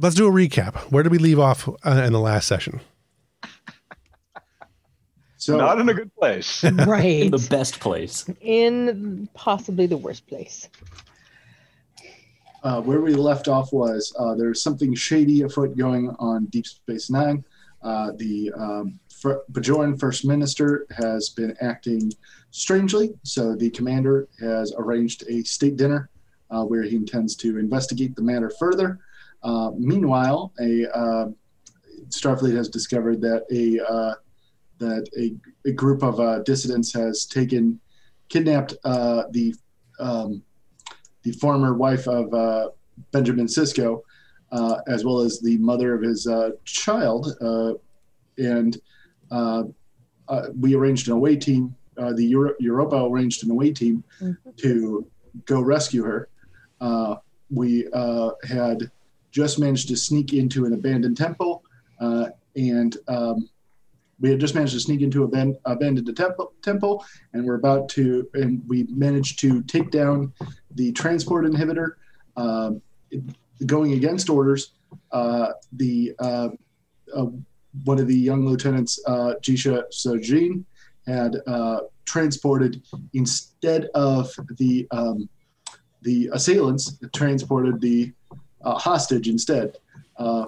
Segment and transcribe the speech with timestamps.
[0.00, 0.76] let's do a recap.
[0.90, 2.80] Where did we leave off uh, in the last session?
[5.36, 6.62] So Not in a good place.
[6.86, 7.22] Right.
[7.22, 8.28] In the best place.
[8.42, 10.68] in possibly the worst place.
[12.62, 17.08] uh, where we left off was uh, there's something shady afoot going on Deep Space
[17.08, 17.42] Nine.
[17.82, 22.12] Uh, the um, Fir- Bajoran First Minister has been acting
[22.50, 26.10] strangely, so the commander has arranged a state dinner
[26.50, 28.98] uh, where he intends to investigate the matter further.
[29.42, 31.26] Uh, meanwhile, a uh,
[32.08, 34.14] Starfleet has discovered that a uh,
[34.78, 35.34] that a,
[35.68, 37.78] a group of uh, dissidents has taken
[38.28, 39.54] kidnapped uh, the
[39.98, 40.42] um,
[41.22, 42.68] the former wife of uh,
[43.12, 44.00] Benjamin Sisko,
[44.52, 47.34] uh, as well as the mother of his uh, child.
[47.40, 47.74] Uh,
[48.38, 48.78] and
[49.30, 49.64] uh,
[50.28, 51.74] uh, we arranged an away team.
[51.98, 54.36] Uh, the Euro- Europa arranged an away team Mhm.
[54.56, 55.06] to
[55.44, 56.28] go rescue her.
[56.80, 57.16] Uh,
[57.50, 58.90] we uh, had
[59.30, 61.64] just managed to sneak into an abandoned temple,
[62.00, 62.26] uh,
[62.56, 63.48] and um,
[64.20, 67.88] we had just managed to sneak into a aban- abandoned temple, temple, and we're about
[67.90, 70.32] to, and we managed to take down
[70.74, 71.92] the transport inhibitor,
[73.10, 73.22] it-
[73.66, 74.72] going against orders.
[75.12, 76.48] Uh, the uh,
[77.14, 77.26] uh,
[77.84, 80.64] one of the young lieutenants, uh, Jisha Sojin,
[81.06, 82.82] had uh, transported
[83.14, 85.28] instead of the um,
[86.02, 88.12] the assailants, transported the
[88.62, 89.76] uh, hostage instead,
[90.18, 90.46] uh,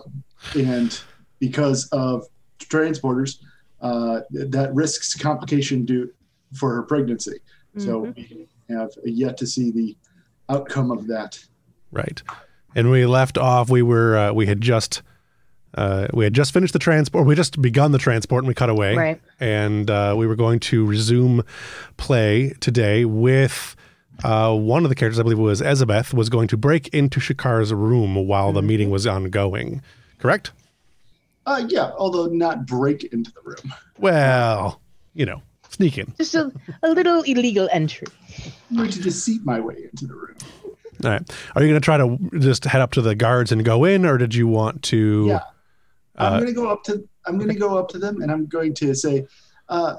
[0.56, 1.00] and
[1.38, 2.26] because of
[2.58, 3.38] transporters,
[3.80, 6.10] uh, that risks complication due
[6.54, 7.38] for her pregnancy.
[7.78, 8.16] So Mhm.
[8.16, 9.96] we have yet to see the
[10.48, 11.38] outcome of that.
[11.90, 12.22] Right.
[12.74, 13.70] And we left off.
[13.70, 15.02] We were uh, we had just
[15.74, 17.26] uh, we had just finished the transport.
[17.26, 18.94] We just begun the transport, and we cut away.
[18.94, 19.20] Right.
[19.40, 21.42] And uh, we were going to resume
[21.96, 23.74] play today with
[24.24, 25.18] uh, one of the characters.
[25.18, 28.90] I believe it was Ezabeth was going to break into Shakar's room while the meeting
[28.90, 29.82] was ongoing.
[30.18, 30.52] Correct.
[31.46, 33.74] Uh, yeah, although not break into the room.
[33.98, 34.80] Well,
[35.14, 36.12] you know, sneak in.
[36.18, 38.06] Just a, a little illegal entry.
[38.70, 40.36] I'm going to deceive my way into the room.
[41.04, 41.36] All right.
[41.56, 44.06] Are you going to try to just head up to the guards and go in,
[44.06, 45.26] or did you want to?
[45.28, 45.40] Yeah.
[46.16, 48.30] I'm Uh, going to go up to I'm going to go up to them and
[48.30, 49.26] I'm going to say,
[49.68, 49.96] uh,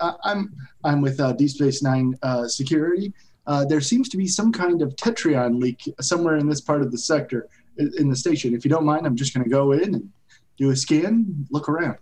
[0.00, 0.52] I- I'm
[0.82, 3.12] I'm with uh, Deep Space Nine uh, security.
[3.46, 6.90] Uh, there seems to be some kind of Tetryon leak somewhere in this part of
[6.92, 8.54] the sector in the station.
[8.54, 10.10] If you don't mind, I'm just going to go in and
[10.56, 11.98] do a scan, look around.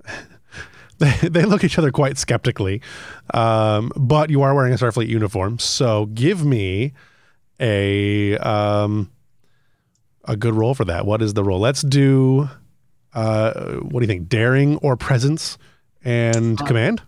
[0.98, 2.80] they, they look at each other quite skeptically.
[3.34, 6.92] Um, but you are wearing a Starfleet uniform, so give me
[7.58, 9.10] a um,
[10.24, 11.06] a good roll for that.
[11.06, 11.58] What is the roll?
[11.60, 12.48] Let's do.
[13.14, 14.28] Uh, what do you think?
[14.28, 15.58] Daring or presence
[16.04, 17.02] and Uh, command?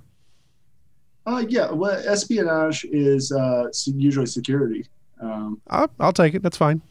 [1.27, 4.87] Uh, yeah, well, espionage is uh, usually security.
[5.21, 6.43] Um, I'll, I'll take it.
[6.43, 6.83] That's fine.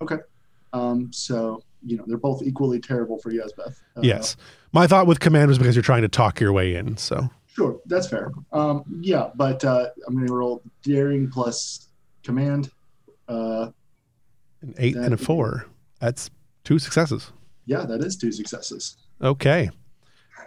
[0.00, 0.16] Okay.
[0.72, 3.76] Um, so you know they're both equally terrible for Yesbeth.
[3.96, 4.36] Uh, yes.
[4.72, 6.96] My thought with command was because you're trying to talk your way in.
[6.96, 8.32] So Sure, that's fair.
[8.52, 11.88] Um, yeah, but uh, I'm going to roll daring plus
[12.22, 12.70] command.
[13.28, 13.70] Uh,
[14.60, 15.64] an eight and a four.
[16.00, 16.28] That's
[16.64, 17.32] two successes.
[17.64, 18.96] yeah, that is two successes.
[19.22, 19.70] Okay.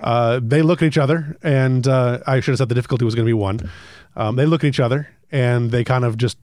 [0.02, 3.16] Uh, they look at each other, and uh, I should have said the difficulty was
[3.16, 3.70] going to be one.
[4.16, 6.38] Um, they look at each other, and they kind of just,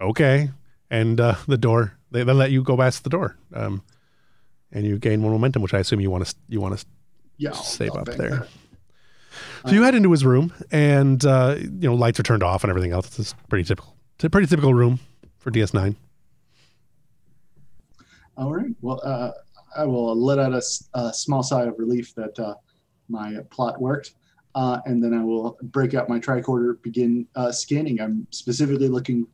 [0.00, 0.50] okay.
[0.90, 3.82] And uh, the door, they, they let you go past the door, um,
[4.70, 6.86] and you gain more momentum, which I assume you want to you want to
[7.38, 8.30] Yeah, save up there.
[8.30, 8.48] that.
[9.66, 12.70] So you head into his room, and uh, you know lights are turned off and
[12.70, 13.18] everything else.
[13.18, 13.96] It's pretty typical.
[14.16, 15.00] It's a pretty typical room
[15.38, 15.96] for DS9.
[18.36, 18.74] All right.
[18.80, 19.30] Well, uh,
[19.76, 20.52] I will let out
[20.94, 22.54] a small sigh of relief that uh,
[23.12, 24.14] my plot worked,
[24.56, 28.00] uh, and then I will break out my tricorder, begin uh, scanning.
[28.00, 29.26] I'm specifically looking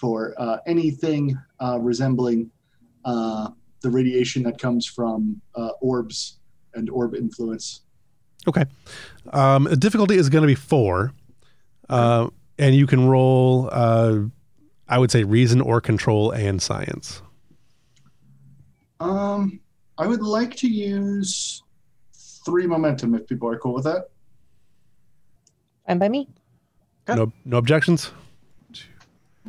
[0.00, 2.50] for uh, anything uh, resembling
[3.04, 3.50] uh,
[3.82, 6.38] the radiation that comes from uh, orbs
[6.74, 7.82] and orb influence.
[8.46, 8.64] Okay.
[9.32, 11.12] Um, the difficulty is going to be four,
[11.88, 12.28] uh,
[12.58, 13.68] and you can roll.
[13.70, 14.20] Uh,
[14.88, 17.20] I would say reason or control and science.
[19.00, 19.60] Um,
[19.98, 21.62] I would like to use
[22.48, 24.08] three momentum if people are cool with that.
[25.84, 26.28] And by me.
[27.06, 28.10] No, no objections.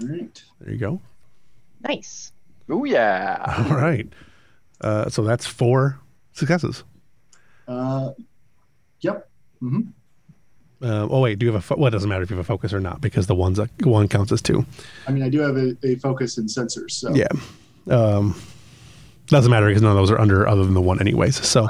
[0.02, 0.44] All right.
[0.60, 1.02] There you go.
[1.82, 2.34] Nice.
[2.70, 3.66] Oh yeah.
[3.70, 4.08] All right.
[4.82, 5.98] Uh, so that's four
[6.34, 6.84] successes.
[7.68, 8.12] Uh,
[9.02, 9.30] yep.
[9.60, 9.82] hmm
[10.82, 11.66] Uh, oh wait, do you have a?
[11.66, 13.58] Fo- well, it doesn't matter if you have a focus or not because the ones
[13.58, 14.66] that one counts as two.
[15.08, 17.28] I mean, I do have a, a focus in sensors, so Yeah.
[17.90, 18.36] Um,
[19.28, 21.36] doesn't matter because none of those are under other than the one anyways.
[21.46, 21.68] So,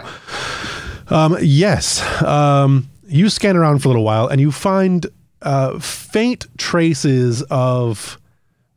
[1.10, 5.08] um, yes, um, you scan around for a little while and you find
[5.42, 8.20] uh, faint traces of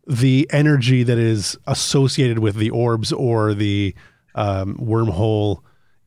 [0.07, 3.95] the energy that is associated with the orbs or the
[4.35, 5.63] um, wormhole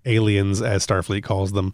[0.06, 1.74] aliens, as Starfleet calls them,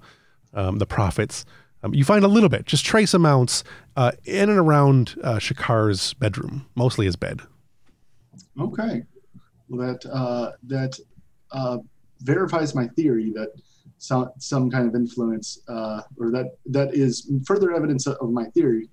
[0.54, 1.46] um, the prophets.
[1.84, 3.64] Um, you find a little bit, just trace amounts,
[3.96, 7.42] uh, in and around uh, Shakar's bedroom, mostly his bed.
[8.60, 9.04] Okay.
[9.68, 11.00] Well, that uh, that
[11.52, 11.80] uh,
[12.20, 13.50] verifies my theory that
[14.02, 18.90] some some kind of influence, uh, or that that is further evidence of my theory.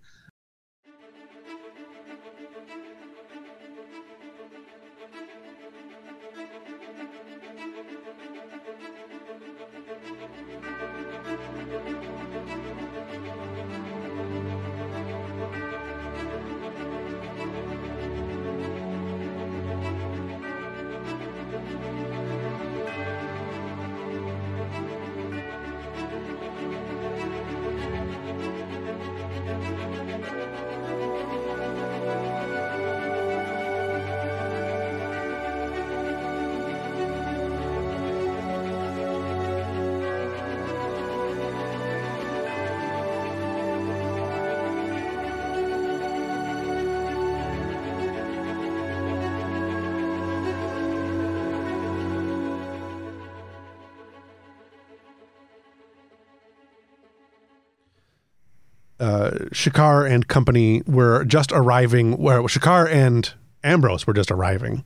[59.00, 62.16] Uh, Shakar and company were just arriving.
[62.18, 64.84] Where Shakar and Ambrose were just arriving.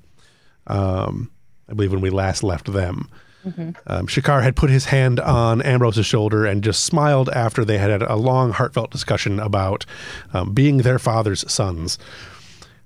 [0.67, 1.31] Um,
[1.69, 3.09] I believe when we last left them.
[3.89, 7.91] Um, Shakar had put his hand on Ambrose's shoulder and just smiled after they had
[7.91, 9.85] had a long, heartfelt discussion about
[10.33, 11.99] um, being their father's sons.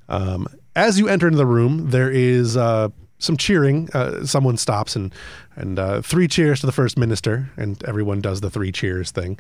[0.09, 2.89] Um, as you enter into the room, there is uh,
[3.19, 3.91] some cheering.
[3.93, 5.13] Uh, someone stops and
[5.57, 9.39] and uh, three cheers to the first minister, and everyone does the three cheers thing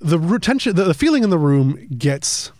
[0.00, 2.52] the retention the, the feeling in the room gets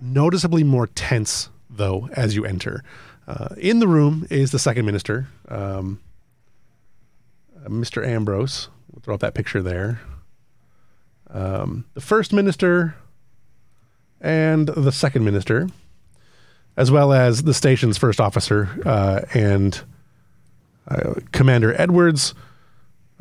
[0.00, 2.82] noticeably more tense though as you enter.
[3.26, 6.00] Uh, in the room is the second minister um,
[7.64, 8.68] uh, mr ambrose.
[8.90, 10.00] We'll throw up that picture there.
[11.30, 12.94] Um, the first minister
[14.20, 15.68] and the second minister
[16.76, 19.82] as well as the station's first officer uh, and
[20.88, 22.34] uh, commander edwards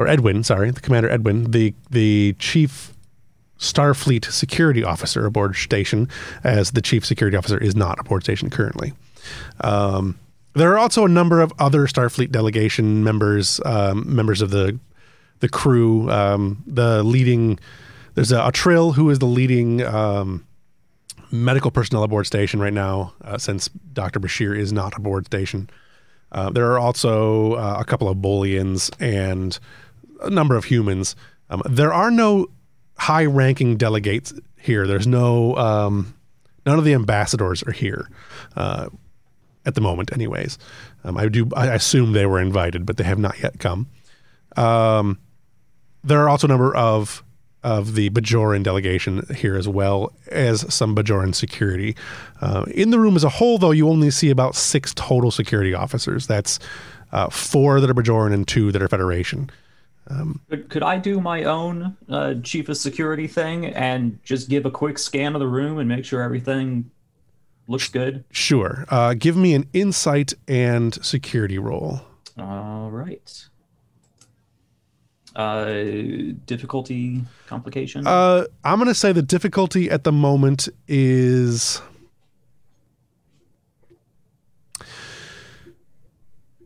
[0.02, 2.94] or edwin sorry the commander edwin the the chief
[3.62, 6.10] Starfleet security officer aboard station,
[6.44, 8.92] as the chief security officer is not aboard station currently.
[9.62, 10.18] Um,
[10.56, 14.80] there are also a number of other Starfleet delegation members, um, members of the
[15.40, 16.10] the crew.
[16.10, 17.60] Um, the leading
[18.16, 20.46] there's a, a Trill who is the leading um,
[21.32, 25.70] medical personnel aboard station right now, uh, since Doctor Bashir is not aboard station.
[26.32, 29.60] Uh, there are also uh, a couple of Bolians and
[30.22, 31.16] a number of humans.
[31.50, 32.48] Um, there are no
[32.98, 34.88] high ranking delegates here.
[34.88, 36.14] There's no, um,
[36.66, 38.10] none of the ambassadors are here
[38.56, 38.90] uh,
[39.66, 40.58] at the moment, anyways.
[41.04, 43.88] Um, I do, I assume they were invited, but they have not yet come.
[44.56, 45.20] Um,
[46.04, 47.24] there are also a number of
[47.64, 51.96] of the Bajoran delegation here as well as some Bajoran security.
[52.42, 55.74] Uh, in the room as a whole, though, you only see about six total security
[55.74, 56.26] officers.
[56.26, 56.58] That's
[57.12, 59.52] uh, four that are Bajoran and two that are Federation.
[60.50, 64.72] Could, could I do my own uh, chief of security thing and just give a
[64.72, 66.90] quick scan of the room and make sure everything
[67.68, 68.24] looks good?
[68.32, 68.86] Sure.
[68.90, 72.02] Uh, give me an insight and security roll.
[72.38, 73.48] All right.
[75.36, 78.06] Uh, difficulty complication.
[78.06, 81.82] Uh, I'm going to say the difficulty at the moment is.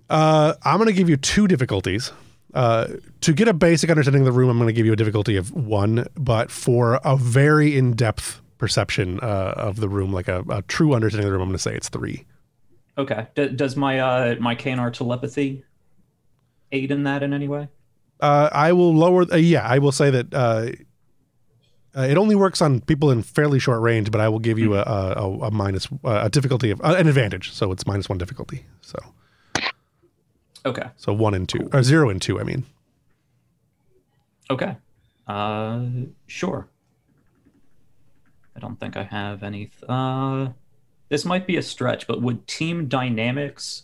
[0.09, 2.11] Uh, I'm going to give you two difficulties.
[2.55, 2.87] Uh,
[3.21, 5.35] to get a basic understanding of the room, I'm going to give you a difficulty
[5.35, 10.41] of one, but for a very in depth perception uh, of the room, like a,
[10.49, 12.25] a true understanding of the room, I'm going to say it's three.
[12.97, 13.27] okay.
[13.35, 15.65] D- does my uh my Canar telepathy
[16.71, 17.67] aid in that in any way?
[18.21, 19.25] Uh, I will lower.
[19.29, 20.69] Uh, yeah, I will say that uh,
[21.97, 24.75] uh, it only works on people in fairly short range, but I will give you
[24.75, 28.17] a, a, a, a minus a difficulty of uh, an advantage, so it's minus one
[28.17, 28.65] difficulty.
[28.79, 28.97] So
[30.65, 30.89] Okay.
[30.97, 32.39] so one and two or zero and two.
[32.39, 32.65] I mean,
[34.49, 34.75] Okay.
[35.27, 35.85] Uh,
[36.27, 36.67] sure.
[38.55, 39.65] I don't think I have any.
[39.65, 40.49] Th- uh,
[41.09, 43.83] this might be a stretch, but would team dynamics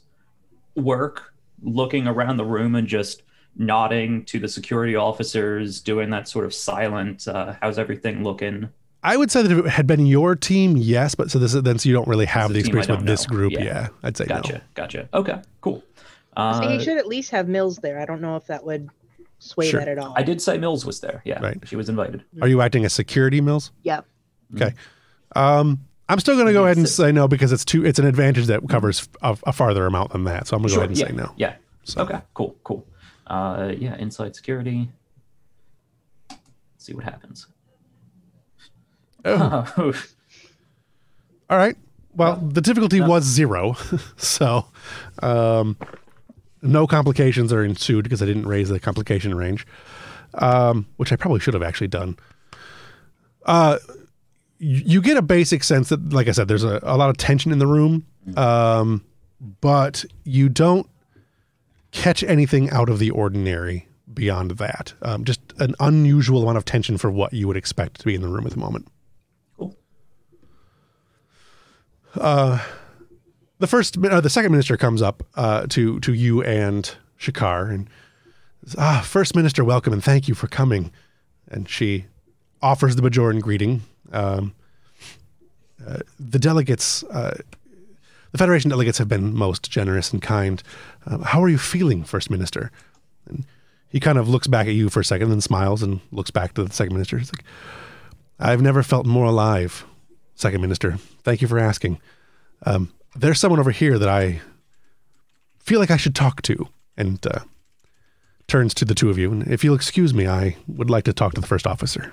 [0.76, 1.34] work?
[1.64, 3.22] Looking around the room and just
[3.56, 7.28] nodding to the security officers, doing that sort of silent.
[7.28, 8.70] Uh, how's everything looking?
[9.04, 11.62] I would say that if it had been your team, yes, but so this is
[11.62, 13.52] then so you don't really have a the experience with don't this group.
[13.52, 13.64] Yeah.
[13.64, 14.54] Yeah, I'd say Gotcha.
[14.54, 14.62] no.
[14.74, 15.10] Gotcha.
[15.14, 15.40] Okay.
[15.62, 15.84] Cool.
[16.38, 18.00] So Uh, he should at least have Mills there.
[18.00, 18.90] I don't know if that would
[19.40, 19.80] sway Sure.
[19.80, 20.14] that at all.
[20.16, 21.22] I did say Mills was there.
[21.26, 21.42] Yeah.
[21.42, 21.58] Right.
[21.66, 22.24] She was invited.
[22.42, 23.72] Are you acting as security, Mills?
[23.84, 24.02] Yeah.
[24.56, 24.74] Okay.
[25.36, 27.86] Um, I'm still going to go ahead and say no because it's too.
[27.86, 30.48] It's an advantage that covers a, a farther amount than that.
[30.48, 31.32] So I'm going to go ahead and yeah, say no.
[31.38, 31.56] Yeah.
[31.84, 32.20] So- Okay.
[32.34, 32.56] Cool.
[32.64, 32.86] Cool.
[33.28, 33.96] Uh, yeah.
[33.98, 34.90] Inside security.
[36.30, 36.42] Let's
[36.86, 37.48] see what happens.
[39.24, 39.66] Oh,
[41.50, 41.76] all right.
[42.14, 43.08] Well, the difficulty No.
[43.08, 43.78] was zero,
[44.18, 44.66] so
[45.24, 45.78] um,
[46.62, 49.66] no complications are ensued because I didn't raise the complication range,
[50.36, 52.18] um, which I probably should have actually done.
[53.46, 53.78] Uh,
[54.60, 57.18] you, you get a basic sense that, like I said, there's a, a lot of
[57.18, 58.06] tension in the room,
[58.38, 59.04] um,
[59.62, 60.88] but you don't
[61.92, 64.94] catch anything out of the ordinary beyond that.
[65.02, 68.22] Um, just an unusual amount of tension for what you would expect to be in
[68.22, 68.88] the room at the moment.
[69.58, 69.76] Cool.
[73.62, 77.88] The first uh, the second minister comes up uh, to to you and Shakar and
[78.66, 80.92] says, ah first minister welcome and thank you for coming.
[81.48, 82.06] And she
[82.62, 83.82] offers the Bajoran greeting.
[84.12, 84.54] Um,
[85.88, 87.38] uh, the delegates uh,
[88.32, 90.64] the federation delegates have been most generous and kind.
[91.06, 92.72] Uh, how are you feeling first minister?
[93.28, 93.46] And
[93.90, 96.56] he kind of looks back at you for a second and smiles and looks back
[96.56, 97.18] to the second minister.
[97.20, 97.46] It's like
[98.40, 99.86] I've never felt more alive
[100.34, 100.98] second minister.
[101.24, 102.00] Thank you for asking.
[102.66, 104.42] Um, there's someone over here that I
[105.60, 106.68] feel like I should talk to.
[106.98, 107.40] And uh,
[108.52, 109.32] turns to the two of you.
[109.32, 112.12] And if you'll excuse me, I would like to talk to the first officer.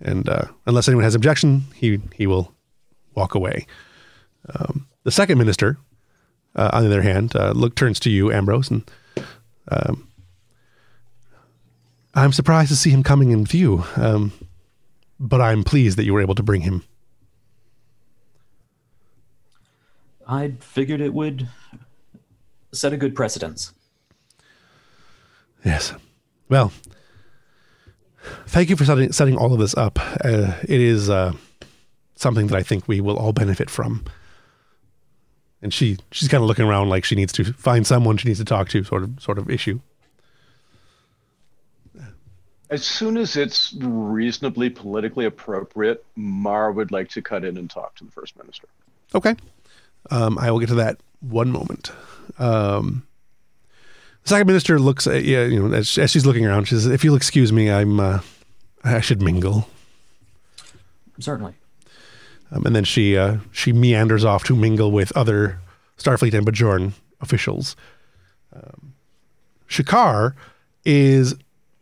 [0.00, 2.52] And uh, unless anyone has objection, he he will
[3.14, 3.66] walk away.
[4.52, 5.78] Um, the second minister,
[6.56, 8.90] uh, on the other hand, uh, look turns to you, Ambrose, and
[9.68, 10.08] um,
[12.14, 13.84] I'm surprised to see him coming in view.
[13.94, 14.32] Um,
[15.20, 16.82] but I'm pleased that you were able to bring him.
[20.26, 21.48] I figured it would
[22.72, 23.72] set a good precedence.
[25.64, 25.94] Yes.
[26.48, 26.72] Well,
[28.46, 29.98] thank you for setting, setting all of this up.
[30.24, 31.32] Uh, it is uh,
[32.16, 34.04] something that I think we will all benefit from.
[35.60, 38.40] And she she's kind of looking around like she needs to find someone she needs
[38.40, 39.80] to talk to, sort of sort of issue.
[42.68, 47.94] As soon as it's reasonably politically appropriate, Mar would like to cut in and talk
[47.96, 48.66] to the first minister.
[49.14, 49.36] Okay.
[50.10, 51.92] Um, I will get to that one moment.
[52.38, 53.06] Um,
[54.22, 56.86] the second minister looks at yeah, you know, as, as she's looking around, she says,
[56.86, 58.20] "If you'll excuse me, I'm uh,
[58.84, 59.68] I should mingle."
[61.18, 61.54] Certainly.
[62.50, 65.58] Um, and then she uh, she meanders off to mingle with other
[65.98, 67.76] Starfleet and Bajoran officials.
[68.54, 68.94] Um,
[69.68, 70.34] Shakar
[70.84, 71.34] is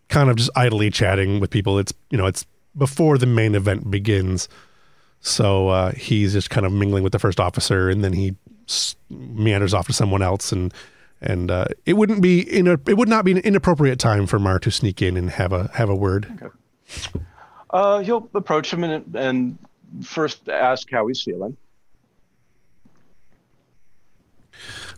[0.08, 1.78] kind of just idly chatting with people.
[1.78, 2.46] It's you know it's
[2.76, 4.48] before the main event begins,
[5.20, 8.34] so uh, he's just kind of mingling with the first officer, and then he
[9.08, 10.72] meanders off to someone else, and
[11.20, 14.38] and uh, it wouldn't be in a, it would not be an inappropriate time for
[14.38, 16.50] Mar to sneak in and have a have a word.
[17.70, 19.58] Uh, he'll approach him and, and
[20.02, 21.56] first ask how he's feeling.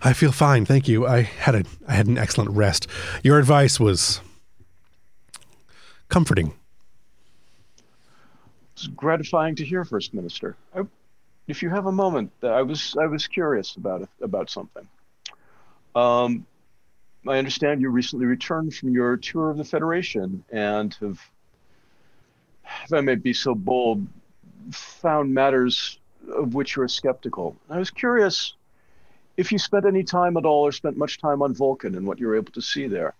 [0.04, 1.06] I feel fine, thank you.
[1.06, 2.86] I had a I had an excellent rest.
[3.22, 4.20] Your advice was
[6.08, 6.54] comforting.
[8.82, 10.56] It's gratifying to hear, First Minister.
[10.74, 10.80] I,
[11.46, 14.88] if you have a moment, I was I was curious about it, about something.
[15.94, 16.44] Um,
[17.28, 21.20] I understand you recently returned from your tour of the Federation and have,
[22.84, 24.04] if I may be so bold,
[24.72, 26.00] found matters
[26.34, 27.56] of which you are skeptical.
[27.70, 28.54] I was curious
[29.36, 32.18] if you spent any time at all or spent much time on Vulcan and what
[32.18, 33.14] you were able to see there.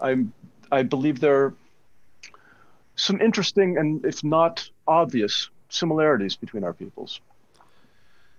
[0.00, 0.32] I'm,
[0.72, 1.54] I believe there are
[2.96, 7.20] some interesting and, if not obvious, similarities between our peoples.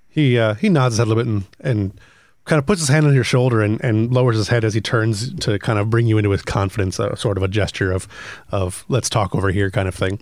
[0.09, 1.99] He uh, he nods his head a little bit and, and
[2.45, 4.81] kind of puts his hand on your shoulder and, and lowers his head as he
[4.81, 8.07] turns to kind of bring you into his confidence, a sort of a gesture of
[8.51, 10.19] of let's talk over here kind of thing.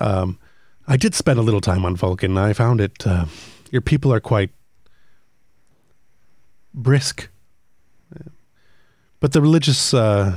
[0.00, 0.38] Um,
[0.86, 2.36] I did spend a little time on Vulcan.
[2.36, 3.06] I found it.
[3.06, 3.26] Uh,
[3.70, 4.50] your people are quite
[6.74, 7.28] brisk,
[9.20, 10.36] but the religious uh,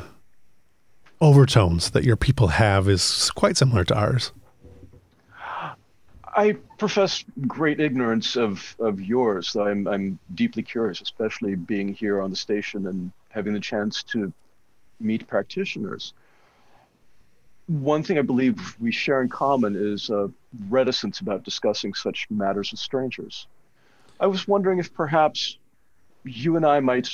[1.19, 4.31] overtones that your people have is quite similar to ours.
[6.37, 9.53] I profess great ignorance of, of yours.
[9.53, 14.03] though I'm, I'm deeply curious, especially being here on the station and having the chance
[14.03, 14.31] to
[14.99, 16.13] meet practitioners.
[17.65, 20.27] One thing I believe we share in common is uh,
[20.69, 23.47] reticence about discussing such matters with strangers.
[24.19, 25.57] I was wondering if perhaps
[26.23, 27.09] you and I might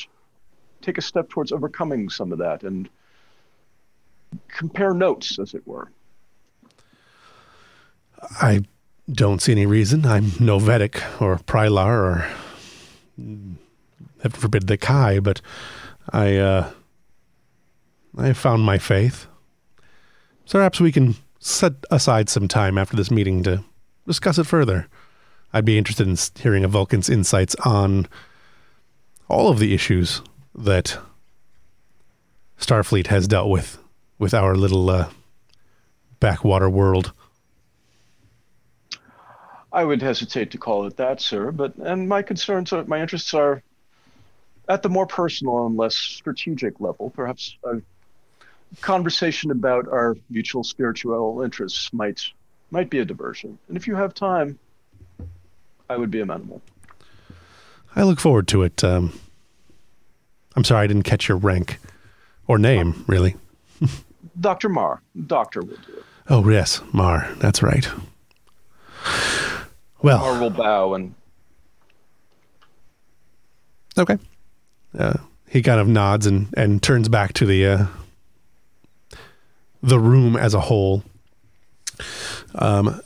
[0.82, 2.90] take a step towards overcoming some of that and
[4.50, 5.90] compare notes, as it were.
[8.42, 8.64] I
[9.12, 10.06] don't see any reason.
[10.06, 12.28] I'm no Vedek or Prylar or
[13.18, 15.42] heaven forbid the Kai, but
[16.12, 16.72] I uh
[18.18, 19.28] I found my faith.
[20.46, 23.64] So perhaps we can set aside some time after this meeting to
[24.06, 24.88] discuss it further.
[25.52, 28.08] I'd be interested in hearing a Vulcan's insights on
[29.30, 30.22] all of the issues
[30.56, 30.98] that
[32.60, 33.78] Starfleet has dealt with
[34.18, 35.10] with our little uh,
[36.20, 37.14] backwater world.
[39.74, 41.52] I would hesitate to call it that, sir.
[41.52, 43.64] But and my concerns, are, my interests are
[44.70, 47.10] at the more personal and less strategic level.
[47.10, 47.82] Perhaps a
[48.82, 52.22] conversation about our mutual spiritual interests might
[52.70, 53.58] might be a diversion.
[53.68, 54.60] And if you have time,
[55.90, 56.62] I would be amenable.
[57.96, 58.84] I look forward to it.
[58.84, 59.20] Um,
[60.56, 61.80] I'm sorry I didn't catch your rank
[62.48, 63.36] or name, really.
[64.40, 66.04] Doctor Marr, Doctor will do it.
[66.30, 67.30] Oh, yes, Mar.
[67.38, 67.88] That's right.
[70.04, 71.16] Well, Marr will bow and
[73.98, 74.18] Okay.
[74.98, 75.14] Uh,
[75.48, 77.86] he kind of nods and, and turns back to the uh,
[79.82, 81.04] the room as a whole.
[82.56, 83.02] Um,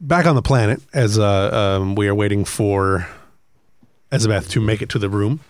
[0.00, 3.08] back on the planet, as uh, um, we are waiting for
[4.12, 5.40] Elizabeth to make it to the room.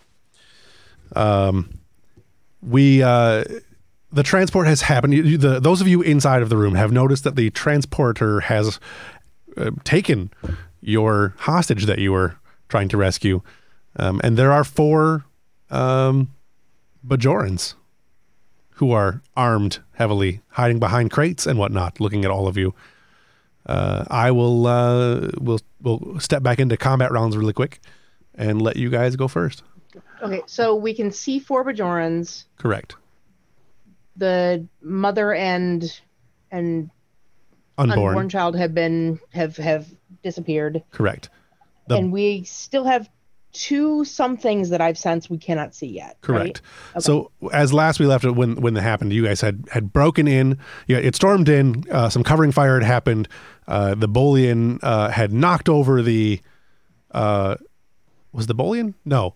[1.14, 1.78] Um,
[2.62, 3.44] we uh,
[4.12, 5.14] the transport has happened.
[5.14, 8.78] You- The those of you inside of the room have noticed that the transporter has
[9.56, 10.30] uh, taken
[10.80, 12.36] your hostage that you were
[12.68, 13.42] trying to rescue,
[13.96, 15.24] um, and there are four
[15.70, 16.28] um,
[17.06, 17.74] Bajorans
[18.74, 22.74] who are armed heavily, hiding behind crates and whatnot, looking at all of you.
[23.64, 27.80] Uh, I will uh, will will step back into combat rounds really quick
[28.34, 29.62] and let you guys go first.
[30.22, 32.44] Okay, so we can see four Bajorans.
[32.58, 32.96] Correct.
[34.16, 36.00] The mother and
[36.50, 36.90] and
[37.78, 38.08] Unborn.
[38.08, 39.86] unborn child have been have have
[40.22, 41.28] disappeared, Correct.
[41.88, 43.08] The- and we still have
[43.52, 46.18] two some things that I've sensed we cannot see yet.
[46.26, 46.60] right?
[46.60, 46.62] Correct.
[47.00, 50.28] So as last we left it when when that happened, you guys had had broken
[50.28, 50.58] in.
[50.86, 51.84] Yeah, it stormed in.
[51.90, 53.28] Uh, some covering fire had happened.
[53.66, 56.40] Uh, the Bolian uh, had knocked over the.
[57.10, 57.56] Uh,
[58.32, 58.94] was the Bolian?
[59.04, 59.34] No,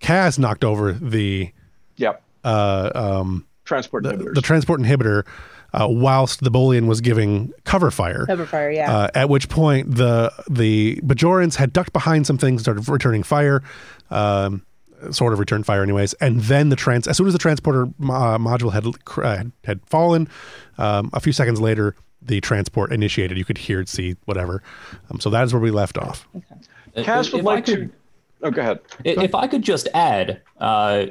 [0.00, 1.50] Kaz knocked over the
[1.96, 4.34] yep, uh, um, transport the, inhibitors.
[4.34, 5.26] the transport inhibitor,
[5.72, 8.26] uh, whilst the Bolian was giving cover fire.
[8.26, 8.92] Cover fire, yeah.
[8.94, 13.62] Uh, at which point the the Bajorans had ducked behind some things, started returning fire,
[14.10, 14.62] um,
[15.10, 16.12] sort of returned fire, anyways.
[16.14, 18.86] And then the trans, as soon as the transporter uh, module had
[19.24, 20.28] uh, had fallen,
[20.78, 23.38] um, a few seconds later, the transport initiated.
[23.38, 24.62] You could hear it, see whatever.
[25.10, 26.28] Um, so that is where we left off.
[26.96, 27.96] Cass If would I like could- to.
[28.44, 28.80] Oh, go ahead.
[29.06, 31.06] I- If I could just add, uh,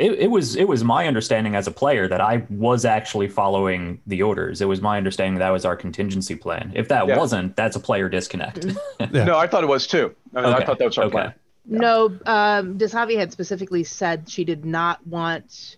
[0.00, 4.00] it, it was it was my understanding as a player that I was actually following
[4.06, 4.60] the orders.
[4.60, 6.72] It was my understanding that was our contingency plan.
[6.74, 7.18] If that Yeah.
[7.18, 8.64] wasn't, that's a player disconnect.
[8.64, 9.24] Yeah.
[9.24, 10.14] No, I thought it was too.
[10.34, 11.12] I, mean, I thought that was our okay.
[11.12, 11.34] plan.
[11.66, 15.76] No, um, Desavi had specifically said she did not want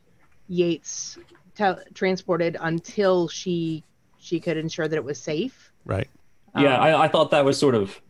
[0.48, 1.18] Yates
[1.56, 3.82] tel- transported until she
[4.18, 5.72] she could ensure that it was safe.
[5.84, 6.08] Right.
[6.56, 8.00] yeah, Um, I, I thought that was sort of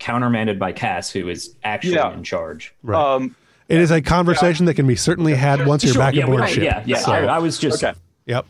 [0.00, 2.12] countermanded by Cass, who is actually Yeah.
[2.12, 2.74] in charge.
[2.82, 2.98] Right.
[3.00, 3.36] Um,
[3.68, 6.42] it is a conversation that can be certainly had once you're Sure, back yeah, aboard
[6.42, 6.64] we- ship.
[6.64, 6.98] yeah, yeah.
[6.98, 7.98] So, I, I was just okay.
[8.26, 8.46] yep.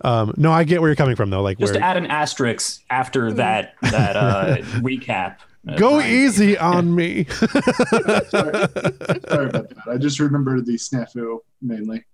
[0.00, 1.42] Um, no, I get where you're coming from though.
[1.42, 5.36] Like, just where, to add an asterisk after that that uh, recap.
[5.66, 7.24] Uh, go Brian- easy on me.
[7.30, 9.76] Sorry, sorry about that.
[9.90, 12.04] I just remember the snafu mainly.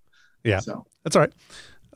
[0.45, 0.61] Yeah.
[0.61, 1.33] So That's all right.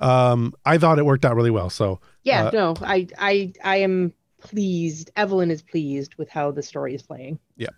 [0.01, 1.71] Um, I thought it worked out really well.
[1.71, 4.13] So Yeah, Uh, no, I I I am
[4.45, 5.11] pleased.
[5.17, 7.39] Evelyn is pleased with how the story is playing.
[7.57, 7.71] Yeah.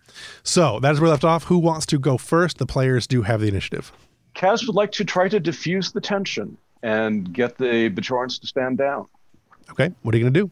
[0.42, 1.44] So that is where we left off.
[1.44, 2.58] Who wants to go first?
[2.58, 3.92] The players do have the initiative.
[4.34, 8.76] Kaz would like to try to diffuse the tension and get the Bajorans to stand
[8.76, 9.06] down.
[9.70, 9.90] Okay.
[10.02, 10.50] What are you going to do?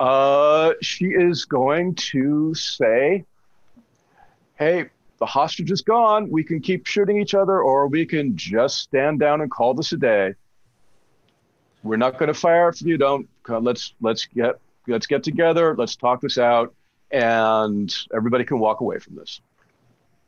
[0.00, 3.24] Uh, she is going to say,
[4.56, 6.30] "Hey, the hostage is gone.
[6.30, 9.92] We can keep shooting each other, or we can just stand down and call this
[9.92, 10.34] a day.
[11.82, 13.28] We're not going to fire if you don't.
[13.48, 15.74] Let's let's get let's get together.
[15.76, 16.74] Let's talk this out,
[17.10, 19.40] and everybody can walk away from this."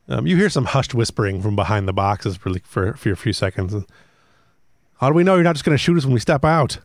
[0.07, 3.15] Um, you hear some hushed whispering from behind the boxes for, like- for, for a
[3.15, 3.73] few seconds.
[4.99, 6.79] How do we know you're not just going to shoot us when we step out?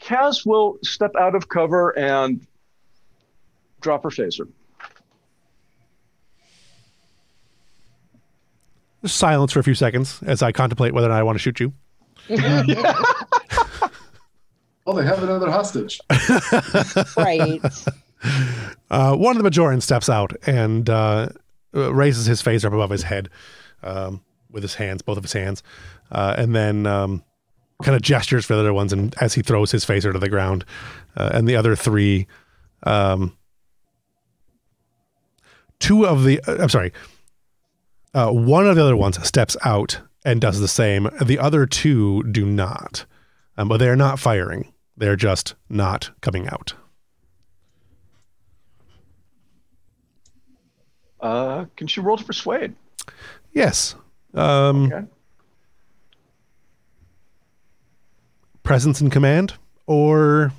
[0.00, 2.46] Kaz will step out of cover and
[3.80, 4.48] drop her phaser.
[9.02, 11.42] Just silence for a few seconds as I contemplate whether or not I want to
[11.42, 11.72] shoot you.
[14.86, 16.00] oh, they have another hostage.
[17.16, 17.60] Right.
[18.90, 21.28] Uh, one of the Bajorans steps out and uh,
[21.74, 23.30] uh, raises his phaser up above his head
[23.82, 25.62] um, with his hands, both of his hands,
[26.10, 27.22] uh, and then um,
[27.82, 28.92] kind of gestures for the other ones.
[28.92, 30.64] And as he throws his phaser to the ground,
[31.16, 32.26] uh, and the other three,
[32.82, 33.36] um,
[35.78, 36.92] two of the, uh, I'm sorry,
[38.12, 41.08] uh, one of the other ones steps out and does the same.
[41.22, 43.06] The other two do not,
[43.60, 44.72] um, but they are not firing.
[44.96, 46.72] They're just not coming out.
[51.20, 52.74] Uh, can she roll to persuade?
[53.52, 53.94] Yes.
[54.32, 55.06] Um, Okay.
[58.62, 59.54] Presence in command,
[59.86, 60.52] or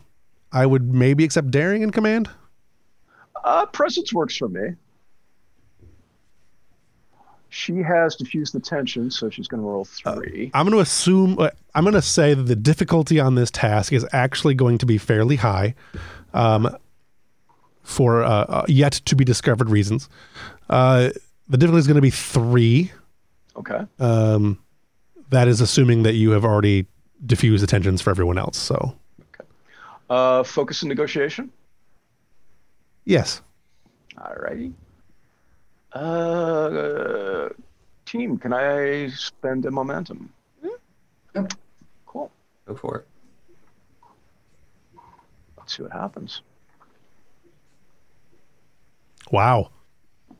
[0.51, 2.29] I would maybe accept daring in command.
[3.43, 4.75] Uh, presence works for me.
[7.53, 10.51] She has diffused the tension, so she's going to roll three.
[10.53, 13.91] I'm going to assume, uh, I'm going to say that the difficulty on this task
[13.91, 15.75] is actually going to be fairly high
[16.33, 16.73] um,
[17.83, 20.07] for uh, uh, yet to be discovered reasons.
[20.69, 21.09] Uh,
[21.49, 22.89] the difficulty is going to be three.
[23.57, 23.81] okay.
[23.99, 24.57] Um,
[25.31, 26.85] that is assuming that you have already
[27.25, 28.57] diffused the tensions for everyone else.
[28.57, 28.95] So,
[30.09, 31.51] Uh, focus and negotiation.
[33.03, 33.41] yes.
[34.17, 34.71] Alrighty.
[35.93, 37.49] Uh,
[38.05, 40.31] team, can I spend a momentum?
[41.35, 41.53] Yep.
[42.05, 42.31] Cool.
[42.67, 43.07] Go for it.
[45.57, 46.41] Let's see what happens.
[49.31, 49.71] Wow.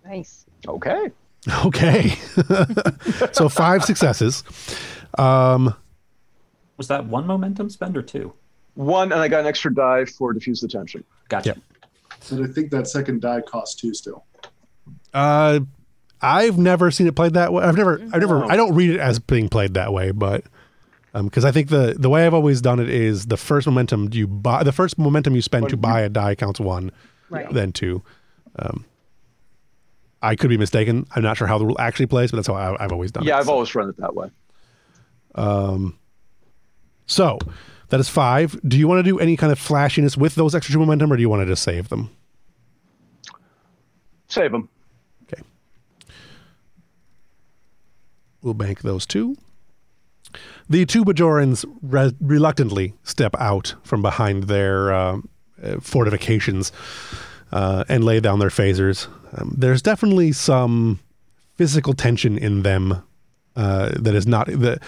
[0.06, 0.46] Nice.
[0.68, 1.12] Okay.
[1.66, 2.10] Okay.
[3.32, 4.44] so, five successes.
[5.18, 5.74] Um,
[6.78, 8.32] Was that one momentum spend or two?
[8.76, 11.04] One, and I got an extra die for diffuse the tension.
[11.30, 11.50] Gotcha.
[11.50, 11.58] Yep.
[12.30, 14.24] And I think that second die costs two still.
[15.14, 15.60] Uh,
[16.22, 17.64] I've never seen it played that way.
[17.64, 18.46] I've never, I've never.
[18.46, 20.44] I don't read it as being played that way, but
[21.14, 24.10] um, because I think the the way I've always done it is the first momentum
[24.14, 26.92] you buy, the first momentum you spend to you- buy a die counts one,
[27.30, 27.52] Right.
[27.52, 28.04] then two.
[28.58, 28.86] Um,
[30.22, 31.08] I could be mistaken.
[31.16, 33.24] I'm not sure how the rule actually plays, but that's how I, I've always done
[33.24, 33.28] it.
[33.28, 34.30] Yeah, I've So- always run it that way.
[35.34, 35.98] Um,
[37.08, 37.40] So
[37.90, 38.60] that is five.
[38.66, 41.16] Do you want to do any kind of flashiness with those extra two momentum, or
[41.16, 42.12] do you want to just save them?
[44.28, 44.70] Save them.
[48.42, 49.38] We'll bank those two.
[50.70, 55.18] The two Bajorans re- reluctantly step out from behind their uh,
[55.62, 56.72] uh, fortifications
[57.52, 59.08] uh, and lay down their phasers.
[59.38, 61.00] Um, there's definitely some
[61.56, 63.04] physical tension in them
[63.56, 64.80] uh, that is not the,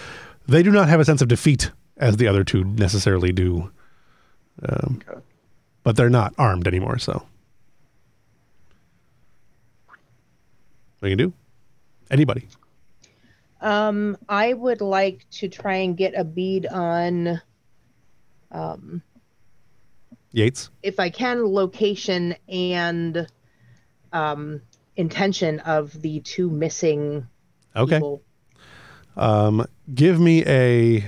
[0.47, 3.69] they do not have a sense of defeat as the other two necessarily do.
[4.67, 5.19] Um, Okay.
[5.83, 7.25] But they're not armed anymore, so.
[10.99, 11.33] What you can do?
[12.09, 12.47] Anybody.
[13.63, 17.41] Um, I would like to try and get a bead on,
[18.51, 19.01] um,
[20.33, 20.69] Yates.
[20.83, 23.25] if I can, location and
[24.11, 24.61] um,
[24.97, 27.25] intention of the two missing
[27.75, 27.95] Okay.
[27.95, 28.21] people.
[29.15, 31.05] Um, give me a.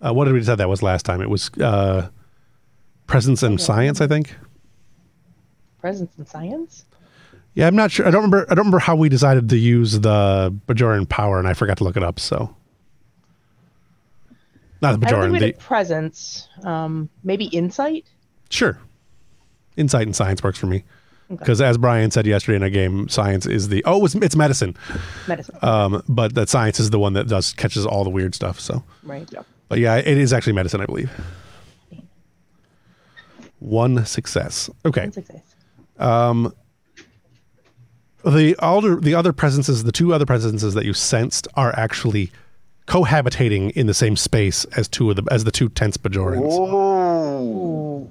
[0.00, 1.20] Uh, what did we decide that was last time?
[1.20, 2.08] It was uh,
[3.06, 3.64] presence and Okay.
[3.64, 4.34] science, I think.
[5.78, 6.86] Presence and science.
[7.58, 8.06] Yeah, I'm not sure.
[8.06, 8.46] I don't remember.
[8.48, 11.84] I don't remember how we decided to use the Bajoran power, and I forgot to
[11.84, 12.20] look it up.
[12.20, 12.54] So,
[14.80, 15.32] not the I think Bajoran.
[15.32, 16.48] we The presence.
[16.62, 18.04] Um, maybe insight.
[18.48, 18.78] sure,
[19.76, 20.84] insight and science works for me
[21.32, 21.40] Okay.
[21.40, 24.76] because, as Brian said yesterday in a game, science is the oh, it's, it's medicine.
[25.26, 25.56] Medicine.
[25.60, 28.60] Um, but that science is the one that does catches all the weird stuff.
[28.60, 29.28] So, right.
[29.32, 29.42] Yeah.
[29.68, 31.10] but yeah, it is actually medicine, I believe.
[33.58, 34.70] One success.
[34.86, 35.00] Okay.
[35.00, 35.42] One success.
[38.28, 42.30] The other the other presences, the two other presences that you sensed are actually
[42.86, 46.52] cohabitating in the same space as two of the as the two tense Bajorans.
[46.52, 48.10] Ooh.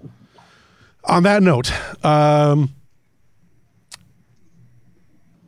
[1.05, 1.71] On that note,
[2.03, 2.73] um,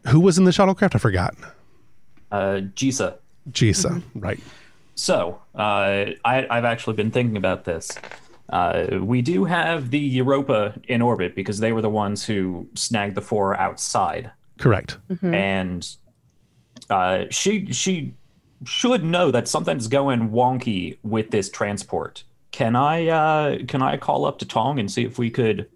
[0.08, 0.96] who was in the shuttlecraft?
[0.96, 1.36] I forgot.
[2.32, 3.18] Uh, Jisa.
[3.52, 4.40] Jisa, right?
[4.96, 7.98] So, uh, I, I've actually been thinking about this.
[8.50, 13.16] Uh, we do have the Europa in orbit because they were the ones who snagged
[13.16, 14.98] the four outside, Correct.
[15.24, 15.88] and
[16.90, 18.14] uh, she she
[18.66, 22.24] should know that something's going wonky with this transport.
[22.52, 25.70] Can I uh, can I call up to Tong and see if we could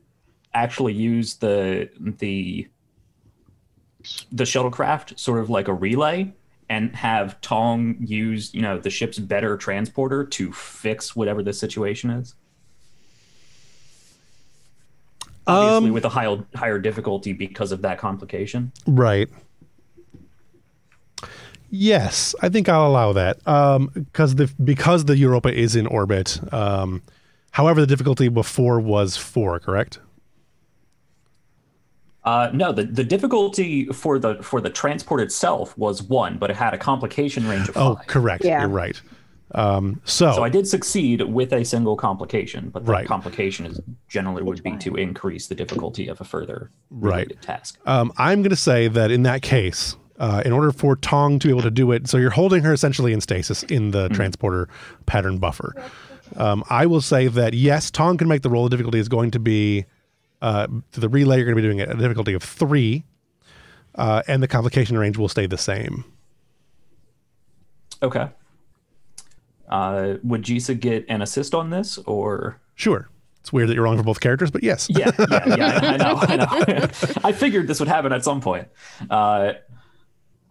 [0.53, 2.67] actually use the the
[4.31, 6.33] the shuttlecraft sort of like a relay
[6.69, 12.09] and have Tong use, you know, the ship's better transporter to fix whatever the situation
[12.09, 12.35] is?
[15.45, 18.71] Obviously, Um, with a higher higher difficulty because of that complication.
[18.87, 19.29] Right.
[21.69, 23.45] Yes, I think I'll allow that.
[23.47, 26.39] Um, because the because the Europa is in orbit.
[26.53, 27.01] Um,
[27.51, 29.99] however, the difficulty before was four, correct?
[32.23, 36.55] Uh, no, the, the difficulty for the for the transport itself was one, but it
[36.55, 38.07] had a complication range of Oh, five.
[38.07, 38.45] correct.
[38.45, 38.61] Yeah.
[38.61, 39.01] You're right.
[39.55, 43.05] Um, so, So I did succeed with a single complication, but the Right.
[43.07, 47.39] complication is generally would be to increase the difficulty of a further Right.
[47.41, 47.77] task.
[47.85, 51.47] um, I'm going to say that in that case, uh, in order for Tong to
[51.47, 54.69] be able to do it, so you're holding her essentially in stasis in the transporter
[55.05, 55.75] pattern buffer.
[56.37, 58.63] Um, I will say that yes, Tong can make the roll.
[58.63, 59.85] The difficulty is going to be
[60.41, 61.37] uh, the relay.
[61.37, 63.03] You're going to be doing it at a difficulty of three,
[63.95, 66.05] uh, and the complication range will stay the same.
[68.01, 68.27] Okay.
[69.73, 72.61] Uh, would Jisa get an assist on this, or?
[72.75, 73.09] Sure.
[73.39, 74.87] It's weird that you're wrong for both characters, but yes.
[74.87, 75.79] Yeah, yeah, yeah.
[75.81, 76.87] I know, I know.
[77.23, 78.67] I figured this would happen at some point.
[79.09, 79.53] Uh,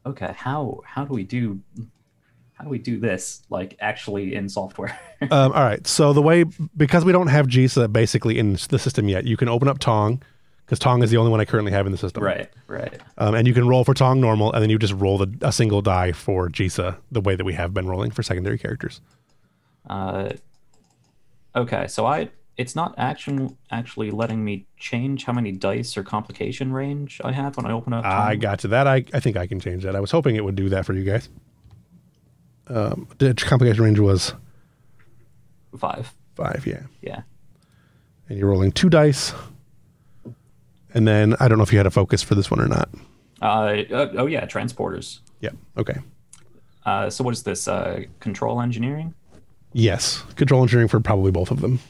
[0.05, 1.61] okay, how how do we do
[2.55, 4.99] how do we do this like actually in software?
[5.23, 5.87] um, all right.
[5.87, 6.45] So the way
[6.77, 10.21] because we don't have Jisa basically in the system yet, you can open up Tong
[10.65, 12.23] because Tong is the only one I currently have in the system.
[12.23, 13.01] right, right.
[13.19, 15.53] Um, and you can roll for Tong normal, and then you just roll the, a
[15.53, 19.01] single die for Jisa the way that we have been rolling for secondary characters.
[19.89, 20.31] Uh,
[21.55, 26.73] okay, so I it's not action actually letting me change how many dice or complication
[26.73, 28.05] range I have when I open up.
[28.05, 28.87] I got to that.
[28.87, 29.97] I, I think I can change that.
[29.97, 31.29] I was hoping it would do that for you guys.
[32.69, 34.35] Um, the complication range was
[35.79, 36.15] five.
[36.37, 36.83] five, yeah.
[37.01, 37.23] Yeah.
[38.29, 39.33] And you're rolling two dice.
[40.95, 42.89] And then I don't know if you had a focus for this one or not.
[43.41, 45.21] Uh, uh, oh yeah, transporters.
[45.41, 45.51] Yeah.
[45.77, 45.99] Okay.
[46.85, 47.67] Uh, so what is this?
[47.67, 49.15] Uh, control engineering.
[49.73, 50.23] Yes.
[50.37, 51.81] Control engineering for probably both of them.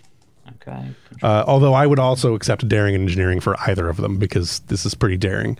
[0.56, 0.90] Okay.
[1.22, 4.94] Uh, although I would also accept daring engineering for either of them because this is
[4.94, 5.58] pretty daring.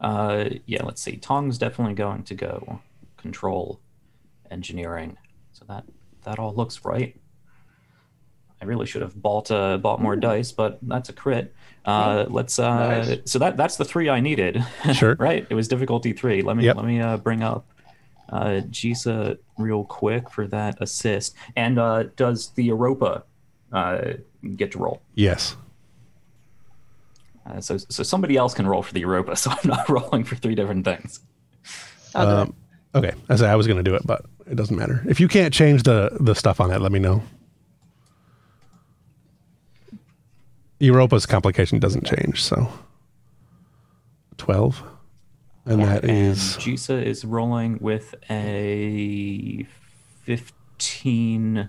[0.00, 1.16] Uh, yeah, let's see.
[1.16, 2.80] Tong's definitely going to go
[3.16, 3.80] control
[4.50, 5.16] engineering.
[5.52, 5.84] So that
[6.24, 7.16] that all looks right.
[8.60, 11.54] I really should have bought uh, bought more dice, but that's a crit.
[11.84, 12.58] Uh, let's.
[12.58, 13.18] Uh, Nice.
[13.30, 14.64] So that that's the three I needed.
[14.94, 15.14] Sure.
[15.18, 15.46] right.
[15.50, 16.42] It was difficulty three.
[16.42, 16.76] Let me Yep.
[16.76, 17.66] let me uh, bring up
[18.30, 21.34] uh, Jisa real quick for that assist.
[21.56, 23.24] And uh, does the Europa
[23.72, 24.14] uh,
[24.56, 25.02] get to roll?
[25.14, 25.56] Yes.
[27.46, 29.36] Uh, so so somebody else can roll for the Europa.
[29.36, 31.20] So I'm not rolling for three different things.
[32.14, 32.38] I'll do it.
[32.38, 32.54] Um,
[32.94, 33.12] okay.
[33.28, 35.04] I say I was going to do it, but it doesn't matter.
[35.06, 37.22] If you can't change the the stuff on it, let me know.
[40.80, 42.70] Europa's complication doesn't change, so
[44.36, 44.82] twelve,
[45.64, 49.66] and that and is Jisa is rolling with a
[50.24, 51.68] 15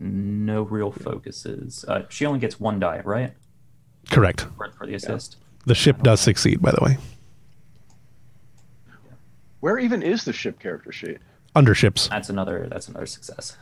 [0.00, 1.84] no real focuses.
[1.86, 3.34] Uh, she only gets one die, right?
[4.08, 4.46] correct.
[4.56, 5.36] For, for the assist.
[5.66, 6.98] The ship does succeed, by the way.
[9.60, 11.18] Where even is the ship character sheet?
[11.54, 12.08] Under ships.
[12.08, 13.56] That's another that's another success.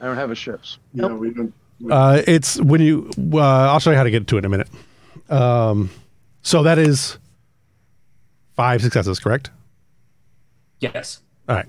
[0.00, 0.78] I don't have a ships.
[0.92, 1.54] Yeah, we don't.
[1.88, 3.10] Uh, it's when you.
[3.32, 4.68] Uh, I'll show you how to get to it in a minute.
[5.28, 5.90] Um,
[6.42, 7.18] so that is
[8.56, 9.50] five successes, correct?
[10.80, 11.22] Yes.
[11.48, 11.66] All right.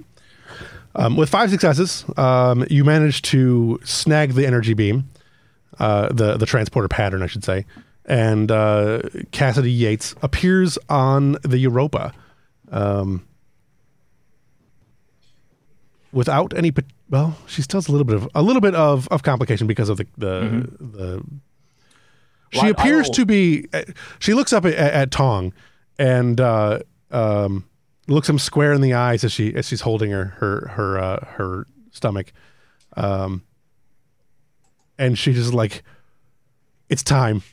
[0.95, 5.09] Um, with five successes, um, you manage to snag the energy beam,
[5.79, 7.65] uh, the the transporter pattern, I should say,
[8.05, 8.99] and uh,
[9.31, 12.13] Kasidy Yates appears on the Europa,
[12.71, 13.25] um,
[16.11, 16.73] without any.
[17.11, 19.89] Well, she still has a little bit of a little bit of, of complication because
[19.89, 21.23] of the the the.
[22.53, 23.67] She Well, appears to be.
[23.73, 23.83] uh,
[24.19, 25.53] She looks up at, at Tong,
[25.99, 26.79] and uh,
[27.11, 27.65] um,
[28.07, 31.25] looks him square in the eyes as she as she's holding her her her uh,
[31.35, 32.31] her stomach,
[32.95, 33.43] um,
[34.97, 35.83] and she's just like,
[36.89, 37.43] "It's time."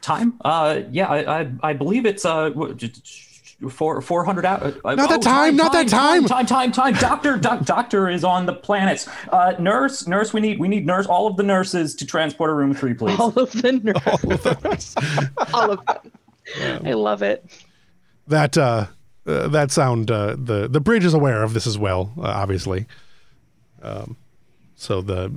[0.00, 0.34] Time?
[0.44, 3.00] Uh, yeah, I I, I believe it's uh what, j- j-
[3.68, 4.62] four four hundred out.
[4.84, 6.24] Uh, Not that time, not that time.
[6.24, 6.94] Time, time, time.
[6.94, 9.08] Doctor, doc, doctor is on the planets.
[9.28, 10.32] Uh, nurse, nurse.
[10.32, 11.06] We need we need nurse.
[11.06, 13.18] All of the nurses to transport a room three, please.
[13.20, 15.30] All of the nerds.
[15.54, 16.86] All of them.
[16.86, 17.44] I love it.
[18.26, 18.86] That uh,
[19.26, 22.86] uh, that sound uh, the the bridge is aware of this as well, uh, obviously.
[23.82, 24.16] Um,
[24.76, 25.32] so the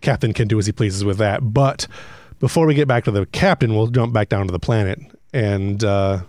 [0.00, 1.52] captain can do as he pleases with that.
[1.52, 1.86] But
[2.40, 4.98] before we get back to the captain, we'll jump back down to the planet
[5.32, 6.22] and uh,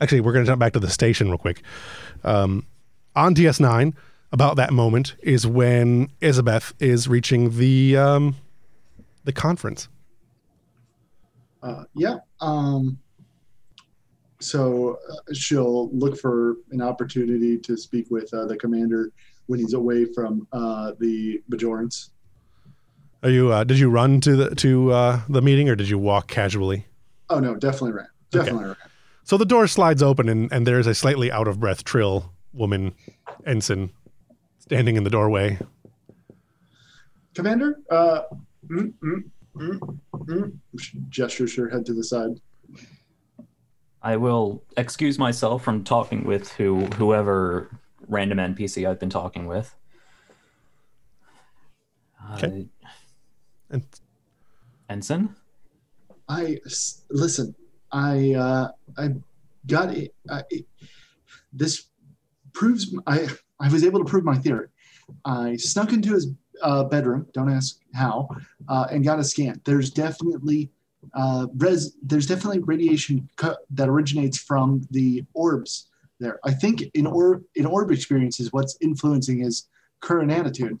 [0.00, 1.62] actually we're going to jump back to the station real quick.
[2.24, 2.66] Um,
[3.16, 3.94] on DS9,
[4.32, 8.36] about that moment is when Isabeth is reaching the um,
[9.24, 9.88] the conference.
[11.62, 12.16] uh, yeah.
[12.40, 12.98] Um,
[14.40, 19.10] so uh, she'll look for an opportunity to speak with uh, the commander
[19.46, 22.10] when he's away from uh, the Bajorans.
[23.22, 23.52] Are you?
[23.52, 26.86] Uh, did you run to the to uh, the meeting or did you walk casually?
[27.30, 28.08] Oh no, definitely ran.
[28.30, 28.76] Definitely ran.
[29.28, 32.94] So the door slides open, and, and there's a slightly out of breath Trill woman
[33.44, 33.90] ensign
[34.58, 35.58] standing in the doorway.
[37.34, 38.22] Commander, uh,
[38.70, 40.52] mm, mm, mm, mm.
[40.80, 42.40] She gestures her head to the side.
[44.00, 49.76] I will excuse myself from talking with who whoever random NPC I've been talking with.
[52.32, 52.66] Okay.
[53.70, 53.82] Uh, And
[54.88, 55.36] Ensign?
[56.30, 56.60] I
[57.10, 57.54] listen.
[57.92, 59.08] I uh, I
[59.66, 60.14] got it.
[60.30, 60.42] I.
[61.52, 61.88] This
[62.52, 63.28] proves I
[63.60, 64.68] I was able to prove my theory.
[65.24, 66.28] I snuck into his
[66.62, 67.26] uh, bedroom.
[67.32, 68.28] Don't ask how,
[68.68, 69.60] uh, and got a scan.
[69.64, 70.70] There's definitely
[71.14, 71.96] uh, res.
[72.02, 75.86] There's definitely radiation co- that originates from the orbs
[76.20, 76.38] there.
[76.44, 79.68] I think in orb in orb experiences, what's influencing his
[80.00, 80.78] current attitude.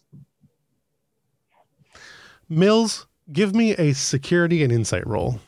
[2.48, 5.40] Mills, give me a security and insight roll.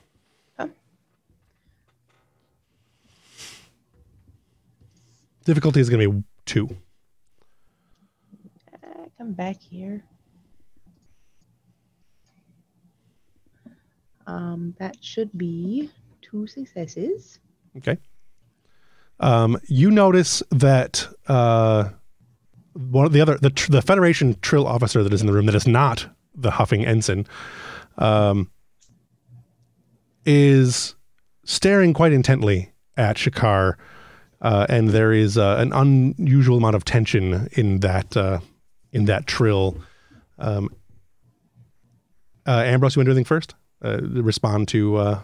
[5.45, 6.69] Difficulty is going to be two.
[8.73, 10.05] Uh, come back here.
[14.27, 15.91] Um, that should be
[16.23, 17.41] two successes.
[17.77, 17.99] Okay.
[19.19, 21.91] Um, you notice that uh,
[22.73, 25.47] one of the other the tr- the Federation Trill officer that is in the room
[25.47, 27.27] that is not the huffing ensign
[27.99, 28.51] um,
[30.25, 30.95] is
[31.45, 33.75] staring quite intently at Shakar,
[34.41, 38.41] uh, and there is uh, an unusual amount of tension in that uh,
[38.93, 39.77] in that trill.
[40.39, 40.69] Um,
[42.47, 43.55] uh, Ambrose, you want to do anything first?
[43.85, 45.21] Uh, respond to uh,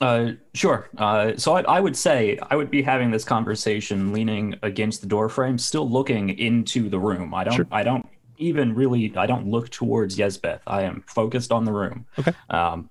[0.00, 0.88] Uh, sure.
[0.96, 5.06] Uh, so I, I would say I would be having this conversation leaning against the
[5.06, 7.34] door frame, still looking into the room.
[7.34, 7.54] I don't.
[7.54, 7.66] Sure.
[7.70, 8.06] I don't
[8.38, 9.12] even really.
[9.16, 10.60] I don't look towards Yesbeth.
[10.66, 12.06] I am focused on the room.
[12.18, 12.32] Okay.
[12.48, 12.90] Um,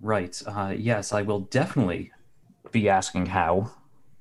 [0.00, 0.40] right.
[0.46, 2.12] Uh, yes, I will definitely
[2.72, 3.72] be asking how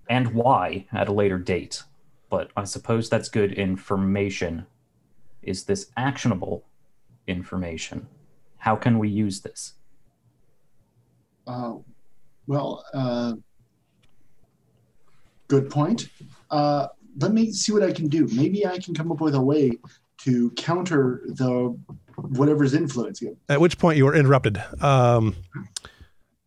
[0.09, 1.83] and why at a later date.
[2.29, 4.65] But I suppose that's good information.
[5.41, 6.65] Is this actionable
[7.27, 8.07] information?
[8.57, 9.73] How can we use this?
[11.47, 11.75] Uh,
[12.45, 13.33] well, uh,
[15.47, 16.09] good point.
[16.51, 16.88] Uh,
[17.19, 18.27] let me see what I can do.
[18.31, 19.71] Maybe I can come up with a way
[20.19, 21.77] to counter the
[22.15, 23.38] whatever's influencing it.
[23.47, 24.62] At which point you were interrupted.
[24.81, 25.35] Um,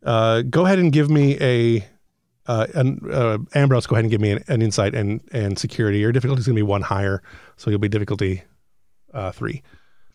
[0.04, 1.86] uh, go ahead and give me a
[2.46, 3.86] uh, an, uh, Ambrose.
[3.86, 5.98] Go ahead and give me an, an insight and and security.
[5.98, 7.22] Your difficulty is going to be one higher,
[7.56, 8.42] so you'll be difficulty
[9.14, 9.62] uh, three.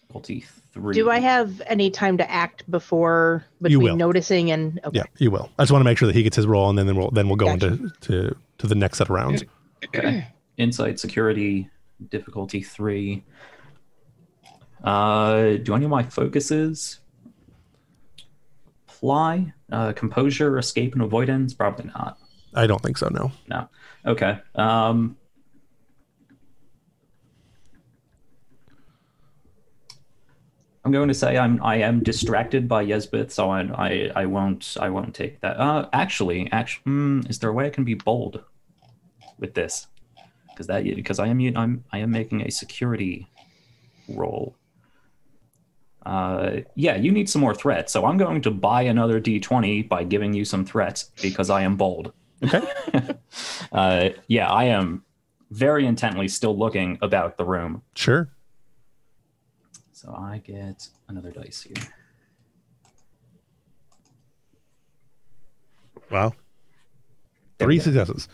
[0.01, 0.93] Difficulty three.
[0.93, 3.95] Do I have any time to act before You between will.
[3.97, 4.99] noticing and okay.
[4.99, 5.49] Yeah, you will.
[5.57, 7.11] I just want to make sure that he gets his roll, and then, then we'll
[7.11, 7.67] then we'll go Gotcha.
[7.67, 9.43] into to to the next set of rounds.
[9.85, 10.27] Okay.
[10.57, 11.69] Insight, security,
[12.09, 13.23] difficulty three.
[14.83, 16.99] Uh, do any of my focuses
[18.97, 19.53] apply?
[19.71, 21.53] Uh, composure, escape, and avoidance?
[21.53, 22.17] Probably not.
[22.53, 23.09] I don't think so.
[23.09, 23.31] No.
[23.47, 23.69] No.
[24.05, 24.39] Okay.
[24.55, 25.17] Um,
[30.83, 34.77] I'm going to say I'm I am distracted by Yesbeth, so I I, I won't
[34.79, 35.59] I won't take that.
[35.59, 38.43] Uh, actually, actually, mm, is there a way I can be bold
[39.37, 39.87] with this?
[40.49, 43.27] Because that because I am I'm I am making a security
[44.07, 44.55] roll.
[46.07, 50.05] Uh, yeah, you need some more threats, so I'm going to buy another D20 by
[50.05, 52.13] giving you some threats because I am bold.
[52.41, 52.61] Okay.
[53.73, 55.03] uh, yeah, I am
[55.51, 57.81] very intently still looking about the room.
[57.93, 58.29] Sure.
[59.91, 61.91] So I get another dice here.
[66.09, 66.31] Wow.
[67.59, 68.29] Three successes.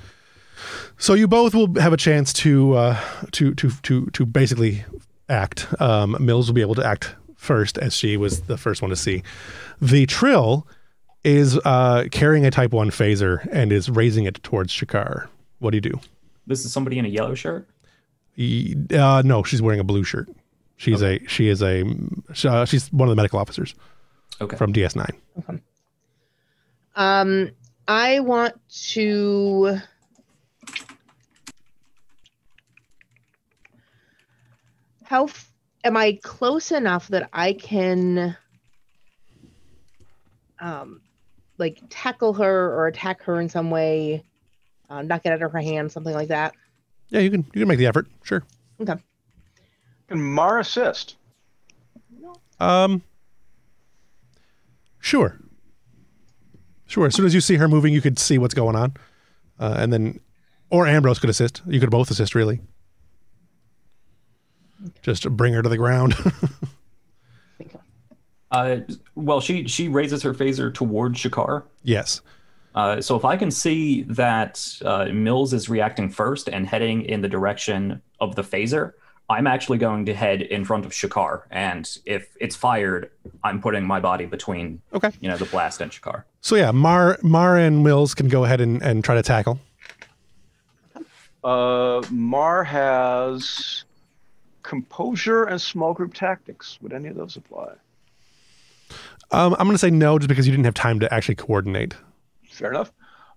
[0.99, 2.99] So you both will have a chance to uh,
[3.31, 4.85] to to to to basically
[5.27, 5.65] act.
[5.81, 8.95] Um, Mills will be able to act first, as she was the first one to
[8.95, 9.21] see.
[9.81, 10.65] The Trill
[11.23, 15.27] is uh, carrying a Type One phaser and is raising it towards Shakar.
[15.59, 15.99] What do you do?
[16.47, 17.67] This is somebody in a yellow shirt.
[18.35, 20.27] E- Uh, no, she's wearing a blue shirt.
[20.77, 21.83] She's a she is a
[22.45, 23.73] uh, she's one of the medical officers
[24.41, 24.57] Okay.
[24.57, 25.09] from DS9.
[25.39, 25.61] Okay.
[26.95, 27.51] Um,
[27.87, 28.55] I want
[28.91, 29.77] to.
[35.03, 35.52] How f-
[35.83, 38.37] am I close enough that I can,
[40.59, 41.01] um,
[41.57, 44.23] like tackle her or attack her in some way,
[44.89, 46.53] uh, knock it out of her hand, something like that?
[47.09, 48.07] Yeah, you can you can make the effort.
[48.23, 48.43] Sure.
[48.81, 48.95] Okay.
[50.07, 51.15] Can Mar assist?
[52.59, 53.03] Um.
[54.99, 55.37] Sure.
[56.85, 57.07] Sure.
[57.07, 58.93] As soon as you see her moving, you could see what's going on,
[59.59, 60.19] uh, and then,
[60.69, 61.61] or Ambrose could assist.
[61.67, 62.61] You could both assist, really.
[65.01, 66.15] Just bring her to the ground.
[68.51, 68.81] Uh,
[69.15, 71.63] well, she she raises her phaser towards Shakar.
[71.81, 72.21] yes.
[72.75, 77.21] Uh, so if I can see that uh, Mills is reacting first and heading in
[77.21, 78.93] the direction of the phaser,
[79.27, 81.43] I'm actually going to head in front of Shakar.
[81.49, 83.09] And if it's fired,
[83.43, 85.09] I'm putting my body between, Okay.
[85.19, 86.23] you know, the blast and Shakar.
[86.41, 89.59] So yeah, Mar Mar and Mills can go ahead and, and try to tackle.
[91.43, 93.83] Uh, Mar has
[94.63, 96.79] composure and small group tactics.
[96.81, 97.73] Would any of those apply?
[99.31, 101.95] Um, I'm going to say no, just because you didn't have time to actually coordinate.
[102.49, 102.91] Fair enough.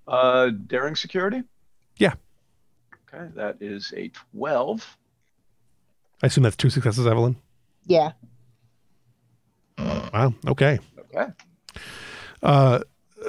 [0.07, 1.43] Uh, daring security.
[1.97, 2.15] Yeah.
[3.13, 4.97] Okay, that is a 12.
[6.23, 7.37] I assume that's two successes, Evelyn.
[7.87, 8.13] Yeah.
[9.79, 10.35] Wow.
[10.47, 10.79] Okay.
[10.99, 11.33] Okay.
[12.43, 12.81] Uh,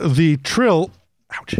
[0.01, 0.91] the trill.
[1.33, 1.59] Ouch.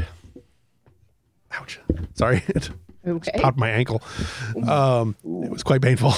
[1.52, 1.80] Ouch.
[2.14, 2.44] Sorry,
[3.08, 3.40] it Okay.
[3.40, 4.02] popped my ankle.
[4.68, 6.14] Um, it was quite painful.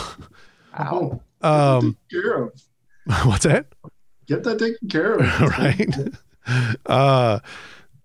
[0.80, 1.22] Ow.
[1.42, 2.62] Um, take care of.
[3.26, 3.68] what's that?
[4.28, 5.42] Get that taken care of.
[5.58, 5.96] right.
[6.86, 7.40] Uh,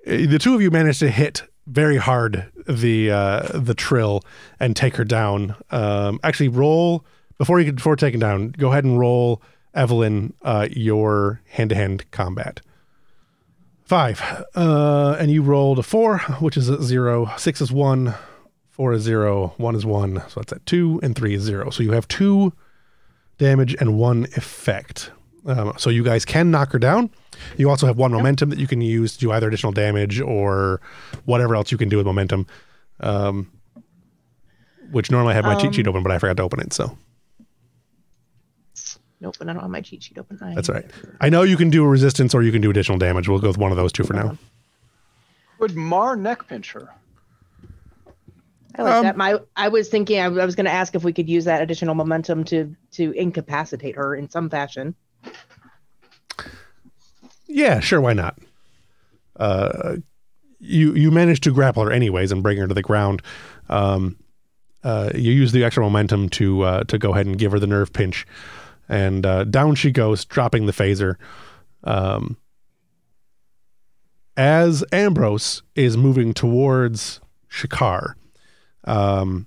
[0.07, 4.23] the two of you managed to hit very hard the uh, the trill
[4.61, 5.57] and take her down.
[5.73, 7.05] Um, actually, roll
[7.37, 8.51] before you before taking down.
[8.51, 9.43] Go ahead and roll
[9.75, 12.61] Evelyn uh, your hand to hand combat.
[13.83, 14.23] Five,
[14.55, 17.33] uh, and you rolled a four, which is a zero.
[17.37, 18.15] Six is one.
[18.75, 20.21] Four is zero, one is one.
[20.29, 21.71] So that's at two, and three is zero.
[21.71, 22.53] So you have two
[23.39, 25.13] damage and one effect.
[25.47, 27.11] Um, so you guys can knock her down.
[27.57, 30.81] You also have one momentum that you can use to do either additional damage or
[31.25, 32.49] whatever else you can do with momentum.
[32.99, 33.53] Um,
[34.91, 36.73] which normally I have my cheat sheet Um, open, but I forgot to open it.
[36.73, 36.99] So
[39.21, 40.37] Nope, and I don't have my cheat sheet open.
[40.43, 40.91] I- that's all right.
[41.21, 43.29] I know you can do a resistance or you can do additional damage.
[43.29, 44.37] We'll go with one of those two for now.
[45.61, 46.89] Would Mar neck pinch her?
[48.77, 49.17] I like Um, that.
[49.17, 51.63] My I was thinking I, I was going to ask if we could use that
[51.63, 54.95] additional momentum to to incapacitate her in some fashion.
[57.47, 58.01] Yeah, sure.
[58.01, 58.39] Why not?
[59.37, 59.97] Uh,
[60.59, 63.23] you you managed to grapple her anyways and bring her to the ground.
[63.69, 64.17] Um,
[64.83, 67.67] uh, you use the extra momentum to uh, to go ahead and give her the
[67.67, 68.27] nerve pinch,
[68.89, 71.17] and uh, down she goes, dropping the phaser.
[71.85, 72.37] Um,
[74.37, 77.21] as Ambrose is moving towards
[77.51, 78.15] Shakar,
[78.85, 79.47] um,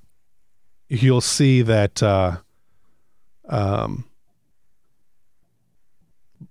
[0.89, 2.37] you'll see that uh,
[3.49, 4.05] um,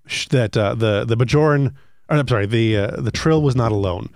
[0.06, 1.74] sh- that uh, the the Bajoran,
[2.08, 4.08] or, I'm sorry, the uh, the Trill was not alone.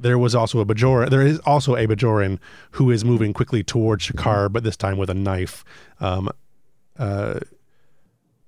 [0.00, 1.10] There was also a Bajoran.
[1.10, 2.38] There is also a Bajoran
[2.72, 5.64] who is moving quickly towards Shakar, but this time with a knife.
[6.00, 6.28] Um,
[6.98, 7.40] uh,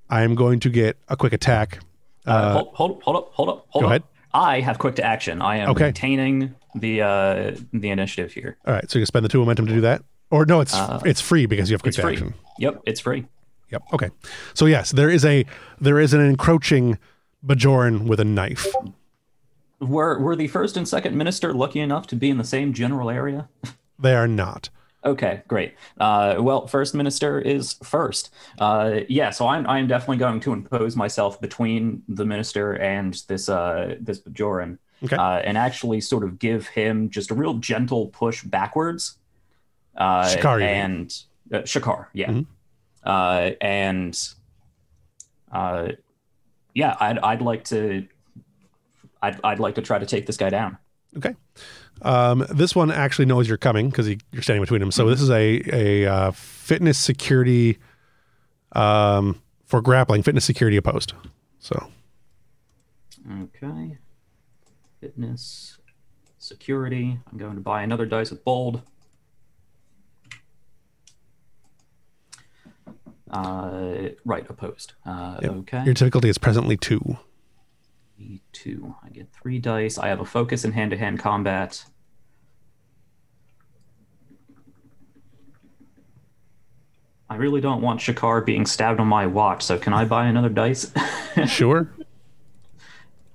[0.09, 1.81] I am going to get a quick attack.
[2.27, 3.91] Uh, Uh, hold, hold, hold up, hold up, hold go up.
[3.91, 4.03] ahead.
[4.33, 5.43] I have quick to action.
[5.43, 5.85] I am Okay.
[5.85, 8.57] maintaining the uh, the initiative here.
[8.67, 10.75] all right, so you can spend the two momentum to do that, or no, it's
[10.75, 12.13] Uh, it's free because you have quick It's free.
[12.15, 12.35] action.
[12.59, 13.27] Yep, it's free.
[13.71, 13.83] Yep.
[13.93, 14.11] Okay.
[14.55, 15.45] So yes, there is a
[15.81, 16.99] there is an encroaching
[17.47, 18.67] Bajoran with a knife.
[19.81, 23.11] Were were the first and second minister lucky enough to be in the same general
[23.11, 23.49] area?
[24.03, 24.71] They are not.
[25.05, 25.75] Okay, great.
[25.99, 28.31] Uh, well, first minister is first.
[28.59, 33.51] Uh, yeah, so I'm I'm definitely going to impose myself between the minister and this
[33.51, 35.17] uh, this Bajoran, Okay.
[35.17, 39.17] uh, and actually sort of give him just a real gentle push backwards.
[39.97, 41.15] Uh, Shakar, you and
[41.53, 42.47] uh, Shakar, yeah, Mhm.
[43.05, 44.19] uh, and
[45.53, 45.89] uh,
[46.75, 48.07] yeah, I'd I'd like to.
[49.23, 50.79] I'd, I'd like to try to take this guy down.
[51.17, 51.35] Okay.
[52.03, 54.91] Um, this one actually knows you're coming because you're standing between them.
[54.91, 57.79] So this is a a uh, fitness security
[58.73, 60.23] um, for grappling.
[60.23, 61.13] Fitness security opposed.
[61.59, 61.91] So
[63.31, 63.99] Okay.
[65.01, 65.79] Fitness,
[66.39, 67.19] security.
[67.31, 68.83] I'm going to buy another dice with bold.
[73.31, 74.95] Uh, right, opposed.
[75.07, 75.51] Uh, Yep.
[75.53, 75.85] Okay.
[75.85, 77.17] your difficulty is presently two.
[78.53, 78.95] Two.
[79.03, 79.97] I get three dice.
[79.97, 81.85] I have a focus in hand to hand combat.
[87.31, 90.49] I really don't want Shakar being stabbed on my watch, so can I buy another
[90.49, 90.93] dice?
[91.47, 91.89] Sure.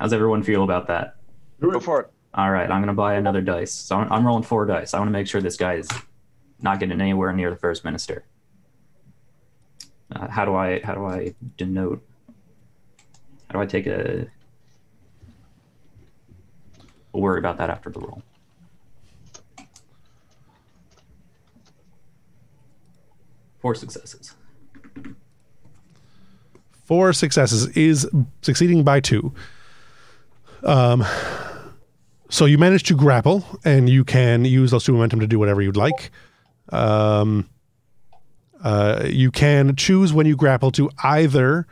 [0.01, 1.15] How's everyone feel about that?
[1.59, 2.11] Go for it.
[2.33, 3.71] All right, I'm gonna buy another dice.
[3.71, 4.93] So I'm, I'm rolling four dice.
[4.93, 5.87] I want to make sure this guy is
[6.61, 8.25] not getting anywhere near the first minister.
[10.13, 12.05] Uh, how do I how do I denote?
[13.47, 14.27] How do I take a?
[17.13, 18.21] We'll worry about that after the roll.
[23.59, 24.35] Four successes.
[26.83, 28.07] Four successes is
[28.41, 29.33] succeeding by two.
[30.65, 31.05] Um,
[32.29, 35.61] so you manage to grapple, and you can use those two momentum to do whatever
[35.61, 36.11] you'd like.
[36.69, 37.49] Um,
[38.63, 41.67] uh, you can choose when you grapple to either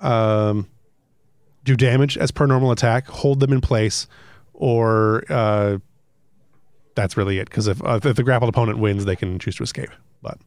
[0.00, 0.68] um,
[1.64, 4.06] do damage as per normal attack, hold them in place,
[4.52, 5.78] or uh,
[6.94, 7.50] that's really it.
[7.50, 9.90] Because if, uh, if the grappled opponent wins, they can choose to escape.
[10.22, 10.38] But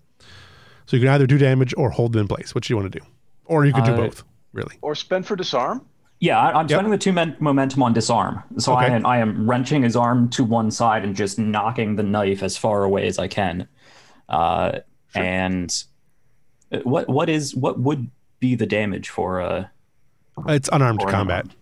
[0.85, 2.55] so you can either do damage or hold them in place.
[2.55, 3.05] What do you want to do?
[3.45, 4.23] Or you could do both.
[4.53, 4.77] Really.
[4.81, 5.85] Or spend for disarm.
[6.19, 6.69] Yeah, I, I'm Yep.
[6.71, 8.41] spending the two men- momentum on disarm.
[8.57, 12.03] So I, am, I am wrenching his arm to one side and just knocking the
[12.03, 13.67] knife as far away as I can.
[14.27, 14.79] Uh,
[15.15, 15.71] And
[16.71, 18.09] uh, what what is what would
[18.39, 19.65] be the damage for uh
[20.47, 21.45] It's unarmed combat.
[21.45, 21.55] unarmed.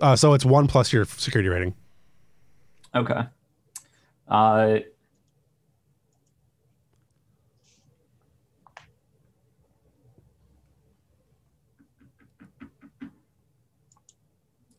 [0.00, 1.74] Uh, so it's one plus your security rating.
[2.94, 3.22] okay.
[4.28, 4.78] Uh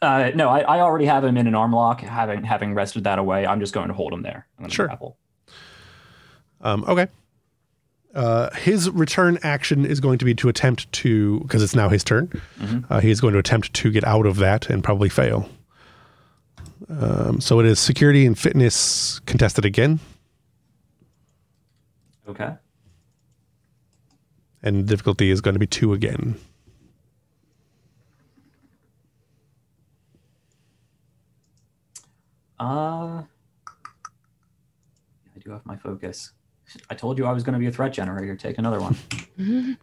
[0.02, 2.02] Uh, no, I, I already have him in an arm lock.
[2.02, 4.46] Having having wrested that away, I'm just going to hold him there.
[4.58, 4.88] I'm going to Sure.
[4.88, 5.18] grapple.
[6.62, 7.08] Um, okay.
[8.14, 12.02] Uh, his return action is going to be to attempt to, because it's now his
[12.04, 12.28] turn.
[12.60, 12.86] Mhm.
[12.90, 15.50] Uh, he is going to attempt to get out of that and probably fail.
[16.88, 20.00] Um, so it is security and fitness contested again,
[22.28, 22.54] Okay.
[24.64, 26.36] and difficulty is going to be two again.
[32.66, 33.22] Uh,
[35.36, 36.32] I do have my focus.
[36.90, 38.36] I told you I was going to be a threat generator.
[38.36, 38.96] Take another one.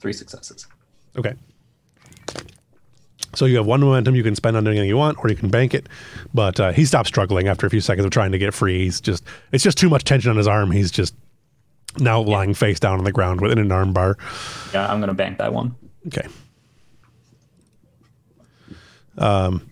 [0.00, 0.66] Three successes.
[1.18, 1.34] Okay.
[3.34, 5.36] So you have one momentum you can spend on doing anything you want, or you
[5.36, 5.86] can bank it.
[6.32, 8.84] But uh, he stops struggling after a few seconds of trying to get free.
[8.84, 9.22] He's just,
[9.52, 10.70] it's just too much tension on his arm.
[10.70, 11.14] He's just
[11.98, 14.16] now lying face down on the ground within an arm bar.
[14.72, 15.76] Yeah, I'm going to bank that one.
[16.06, 16.26] Okay.
[19.20, 19.70] Um,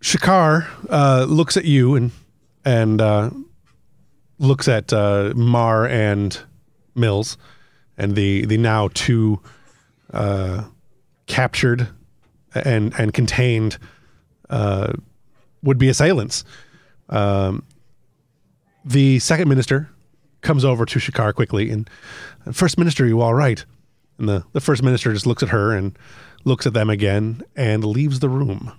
[0.00, 2.12] Shakar uh, looks at you and
[2.64, 3.30] and uh,
[4.38, 6.38] looks at uh, Mar and
[6.94, 7.36] Mills
[7.96, 9.40] and the the now two
[10.12, 10.64] uh,
[11.26, 11.88] captured
[12.54, 13.78] and and contained
[14.48, 14.92] uh,
[15.62, 16.44] would be assailants.
[17.08, 17.64] Um,
[18.84, 19.90] the second minister
[20.40, 21.90] comes over to Shakar quickly and
[22.52, 23.64] First Minister, you all right?
[24.18, 25.98] And the, the First Minister just looks at her and
[26.44, 28.72] looks at them again and leaves the room.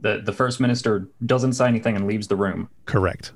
[0.00, 2.68] The the first minister doesn't say anything and leaves the room.
[2.86, 3.32] Correct.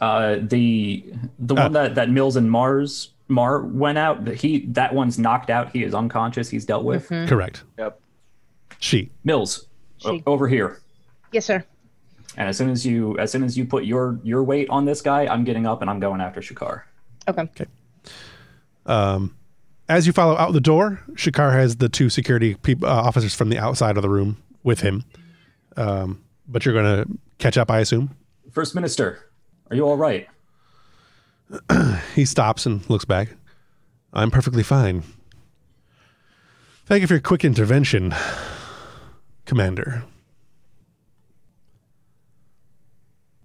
[0.00, 1.04] Uh, the
[1.38, 1.62] the Uh.
[1.64, 4.24] one that that Mills and Mars Mar went out.
[4.26, 5.70] that He that one's knocked out.
[5.72, 6.50] He is unconscious.
[6.50, 7.08] He's dealt with.
[7.08, 7.26] Mhm.
[7.28, 7.64] Correct.
[7.78, 8.00] Yep.
[8.78, 9.10] She.
[9.24, 9.66] Mills,
[10.04, 10.80] o- She- over here.
[11.32, 11.64] Yes, sir.
[12.36, 15.00] And as soon as you as soon as you put your your weight on this
[15.00, 16.82] guy, I'm getting up and I'm going after Shakar.
[17.26, 17.42] Okay.
[17.42, 17.66] Okay.
[18.86, 19.36] Um,
[19.88, 23.50] as you follow out the door, Shakar has the two security peop uh, officers from
[23.50, 25.04] the outside of the room with him.
[25.76, 28.16] Um, but you're going to catch up, I assume.
[28.50, 29.26] First Minister,
[29.70, 30.28] are you all right?
[32.14, 33.28] He stops and looks back.
[34.12, 35.02] I'm perfectly fine.
[36.86, 38.14] Thank you for your quick intervention,
[39.44, 40.02] Commander.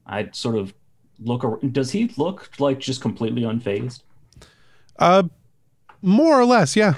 [0.05, 0.73] I sort of
[1.19, 1.43] look.
[1.43, 4.01] ar- Does he look like just completely unfazed?
[5.01, 5.23] Uh,
[6.01, 6.93] more or less, yeah.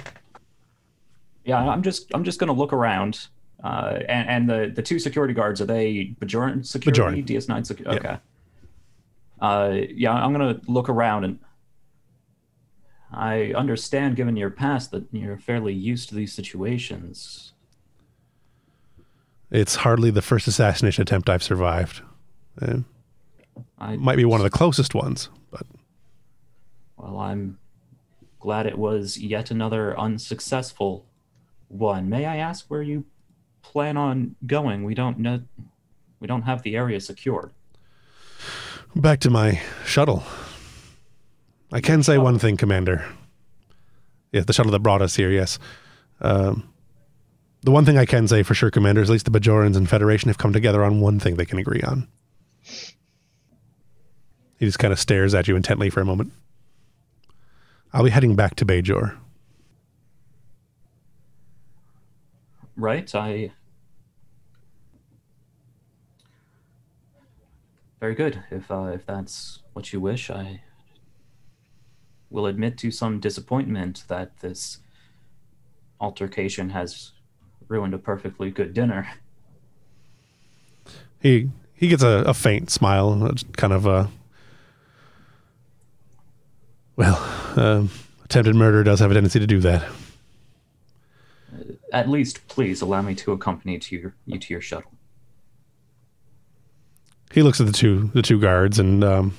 [1.44, 3.28] Yeah, I'm just I'm just gonna look around.
[3.62, 7.22] Uh, and, and the the two security guards are they Bajoran security?
[7.22, 7.26] Bajoran.
[7.26, 7.98] DS9 security.
[7.98, 8.18] Okay.
[9.40, 11.38] Uh, yeah, I'm gonna look around and
[13.10, 17.52] I understand, given your past, that you're fairly used to these situations.
[19.50, 22.02] It's hardly the first assassination attempt I've survived.
[22.60, 22.78] Uh,
[23.78, 25.64] I might be one of the closest ones, but
[26.96, 27.58] Well, I'm
[28.44, 31.06] glad it was yet another unsuccessful
[31.68, 32.10] one.
[32.10, 33.06] May I ask where you
[33.62, 34.84] plan on going?
[34.84, 35.40] We don't know.
[36.20, 37.52] We don't have the area secured.
[38.94, 40.24] back to my shuttle.
[41.72, 43.06] I can say one thing, Commander.
[44.30, 45.58] Yes, the shuttle that brought us here, yes.
[46.20, 46.68] Um,
[47.62, 49.88] the one thing I can say for sure, Commander, is at least the Bajorans and
[49.88, 52.08] Federation have come together on one thing they can agree on.
[54.58, 56.34] He just kind of stares at you intently for a moment.
[57.94, 59.16] I'll be heading back to Bajor.
[62.76, 63.14] Right?
[63.14, 63.52] I.
[68.00, 68.42] Very good.
[68.50, 70.62] If uh, if that's what you wish, I
[72.30, 74.80] will admit to some disappointment that this
[76.00, 77.12] altercation has
[77.68, 79.08] ruined a perfectly good dinner.
[81.20, 84.10] He he gets a, a faint smile, kind of a
[86.96, 87.16] well,
[87.56, 87.90] um,
[88.24, 89.84] attempted murder does have a tendency to do that.
[91.92, 94.90] At least, please allow me to accompany to your, you to your shuttle.
[97.32, 99.34] He looks at the two the two guards and um,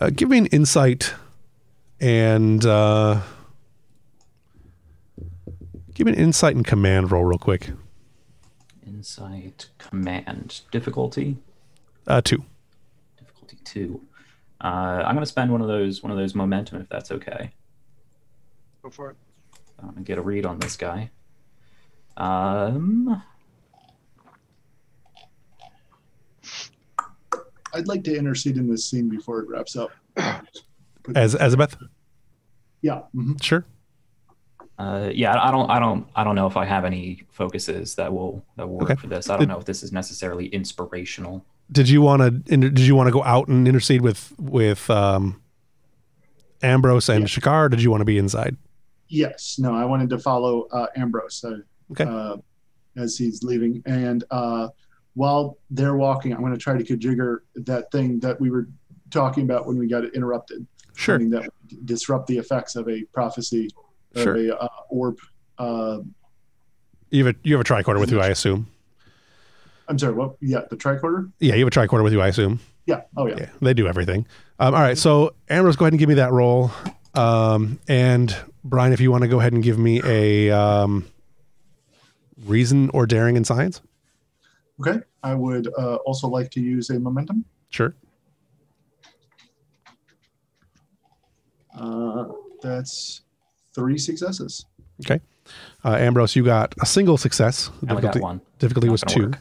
[0.00, 1.12] uh, give me an insight
[2.00, 3.20] and uh,
[5.94, 7.70] give me an insight and command roll real quick.
[8.86, 11.36] Insight command difficulty
[12.06, 12.44] Uh, two.
[13.18, 14.02] difficulty two.
[14.62, 17.50] Uh, I'm gonna spend one of those one of those momentum if that's okay.
[18.82, 19.16] Go for it.
[19.80, 21.10] I'm gonna get a read on this guy.
[22.16, 23.22] Um,
[27.74, 29.90] I'd like to intercede in this scene before it wraps up.
[31.16, 31.74] As Azabeth,
[32.82, 33.02] Yeah.
[33.14, 33.42] mhm.
[33.42, 33.64] sure.
[34.78, 38.12] uh, yeah, I don't, I don't, I don't know if I have any focuses that
[38.12, 39.00] will that will work Okay.
[39.00, 39.28] for this.
[39.30, 41.44] I don't It- know if this is necessarily inspirational.
[41.72, 45.40] Did you want to did you want to go out and intercede with with um,
[46.62, 47.26] Ambrose and Yeah.
[47.26, 47.64] Shakar?
[47.64, 48.56] Or did you want to be inside?
[49.08, 49.56] Yes.
[49.58, 51.58] No, I wanted to follow uh, Ambrose uh,
[51.90, 52.04] Okay.
[52.04, 52.36] uh,
[52.96, 53.82] as he's leaving.
[53.86, 54.68] And uh,
[55.14, 58.68] while they're walking, I'm going to try to kajigger that thing that we were
[59.10, 60.66] talking about when we got interrupted.
[60.94, 61.18] Sure.
[61.18, 61.48] That
[61.84, 63.68] disrupt the effects of a prophecy
[64.14, 64.36] of Sure.
[64.36, 65.18] a uh, orb.
[65.58, 65.98] Uh,
[67.10, 68.68] You have a you have a tricorder with you, I assume.
[69.92, 70.14] I'm sorry.
[70.14, 70.36] What?
[70.40, 71.30] Yeah, the tricorder.
[71.38, 72.60] Yeah, you have a tricorder with you, I assume.
[72.86, 73.02] Yeah.
[73.14, 73.34] Oh yeah.
[73.40, 74.26] Yeah, they do everything.
[74.58, 76.70] Um, all right, so Ambrose, go ahead and give me that roll.
[77.14, 78.34] Um, and
[78.64, 81.04] Brian, if you want to go ahead and give me a um,
[82.46, 83.82] reason or daring in science.
[84.80, 85.00] Okay.
[85.22, 87.44] I would uh, also like to use a momentum.
[87.68, 87.94] Sure.
[91.76, 92.28] Uh,
[92.62, 93.20] that's
[93.74, 94.64] three successes.
[95.84, 97.68] Uh, Ambrose, you got a single success.
[97.86, 98.40] I only got Difficulty, one.
[98.60, 99.26] difficulty was two.
[99.26, 99.38] work.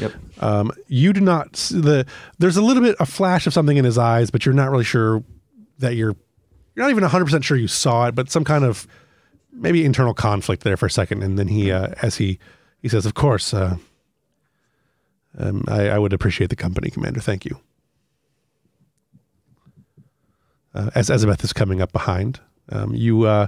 [0.00, 0.12] Yep.
[0.40, 2.04] Um, you do not the.
[2.38, 4.84] There's a little bit a flash of something in his eyes, but you're not really
[4.84, 5.22] sure
[5.78, 6.16] that you're.
[6.74, 8.88] You're not even 100 percent sure you saw it, but some kind of
[9.52, 12.40] maybe internal conflict there for a second, and then he, uh, as he
[12.82, 13.76] he says, "Of course, uh,
[15.38, 17.20] um, I, I would appreciate the company, Commander.
[17.20, 17.60] Thank you."
[20.74, 22.40] Uh, as Elizabeth is coming up behind,
[22.70, 23.46] um, you uh,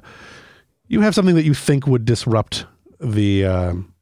[0.89, 2.67] you have something that you think would disrupt
[3.01, 3.93] the um,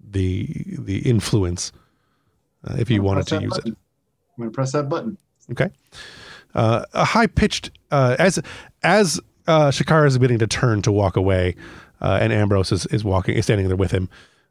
[0.00, 1.72] the the influence
[2.64, 3.66] uh, if you wanted to use it.
[3.66, 3.76] I'm
[4.38, 5.18] going to press that button.
[5.50, 5.70] Okay.
[6.54, 8.38] Uh, a high pitched uh, as
[8.82, 11.56] as uh, Shakara is beginning to turn to walk away,
[12.00, 14.08] uh, and Ambrose is, is walking is standing there with him,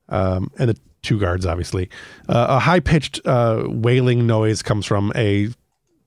[0.10, 1.90] um, and the two guards obviously.
[2.28, 5.50] Uh, a high pitched uh, wailing noise comes from a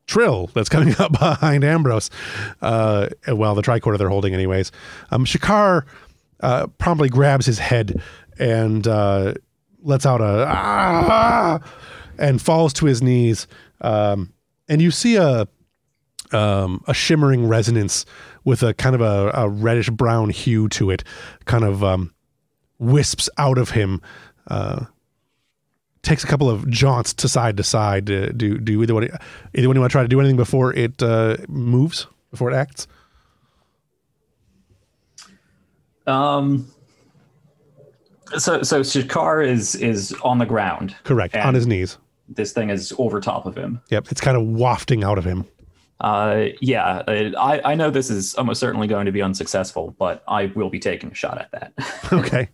[0.06, 2.10] trill that's coming up behind Ambrose,
[2.62, 4.72] uh, well the tricorder they're holding anyways.
[5.10, 5.84] Um, Shakar
[6.40, 8.00] uh, promptly grabs his head
[8.38, 9.34] and uh,
[9.82, 11.60] lets out a ah,
[12.18, 13.46] and falls to his knees.
[13.80, 14.32] Um,
[14.68, 15.46] and you see a
[16.32, 18.04] um, a shimmering resonance
[18.44, 21.04] with a kind of a, a reddish brown hue to it,
[21.44, 22.12] kind of um,
[22.78, 24.02] wisps out of him.
[24.48, 24.86] Uh,
[26.04, 28.10] takes a couple of jaunts to side to side.
[28.10, 29.04] Uh, do do either one
[29.54, 32.54] either one you want to try to do anything before it uh, moves before it
[32.54, 32.86] acts?
[36.06, 36.70] Um.
[38.38, 40.94] So so Shakar is is on the ground.
[41.04, 41.98] Correct on his knees.
[42.28, 43.80] This thing is over top of him.
[43.90, 45.44] Yep, it's kind of wafting out of him.
[46.00, 50.46] Uh, yeah, I I know this is almost certainly going to be unsuccessful, but I
[50.54, 51.72] will be taking a shot at that.
[52.12, 52.48] Okay.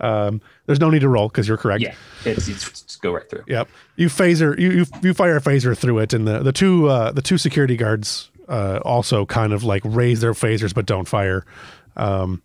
[0.00, 1.82] Um, there's no need to roll because you're correct.
[1.82, 1.94] yeah,
[2.24, 3.44] it's, it's just go right through.
[3.46, 3.68] Yep.
[3.96, 7.12] You phaser you you, you fire a phaser through it, and the the two uh,
[7.12, 11.44] the two security guards uh, also kind of like raise their phasers but don't fire.
[11.96, 12.42] Um,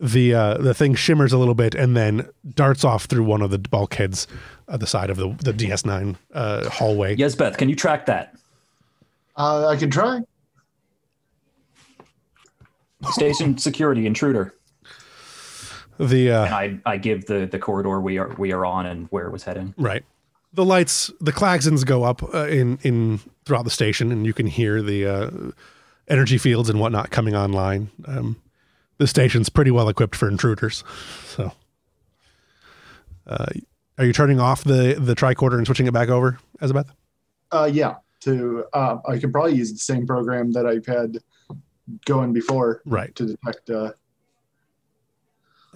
[0.00, 3.50] the uh, the thing shimmers a little bit and then darts off through one of
[3.50, 4.26] the bulkheads
[4.68, 7.16] at the side of the the DS9 uh, hallway.
[7.16, 8.34] Yes, Beth, can you track that?
[9.36, 10.20] Uh, I can try.
[13.10, 14.54] Station security intruder.
[15.98, 19.06] The uh, And I I give the the corridor we are we are on and
[19.10, 19.74] where it was heading.
[19.76, 20.04] Right.
[20.54, 24.46] The lights, the klaxons go up uh, in in throughout the station, and you can
[24.46, 25.30] hear the uh,
[26.08, 27.90] energy fields and whatnot coming online.
[28.06, 28.36] Um,
[28.96, 30.84] the station's pretty well equipped for intruders.
[31.26, 31.52] So,
[33.26, 33.46] uh,
[33.98, 36.90] are you turning off the the tricorder and switching it back over, Elizabeth?
[37.52, 37.96] Uh, yeah.
[38.20, 41.18] To uh, I can probably use the same program that I've had
[42.06, 43.14] going before Right.
[43.16, 43.70] to detect.
[43.70, 43.92] Uh,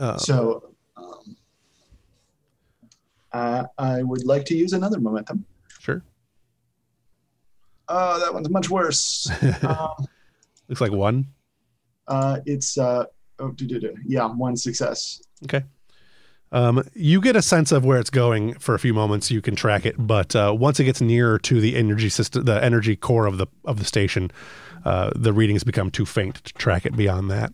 [0.03, 1.37] Uh, so um,
[3.33, 5.45] uh, I would like to use another momentum.
[5.79, 6.03] sure.
[7.89, 9.31] Oh, that one's much worse.
[9.63, 10.07] um,
[10.69, 11.27] Looks like one.
[12.09, 13.05] uh, it's uh,
[13.39, 13.95] oh, do, do, do.
[14.05, 15.23] yeah, one success.
[15.45, 15.63] Okay.
[16.51, 19.31] Um, you get a sense of where it's going for a few moments.
[19.31, 22.63] You can track it, but uh, once it gets nearer to the energy system, the
[22.63, 24.33] energy core of the of the station,
[24.85, 27.53] uh, the readings become too faint to track it beyond that.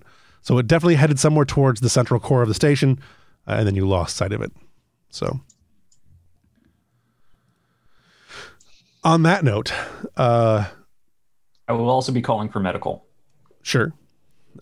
[0.49, 2.99] So it definitely headed somewhere towards the central core of the station,
[3.47, 4.51] uh, and then you lost sight of it.
[5.11, 5.41] So,
[9.05, 9.75] on that note,
[10.17, 10.65] uh,
[11.69, 13.05] I will also be calling for medical.
[13.61, 13.93] Sure.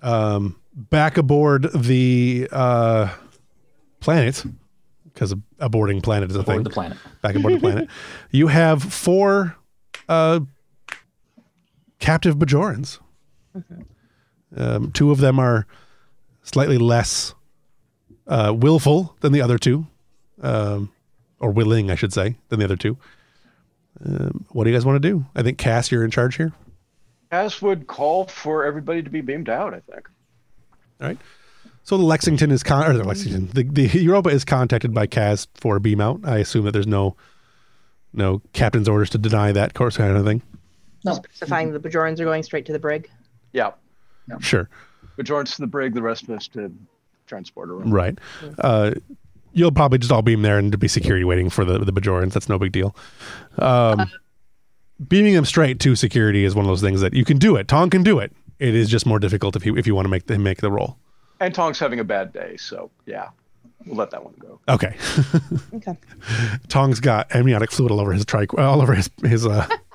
[0.02, 3.14] Um, back aboard the uh,
[4.00, 4.44] planet,
[5.04, 6.64] because aborting planet is a Aboard thing.
[6.64, 6.98] the planet.
[7.22, 7.88] back aboard the planet.
[8.32, 9.54] You have four
[10.08, 10.40] uh,
[12.00, 12.98] captive Bajorans.
[14.56, 15.66] Um, two of them are
[16.42, 17.34] slightly less
[18.26, 19.86] uh, willful than the other two,
[20.42, 20.90] um,
[21.38, 22.96] or willing, I should say, than the other two.
[24.04, 25.24] Um, what do you guys want to do?
[25.34, 26.52] I think Cass, you're in charge here.
[27.30, 30.08] Cass would call for everybody to be beamed out, I think.
[31.00, 31.18] All right.
[31.82, 35.46] So the Lexington is con or the Lexington, the, the Europa is contacted by Kaz
[35.54, 36.20] for a beam out.
[36.24, 37.16] I assume that there's no
[38.12, 40.42] no captain's orders to deny that course kind of thing.
[41.04, 41.14] No.
[41.14, 43.08] Specifying the Bajorans are going straight to the brig.
[43.52, 43.72] Yeah.
[44.40, 44.68] Sure.
[45.18, 46.72] Bajorans to the brig, the rest of us to
[47.26, 47.90] transporter room.
[47.90, 48.18] Right.
[48.58, 48.92] Uh,
[49.52, 52.32] you'll probably just all beam there and be security waiting for the the Bajorans.
[52.32, 52.94] That's no big deal.
[53.58, 54.10] Um,
[55.08, 57.68] beaming them straight to security is one of those things that you can do it.
[57.68, 58.32] Tong can do it.
[58.58, 60.70] It is just more difficult if you if you want to make the make the
[60.70, 60.98] roll.
[61.40, 63.28] And Tong's having a bad day, so yeah,
[63.84, 64.60] we'll let that one go.
[64.68, 64.96] Okay.
[65.74, 65.96] Okay.
[66.68, 69.66] Tong's got amniotic fluid all over his tri all over his his uh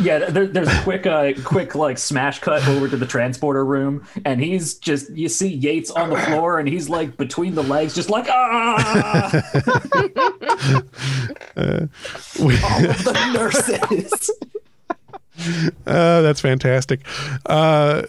[0.00, 4.06] Yeah, there, there's a quick, uh, quick like smash cut over to the transporter room,
[4.24, 7.94] and he's just you see Yates on the floor, and he's like between the legs,
[7.94, 9.42] just like ah,
[12.40, 14.30] we- all of the nurses.
[15.86, 17.00] Uh, that's fantastic.
[17.46, 18.02] Uh,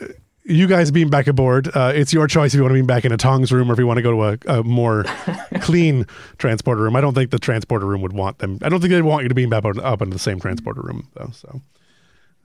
[0.44, 1.70] you guys beam back aboard.
[1.74, 3.74] Uh, it's your choice if you want to beam back in a Tong's room or
[3.74, 5.06] if you want to go to a, a more
[5.62, 6.06] clean
[6.40, 6.98] transporter room.
[6.98, 8.60] I don't think the transporter room would want them.
[8.62, 10.82] I don't think they'd want you to beam back up, up into the same transporter
[10.82, 11.30] room, though.
[11.32, 11.62] So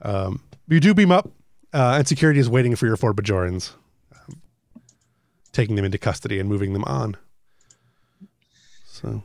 [0.01, 1.29] um, you do beam up,
[1.73, 3.73] uh, and security is waiting for your four Bajorans,
[4.13, 4.41] um,
[5.51, 7.17] taking them into custody and moving them on.
[8.85, 9.23] So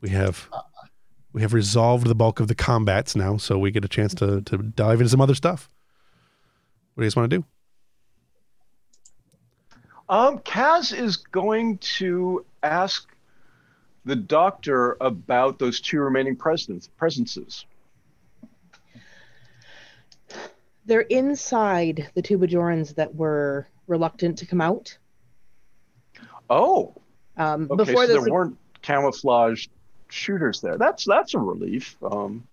[0.00, 0.48] we have
[1.32, 4.40] we have resolved the bulk of the combats now, so we get a chance to
[4.42, 5.70] to dive into some other stuff.
[6.94, 7.44] What do you guys want to do?
[10.08, 13.08] Um, Kaz is going to ask
[14.04, 17.66] the doctor about those two remaining presences.
[20.88, 24.98] They're inside the two Bajorans that were reluctant to come out.
[26.50, 26.94] Oh,
[27.36, 27.84] Um, okay.
[27.84, 29.70] before so there weren't camouflaged
[30.08, 30.78] shooters there.
[30.78, 31.96] That's that's a relief.
[32.02, 32.48] Um,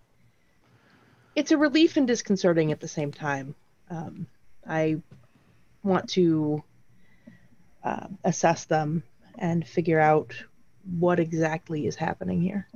[1.36, 3.54] it's a relief and disconcerting at the same time.
[3.90, 4.26] Um,
[4.66, 5.02] I
[5.82, 6.64] want to
[7.84, 9.02] uh, assess them
[9.38, 10.34] and figure out
[10.98, 12.68] what exactly is happening here.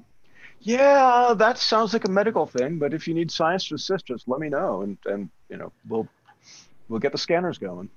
[0.61, 2.79] yeah, that sounds like a medical thing.
[2.79, 6.09] But if you need science to assist, let me know, and and you know we'll
[6.89, 7.91] we'll get the scanners going.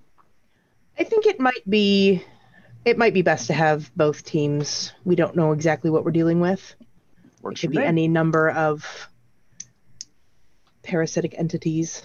[1.00, 2.24] I think it might be
[2.86, 4.92] it might be best to have both teams.
[5.06, 6.76] We don't know exactly what we're dealing with.
[6.80, 6.88] It
[7.44, 7.84] Works for could be me.
[7.86, 9.08] any number of
[10.84, 12.04] parasitic entities.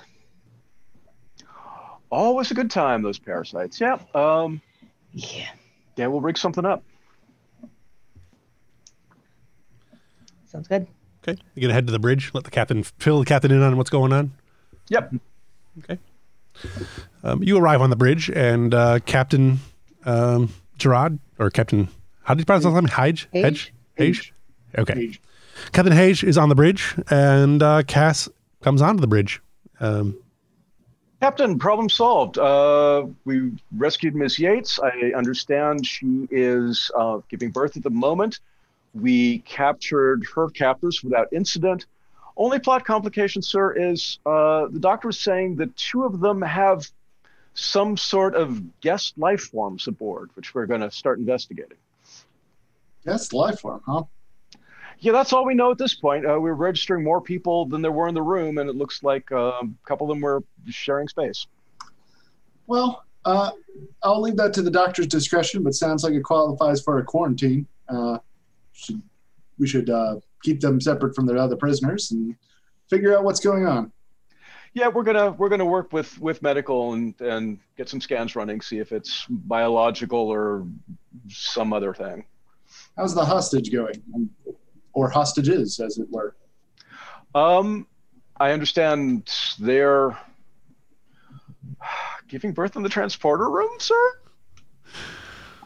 [2.10, 3.02] Always a good time.
[3.02, 3.80] Those parasites.
[3.80, 3.98] Yeah.
[4.14, 4.62] Um,
[5.12, 5.48] Yeah,
[5.96, 6.82] yeah, we'll rig something up.
[10.46, 10.86] sounds good.
[11.22, 12.30] Okay, you gonna head to the bridge.
[12.32, 14.32] Let the captain fill the captain in on what's going on.
[14.88, 15.12] Yep.
[15.78, 15.98] Okay.
[17.22, 19.60] Um, you arrive on the bridge, and uh, Captain
[20.04, 21.88] um, Gerard or Captain,
[22.22, 22.86] how did you pronounce his name?
[22.86, 23.28] Hage?
[23.32, 23.72] Hage?
[23.96, 24.34] Hage?
[24.76, 24.94] Okay.
[24.94, 25.20] Page.
[25.72, 28.28] Captain Hage is on the bridge, and uh, Cass
[28.62, 29.40] comes onto the bridge.
[29.80, 30.16] Um,
[31.20, 32.38] Captain, problem solved.
[32.38, 34.78] Uh, we rescued Miss Yates.
[34.78, 38.38] I understand she is uh, giving birth at the moment.
[38.94, 41.86] We captured her captors without incident.
[42.38, 46.88] Only plot complication, sir, is uh, the doctor is saying that two of them have
[47.54, 51.76] some sort of guest life forms aboard, which we're going to start investigating.
[53.04, 54.04] That's life form, huh?
[55.00, 56.24] Yeah, that's all we know at this point.
[56.24, 59.30] Uh, we're registering more people than there were in the room, and it looks like
[59.32, 61.46] um, a couple of them were sharing space.
[62.68, 63.50] Well, uh,
[64.04, 67.66] I'll leave that to the doctor's discretion, but sounds like it qualifies for a quarantine.
[67.88, 68.18] Uh,
[68.72, 69.02] should,
[69.58, 72.34] we should uh, keep them separate from their other prisoners and
[72.88, 73.92] figure out what's going on.
[74.74, 78.60] Yeah, we're gonna we're gonna work with with medical and and get some scans running,
[78.60, 80.66] see if it's biological or
[81.28, 82.24] some other thing.
[82.96, 84.02] How's the hostage going?
[84.92, 86.36] Or hostages, as it were.
[87.34, 87.86] Um,
[88.38, 90.16] I understand they're
[92.28, 94.12] giving birth in the transporter room, sir.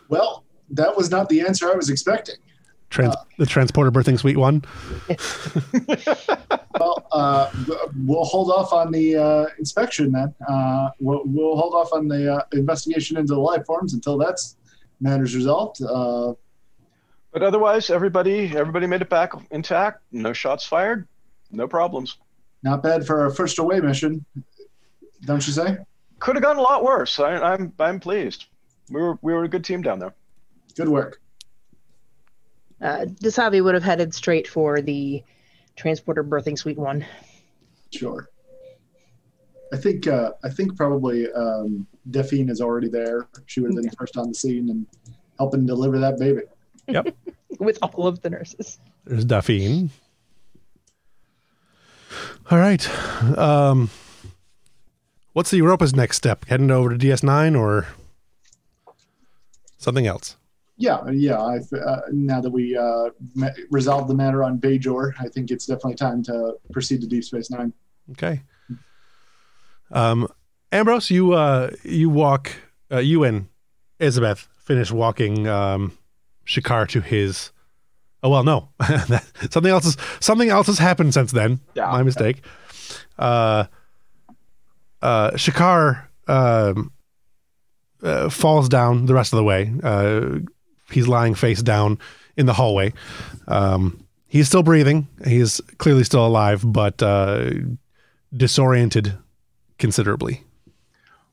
[0.08, 2.36] Well, that was not the answer I was expecting.
[2.92, 4.62] Trans- the transporter birthing suite one.
[6.80, 7.50] Well, uh,
[8.06, 10.34] we'll hold off on the uh, inspection then.
[10.48, 14.56] Uh, we'll, we'll hold off on the uh, investigation into the life forms until that's
[15.00, 15.80] matters resolved.
[15.82, 16.32] Uh,
[17.30, 20.02] But otherwise, everybody everybody made it back intact.
[20.12, 21.06] No shots fired.
[21.50, 22.16] No problems.
[22.62, 24.24] not bad for a first away mission,
[25.24, 25.76] don't you say?
[26.18, 27.20] Could have gone a lot worse.
[27.20, 28.46] I, I'm I'm pleased.
[28.90, 30.14] We were we were a good team down there.
[30.74, 31.20] Good work.
[32.82, 35.22] Uh, Dasavi would have headed straight for the
[35.76, 37.06] transporter birthing suite one.
[37.92, 38.28] Sure.
[39.72, 43.28] I think uh, I think probably um, Delphine is already there.
[43.46, 44.86] She would have been first on the scene and
[45.38, 46.42] helping deliver that baby.
[46.88, 47.14] Yep.
[47.58, 48.78] With all of the nurses.
[49.04, 49.90] There's Delphine.
[52.50, 52.86] All right.
[53.38, 53.88] Um,
[55.32, 56.44] what's the Europa's next step?
[56.46, 57.86] Heading over to DS9 or
[59.78, 60.36] something else?
[60.82, 61.40] Yeah, yeah.
[61.40, 65.64] I've, uh, now that we uh, ma- resolved the matter on Bajor, I think it's
[65.64, 67.72] definitely time to proceed to Deep Space Nine.
[68.10, 68.42] Okay.
[69.92, 70.26] Um,
[70.72, 72.50] Ambrose, you uh, you walk.
[72.90, 73.46] Uh, you and
[74.00, 75.96] Isabeth finish walking um,
[76.44, 77.52] Shakar to his.
[78.24, 78.70] Oh well, no,
[79.50, 81.60] something else is something else has happened since then.
[81.74, 81.92] Yeah.
[81.92, 82.44] My mistake.
[83.16, 83.66] Uh,
[85.00, 86.90] uh, Shakar um,
[88.02, 89.72] uh, falls down the rest of the way.
[89.80, 90.40] Uh,
[90.90, 91.98] he's lying face down
[92.36, 92.92] in the hallway.
[93.48, 95.08] Um, he's still breathing.
[95.26, 97.50] He's clearly still alive, but uh,
[98.34, 99.14] disoriented
[99.78, 100.42] considerably.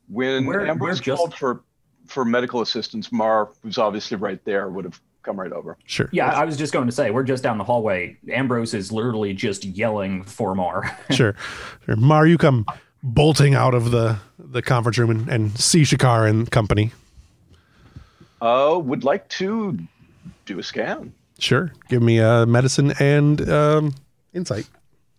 [0.08, 1.64] When We're- Ambrose we're just- called for
[2.08, 5.78] for medical assistance, Mar, who's obviously right there, would have come right over.
[5.86, 6.10] Sure.
[6.12, 8.18] Yeah, I was just going to say we're just down the hallway.
[8.32, 10.98] Ambrose is literally just yelling for Mar.
[11.12, 11.36] sure.
[11.86, 11.96] Sure.
[11.98, 12.66] Mar, you come
[13.04, 16.92] bolting out of the, the conference room and, and see Shakar and company.
[18.42, 19.78] Uh, would like to
[20.46, 21.14] do a scan.
[21.40, 21.72] Sure.
[21.90, 23.94] Give me a medicine and um,
[24.34, 24.68] insight.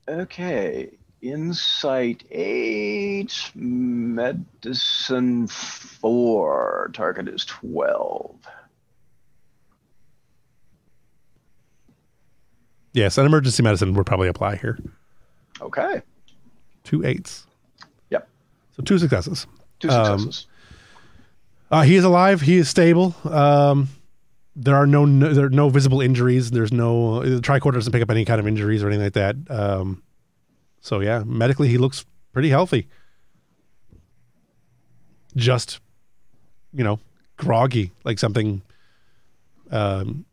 [0.09, 0.91] Okay.
[1.23, 6.91] Insight eight, medicine four.
[6.95, 8.37] Target is twelve.
[12.93, 14.79] Yes, an emergency medicine would probably apply here.
[15.61, 16.03] Okay.
[16.85, 17.47] Two eights.
[18.11, 18.27] Yep.
[18.77, 19.47] So two successes.
[19.79, 20.47] Two Um, successes.
[21.71, 22.41] Uh, he is alive.
[22.41, 23.15] He is stable.
[23.25, 23.89] Um,
[24.57, 26.51] there are no, no there are no visible injuries.
[26.51, 29.37] There's no the tricorder doesn't pick up any kind of injuries or anything like that.
[29.49, 30.03] Um,
[30.81, 32.89] so yeah, medically he looks pretty healthy.
[35.37, 35.81] Just,
[36.73, 36.99] you know,
[37.37, 38.63] groggy, like something,
[39.71, 40.25] um,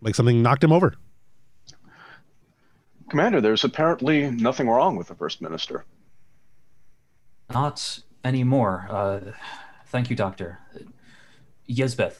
[0.00, 0.94] like something knocked him over.
[3.10, 5.84] Commander, there's apparently nothing wrong with the First Minister.
[7.52, 8.86] Not anymore.
[8.90, 9.20] Uh,
[9.90, 10.58] thank you, Doctor.
[11.68, 12.16] Yesbeth,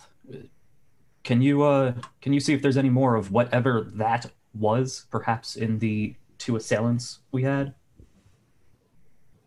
[1.24, 5.56] can you uh, can you see if there's any more of whatever that was, perhaps
[5.56, 7.74] in the two assailants we had,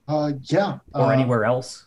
[0.08, 0.80] Uh, yeah.
[0.94, 1.86] or uh, anywhere else?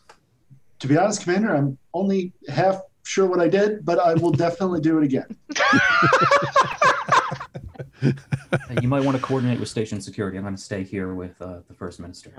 [0.80, 4.80] To be honest, Commander, I'm only half sure what I did, but I will definitely
[4.80, 5.36] do it again.
[8.82, 10.36] You might want to coordinate with station security.
[10.36, 12.30] I'm going to stay here with uh, the first minister.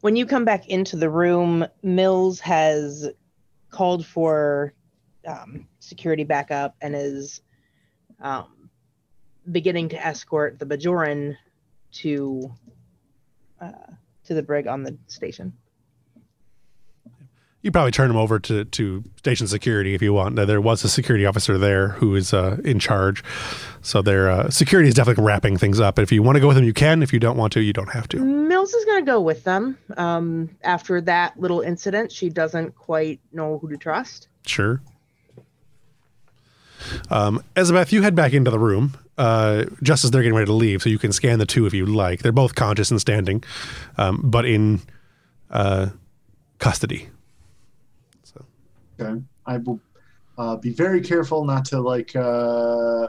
[0.00, 3.08] When you come back into the room, Mills has
[3.70, 4.72] called for
[5.26, 7.40] um, security backup and is
[8.20, 8.70] um,
[9.50, 11.36] beginning to escort the Bajoran
[11.92, 12.52] to
[13.60, 13.72] uh,
[14.24, 15.52] to the brig on the station.
[17.62, 20.36] You probably turn him over to, to station security if you want.
[20.36, 23.24] Now, There was a security officer there who is uh, in charge,
[23.82, 25.98] so their uh, security is definitely wrapping things up.
[25.98, 27.02] If you want to go with them, you can.
[27.02, 28.18] If you don't want to, you don't have to.
[28.66, 29.78] Mills is going to go with them.
[29.96, 34.26] Um, after that little incident, she doesn't quite know who to trust.
[34.44, 34.80] Sure.
[37.08, 40.52] Um, Elizabeth, you head back into the room uh, just as they're getting ready to
[40.52, 42.22] leave, so you can scan the two if you like.
[42.22, 43.44] They're both conscious and standing,
[43.98, 44.80] um, but in
[45.50, 45.90] uh,
[46.58, 47.08] custody.
[48.98, 49.22] Okay.
[49.46, 49.78] I will
[50.38, 53.06] uh, be very careful not to like uh,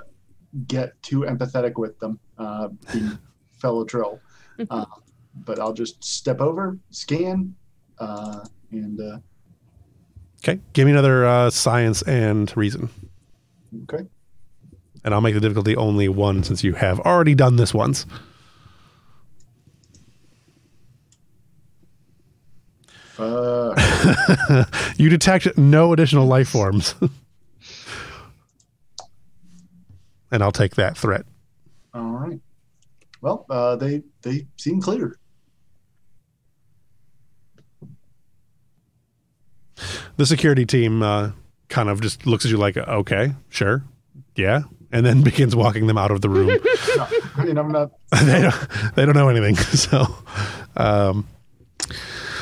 [0.68, 3.18] get too empathetic with them, uh, being
[3.58, 4.20] fellow troll.
[5.46, 7.56] But I'll just step over, scan,
[8.00, 8.40] uh,
[8.72, 9.18] and uh,
[10.44, 12.90] Okay, give me another uh, science and reason,
[13.84, 14.06] okay.
[15.04, 18.06] and I'll make the difficulty only one since you have already done this once.
[24.98, 26.96] You detect no additional life forms.
[30.32, 31.26] and I'll take that threat.
[31.94, 32.40] All right.
[33.22, 35.18] Well, uh, they they seem clear.
[40.18, 41.32] The security team uh,
[41.70, 43.84] kind of just looks at you like, okay, sure,
[44.36, 44.62] yeah,
[44.92, 46.48] and then begins walking them out of the room.
[46.48, 47.92] No, I mean, I'm not.
[48.24, 49.56] they don't they don't know anything.
[49.78, 50.08] So,
[50.76, 51.28] um,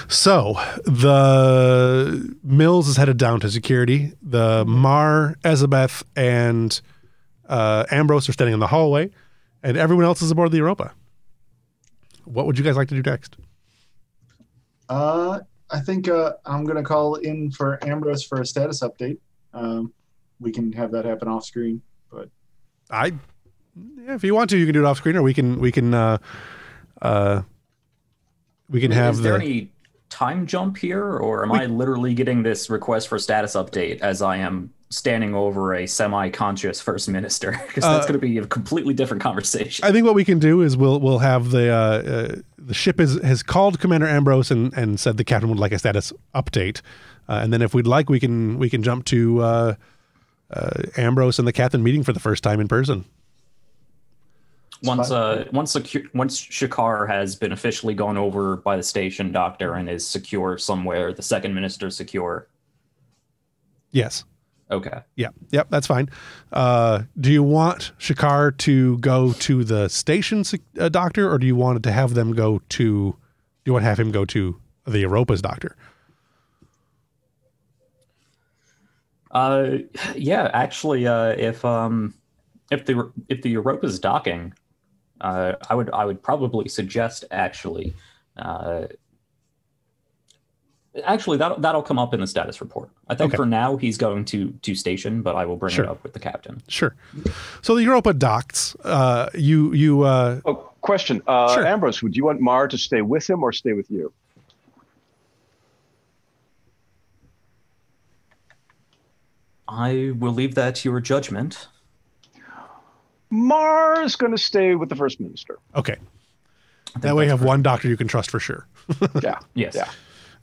[0.07, 0.53] so
[0.85, 4.13] the Mills is headed down to security.
[4.21, 6.79] The Mar, Elizabeth, and
[7.49, 9.11] uh, Ambrose are standing in the hallway,
[9.63, 10.93] and everyone else is aboard the Europa.
[12.25, 13.35] What would you guys like to do next?
[14.89, 15.39] Uh,
[15.69, 19.17] I think uh, I'm gonna call in for Ambrose for a status update.
[19.53, 19.93] Um,
[20.39, 22.29] we can have that happen off screen, but
[22.89, 23.13] I,
[23.97, 25.71] yeah, if you want to, you can do it off screen, or we can we
[25.71, 26.17] can uh,
[27.01, 27.41] uh,
[28.69, 29.45] we can have Is there the.
[29.45, 29.71] any
[30.09, 34.37] time jump here, or am I literally getting this request for status update as I
[34.37, 37.51] am standing over a semi-conscious first minister?
[37.67, 39.83] Because that's Uh, going to be a completely different conversation.
[39.85, 42.99] I think what we can do is we'll we'll have the uh, uh, the ship
[42.99, 46.81] is has called Commander Ambrose and, and said the captain would like a status update,
[47.27, 49.75] uh, and then if we'd like we can we can jump to uh,
[50.51, 53.05] uh, Ambrose and the captain meeting for the first time in person.
[54.83, 59.73] Once uh once secu- once Shakar has been officially gone over by the station doctor
[59.75, 62.47] and is secure somewhere, the second minister secure.
[63.91, 64.25] Yes.
[64.71, 64.99] Okay.
[65.15, 65.29] Yeah.
[65.51, 65.67] Yep.
[65.69, 66.09] That's fine.
[66.51, 70.43] Uh, do you want Shakar to go to the station
[70.79, 73.11] uh, doctor, or do you want to have them go to?
[73.11, 75.75] Do you want to have him go to the Europa's doctor?
[79.31, 79.79] Uh,
[80.15, 82.13] yeah, actually, uh, if um,
[82.71, 84.53] if the if the Europa's docking,
[85.21, 87.93] uh, I would I would probably suggest actually,
[88.37, 88.85] uh,
[91.03, 92.89] actually that that'll come up in the status report.
[93.09, 93.37] I think Okay.
[93.37, 95.85] for now he's going to to station, but I will bring Sure.
[95.85, 96.61] it up with the captain.
[96.67, 96.95] Sure.
[97.61, 98.75] So the Europa docks.
[98.83, 101.21] Uh, you you uh, Oh, question.
[101.27, 101.65] Uh, Sure.
[101.65, 104.13] Ambrose, would you want Mar to stay with him or stay with you?
[109.67, 111.67] I will leave that to your judgment.
[113.29, 115.57] Mar is going to stay with the first minister.
[115.75, 115.97] okay.
[117.01, 118.67] That way, you that's have one doctor you can trust for sure.
[119.21, 119.39] Yeah.
[119.53, 119.75] Yes.
[119.75, 119.89] Yeah.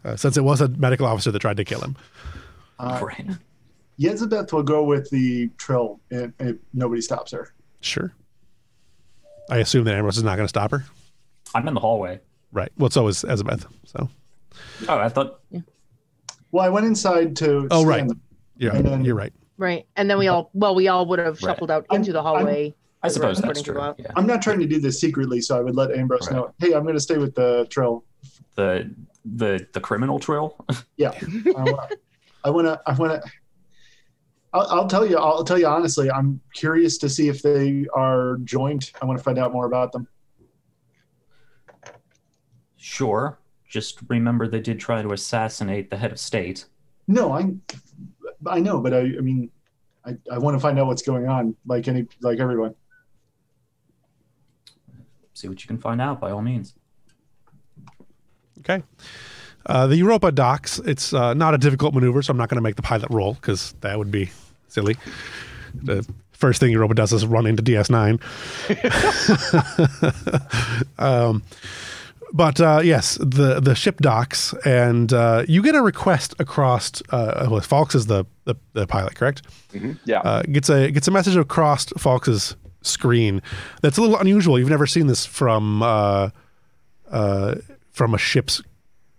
[0.04, 1.96] Uh, since it was a medical officer that tried to kill him.
[2.78, 3.26] Uh, Right.
[4.00, 7.52] Yesbeth will go with the Trill if, if nobody stops her.
[7.80, 8.12] Sure.
[9.50, 10.84] I assume that Ambrose is not going to stop her.
[11.54, 12.18] I'm in the hallway.
[12.52, 12.72] Right.
[12.78, 13.66] Well, so is Elizabeth.
[13.84, 14.08] So.
[14.88, 15.40] Oh, I thought
[16.50, 17.68] Well, I went inside to.
[17.70, 18.06] Oh, right.
[18.08, 18.20] them.
[18.56, 19.32] Yeah, And then- you're right.
[19.58, 19.86] Right.
[19.96, 21.52] And then we all, well, we all would have Right.
[21.52, 22.74] shuffled out I'm- into the hallway.
[23.04, 23.78] I suppose that's true.
[23.98, 24.06] Yeah.
[24.16, 26.36] I'm not trying to do this secretly, so I would let Ambrose Right.
[26.36, 26.54] know.
[26.58, 28.04] Hey, I'm going to stay with the Trill.
[28.54, 28.90] The
[29.24, 30.64] the the criminal trail.
[30.96, 31.12] Yeah,
[32.44, 32.80] I want to.
[32.86, 33.30] I want to.
[34.52, 35.16] I'll, I'll tell you.
[35.16, 36.10] I'll tell you honestly.
[36.10, 38.90] I'm curious to see if they are joined.
[39.00, 40.06] I want to find out more about them.
[42.76, 43.38] Sure.
[43.68, 46.66] Just remember they did try to assassinate the head of state.
[47.08, 47.52] No, I.
[48.46, 49.00] I know, but I.
[49.00, 49.50] I mean,
[50.04, 51.56] I, I want to find out what's going on.
[51.66, 52.74] Like any, like everyone.
[55.34, 56.74] See what you can find out by all means.
[58.64, 58.82] Okay.
[59.66, 60.78] Uh, the Europa docks.
[60.80, 63.34] It's uh, not a difficult maneuver, so I'm not going to make the pilot roll
[63.34, 64.30] because that would be
[64.68, 64.96] silly.
[65.74, 68.18] The first thing Europa does is run into DS9.
[70.98, 71.42] um,
[72.32, 77.02] but uh, yes, the the ship docks, and uh, you get a request across.
[77.10, 79.42] Uh, well, Falks is the, the the pilot, correct?
[79.72, 79.98] Mhm.
[80.04, 80.20] Yeah.
[80.20, 83.40] uh, gets a gets a message across Falks's screen
[83.80, 84.58] that's a little unusual.
[84.58, 86.30] You've never seen this from uh,
[87.10, 87.54] uh,
[87.92, 88.62] from a ship's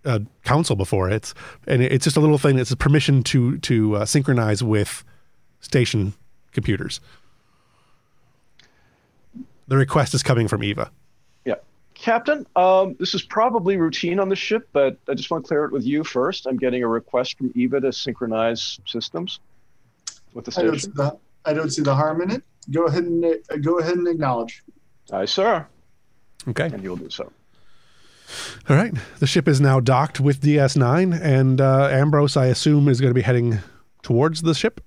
[0.04, 1.08] uh, console before.
[1.08, 1.34] It's
[1.66, 5.04] and it's just a little thing that's a permission to to uh, synchronize with
[5.60, 6.14] station
[6.52, 7.00] computers.
[9.66, 10.90] The request is coming from Eva.
[11.46, 11.54] Yeah.
[11.94, 15.64] Captain, um, this is probably routine on the ship, but I just want to clear
[15.64, 16.46] it with you first.
[16.46, 19.40] I'm getting a request from Eva to synchronize systems
[20.34, 20.96] with the I don't, see station.
[20.96, 22.42] the, I don't see the harm in it.
[22.70, 24.62] Go ahead and uh, go ahead and acknowledge.
[25.12, 25.66] Aye, sir.
[26.48, 26.66] Okay.
[26.66, 27.32] And you'll do so.
[28.68, 28.94] All right.
[29.18, 33.14] The ship is now docked with DS9, and uh, Ambrose, I assume, is going to
[33.14, 33.58] be heading
[34.02, 34.80] towards the ship.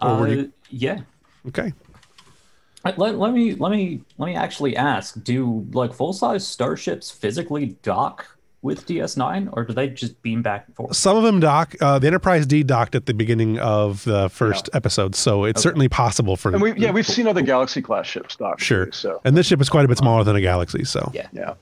[0.00, 1.00] Uh, you- yeah.
[1.48, 1.72] Okay.
[2.84, 7.10] Uh, Let, let me let me let me actually ask: Do like full size starships
[7.10, 8.33] physically dock
[8.64, 10.96] with DS9, or do they just beam back and forth?
[10.96, 11.74] Some of them dock.
[11.80, 15.62] Uh, the Enterprise D docked at the beginning of the first episode, so it's Okay.
[15.62, 16.50] certainly possible for.
[16.50, 18.58] And we, yeah, we've seen other Galaxy class ships dock.
[18.60, 18.86] Sure.
[18.86, 21.28] too, So, And this ship is quite a bit smaller than a Galaxy, so Yeah.
[21.32, 21.54] yeah.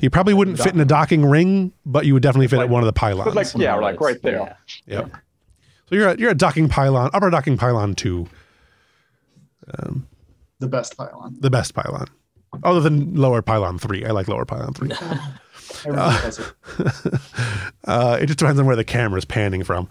[0.00, 2.80] you probably wouldn't fit in a docking ring, but you would definitely fit at one
[2.82, 3.26] of the pylons.
[3.26, 4.56] But like, yeah, like right there.
[4.86, 5.00] Yeah.
[5.00, 5.10] Yep.
[5.90, 8.28] So you're a, you're a docking pylon, upper docking pylon two,
[10.58, 11.36] The best pylon.
[11.38, 12.06] the best pylon,
[12.64, 14.06] other than lower pylon three.
[14.06, 14.90] I like lower pylon three.
[15.84, 16.54] It.
[17.84, 19.88] Uh, it just depends on where the camera is panning from.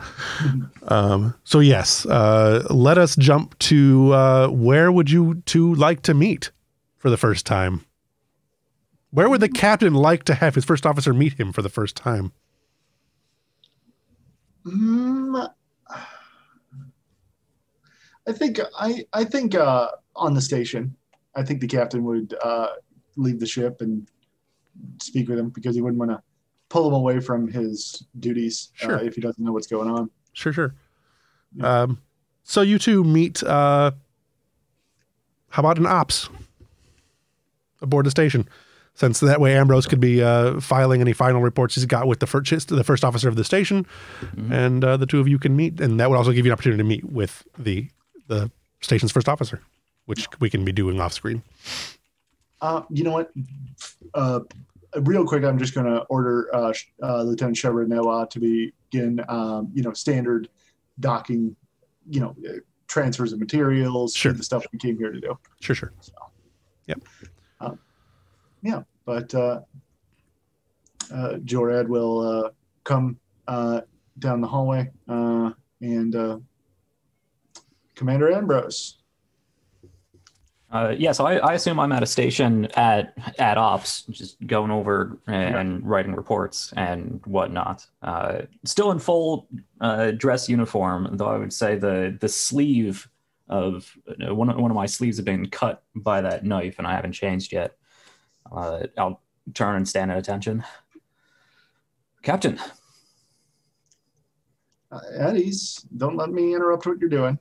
[0.88, 6.14] Um, so yes, uh, let us jump to uh, where would you two like to
[6.14, 6.52] meet
[6.98, 7.84] for the first time?
[9.10, 11.98] Where would the captain like to have his first officer meet him for the first
[11.98, 12.32] time?
[14.66, 15.50] Mm,
[18.28, 20.96] I think I I think uh, on the station.
[21.36, 22.68] I think the captain would uh,
[23.16, 24.08] leave the ship and
[25.02, 26.22] speak with him because he wouldn't want to
[26.70, 28.98] pull him away from his duties Sure.
[28.98, 30.10] uh, if he doesn't know what's going on.
[30.34, 30.74] Sure, sure.
[31.62, 32.00] Um,
[32.44, 33.44] so you two meet.
[33.44, 33.92] Uh,
[35.50, 36.30] how about an ops
[37.82, 38.48] aboard the station?
[38.94, 42.28] Since that way Ambrose could be uh, filing any final reports he's got with the
[42.28, 43.86] first the first officer of the station,
[44.50, 46.54] and uh, the two of you can meet, and that would also give you an
[46.54, 47.88] opportunity to meet with the
[48.28, 48.52] the
[48.82, 49.62] station's first officer,
[50.06, 51.42] which we can be doing off screen.
[52.62, 53.32] Uh, you know what?
[54.14, 54.42] Uh,
[55.02, 59.70] real quick, I'm just going to order uh, uh, Lieutenant Shepard Noah to begin, um,
[59.74, 60.50] you know, standard
[61.00, 61.56] docking,
[62.10, 64.34] you know, uh, transfers of materials, Sure.
[64.34, 65.38] the stuff we came here to do.
[65.62, 65.94] Sure, sure.
[66.88, 67.02] Yep.
[68.64, 69.62] Yeah, but uh,
[71.12, 72.50] uh, Jorad will uh,
[72.84, 73.82] come uh,
[74.20, 75.52] down the hallway uh,
[75.82, 76.38] and uh,
[77.96, 79.01] Commander Ambrose.
[80.72, 84.72] Uh, yeah, so I, I assume I'm at a station at at ops, just going
[84.72, 87.86] over and writing reports and whatnot.
[88.02, 89.48] Uh, still in full
[89.82, 93.10] uh, dress uniform, though I would say the the sleeve
[93.50, 96.88] of uh, one of, one of my sleeves have been cut by that knife, and
[96.88, 97.76] I haven't changed yet.
[98.50, 99.22] Uh, I'll
[99.54, 100.64] turn and stand at attention.
[102.24, 102.60] Captain,
[104.92, 105.86] Uh, at ease.
[105.98, 107.40] Don't let me interrupt what you're doing.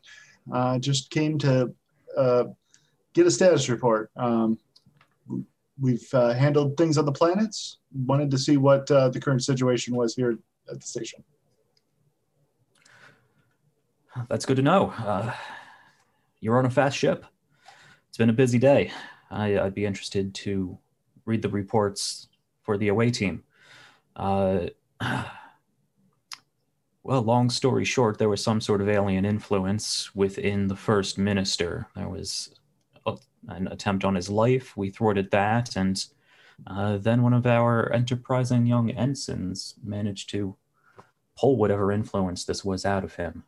[0.53, 1.73] Uh, just came to
[2.17, 2.45] uh,
[3.15, 4.11] get a status report.
[4.17, 4.59] Um,
[5.81, 7.79] we've uh, handled things on the planets.
[7.93, 10.39] Wanted to see what uh, the current situation was here
[10.71, 11.25] at the station.
[14.29, 14.91] that's good to know.
[14.99, 15.33] Uh,
[16.41, 17.25] you're on a fast ship.
[18.09, 18.93] It's been a busy day.
[19.31, 20.79] I, I'd be interested to
[21.25, 22.29] read the reports
[22.63, 23.45] for the away team.
[24.17, 24.67] Uh,
[27.03, 31.87] well, long story short, there was some sort of alien influence within the first minister.
[31.95, 32.53] There was
[33.49, 34.77] an attempt on his life.
[34.77, 36.05] We thwarted that, and
[36.67, 40.57] uh, then one of our enterprising young ensigns managed to
[41.39, 43.45] pull whatever influence this was out of him.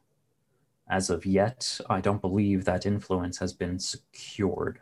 [0.89, 4.81] As of yet, I don't believe that influence has been secured.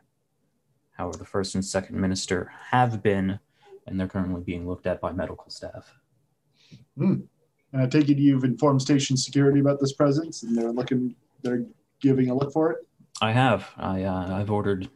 [0.92, 3.38] However, the first and second minister have been,
[3.86, 5.94] and they're currently being looked at by medical staff.
[7.72, 11.64] And I take it you've informed station security about this presence, and they're looking, they're
[12.00, 12.78] giving a look for it.
[13.20, 13.70] I have.
[13.76, 14.88] I uh, I've ordered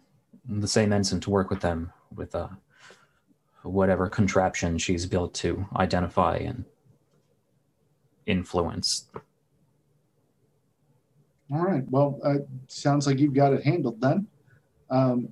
[0.49, 2.49] the same ensign to work with them with uh,
[3.62, 6.64] whatever contraption she's built to identify and
[8.27, 9.11] influence.
[11.53, 11.85] All right.
[11.91, 12.37] Well, uh,
[12.68, 14.27] sounds like you've got it handled then.
[14.91, 15.29] Um,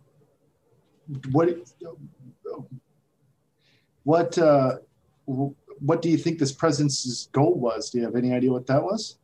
[1.30, 1.48] what
[4.04, 4.76] what uh,
[5.24, 7.90] what do you think this presence's goal was?
[7.90, 9.16] Do you have any idea what that was?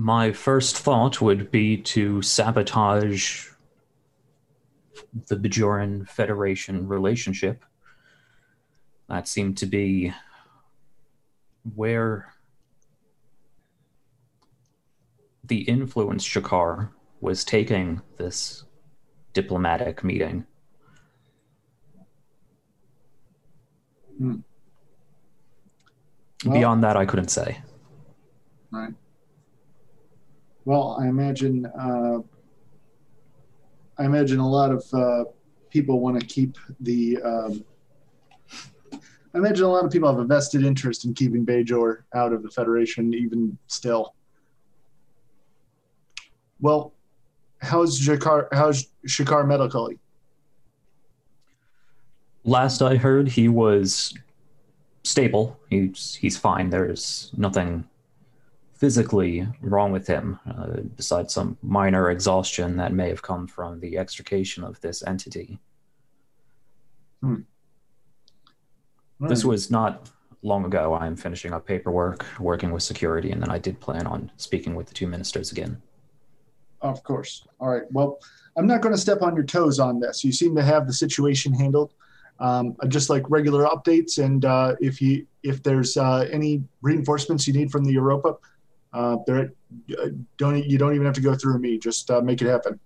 [0.00, 3.48] My first thought would be to sabotage
[5.28, 7.66] the Bajoran Federation relationship.
[9.10, 10.14] That seemed to be
[11.74, 12.32] where
[15.44, 16.88] the influence Shakar
[17.20, 18.64] was taking this
[19.34, 20.46] diplomatic meeting.
[24.16, 24.36] Hmm.
[26.46, 27.60] Well- Beyond that, I couldn't say.
[28.70, 28.94] Right.
[30.64, 32.18] Well, I imagine uh,
[33.98, 35.24] I imagine a lot of uh,
[35.68, 37.20] people want to keep the.
[37.22, 37.64] Um,
[39.34, 42.42] I imagine a lot of people have a vested interest in keeping Bajor out of
[42.42, 44.14] the Federation, even still.
[46.60, 46.94] Well,
[47.60, 48.48] how's Shakar?
[48.52, 49.98] How's Shakar medically?
[52.44, 54.14] Last I heard, he was
[55.04, 55.60] stable.
[55.68, 56.70] He's he's fine.
[56.70, 57.84] There's nothing
[58.80, 63.98] physically wrong with him, uh, besides some minor exhaustion that may have come from the
[63.98, 65.58] extrication of this entity.
[69.20, 70.08] This was not
[70.42, 70.94] long ago.
[70.94, 74.86] I'm finishing up paperwork, working with security, and then I did plan on speaking with
[74.86, 75.82] the two ministers again.
[76.80, 77.46] Of course.
[77.60, 77.82] All right.
[77.90, 78.18] Well,
[78.56, 80.24] I'm not going to step on your toes on this.
[80.24, 81.92] You seem to have the situation handled.
[82.38, 87.52] Um, just like regular updates, and uh, if you if there's uh, any reinforcements you
[87.52, 88.38] need from the Europa,
[88.92, 89.52] uh, there
[89.98, 90.06] uh,
[90.36, 91.78] don't you don't even have to go through me.
[91.78, 92.78] Just uh, make it happen.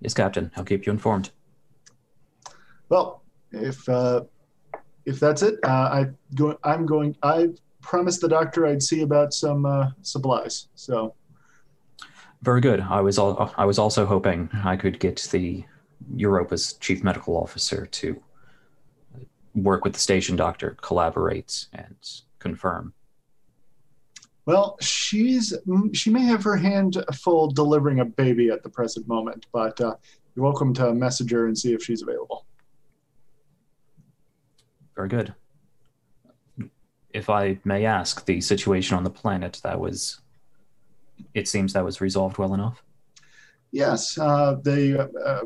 [0.00, 0.50] Yes, Captain.
[0.56, 1.30] I'll keep you informed.
[2.88, 3.22] Well,
[3.52, 4.22] if uh,
[5.06, 6.58] if that's it, uh, I go.
[6.64, 7.16] I'm going.
[7.22, 7.50] I
[7.82, 10.68] promised the doctor I'd see about some uh, supplies.
[10.74, 11.14] So
[12.42, 12.80] Very good.
[12.80, 15.64] I was al- I was also hoping I could get the
[16.14, 18.20] Europa's chief medical officer to
[19.54, 21.96] work with the station doctor, collaborate, and
[22.40, 22.92] confirm.
[24.46, 25.54] Well, she's
[25.92, 29.94] she may have her hand full delivering a baby at the present moment, but uh,
[30.34, 32.44] you're welcome to message her and see if she's available.
[34.94, 35.34] Very good.
[37.12, 40.20] If I may ask, the situation on the planet that was,
[41.32, 42.82] it seems that was resolved well enough.
[43.70, 45.44] Yes, uh, they uh, uh,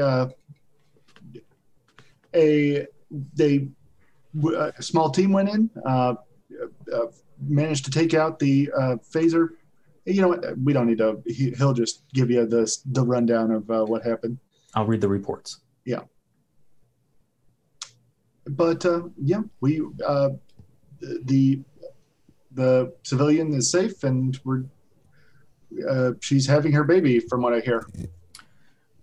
[0.00, 0.28] uh,
[2.34, 2.86] a
[3.34, 3.68] they
[4.56, 6.14] a small team went in, uh,
[6.92, 7.06] uh,
[7.40, 9.50] managed to take out the uh, phaser.
[10.04, 10.58] You know what?
[10.58, 11.22] We don't need to.
[11.26, 14.38] He, he'll just give you the the rundown of uh, what happened.
[14.74, 15.60] I'll read the reports.
[15.84, 16.00] Yeah.
[18.46, 20.30] But uh, yeah, we uh,
[21.00, 21.60] the
[22.52, 24.64] the civilian is safe, and we're
[25.88, 27.86] uh, she's having her baby, from what I hear.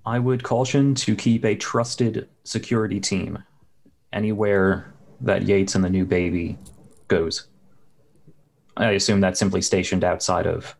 [0.06, 3.44] I would caution to keep a trusted security team
[4.14, 6.58] anywhere that Yates and the new baby
[7.08, 7.48] goes.
[8.77, 10.76] I assume that's simply stationed outside of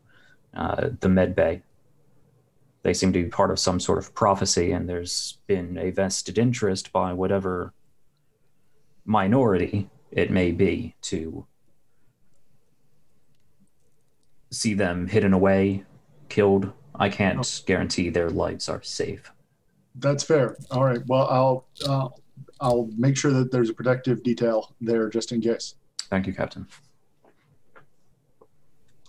[0.56, 1.62] uh, the med bay.
[2.84, 6.38] They seem to be part of some sort of prophecy, and there's been a vested
[6.38, 7.74] interest by whatever
[9.06, 11.46] minority it may be to
[14.50, 15.86] see them hidden away,
[16.30, 16.72] killed.
[16.96, 19.32] I can't guarantee their lives are safe.
[19.96, 20.58] That's fair.
[20.70, 21.02] All right.
[21.08, 22.10] Well, I'll uh,
[22.60, 25.76] I'll make sure that there's a protective detail there just in case.
[26.10, 26.68] Thank you, Captain.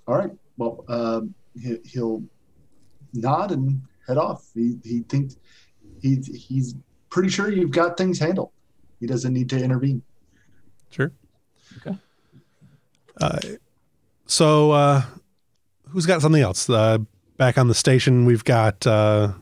[0.06, 0.30] All right.
[0.56, 2.22] Well, um, he, he'll
[3.14, 4.44] nod and head off.
[4.54, 5.36] He he thinks
[6.00, 6.74] he he's
[7.10, 8.50] pretty sure you've got things handled.
[9.00, 10.02] He doesn't need to intervene.
[10.90, 11.12] Sure.
[11.78, 11.96] Okay.
[13.20, 13.38] Uh,
[14.26, 15.02] so, uh,
[15.88, 16.68] who's got something else?
[16.68, 16.98] Uh,
[17.36, 19.32] back on the station, we've got uh,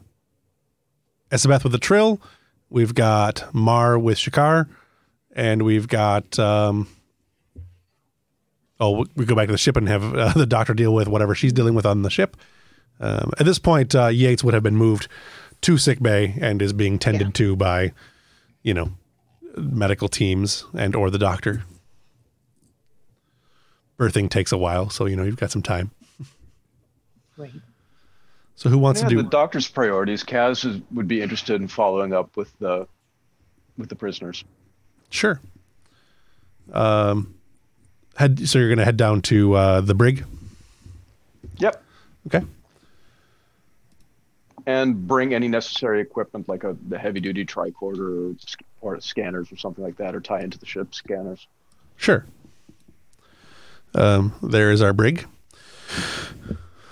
[1.30, 2.20] Yesbeth with the trill.
[2.68, 4.68] We've got Mar with Shakar,
[5.32, 6.38] and we've got.
[6.38, 6.88] Um,
[8.80, 11.34] oh, we go back to the ship and have uh, the doctor deal with whatever
[11.34, 12.36] she's dealing with on the ship.
[12.98, 15.08] Um, at this point, uh, Yates would have been moved
[15.62, 17.32] to sick bay and is being tended Yeah.
[17.32, 17.92] to by,
[18.62, 18.90] you know,
[19.56, 21.64] medical teams and or the doctor.
[23.98, 25.90] Birthing takes a while, so you know you've got some time.
[27.36, 27.52] Right.
[28.56, 29.22] So who wants Yeah, to do?
[29.22, 30.22] the doctor's priorities.
[30.24, 32.86] Kaz is, would be interested in following up with the
[33.76, 34.44] with the prisoners.
[35.10, 35.40] Sure.
[36.72, 37.34] Um,
[38.16, 38.48] head.
[38.48, 40.24] So you're going to head down to uh, the brig.
[41.58, 41.82] Yep.
[42.26, 42.44] Okay.
[44.66, 48.34] And bring any necessary equipment like a the heavy duty tricorder
[48.80, 51.46] or, or scanners or something like that, or tie into the ship scanners.
[51.96, 52.24] Sure.
[53.94, 55.26] Um, there is our brig.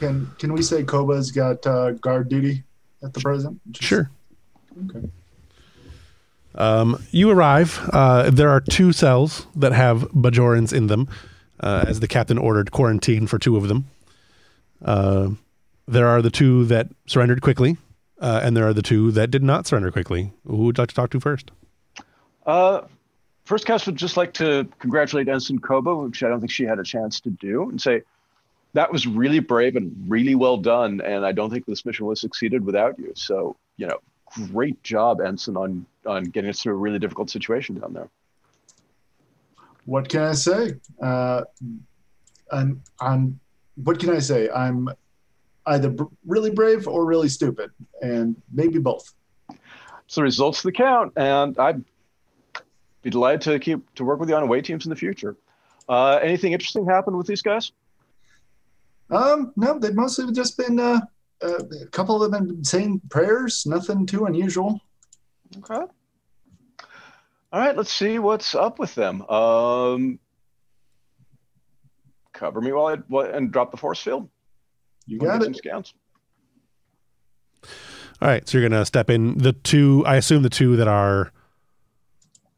[0.01, 2.65] Can can we say Koba's got uh, guard duty
[3.03, 3.61] at the present?
[3.71, 4.11] Just- Sure.
[4.91, 5.09] Okay.
[6.59, 7.89] Um, you arrive.
[7.93, 11.09] Uh, there are two cells that have Bajorans in them,
[11.61, 13.87] uh, as the captain ordered quarantine for two of them.
[14.85, 15.31] Uh,
[15.87, 17.77] there are the two that surrendered quickly,
[18.21, 20.33] uh, and there are the two that did not surrender quickly.
[20.47, 21.53] Who would you like to talk to first?
[22.45, 22.83] Uh,
[23.45, 26.81] first, Cass would just like to congratulate Ensign Koba, which I don't think she had
[26.81, 28.03] a chance to do, and say
[28.73, 31.01] that was really brave and really well done.
[31.01, 33.13] And I don't think this mission would have succeeded without you.
[33.15, 33.99] So, you know,
[34.53, 38.09] great job, Ensign, on on getting us through a really difficult situation down there.
[39.85, 40.75] What can I say?
[41.01, 41.43] Uh,
[42.51, 43.41] I'm I'm.
[43.77, 44.51] What can I say?
[44.51, 44.89] I'm
[45.67, 47.71] either br- really brave or really stupid,
[48.03, 49.15] and maybe both.
[50.05, 51.85] It's the results that count, and I'd
[53.03, 55.37] be delighted to keep to work with you on away teams in the future.
[55.89, 57.73] Uh, anything interesting happened with these guys?
[59.11, 61.01] Um, no, they've mostly just been uh,
[61.43, 63.65] uh, a couple of them been saying prayers.
[63.65, 64.81] Nothing too unusual.
[65.57, 65.87] Okay.
[67.53, 69.23] All right, let's see what's up with them.
[69.29, 70.19] Um,
[72.33, 74.29] cover me while I while- and drop the force field.
[75.07, 75.57] You got get some it.
[75.57, 75.95] scans.
[78.21, 79.39] All right, so you're going to step in.
[79.39, 81.33] The two, I assume, the two that are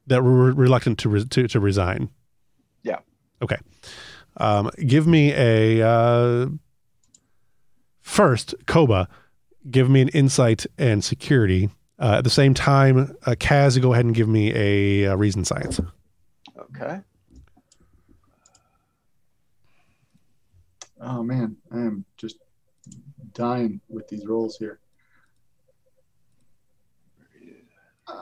[0.07, 2.11] that were reluctant to re, to, to resign.
[2.83, 2.99] Yeah.
[3.43, 3.59] Okay.
[4.39, 6.47] Um, give me a uh,
[8.01, 9.09] first, Koba.
[9.71, 11.69] Give me an insight and security.
[12.01, 15.45] Uh, at the same time, uh, Kaz, go ahead and give me a, uh reason
[15.45, 15.81] science.
[16.59, 17.01] Okay.
[21.01, 22.37] Oh man, I am just
[23.35, 24.81] dying with these rolls here.
[28.07, 28.17] Um,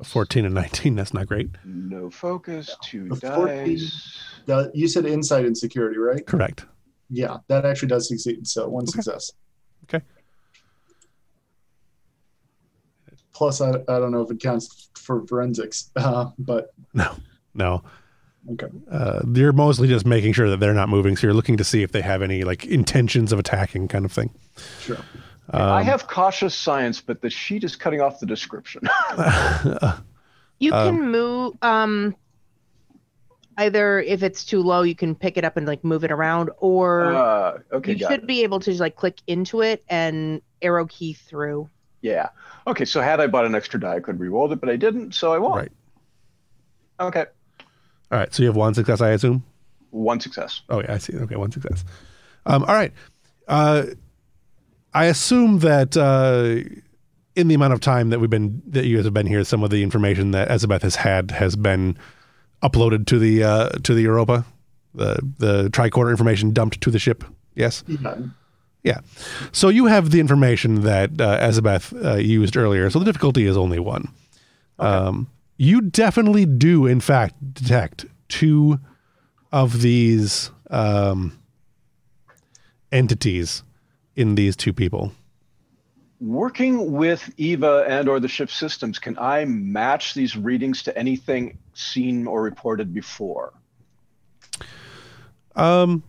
[0.00, 0.94] A 14 and 19.
[0.96, 1.50] That's not great.
[1.64, 2.74] No focus.
[2.82, 3.46] Two A 14.
[3.76, 4.18] dice.
[4.46, 6.26] the- you said insight and security, right?
[6.26, 6.64] Correct.
[7.10, 8.46] Yeah, that actually does succeed.
[8.46, 8.92] So one Okay.
[8.92, 9.32] success.
[9.84, 10.04] Okay.
[13.42, 17.16] Plus, I, I don't know if it counts for forensics, uh, but No,
[17.54, 17.82] no.
[18.52, 18.68] okay.
[18.88, 21.16] Uh, you're mostly just making sure that they're not moving.
[21.16, 24.12] So you're looking to see if they have any like intentions of attacking, kind of
[24.12, 24.30] thing.
[24.78, 24.98] Sure.
[25.50, 28.82] I Um, have cautious science, but the sheet is cutting off the description.
[30.60, 32.14] You Um, can move um
[33.58, 36.50] either if it's too low, you can pick it up and like move it around,
[36.58, 38.26] or uh, okay, you should it.
[38.28, 41.68] be able to just like click into it and arrow key through.
[42.02, 42.28] Yeah.
[42.66, 45.14] Okay, so had I bought an extra die, I could re-roll it, but I didn't,
[45.14, 45.56] so I won't.
[45.56, 45.72] Right.
[47.00, 47.24] Okay.
[48.10, 48.32] All right.
[48.32, 49.42] So you have one success, I assume.
[49.90, 50.62] One success.
[50.68, 51.16] Oh yeah, I see.
[51.16, 51.84] Okay, one success.
[52.46, 52.92] Um, all right.
[53.48, 53.86] Uh,
[54.94, 56.60] I assume that uh,
[57.34, 59.62] in the amount of time that we've been that you guys have been here, some
[59.62, 61.96] of the information that Elizabeth has had has been
[62.62, 64.44] uploaded to the uh, to the Europa.
[64.94, 67.24] The the tricorder information dumped to the ship.
[67.54, 67.84] Yes.
[67.86, 68.16] Yeah.
[68.82, 69.00] Yeah.
[69.52, 72.90] So you have the information that uh, Elizabeth uh, used earlier.
[72.90, 74.08] So the difficulty is only one.
[74.78, 78.80] Um, you definitely do, in fact, detect two
[79.52, 81.38] of these um,
[82.90, 83.62] entities
[84.16, 85.12] in these two people.
[86.20, 91.58] Working with Eva and or the ship systems, can I match these readings to anything
[91.74, 93.52] seen or reported before?
[95.54, 96.02] Um,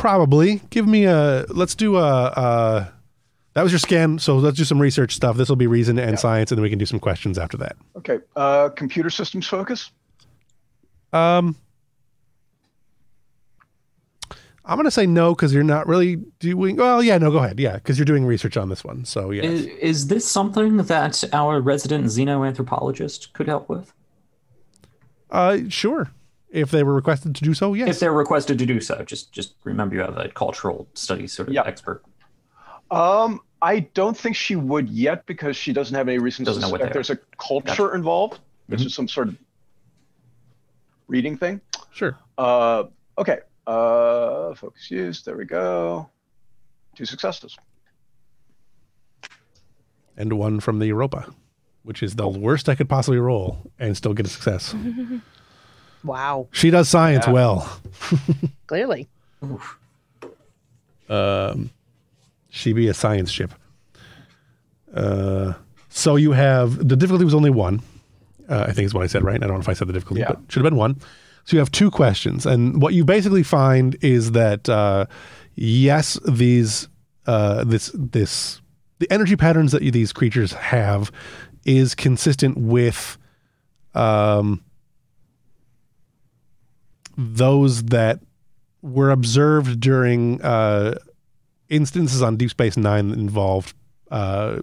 [0.00, 0.60] probably.
[0.70, 1.44] Give me a.
[1.48, 2.26] Let's do a.
[2.26, 2.92] a
[3.54, 4.18] that was your scan.
[4.18, 5.36] So let's do some research stuff.
[5.36, 6.16] This will be reason and Yeah.
[6.16, 7.76] science, and then we can do some questions after that.
[7.96, 8.18] Okay.
[8.36, 9.90] Uh, computer systems focus.
[11.12, 11.56] Um,
[14.64, 16.76] I'm gonna say no because you're not really doing.
[16.76, 17.58] Well, yeah, no, go ahead.
[17.58, 19.04] Yeah, because you're doing research on this one.
[19.04, 23.92] So yeah, Is, is this something that our resident xenoanthropologist could help with?
[25.32, 26.10] uh, sure.
[26.52, 27.88] If they were requested to do so, yes.
[27.88, 31.48] If they're requested to do so, just just remember you have a cultural studies sort
[31.48, 31.62] of Yeah.
[31.64, 32.02] expert.
[32.90, 36.66] Um, I don't think she would yet because she doesn't have any reason Doesn't to
[36.66, 38.40] know what suspect they there's a culture involved.
[38.68, 38.86] This Mhm.
[38.86, 39.36] is some sort of
[41.06, 41.60] reading thing.
[41.92, 42.16] sure.
[42.38, 42.84] Uh,
[43.18, 43.38] okay.
[43.66, 45.24] Uh, focus used.
[45.26, 46.08] There we go.
[46.96, 47.56] Two successes.
[50.16, 51.32] And one from the Europa,
[51.84, 54.74] which is the worst I could possibly roll and still get a success.
[56.04, 56.48] Wow.
[56.52, 57.32] She does science Yeah.
[57.32, 57.80] well.
[58.66, 59.08] Clearly.
[59.44, 59.78] Oof.
[61.08, 61.70] Um,
[62.48, 63.52] she be a science ship.
[64.94, 65.54] Uh,
[65.88, 67.82] so you have the difficulty was only one.
[68.48, 69.36] Uh, I think is what I said, right?
[69.36, 70.28] I don't know if I said the difficulty, Yeah.
[70.32, 70.96] but should have been one.
[71.44, 75.06] So you have two questions, and what you basically find is that uh,
[75.54, 76.88] yes, these
[77.26, 78.60] uh, this this
[78.98, 81.10] the energy patterns that these creatures have
[81.64, 83.16] is consistent with
[83.94, 84.62] um,
[87.20, 88.20] those that
[88.80, 90.94] were observed during uh,
[91.68, 93.74] instances on Deep Space Nine that involved
[94.10, 94.60] uh,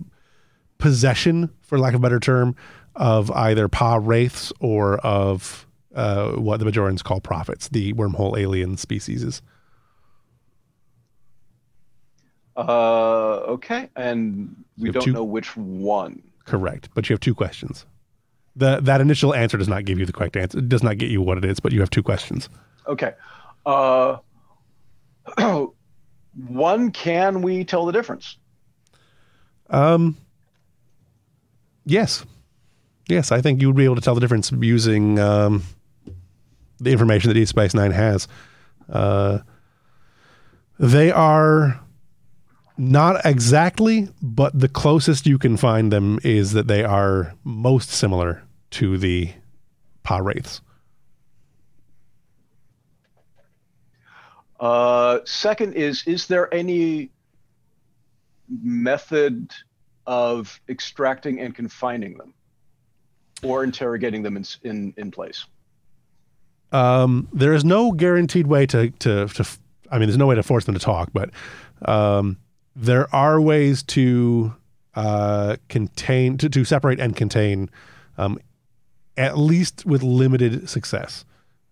[0.80, 2.56] possession, for lack of a better term,
[2.96, 9.42] of either Pah-wraiths or of uh, what the Bajorans call prophets, the wormhole alien species.
[12.56, 13.90] Uh, okay.
[13.96, 16.24] And we don't two- know which one.
[16.46, 17.86] Correct, but you have two questions.
[18.58, 20.58] The, that initial answer does not give you the correct answer.
[20.58, 22.50] It does not get you what it is, but you have two questions.
[22.88, 23.14] Okay.
[23.66, 24.18] Uh,
[26.48, 28.38] one, can we tell the difference?
[29.70, 30.18] Um,
[31.86, 32.26] yes,
[33.08, 35.62] yes, I think you would be able to tell the difference using um,
[36.80, 38.28] the information that Deep Space Nine has.
[38.90, 39.40] Uh,
[40.80, 41.80] they are
[42.78, 48.44] not exactly, but the closest you can find them is that they are most similar
[48.72, 49.32] to the
[50.04, 50.62] Pah-wraiths.
[54.60, 57.10] Uh, second is, is there any
[58.50, 59.52] method
[60.08, 62.34] of extracting and confining them
[63.44, 65.46] or interrogating them in, in, in place?
[66.72, 69.48] Um, there is no guaranteed way to, to, to,
[69.92, 71.30] I mean, there's no way to force them to talk, but
[71.86, 72.38] um,
[72.76, 74.54] there are ways to
[74.96, 77.70] uh, contain, to, to separate and contain,
[78.18, 78.40] um,
[79.18, 81.26] at least with limited success.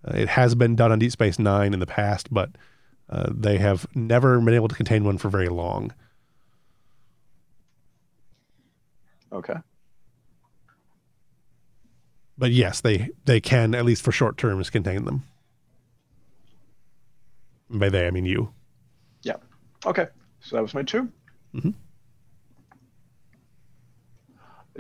[0.05, 2.49] Uh, it has been done on Deep Space Nine in the past, but
[3.09, 5.93] uh, they have never been able to contain one for very long.
[9.31, 9.55] Okay.
[12.37, 15.23] But yes, they they can at least for short terms contain them.
[17.69, 18.53] And by they, I mean you.
[19.23, 19.37] Yeah.
[19.85, 20.07] Okay.
[20.41, 21.09] So that was my 2
[21.55, 21.73] Mhm.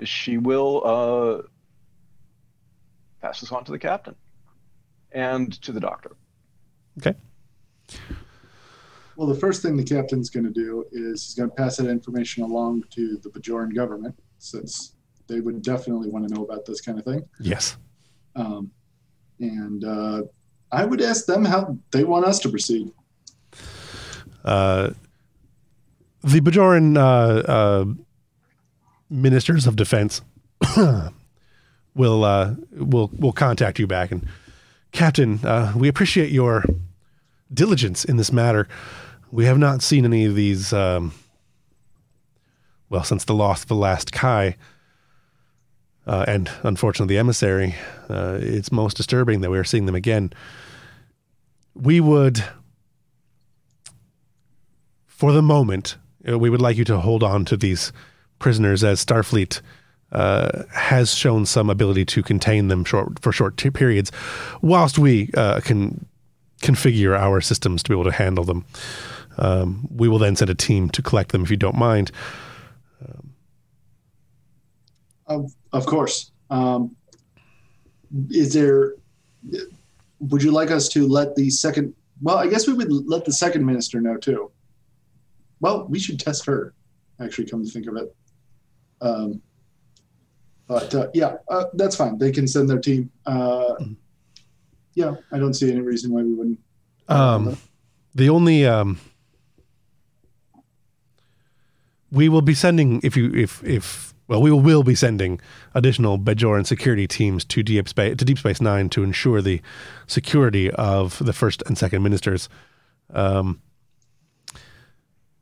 [0.03, 1.47] She will uh,
[3.25, 4.15] pass this on to the captain
[5.11, 6.11] and to the doctor.
[6.99, 7.15] Okay.
[9.15, 11.87] Well, the first thing the captain's going to do is he's going to pass that
[11.87, 14.95] information along to the Bajoran government, since
[15.27, 17.23] they would definitely want to know about this kind of thing.
[17.39, 17.77] Yes.
[18.35, 18.71] Um,
[19.39, 20.23] and uh,
[20.71, 22.91] I would ask them how they want us to proceed.
[24.43, 24.91] Uh,
[26.21, 27.85] the Bajoran uh, uh,
[29.09, 30.21] ministers of defense
[31.95, 34.27] will uh, will will contact you back and
[34.95, 36.63] Captain, uh, we appreciate your
[37.53, 38.65] diligence in this matter.
[39.29, 40.71] We have not seen any of these.
[40.71, 41.11] Um,
[42.89, 44.55] well, since the loss of the last Kai,
[46.07, 47.75] uh, and unfortunately the emissary,
[48.09, 50.31] uh, it's most disturbing that we are seeing them again.
[51.73, 52.45] We would
[55.07, 57.91] for the moment, uh, we would like you to hold on to these
[58.39, 59.59] prisoners as Starfleet
[60.15, 64.11] uh, has shown some ability to contain them short for short t- periods,
[64.61, 66.05] whilst we uh, can
[66.61, 68.65] configure our systems to be able to handle them.
[69.37, 72.11] Um, we will then send a team to collect them if you don't mind.
[75.27, 76.31] Of, of course.
[76.49, 76.95] Um,
[78.29, 78.95] is there?
[80.19, 81.93] Would you like us to let the second?
[82.21, 84.51] Well, I guess we would let the second minister know too.
[85.59, 86.73] Well, we should test her.
[87.19, 88.15] Actually, come to think of it.
[90.67, 92.17] But uh, yeah, uh, that's fine.
[92.17, 93.11] They can send their team.
[93.25, 93.75] Uh,
[94.95, 96.59] yeah, I don't see any reason why we wouldn't.
[97.07, 97.57] Um,
[98.15, 98.99] the only um,
[102.11, 105.39] we will be sending if you if if well we will, will be sending
[105.75, 109.61] additional Bajoran security teams to Deep Space to Deep Space Nine to ensure the
[110.07, 112.49] security of the first and second ministers.
[113.13, 113.61] Um,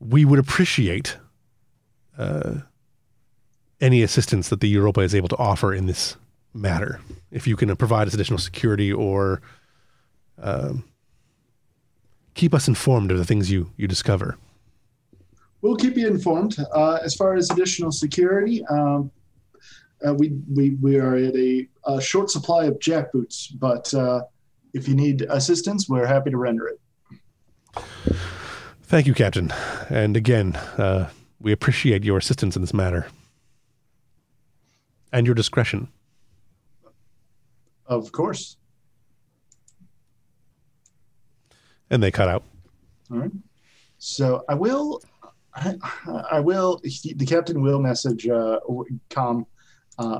[0.00, 1.16] we would appreciate
[2.18, 2.56] uh,
[3.84, 6.16] any assistance that the Europa is able to offer in this
[6.54, 7.00] matter.
[7.30, 9.42] If you can provide us additional security or
[10.40, 10.84] um,
[12.32, 14.38] keep us informed of the things you you discover.
[15.60, 16.56] We'll keep you informed.
[16.74, 19.10] Uh, as far as additional security, um,
[20.06, 24.22] uh, we, we we are at a, a short supply of jackboots, but uh,
[24.72, 26.80] if you need assistance, we're happy to render it.
[28.84, 29.52] Thank you, Captain.
[29.90, 33.06] And again, uh, we appreciate your assistance in this matter
[35.14, 35.88] and your discretion.
[37.86, 38.56] Of course.
[41.88, 42.42] And they cut out.
[43.10, 43.30] All right.
[43.98, 45.00] So I will,
[45.54, 45.76] I,
[46.30, 46.80] I will.
[46.82, 48.58] The captain will message uh,
[49.10, 49.46] Com
[49.98, 50.18] uh,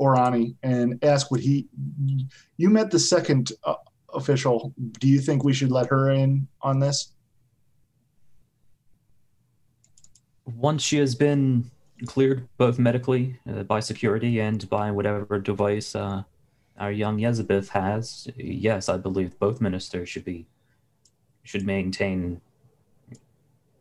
[0.00, 1.68] Orani and ask what he.
[2.56, 3.74] You met the second uh,
[4.12, 4.74] official.
[4.98, 7.12] Do you think we should let her in on this?
[10.44, 11.70] Once she has been
[12.06, 16.22] cleared both medically uh, by security and by whatever device uh,
[16.78, 20.46] our young Yesbeth has, yes, I believe both ministers should be
[21.42, 22.40] should maintain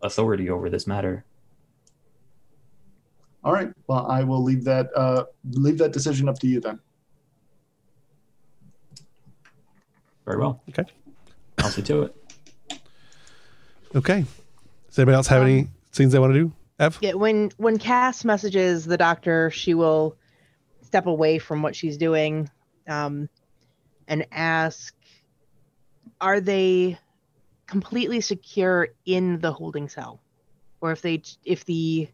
[0.01, 1.25] authority over this matter.
[3.43, 3.71] All right.
[3.87, 6.79] Well, I will leave that uh, leave that decision up to you then.
[10.25, 10.61] Very well.
[10.69, 10.83] Okay.
[11.59, 12.15] I'll see to it.
[13.95, 14.25] Okay.
[14.89, 16.51] Does anybody else have Um, any things they want to do?
[16.79, 16.97] Ev?
[17.01, 20.15] Yeah, when when Cass messages the doctor, she will
[20.81, 22.49] step away from what she's doing
[22.87, 23.29] um,
[24.07, 24.93] and ask,
[26.21, 26.99] "Are they
[27.65, 30.21] completely secure in the holding cell,
[30.79, 32.07] or if they if the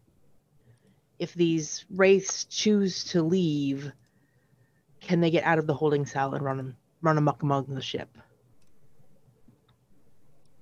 [1.18, 3.92] if these wraiths choose to leave,
[5.00, 8.08] can they get out of the holding cell and run run amok among the ship?"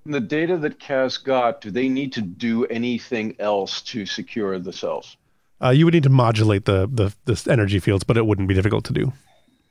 [0.05, 4.73] The data that Cass got, do they need to do anything else to secure the
[4.73, 5.15] cells?
[5.63, 8.53] Uh, you would need to modulate the, the the energy fields, but it wouldn't be
[8.53, 9.13] difficult to do.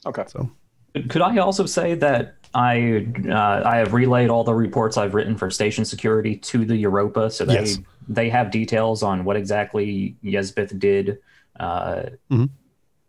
[0.07, 0.25] Okay.
[0.29, 0.51] So
[1.11, 5.37] Could I also say that I uh, I have relayed all the reports I've written
[5.37, 7.79] for station security to the Europa, so they Yes.
[8.09, 11.19] they have details on what exactly Yesbeth did.
[11.61, 12.49] Uh, Mhm.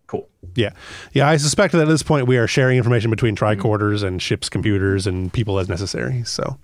[0.07, 0.27] Cool.
[0.55, 0.71] yeah,
[1.13, 1.27] yeah.
[1.27, 5.07] I suspect that at this point we are sharing information between tricorders and ships' computers
[5.07, 6.21] and people as necessary.
[6.25, 6.57] So,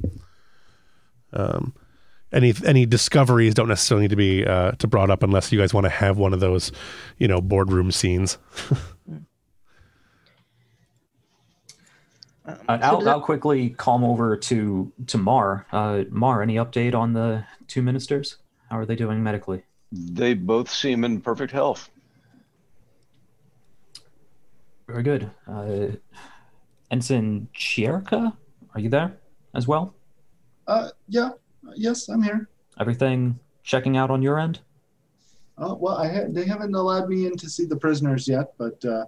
[1.33, 1.73] um,
[2.31, 5.73] any any discoveries don't necessarily need to be uh, to brought up unless you guys
[5.73, 6.71] want to have one of those,
[7.17, 8.37] you know, boardroom scenes.
[12.67, 15.67] Uh, I'll, I'll quickly calm over to to Mar.
[15.71, 18.37] Uh, Mar, any update on the two ministers?
[18.69, 19.63] How are they doing medically?
[19.91, 21.89] They both seem in perfect health.
[24.87, 25.29] Very good.
[25.47, 25.87] Uh,
[26.89, 28.35] Ensign Chierka,
[28.73, 29.17] are you there
[29.53, 29.93] as well?
[30.69, 31.31] Uh, yeah.
[31.75, 32.47] Yes, I'm here.
[32.79, 34.59] Everything checking out on your end?
[35.57, 38.85] Uh, well, I ha- they haven't allowed me in to see the prisoners yet, but
[38.85, 39.05] uh,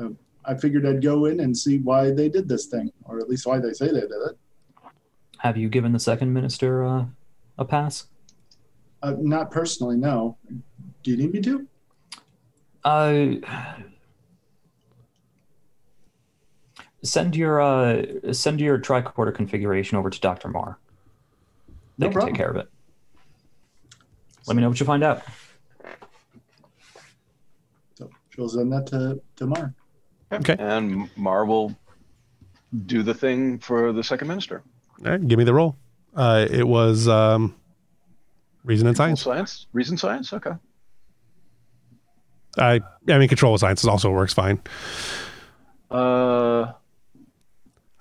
[0.00, 0.10] uh,
[0.44, 3.44] I figured I'd go in and see why they did this thing, or at least
[3.44, 4.38] why they say they did it.
[5.38, 7.06] Have you given the second minister uh,
[7.58, 8.06] a pass?
[9.02, 10.38] Uh, not personally, no.
[11.02, 11.66] Do you need me to?
[12.84, 13.26] Uh,
[17.02, 20.48] send your uh, send your tricorder configuration over to Dr.
[20.48, 20.78] Marr.
[21.98, 22.34] They No can problem.
[22.34, 22.68] take care of it.
[24.46, 25.22] Let me know what you find out.
[27.94, 29.74] So she'll send that to to Mar.
[30.32, 30.56] Okay.
[30.58, 31.74] And Mar will
[32.86, 34.62] do the thing for the second minister.
[35.04, 35.76] All right, give me the roll.
[36.14, 37.54] Uh, it was um,
[38.64, 39.22] reason and science.
[39.22, 39.66] Science?
[39.72, 40.32] Reason science?
[40.32, 40.52] Okay.
[42.58, 44.60] I I mean, control of science also works fine.
[45.90, 46.72] Uh,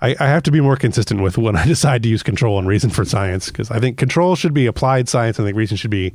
[0.03, 2.67] I, I have to be more consistent with when I decide to use control and
[2.67, 5.77] reason for science because I think control should be applied science and I think reason
[5.77, 6.13] should be,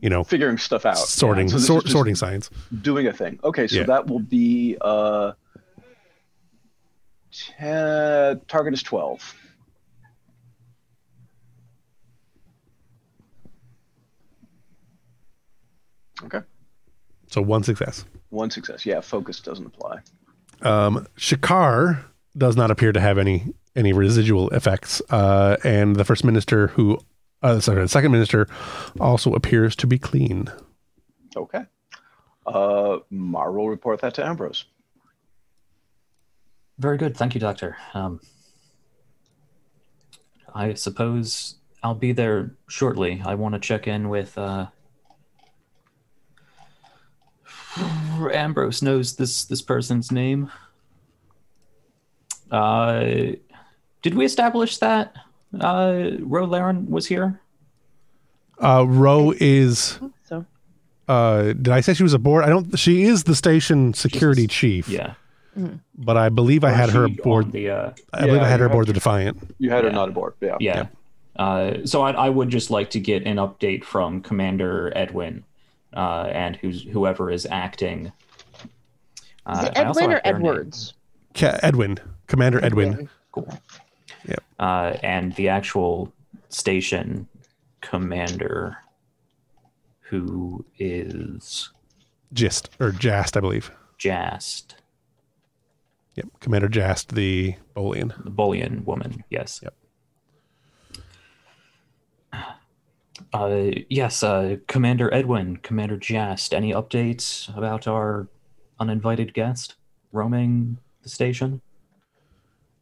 [0.00, 0.98] you know, Figuring stuff out.
[0.98, 2.50] sorting Yeah, so sorting science.
[2.82, 3.40] Doing a thing.
[3.42, 3.84] Okay, so Yeah.
[3.84, 5.32] that will be uh,
[7.32, 9.34] te- target is twelve.
[16.24, 16.40] Okay,
[17.28, 18.04] So one success.
[18.28, 18.84] one success.
[18.84, 20.00] Yeah, focus doesn't apply.
[20.62, 22.04] Um, Shakar
[22.36, 26.98] does not appear to have any any residual effects, uh, and the first minister, who,
[27.42, 28.48] uh, sorry, the second minister,
[28.98, 30.50] also appears to be clean.
[31.36, 31.64] Okay.
[32.46, 34.64] Uh, Mar will report that to Ambrose.
[36.78, 37.16] Very good.
[37.16, 37.76] Thank you, Doctor.
[37.94, 38.20] Um,
[40.54, 43.22] I suppose I'll be there shortly.
[43.24, 44.36] I want to check in with.
[44.36, 44.66] Uh,
[48.32, 50.50] Ambrose knows this this person's name.
[52.50, 53.32] Uh,
[54.02, 55.14] did we establish that
[55.60, 57.40] uh, Ro Laren was here?
[58.58, 59.98] Uh, Ro is.
[60.24, 60.44] So
[61.08, 62.44] Uh, did I say she was aboard?
[62.44, 62.78] I don't.
[62.78, 64.88] She is the station security chief.
[64.88, 65.14] Yeah.
[65.98, 67.52] But I believe I had her aboard.
[67.52, 67.70] the.
[67.70, 69.36] Uh, I believe Yeah, I had her aboard the Defiant.
[69.58, 69.96] You had her Yeah.
[69.96, 70.34] not aboard.
[70.40, 70.56] Yeah.
[70.60, 70.86] yeah.
[71.36, 75.44] Uh, so I, I would just like to get an update from Commander Edwin
[75.94, 78.12] uh, and who's whoever is acting.
[79.46, 80.46] Uh, is it Edwin or have their name.
[80.46, 80.94] Edwards?
[81.34, 81.98] Ca- Edwin,
[82.30, 83.08] Commander Edwin.
[83.32, 83.52] Cool.
[84.26, 84.42] Yep.
[84.58, 86.12] Uh, and the actual
[86.48, 87.26] station
[87.80, 88.76] commander,
[90.00, 91.70] who is
[92.32, 93.70] Gist or Jast, I believe.
[93.98, 94.76] Jast,
[96.14, 98.12] Yep, Commander Jast, the Bolian.
[98.24, 99.22] the Bolian woman.
[99.30, 99.60] Yes.
[99.62, 99.74] Yep.
[103.32, 106.52] Uh, yes, uh, Commander Edwin, Commander Jast.
[106.54, 108.28] Any updates about our
[108.78, 109.76] uninvited guest
[110.12, 111.60] roaming the station?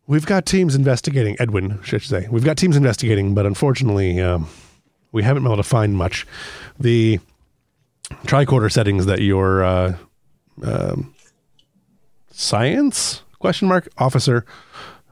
[0.08, 1.36] We've got teams investigating.
[1.38, 2.26] Edwin, should say?
[2.30, 4.48] We've got teams investigating, but unfortunately, um,
[5.12, 6.26] we haven't been able to find much.
[6.80, 7.20] The
[8.24, 9.96] tricorder settings that your uh,
[10.62, 11.14] um,
[12.30, 14.46] science question mark officer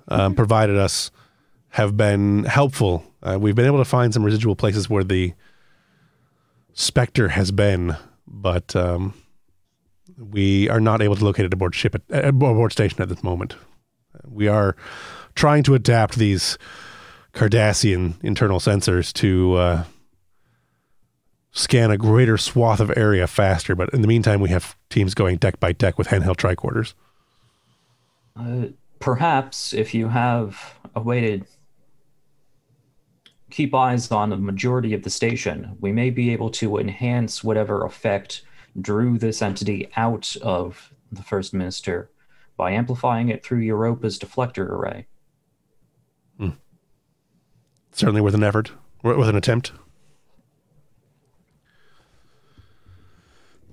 [0.08, 1.10] um, provided us
[1.68, 3.04] have been helpful.
[3.22, 5.34] Uh, we've been able to find some residual places where the
[6.72, 7.96] specter has been,
[8.26, 9.12] but um,
[10.16, 13.22] we are not able to locate it aboard ship at, uh, aboard station at this
[13.22, 13.56] moment.
[14.30, 14.76] We are
[15.34, 16.58] trying to adapt these
[17.32, 19.84] Cardassian internal sensors to uh,
[21.52, 23.74] scan a greater swath of area faster.
[23.74, 26.94] But in the meantime, we have teams going deck by deck with handheld tricorders.
[28.38, 31.46] Uh, perhaps if you have a way to
[33.50, 37.84] keep eyes on the majority of the station, we may be able to enhance whatever
[37.84, 38.42] effect
[38.80, 42.10] drew this entity out of the First Minister
[42.56, 45.06] by amplifying it through Europa's deflector array.
[47.96, 48.72] Certainly worth an effort,
[49.02, 49.72] worth an attempt.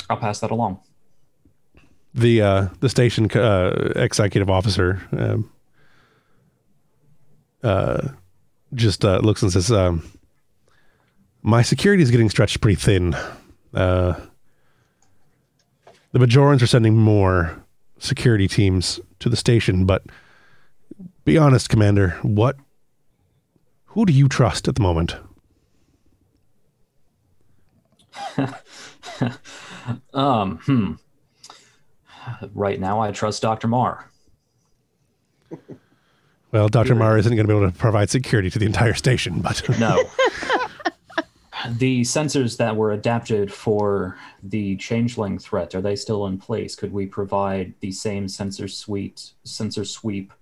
[0.10, 0.80] I'll pass that along.
[2.14, 5.51] The uh, the station uh, executive officer um,
[7.64, 8.10] uh,
[8.73, 10.10] just uh, looks and says, um,
[11.41, 13.15] "My security is getting stretched pretty thin.
[13.73, 14.14] Uh,
[16.14, 17.62] the Bajorans are sending more
[18.03, 20.03] security teams to the station, but
[21.25, 22.57] be honest, Commander, what?
[23.85, 25.15] Who do you trust at the moment?"
[30.13, 30.93] Um, hmm.
[32.53, 33.67] Right now, I trust Dr.
[33.67, 34.09] Marr.
[36.51, 39.41] Well, Doctor Marr isn't going to be able to provide security to the entire station,
[39.41, 40.03] but No.
[41.69, 46.76] the sensors that were adapted for the changeling threat are they still in place?
[46.76, 50.34] Could we provide the same sensor suite, sensor sweep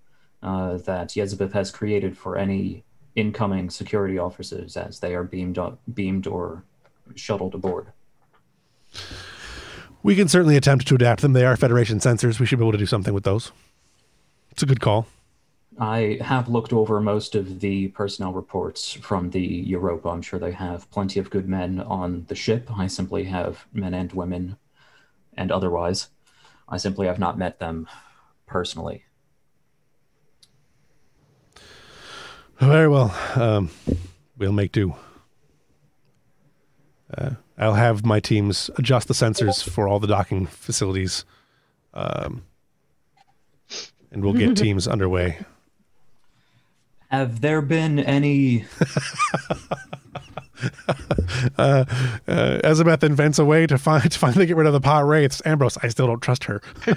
[0.42, 2.84] uh, that Yesbeth has created for any
[3.16, 6.64] incoming security officers as they are beamed up, beamed or
[7.16, 7.88] shuttled aboard?
[10.04, 11.34] we can certainly attempt to adapt them.
[11.34, 12.40] They are Federation sensors.
[12.40, 13.52] We should be able to do something with those.
[14.52, 15.08] It's a good call.
[15.80, 20.10] I have looked over most of the personnel reports from the Europa.
[20.10, 22.70] I'm sure they have plenty of good men on the ship.
[22.78, 24.58] I simply have men and women
[25.36, 26.10] and otherwise.
[26.68, 27.88] I simply have not met them
[28.46, 29.06] personally.
[32.60, 33.16] Very well.
[33.36, 33.72] Um,
[34.38, 34.94] we'll make do.
[37.18, 41.26] Uh, I'll have my teams adjust the sensors for all the docking facilities,
[41.94, 42.44] um,
[44.12, 45.40] and we'll get teams underway.
[47.12, 48.66] Have there been any
[51.58, 51.86] uh,
[52.28, 55.42] uh, Elizabeth invents a way to find to finally get rid of the Pah-wraiths.
[55.46, 56.62] Ambrose, I still don't trust her.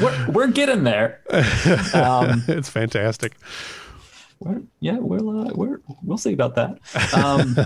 [0.00, 1.20] we're, we're getting there.
[1.94, 3.36] Um, it's fantastic.
[4.38, 6.78] we're, yeah, we'll uh, we're we'll see about that.
[7.12, 7.56] Um,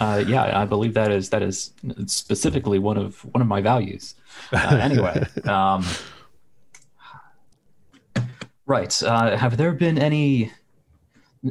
[0.00, 1.72] uh, yeah, I believe that is that is
[2.06, 4.14] specifically one of one of my values.
[4.50, 5.84] Uh, anyway, um,
[8.64, 9.02] right.
[9.02, 10.52] Uh, have there been any?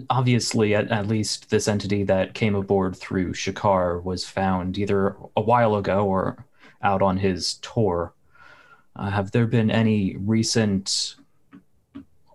[0.10, 5.42] Obviously, at, at least this entity that came aboard through Shakar was found either a
[5.42, 6.46] while ago or
[6.82, 8.14] out on his tour.
[8.96, 11.16] Uh, have there been any recent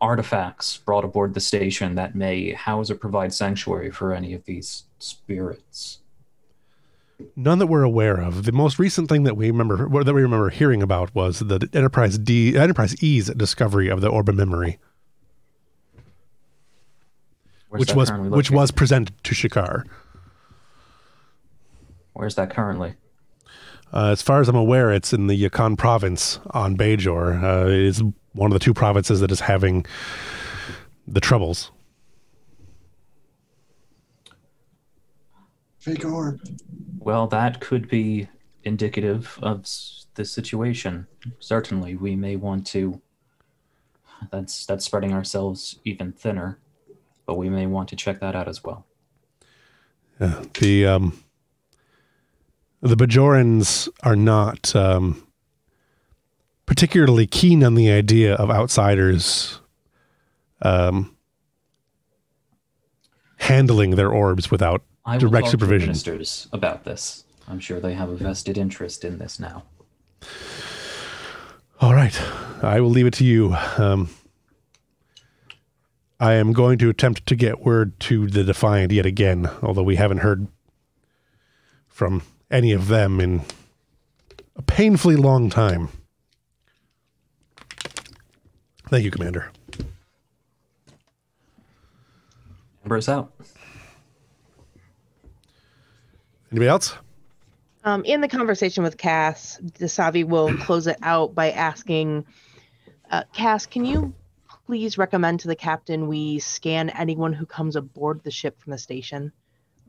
[0.00, 4.84] artifacts brought aboard the station that may house or provide sanctuary for any of these
[4.98, 6.00] spirits?
[7.36, 8.44] None that we're aware of.
[8.44, 12.18] The most recent thing that we remember that we remember hearing about was the Enterprise
[12.18, 14.78] D Enterprise E's discovery of the orb of memory,
[17.68, 19.84] Where's which was which was presented to Shakar.
[22.14, 22.94] Where's that currently?
[23.92, 27.42] Uh, as far as I'm aware, it's in the Yukon province on Bajor.
[27.42, 29.86] Uh, it is one of the two provinces that is having
[31.06, 31.70] the troubles.
[35.78, 36.40] Fake orb.
[37.04, 38.28] Well, that could be
[38.62, 39.66] indicative of
[40.14, 41.06] the situation.
[41.38, 43.02] Certainly, we may want to.
[44.32, 46.58] That's that's spreading ourselves even thinner,
[47.26, 48.86] but we may want to check that out as well.
[50.18, 51.22] Yeah, the um,
[52.80, 55.26] the Bajorans are not um,
[56.64, 59.60] particularly keen on the idea of outsiders
[60.62, 61.14] um,
[63.36, 65.88] handling their orbs without I Direct supervision.
[65.88, 67.24] Ministers about this.
[67.46, 69.64] I'm sure they have a vested interest in this now.
[71.80, 72.18] All right.
[72.62, 73.54] I will leave it to you.
[73.76, 74.08] Um,
[76.18, 79.96] I am going to attempt to get word to the Defiant yet again, although we
[79.96, 80.46] haven't heard
[81.86, 83.42] from any of them in
[84.56, 85.90] a painfully long time.
[88.88, 89.50] Thank you, Commander.
[92.84, 93.32] Ambrose out.
[96.54, 96.94] Anybody else?
[97.82, 102.26] Um, in the conversation with Cass, Dasavi will close it out by asking,
[103.10, 104.14] uh, Cass, can you
[104.64, 108.78] please recommend to the captain we scan anyone who comes aboard the ship from the
[108.78, 109.32] station?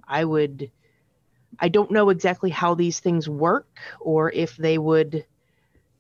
[0.08, 0.72] I would.
[1.60, 5.24] I don't know exactly how these things work or if they would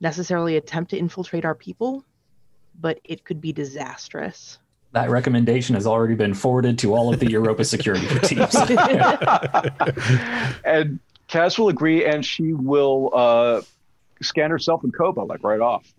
[0.02, 2.04] necessarily attempt to infiltrate our people,
[2.82, 4.58] but it could be disastrous.
[4.96, 8.56] That recommendation has already been forwarded to all of the Europa security teams.
[10.66, 13.62] and Cass will agree, and she will uh,
[14.22, 15.94] scan herself in Koba like right off,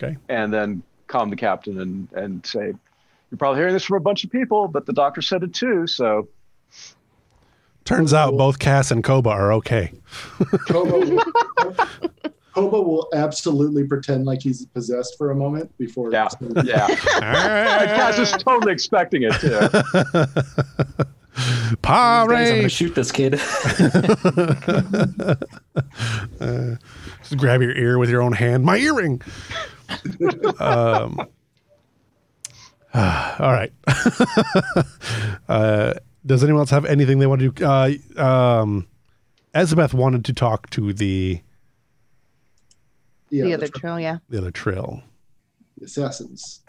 [0.00, 0.16] Okay.
[0.28, 2.72] and then calm the captain and and say,
[3.30, 5.88] "You're probably hearing this from a bunch of people, but the doctor said it too."
[5.88, 6.28] So
[7.84, 9.92] Turns out both Cass and Koba are okay.
[10.68, 11.00] Koba
[12.60, 16.10] will, Koba will absolutely pretend like he's possessed for a moment before.
[16.12, 16.28] yeah,
[16.64, 16.86] yeah.
[17.86, 19.58] Cass is totally expecting it too.
[21.82, 23.32] Pa Guys, I'm gonna shoot this kid.
[27.22, 28.64] Just grab your ear with your own hand.
[28.64, 29.22] My earring.
[30.58, 31.20] um,
[32.94, 33.72] all right.
[35.48, 35.94] uh,
[36.26, 37.64] does anyone else have anything they want to do?
[37.64, 37.90] Uh,
[38.20, 38.88] um,
[39.54, 41.40] Elizabeth wanted to talk to the
[43.30, 44.18] yeah, the the, other trill, yeah.
[44.28, 45.02] the other trill.
[45.82, 46.60] assassins.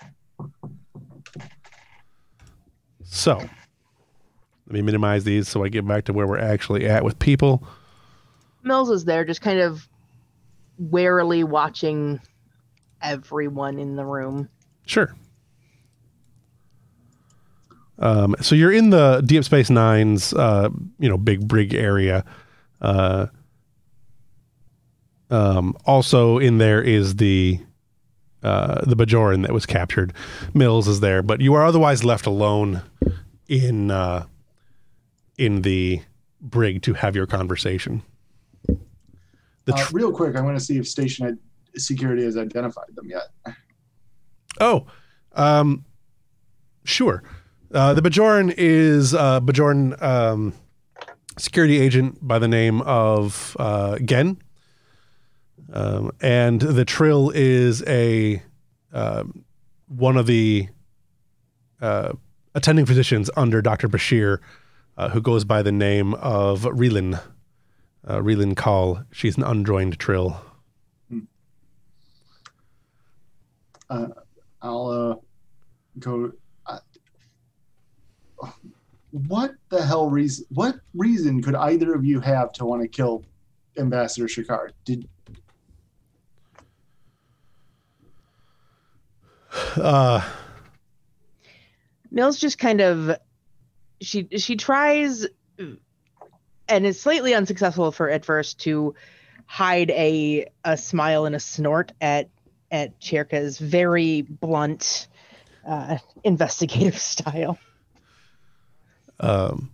[3.03, 3.49] So let
[4.67, 7.63] me minimize these so I get back to where we're actually at with people.
[8.63, 9.87] Mills is there, just kind of
[10.77, 12.21] warily watching
[13.01, 14.49] everyone in the room.
[14.85, 15.15] Sure.
[17.97, 20.69] Um, so you're in the Deep Space Nine's, uh,
[20.99, 22.23] you know, big brig area.
[22.81, 23.27] Uh,
[25.29, 27.59] um, also in there is the
[28.41, 30.13] uh, the Bajoran that was captured.
[30.53, 32.81] Mills is there, but you are otherwise left alone
[33.47, 34.25] in uh,
[35.37, 36.01] in the
[36.41, 38.01] brig to have your conversation.
[39.65, 43.09] The Uh, real quick, I want to see if station id- security has identified them
[43.09, 43.55] yet.
[44.59, 44.87] Oh,
[45.33, 45.85] um,
[46.85, 47.23] sure.
[47.71, 50.53] Uh, the Bajoran is a Bajoran um,
[51.37, 54.37] security agent by the name of uh, Gen.
[55.71, 58.41] Um, and the Trill is a
[58.91, 59.45] um
[59.87, 60.69] one of the
[61.81, 62.13] uh,
[62.55, 63.87] attending physicians under Dr.
[63.87, 64.39] Bashir,
[64.97, 67.21] uh, who goes by the name of Relin.
[68.07, 69.03] Uh, Relin Call.
[69.11, 70.39] She's an unjoined Trill.
[74.61, 75.15] I'll uh,
[75.99, 76.31] go.
[76.65, 76.79] Uh,
[79.11, 80.45] what the hell reason?
[80.49, 83.25] What reason could either of you have to want to kill
[83.77, 84.69] Ambassador Shakar?
[84.85, 85.07] Did
[89.75, 90.27] Uh,
[92.11, 93.17] Mills just kind of
[94.01, 95.25] she she tries
[96.67, 98.95] and is slightly unsuccessful for at first to
[99.45, 102.29] hide a a smile and a snort at
[102.71, 105.07] at Chirka's very blunt
[105.67, 107.57] uh, investigative style.
[109.19, 109.71] um,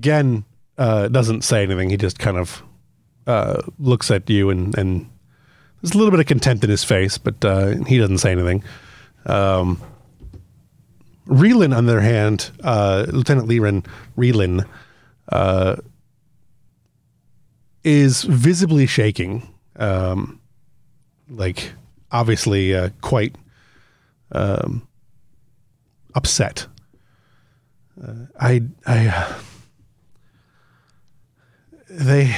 [0.00, 0.44] Gen
[0.78, 1.90] uh, doesn't say anything.
[1.90, 2.62] He just kind of
[3.26, 5.08] uh, looks at you, and, and
[5.80, 8.64] there's a little bit of contempt in his face, but uh, he doesn't say anything.
[9.26, 9.80] Um,
[11.28, 11.38] on
[11.86, 13.84] the other hand, uh, Lieutenant Liren
[14.16, 14.64] Reelin,
[15.30, 15.76] uh,
[17.82, 19.52] is visibly shaking.
[19.76, 20.40] Um,
[21.28, 21.72] like,
[22.12, 23.34] obviously, uh, quite
[24.32, 24.86] um,
[26.14, 26.66] upset.
[28.00, 29.34] Uh, I, I, uh,
[31.88, 32.36] they,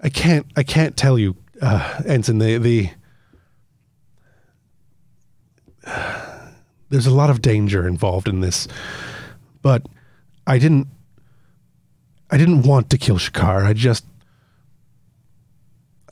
[0.00, 2.38] I can't, I can't tell you, uh, Ensign.
[2.38, 2.90] The the
[6.90, 8.68] there's a lot of danger involved in this,
[9.62, 9.86] but
[10.46, 10.88] I didn't,
[12.30, 13.64] I didn't want to kill Shakar.
[13.64, 14.04] I just,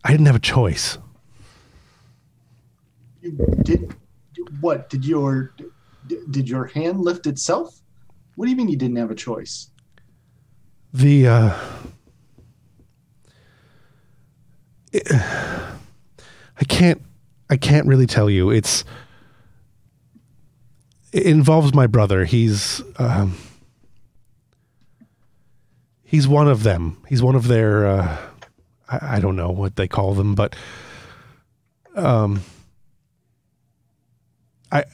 [0.04, 0.98] I didn't have a choice.
[3.22, 3.32] you
[3.62, 3.94] did
[4.60, 4.88] what?
[4.88, 5.52] Did your
[6.30, 7.80] did your hand lift itself?
[8.36, 9.70] What do you mean you didn't have a choice?
[10.92, 11.58] The uh,
[14.92, 15.10] it-
[16.58, 17.02] I can't
[17.50, 18.50] I can't really tell you.
[18.50, 18.84] It's
[21.16, 22.26] it involves my brother.
[22.26, 23.38] He's um,
[26.04, 26.98] he's one of them.
[27.08, 28.18] He's one of their uh,
[28.86, 30.54] I, I don't know what they call them, but
[31.94, 32.42] um,
[34.70, 34.84] I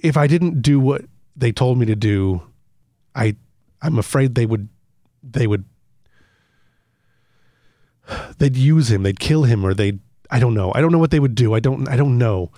[0.00, 1.02] if I didn't do what
[1.34, 2.42] they told me to do,
[3.12, 3.34] I
[3.82, 4.68] I'm afraid they would
[5.24, 5.64] they would
[8.38, 11.12] they'd use him they'd kill him or they'd i don't know i don't know what
[11.12, 12.50] they would do i don't i don't know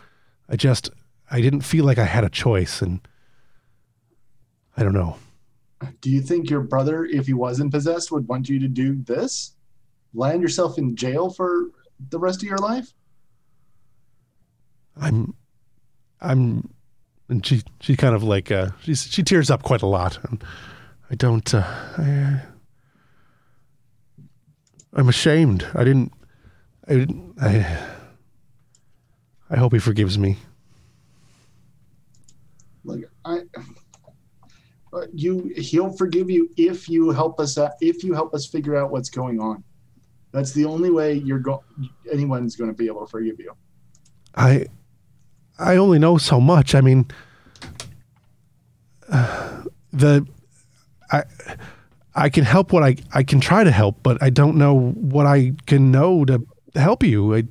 [0.48, 0.89] i just
[1.30, 3.01] i didn't feel like i had a choice and
[4.76, 5.16] i don't know
[6.01, 9.52] Do you think your brother, if he wasn't possessed, would want you to do this?
[10.14, 11.72] Land yourself in jail for
[12.09, 12.94] the rest of your life?
[14.96, 15.34] i'm
[16.20, 16.72] i'm
[17.28, 20.42] and she she kind of like uh she she tears up quite a lot and
[21.10, 21.64] i don't uh
[21.98, 22.40] I,
[24.94, 26.12] i'm ashamed i didn't
[26.88, 27.78] i didn't i
[29.51, 30.38] i hope he forgives me
[32.85, 33.40] Look, I,
[34.93, 37.59] uh, you, he'll forgive you if you help us.
[37.59, 39.65] Out, if you help us figure out what's going on.
[40.32, 41.61] That's the only way you're going.
[42.11, 43.52] Anyone's going to be able to forgive you.
[44.35, 44.66] I
[45.59, 46.74] I only know so much.
[46.74, 47.06] I mean,
[49.09, 49.62] uh,
[49.93, 50.27] the
[51.11, 51.23] I
[52.15, 55.27] I can help what I I can try to help, but I don't know what
[55.27, 56.44] I can know to
[56.74, 57.35] help you.
[57.35, 57.44] I,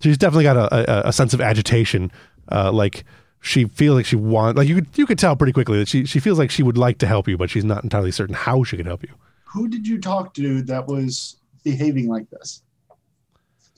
[0.00, 2.10] she's definitely got a, a, a sense of agitation,
[2.50, 3.04] uh, like
[3.40, 4.56] she feels like she wants.
[4.58, 6.78] Like you could you could tell pretty quickly that she she feels like she would
[6.78, 9.10] like to help you, but she's not entirely certain how she could help you.
[9.52, 12.62] Who did you talk to that was behaving like this?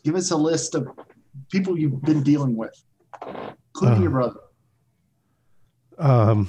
[0.04, 0.88] Give us a list of
[1.50, 2.82] people you've been dealing with,
[3.74, 4.02] including Uh.
[4.02, 4.40] your brother.
[5.98, 6.48] Um,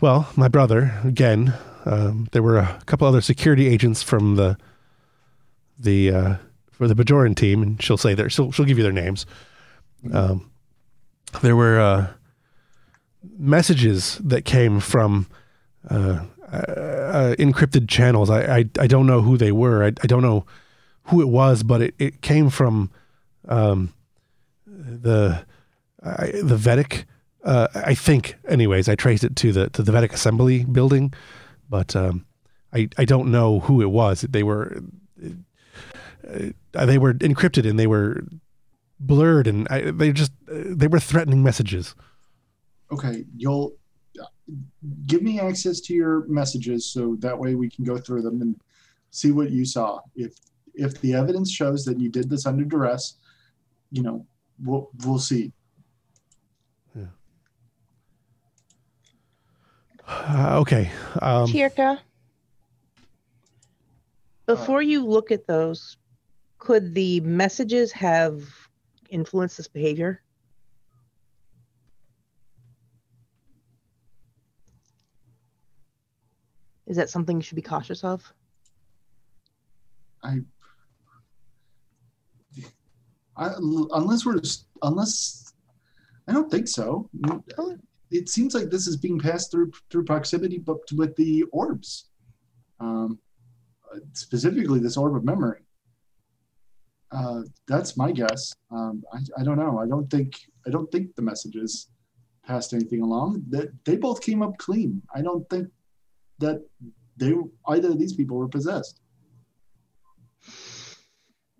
[0.00, 1.54] well, my brother again.
[1.86, 4.58] Um, there were a couple other security agents from the
[5.78, 6.34] the uh,
[6.70, 9.24] for the Bajoran team, and she'll say their she'll she'll give you their names.
[10.12, 10.50] Um,
[11.42, 12.06] there were uh,
[13.38, 15.26] messages that came from
[15.88, 18.30] uh, uh, encrypted channels.
[18.30, 19.84] I, I I don't know who they were.
[19.84, 20.46] I, I don't know
[21.04, 22.90] who it was, but it, it came from
[23.48, 23.92] um,
[24.66, 25.44] the
[25.96, 27.04] the Vedek.
[27.42, 31.12] Uh, I think, anyways, I traced it to the to the Vedek Assembly building,
[31.68, 32.26] but um,
[32.72, 34.22] I I don't know who it was.
[34.22, 34.82] They were
[35.22, 38.24] uh, they were encrypted and they were
[39.00, 41.94] blurred and I, they just they were threatening messages.
[42.92, 43.76] Okay, you'll
[44.20, 44.26] uh,
[45.06, 48.60] give me access to your messages so that way we can go through them and
[49.10, 50.00] see what you saw.
[50.14, 50.34] If
[50.74, 53.14] if the evidence shows that you did this under duress,
[53.90, 54.26] you know,
[54.62, 55.52] we'll we'll see.
[60.06, 60.90] Uh, okay,
[61.22, 61.98] um, Tirka,
[64.46, 65.96] before you look at those,
[66.58, 68.59] could the messages have
[69.10, 70.22] influenced this behavior?
[76.86, 78.32] Is that something you should be cautious of?
[80.24, 80.40] I,
[83.36, 84.40] I unless we're
[84.82, 85.52] unless
[86.26, 87.08] I don't think so.
[88.10, 92.10] It seems like this is being passed through through proximity, but with the orbs,
[92.80, 93.20] um,
[94.12, 95.60] specifically this orb of memory.
[97.12, 98.54] Uh, that's my guess.
[98.70, 99.78] Um, I, I don't know.
[99.78, 101.88] I don't think I don't think the messages
[102.46, 103.44] passed anything along.
[103.50, 105.02] That they both came up clean.
[105.14, 105.68] I don't think
[106.38, 106.62] that
[107.16, 107.34] they
[107.68, 109.00] either of these people were possessed.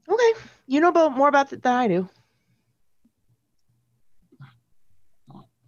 [0.08, 0.32] Okay,
[0.66, 2.08] you know about more about it than I do.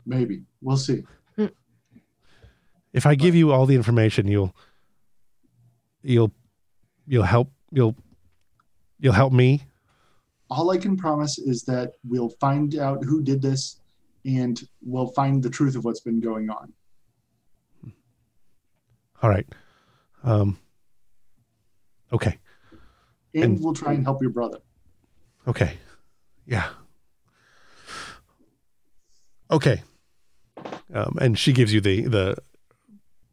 [0.06, 1.04] Maybe we'll see.
[2.92, 4.54] If I give you all the information, you'll
[6.02, 6.32] you'll
[7.06, 7.96] you'll help you'll
[8.98, 9.62] you'll help me.
[10.52, 13.80] All I can promise is that we'll find out who did this,
[14.26, 16.72] and we'll find the truth of what's been going on.
[19.22, 19.46] All right.
[20.22, 20.58] Um
[22.12, 22.38] Okay.
[23.34, 24.58] And, And- we'll try and help your brother.
[25.48, 25.78] Okay.
[26.46, 26.68] Yeah.
[29.50, 29.82] Okay.
[30.92, 32.36] Um, and she gives you the the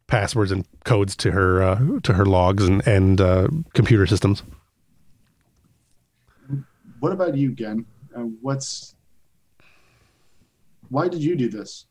[0.06, 4.42] passwords and codes to her uh, to her logs and and uh, computer systems.
[7.00, 7.86] What about you, Gen?
[8.14, 8.94] Uh, what's
[10.88, 11.86] why did you do this?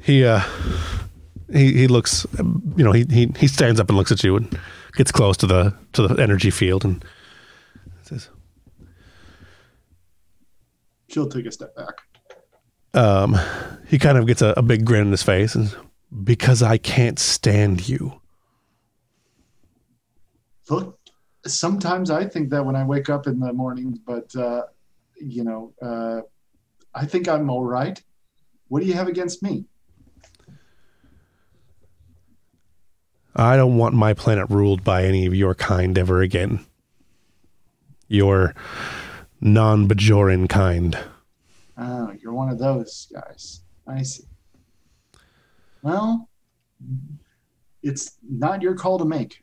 [0.00, 0.40] He uh
[1.52, 4.58] he he looks you know he he he stands up and looks at you and
[4.94, 7.04] gets close to the to the energy field and
[8.02, 8.28] says
[11.08, 11.94] She'll take a step back.
[12.94, 13.36] um
[13.88, 15.74] he kind of gets a, a big grin in his face and
[16.24, 18.20] because I can't stand you.
[20.70, 20.95] Look,
[21.50, 24.62] sometimes I think that when I wake up in the morning, but uh,
[25.16, 26.20] you know, uh,
[26.94, 28.02] I think I'm all right.
[28.68, 29.64] What do you have against me?
[33.34, 36.64] I don't want my planet ruled by any of your kind ever again.
[38.08, 38.54] Your
[39.40, 40.98] non Bajoran kind.
[41.76, 43.60] Oh, you're one of those guys.
[43.86, 44.24] I see.
[45.82, 46.28] Well,
[47.82, 49.42] it's not your call to make.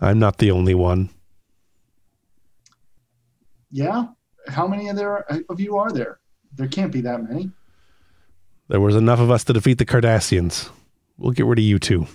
[0.00, 1.10] I'm not the only one.
[3.70, 4.06] Yeah.
[4.48, 6.20] How many of there of you are there?
[6.54, 7.50] There can't be that many.
[8.68, 10.70] There was enough of us to defeat the Cardassians.
[11.18, 12.06] We'll get rid of you two.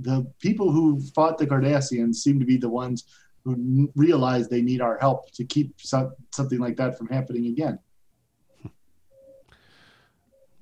[0.00, 3.04] The people who fought the Cardassians seem to be the ones
[3.44, 7.78] who realize they need our help to keep some, something like that from happening again.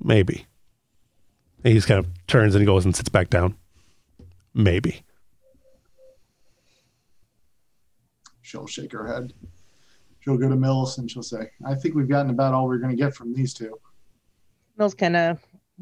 [0.02, 0.46] Maybe.
[1.62, 3.54] And he just kind of turns and goes and sits back down.
[4.54, 5.02] Maybe.
[8.40, 9.34] She'll shake her head.
[10.20, 12.90] She'll go to Mills and she'll say, I think we've gotten about all we're going
[12.90, 13.78] to get from these two.
[14.76, 15.38] Mills kind of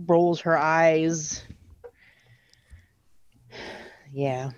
[0.07, 1.45] rolls her eyes.
[4.13, 4.51] Yeah.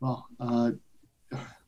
[0.00, 0.72] Well, uh,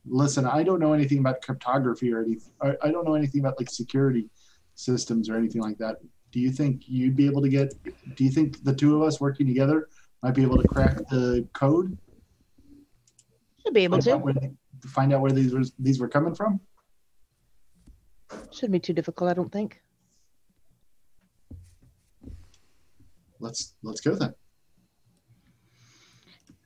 [0.05, 2.51] listen, I don't know anything about cryptography or anything.
[2.61, 4.29] I, I don't know anything about like security
[4.75, 5.97] systems or anything like that.
[6.35, 7.73] Do you think you'd be able to get?
[8.17, 9.87] Do you think the two of us working together
[10.21, 11.97] might be able to crack the code?
[13.63, 14.23] Should be able Find out to.
[14.25, 14.51] where, they-
[14.85, 16.59] find out where these were, these were coming from.
[18.51, 19.79] Shouldn't be too difficult, I don't think.
[23.39, 24.33] Let's let's go then.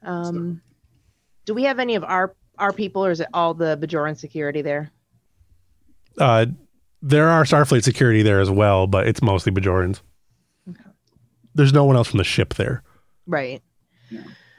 [0.01, 0.61] Um,
[1.45, 4.63] do we have any of our our people, or is it all the Bajoran security
[4.63, 4.91] there?
[6.17, 6.47] Uh,
[7.01, 10.01] there are Starfleet security there as well, but it's mostly Bajorans.
[10.69, 10.83] Okay.
[11.55, 12.83] There's no one else from the ship there.
[13.25, 13.61] Right.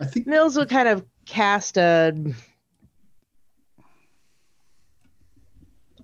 [0.01, 2.15] I think Mills would kind of cast a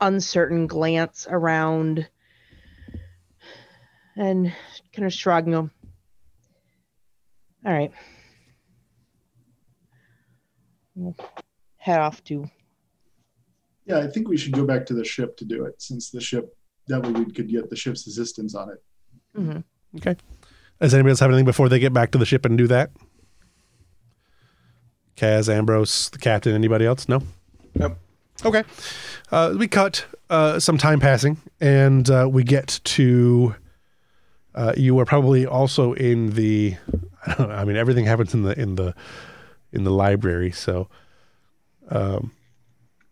[0.01, 2.07] uncertain glance around
[4.17, 4.53] and
[4.93, 5.71] kind of shrug and go,
[7.65, 7.93] all right.
[10.95, 11.17] We'll
[11.79, 12.51] head off to
[13.87, 16.21] yeah, I think we should go back to the ship to do it, since the
[16.21, 16.57] ship
[16.89, 18.83] that way we could get the ship's assistance on it.
[19.37, 19.65] mhm.
[19.97, 20.17] Okay.
[20.81, 22.91] Does anybody else have anything before they get back to the ship and do that?
[25.17, 27.09] Kaz, Ambrose, the captain, anybody else?
[27.09, 27.23] No?
[27.75, 27.99] Yep.
[28.45, 28.63] Okay.
[29.33, 33.55] Uh, we cut uh, some time passing, and uh, we get to.
[34.55, 36.77] Uh, you are probably also in the.
[37.27, 37.55] I don't know.
[37.55, 38.95] I mean, everything happens in the in the
[39.73, 40.51] in the library.
[40.53, 40.89] So,
[41.89, 42.33] um,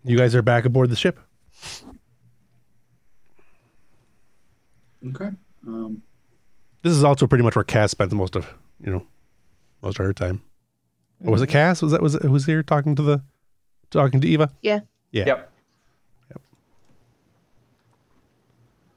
[0.05, 1.19] you guys are back aboard the ship.
[5.09, 5.31] Okay.
[5.67, 6.03] Um,
[6.83, 9.07] This is also pretty much where Kaz spends most of you know
[9.83, 10.43] most of her time.
[11.25, 11.81] Or was it Cass?
[11.83, 13.23] Was that was it who was here talking to the
[13.91, 14.51] talking to Eva?
[14.63, 14.81] Yeah.
[15.13, 15.25] Yeah.
[15.27, 15.53] Yep.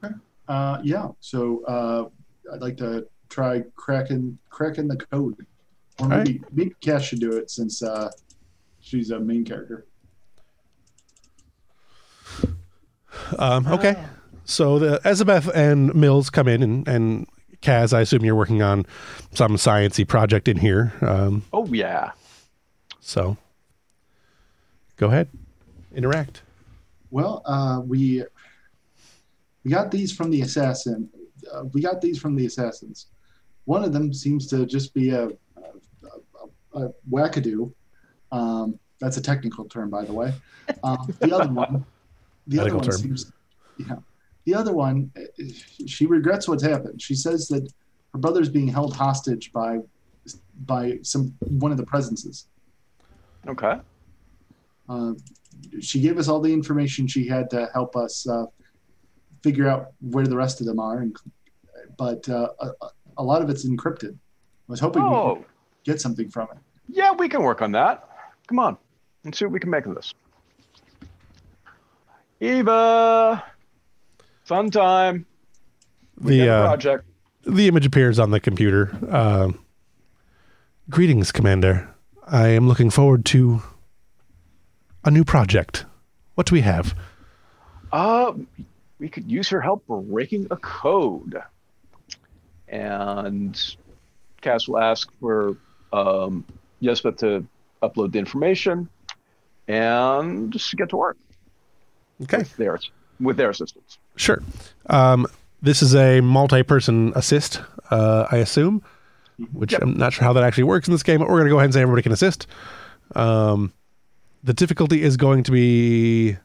[0.02, 0.14] Yep.
[0.48, 1.08] Uh, yeah.
[1.20, 2.08] So uh,
[2.54, 5.46] I'd like to try cracking cracking the code.
[6.00, 8.10] Or maybe, maybe Cass should do it since uh,
[8.80, 9.86] she's a main character.
[13.38, 13.94] Um, okay.
[13.98, 14.08] Ah.
[14.44, 17.26] So the Yesbeth and Mills come in, and, and
[17.60, 18.86] Kaz, I assume you're working on
[19.34, 20.92] some sciency project in here.
[21.02, 22.12] Um, Oh yeah.
[23.00, 23.36] so
[24.96, 25.28] go ahead,
[25.94, 26.42] interact.
[27.10, 28.24] Well, uh, we
[29.64, 31.10] we got these from the assassin.
[31.52, 33.06] Uh, we got these from the assassins.
[33.64, 35.30] One of them seems to just be a, a,
[36.74, 37.70] a, a wackadoo.
[38.32, 40.32] Um, that's a technical term, by the way.
[40.82, 41.84] Um, the other one,
[42.48, 42.98] the other one term.
[42.98, 43.32] seems,
[43.78, 43.96] yeah.
[44.44, 45.10] The other one,
[45.86, 47.00] she regrets what's happened.
[47.02, 47.70] She says that
[48.12, 49.78] her brother's being held hostage by
[50.64, 52.46] by some one of the presences.
[53.46, 53.78] Okay.
[54.88, 55.12] Uh,
[55.80, 58.46] she gave us all the information she had to help us uh,
[59.42, 61.14] figure out where the rest of them are, and,
[61.98, 62.70] but uh, a,
[63.18, 64.14] a lot of it's encrypted.
[64.14, 65.44] I was hoping we Oh could
[65.84, 66.58] get something from it.
[66.88, 68.08] yeah, we can work on that.
[68.46, 68.78] Come on,
[69.24, 70.14] let's see what we can make of this.
[72.40, 73.44] Eva,
[74.44, 75.26] fun time.
[76.20, 77.04] We The uh, project.
[77.44, 78.96] the image appears on the computer.
[79.08, 79.58] Um,
[80.88, 81.92] Greetings, Commander.
[82.26, 83.62] I am looking forward to
[85.04, 85.84] a new project.
[86.34, 86.94] What do we have?
[87.92, 88.34] Uh,
[88.98, 91.42] we could use her help breaking a code.
[92.68, 93.60] And
[94.40, 95.56] Cass will ask for
[95.92, 96.44] um,
[96.82, 97.46] Yesbeth to
[97.82, 98.88] upload the information
[99.66, 101.16] and just get to work
[102.22, 102.38] Okay.
[102.38, 102.78] with their,
[103.20, 103.98] with their assistance.
[104.16, 104.42] Sure.
[104.86, 105.26] Um,
[105.62, 108.82] this is a multi-person assist, uh, I assume,
[109.52, 109.82] which Yep.
[109.82, 111.18] I'm not sure how that actually works in this game.
[111.18, 112.46] But we're going to go ahead and say everybody can assist.
[113.14, 113.72] Um,
[114.44, 116.36] the difficulty is going to be,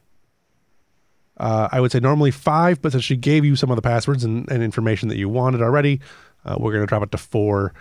[1.38, 4.24] uh, I would say normally five, but since she gave you some of the passwords
[4.24, 6.02] and, and information that you wanted already,
[6.46, 7.74] uh, we're going to drop it to four.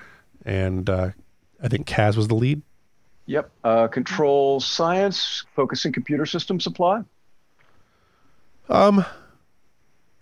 [0.45, 1.11] And uh,
[1.63, 2.63] I think Kaz was the lead.
[3.27, 3.51] Yep.
[3.65, 7.03] Uh, control science, focusing computer system supply.
[8.69, 9.05] Um,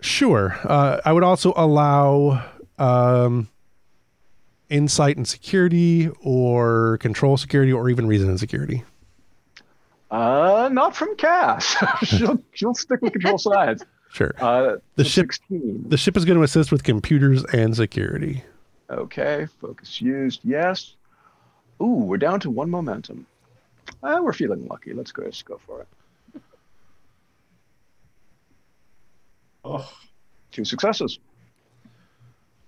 [0.00, 0.58] sure.
[0.64, 2.44] Uh, I would also allow
[2.78, 3.48] um,
[4.68, 8.84] insight and security, or control security, or even reason and security.
[10.10, 11.76] Uh, not from Cass.
[12.02, 13.82] she'll, she'll stick with control science.
[14.12, 14.34] Sure.
[14.40, 15.84] Uh, The ship- 16.
[15.88, 18.42] The ship is going to assist with computers and security.
[18.90, 20.94] Okay, focus used, yes.
[21.80, 23.24] Ooh, we're down to one momentum.
[24.02, 24.92] Uh, we're feeling lucky.
[24.94, 25.22] Let's go.
[25.22, 25.88] Let's go for it.
[29.64, 29.90] Oh,
[30.52, 31.18] Two successes.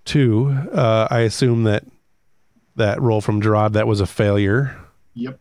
[0.05, 0.49] Two.
[0.71, 1.83] Uh, I assume that
[2.75, 4.77] that roll from Gerard that was a failure.
[5.13, 5.39] yep.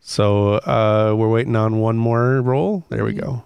[0.00, 2.84] So uh, we're waiting on one more roll.
[2.90, 3.44] There we go.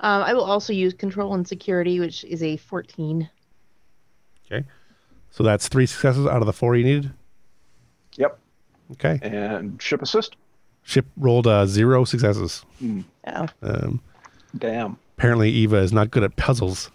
[0.00, 3.30] Um, I will also use control and security, which is a 14.
[4.44, 4.66] Okay.
[5.30, 7.12] So that's three successes out of the four you needed.
[8.16, 8.38] Yep.
[8.92, 9.18] Okay.
[9.22, 10.36] And ship assist.
[10.82, 12.64] Ship rolled uh, zero successes.
[13.26, 14.00] Oh, Um,
[14.58, 14.98] Damn.
[15.16, 16.90] Apparently Eva is not good at puzzles.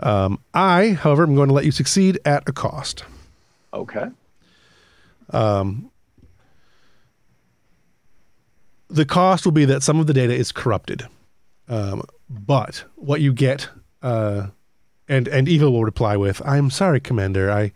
[0.00, 3.04] um, I, however, am going to let you succeed at a cost.
[3.72, 4.06] Okay.
[8.88, 11.06] The cost will be that some of the data is corrupted,
[11.68, 13.68] um, but what you get,
[14.02, 14.48] uh,
[15.08, 17.52] and and Eva will reply with, "I'm sorry, Commander.
[17.52, 17.70] I."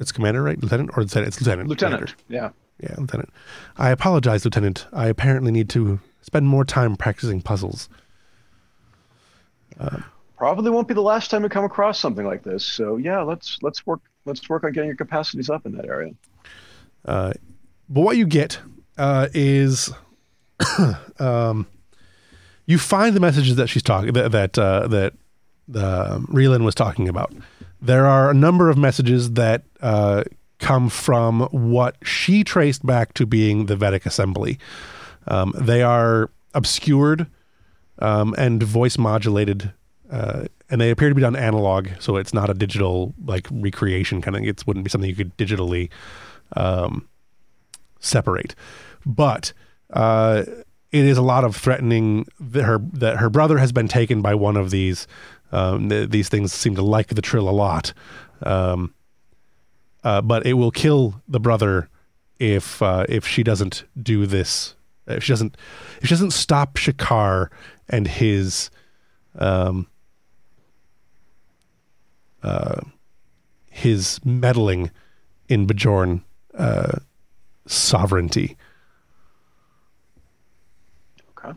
[0.00, 0.60] It's Commander, right?
[0.60, 1.28] Lieutenant or Lieutenant?
[1.28, 1.68] It's Lieutenant.
[1.68, 2.16] Lieutenant.
[2.16, 2.24] Commander.
[2.28, 2.50] Yeah.
[2.82, 3.30] Yeah, Lieutenant.
[3.78, 4.86] I apologize, Lieutenant.
[4.92, 7.88] I apparently need to spend more time practicing puzzles.
[10.36, 12.64] Probably won't be the last time we come across something like this.
[12.64, 16.12] So yeah, let's let's work let's work on getting your capacities up in that area.
[17.06, 17.32] Uh,
[17.88, 18.58] but what you get
[18.98, 19.90] uh, is
[21.18, 21.66] um,
[22.66, 25.14] you find the messages that she's talking that that uh, that
[25.74, 27.32] uh, Reelan was talking about.
[27.80, 30.24] There are a number of messages that uh,
[30.58, 34.58] come from what she traced back to being the Vedek Assembly.
[35.26, 37.26] Um, they are obscured
[37.98, 39.72] um, and voice modulated,
[40.10, 44.20] uh, and they appear to be done analog, so it's not a digital like recreation
[44.20, 44.42] kind of.
[44.44, 45.90] It wouldn't be something you could digitally
[46.54, 47.08] um,
[48.00, 48.54] separate.
[49.04, 49.52] But
[49.92, 50.44] uh,
[50.92, 54.34] it is a lot of threatening that her that her brother has been taken by
[54.34, 55.06] one of these.
[55.52, 57.92] Um, th- these things seem to like the trill a lot,
[58.42, 58.94] um,
[60.02, 61.88] uh, but it will kill the brother
[62.38, 64.75] if uh, if she doesn't do this.
[65.06, 65.56] If she doesn't
[66.00, 67.48] if she doesn't stop Shakar
[67.88, 68.70] and his
[69.38, 69.86] um,
[72.42, 72.80] uh,
[73.70, 74.90] his meddling
[75.48, 76.22] in Bajoran
[76.56, 76.98] uh,
[77.66, 78.56] sovereignty.
[81.38, 81.56] Okay.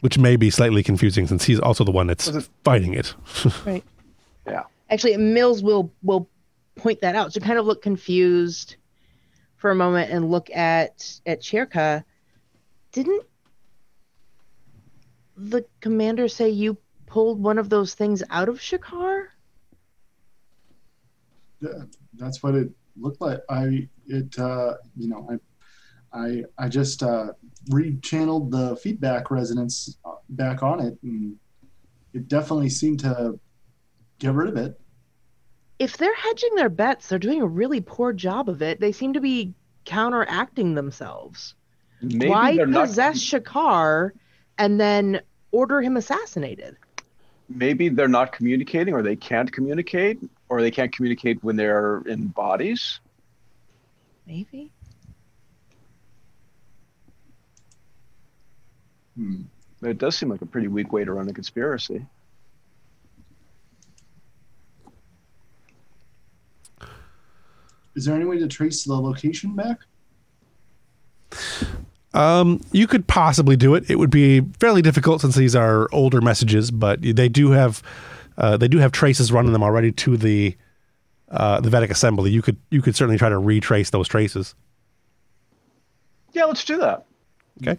[0.00, 3.14] which may be slightly confusing since he's also the one that's it- fighting it.
[3.66, 3.84] right.
[4.46, 4.64] Yeah.
[4.90, 6.28] Actually, Mills will will
[6.76, 7.32] point that out.
[7.32, 8.76] So kind of look confused
[9.62, 12.02] for a moment and look at at Cherka.
[12.90, 13.24] Didn't
[15.36, 16.76] the commander say you
[17.06, 19.26] pulled one of those things out of Shakar?
[21.60, 21.84] Yeah,
[22.14, 22.70] that's what it
[23.00, 23.38] looked like.
[23.48, 25.28] I it uh, you know
[26.12, 27.28] I I I just uh,
[27.70, 31.36] rechanneled the feedback resonance uh, back on it, and
[32.12, 33.38] it definitely seemed to
[34.18, 34.80] get rid of it.
[35.78, 38.80] If they're hedging their bets, they're doing a really poor job of it.
[38.80, 39.54] They seem to be
[39.84, 41.54] counteracting themselves.
[42.00, 42.86] Maybe Why they're not.
[42.86, 44.12] possess Shakar
[44.58, 46.76] and then order him assassinated?
[47.48, 50.18] Maybe they're not communicating, or they can't communicate,
[50.48, 53.00] or they can't communicate when they're in bodies.
[54.26, 54.72] Maybe.
[59.16, 59.42] Hmm.
[59.82, 62.06] It does seem like a pretty weak way to run a conspiracy.
[67.94, 69.80] Is there any way to trace the location back?
[72.14, 73.88] Um, you could possibly do it.
[73.90, 77.82] It would be fairly difficult since these are older messages, but they do have
[78.36, 80.56] uh, they do have traces running them already to the
[81.30, 82.30] uh, the Vedek assembly.
[82.30, 84.54] You could you could certainly try to retrace those traces.
[86.32, 87.04] Yeah, let's do that.
[87.62, 87.78] Okay.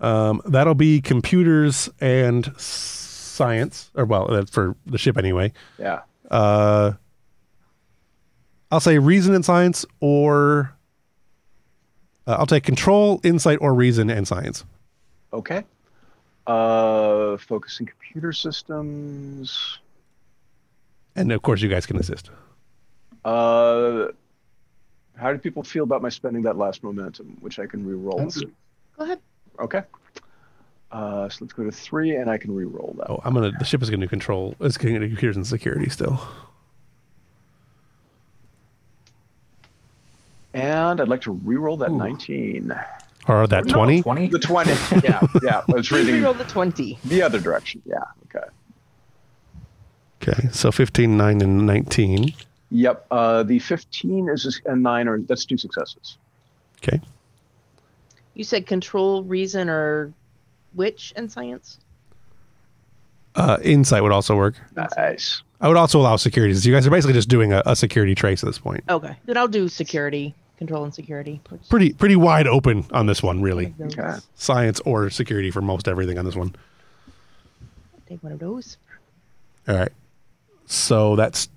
[0.00, 5.52] Um, that'll be computers and science, or well, for the ship anyway.
[5.78, 6.00] Yeah.
[6.30, 6.92] Uh,
[8.70, 10.74] I'll say reason and science, or
[12.26, 14.64] uh, I'll take control, insight, or reason and science.
[15.32, 15.64] Okay.
[16.46, 19.78] Uh, focusing computer systems.
[21.16, 22.30] And of course, you guys can assist.
[23.24, 24.08] Uh,
[25.16, 28.30] how do people feel about my spending that last momentum, which I can re-roll?
[28.96, 29.18] Go ahead.
[29.58, 29.82] Okay.
[30.90, 33.10] Uh, so let's go to three, and I can re-roll that.
[33.10, 33.52] Oh, I'm gonna.
[33.58, 34.54] The ship is gonna control.
[34.60, 36.18] It's gonna do computers and security still.
[40.58, 41.96] And I'd like to re-roll that Ooh.
[41.98, 42.74] 19.
[43.28, 44.02] Or that No, twenty.
[44.02, 44.28] 20?
[44.28, 44.70] The 20.
[45.04, 45.62] yeah, yeah.
[45.68, 46.98] I was reading Reroll the 20.
[47.04, 47.82] the other direction.
[47.84, 47.98] Yeah.
[48.34, 48.46] Okay.
[50.22, 52.32] Okay, so 15, 9, and nineteen.
[52.70, 53.06] Yep.
[53.10, 56.18] Uh, the 15 is a nine, or that's two successes.
[56.82, 57.00] Okay.
[58.34, 60.12] You said control, reason, or
[60.74, 61.78] which and science?
[63.34, 64.54] Uh, insight would also work.
[64.76, 65.42] Nice.
[65.60, 66.54] I would also allow security.
[66.54, 68.84] So you guys are basically just doing a, a security trace at this point.
[68.88, 69.16] Okay.
[69.26, 71.40] Then I'll do security, control and security.
[71.48, 73.74] which- Pretty pretty wide open on this one, really.
[73.80, 74.14] Okay.
[74.34, 76.54] Science or security for most everything on this one.
[78.08, 78.76] Take one of those.
[79.68, 79.92] All right.
[80.66, 81.48] So that's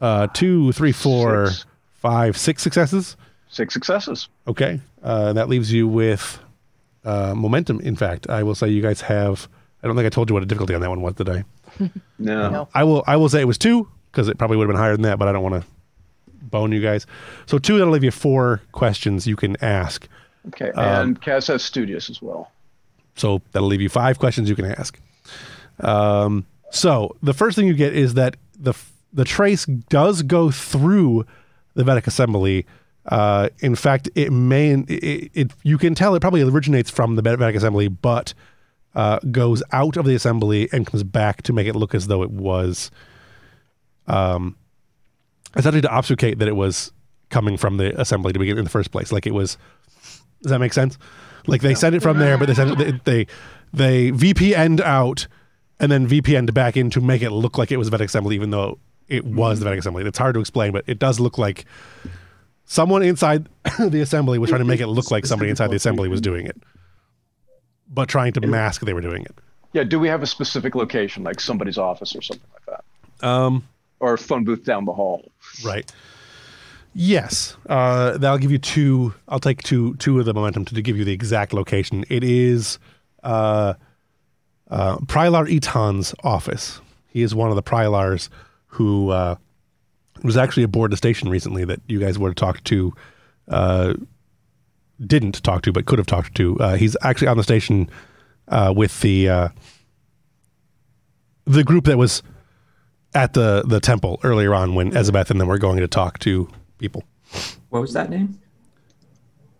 [0.00, 1.66] uh, two, three, four, Six.
[1.94, 3.16] five, six successes.
[3.48, 4.28] Six successes.
[4.48, 4.80] Okay.
[5.02, 6.38] Uh, that leaves you with
[7.04, 7.80] uh, momentum.
[7.80, 9.48] In fact, I will say you guys have.
[9.82, 11.44] I don't think I told you what a difficulty on that one was, did I?
[12.18, 12.48] No.
[12.48, 12.68] No.
[12.72, 13.02] I will.
[13.08, 15.18] I will say it was two because it probably would have been higher than that,
[15.18, 15.68] but I don't want to
[16.50, 17.06] bone you guys.
[17.46, 20.08] So two that'll leave you four questions you can ask.
[20.48, 20.70] Okay.
[20.72, 22.50] Um, And Kaz has studious as well.
[23.16, 25.00] So that'll leave you five questions you can ask.
[25.80, 28.74] Um, so the first thing you get is that the
[29.12, 31.24] the trace does go through
[31.74, 32.66] the Vedek assembly.
[33.06, 37.22] Uh, in fact, it may it, it you can tell it probably originates from the
[37.22, 38.34] Vedek assembly, but
[38.94, 42.22] uh, goes out of the assembly and comes back to make it look as though
[42.22, 42.90] it was,
[44.06, 44.56] um,
[45.56, 46.92] essentially to obfuscate that it was
[47.30, 49.12] coming from the assembly to begin in the first place.
[49.12, 49.58] Like it was.
[50.42, 50.98] Does that make sense?
[51.46, 53.26] Like they sent it from there, but they sent it, they
[53.72, 55.26] they VPN'd out
[55.80, 58.50] and then VPN'd back in to make it look like it was Vedek assembly, even
[58.50, 58.78] though
[59.08, 60.04] it was the Vedek assembly.
[60.04, 61.64] It's hard to explain, but it does look like
[62.64, 63.48] someone inside
[63.78, 66.46] the assembly was trying to make it look like somebody inside the assembly was doing
[66.46, 66.56] it,
[67.88, 69.34] but trying to mask they were doing it.
[69.72, 69.84] Yeah.
[69.84, 72.80] Do we have a specific location, like somebody's office or something like
[73.20, 73.66] that, Um,
[74.04, 75.30] or phone booth down the hall?
[75.64, 75.90] right.
[76.96, 79.14] Yes, uh, that'll give you two.
[79.26, 82.04] I'll take two two of the momentum to, to give you the exact location.
[82.08, 82.78] It is
[83.24, 83.74] uh,
[84.70, 86.80] uh, Prylar Eton's office.
[87.08, 88.28] He is one of the Prylars
[88.66, 89.34] who uh,
[90.22, 92.92] was actually aboard the station recently that you guys would have talked to.
[93.48, 93.94] Uh,
[95.04, 96.56] didn't talk to, but could have talked to.
[96.60, 97.90] Uh, he's actually on the station
[98.46, 99.50] uh, with the
[101.46, 102.22] the group that was
[103.14, 104.96] at the the temple earlier on when hmm.
[104.96, 107.04] Yesbeth and them were going to talk to people.
[107.70, 108.40] What was that name?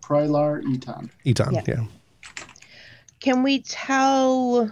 [0.02, 1.10] Prylar Eton.
[1.24, 1.62] Eton, Yeah.
[1.66, 1.84] yeah.
[3.20, 4.70] Can we tell?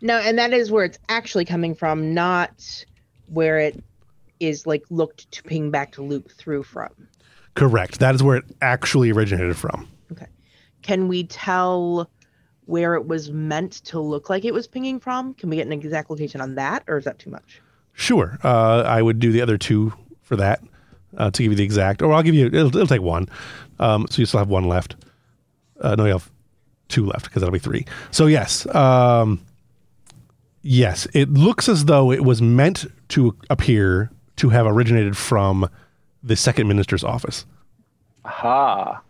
[0.00, 2.84] No, and that is where it's actually coming from, not
[3.28, 3.82] where it
[4.40, 6.90] is like looked to ping back to loop through from.
[7.54, 8.00] Correct.
[8.00, 9.88] That is where it actually originated from.
[10.10, 10.26] Okay.
[10.82, 12.10] Can we tell
[12.66, 15.34] where it was meant to look like it was pinging from?
[15.34, 17.60] Can we get an exact location on that, or is that too much?
[17.94, 18.38] Sure.
[18.42, 19.92] Uh, I would do the other two
[20.22, 20.62] for that
[21.16, 22.46] uh, to give you the exact, or I'll give you.
[22.46, 23.28] It'll, it'll take one.
[23.78, 24.96] Um, so you still have one left.
[25.80, 26.30] Uh, no, you have
[26.88, 27.84] two left because that'll be three.
[28.10, 29.40] So yes, um,
[30.62, 35.68] yes, it looks as though it was meant to appear to have originated from
[36.22, 37.44] the second minister's office.
[38.24, 39.02] Aha.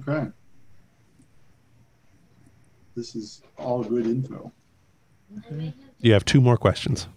[0.00, 0.28] Okay.
[2.94, 4.52] This is all good info.
[6.00, 7.08] You have two more questions.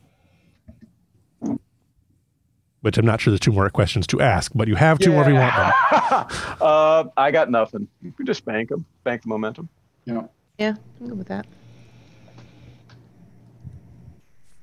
[2.81, 5.22] Which I'm not sure there's two more questions to ask, but you have two more
[5.22, 5.72] if you want them.
[6.61, 7.88] uh, I got nothing.
[8.02, 9.69] We just bank them, bank the momentum.
[10.06, 11.45] You know, Yeah, I'm good with that.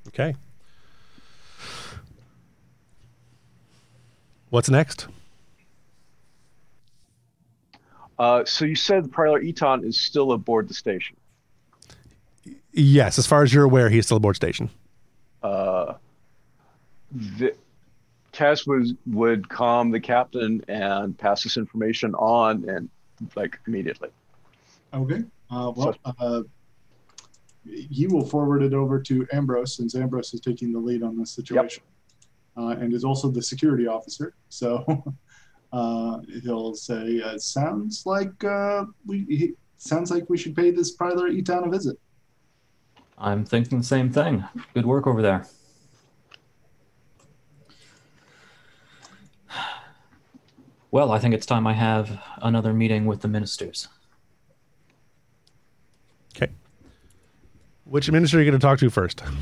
[0.08, 0.34] Okay.
[4.50, 5.06] What's next?
[8.18, 11.16] Uh, so you said the Prylar Eton is still aboard the station.
[12.72, 14.70] Yes, as far as you're aware, he's still aboard station.
[15.42, 15.94] Uh,
[17.10, 17.54] the,
[18.32, 22.88] Cass was would calm the captain and pass this information on, and
[23.34, 24.10] like immediately.
[24.94, 25.24] okay.
[25.50, 26.42] Uh, well, uh,
[27.64, 31.30] he will forward it over to Ambrose since Ambrose is taking the lead on this
[31.30, 31.82] situation,
[32.56, 34.34] uh, and is also the security officer.
[34.50, 35.04] So
[35.72, 40.96] uh, he'll say, uh, "Sounds like uh, we he, sounds like we should pay this
[40.96, 41.98] Prylar Eton a visit."
[43.18, 44.44] I'm thinking the same thing.
[44.74, 45.46] Good work over there.
[50.90, 53.88] Well, I think it's time I have another meeting with the ministers.
[56.36, 56.50] Okay.
[57.84, 59.22] Which minister are you going to talk to first?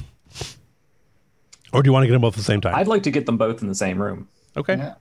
[1.73, 2.75] Or do you want to get them both at the same time?
[2.75, 4.29] I'd like to get them both in the same room.
[4.57, 4.77] okay.
[4.77, 4.95] Yeah,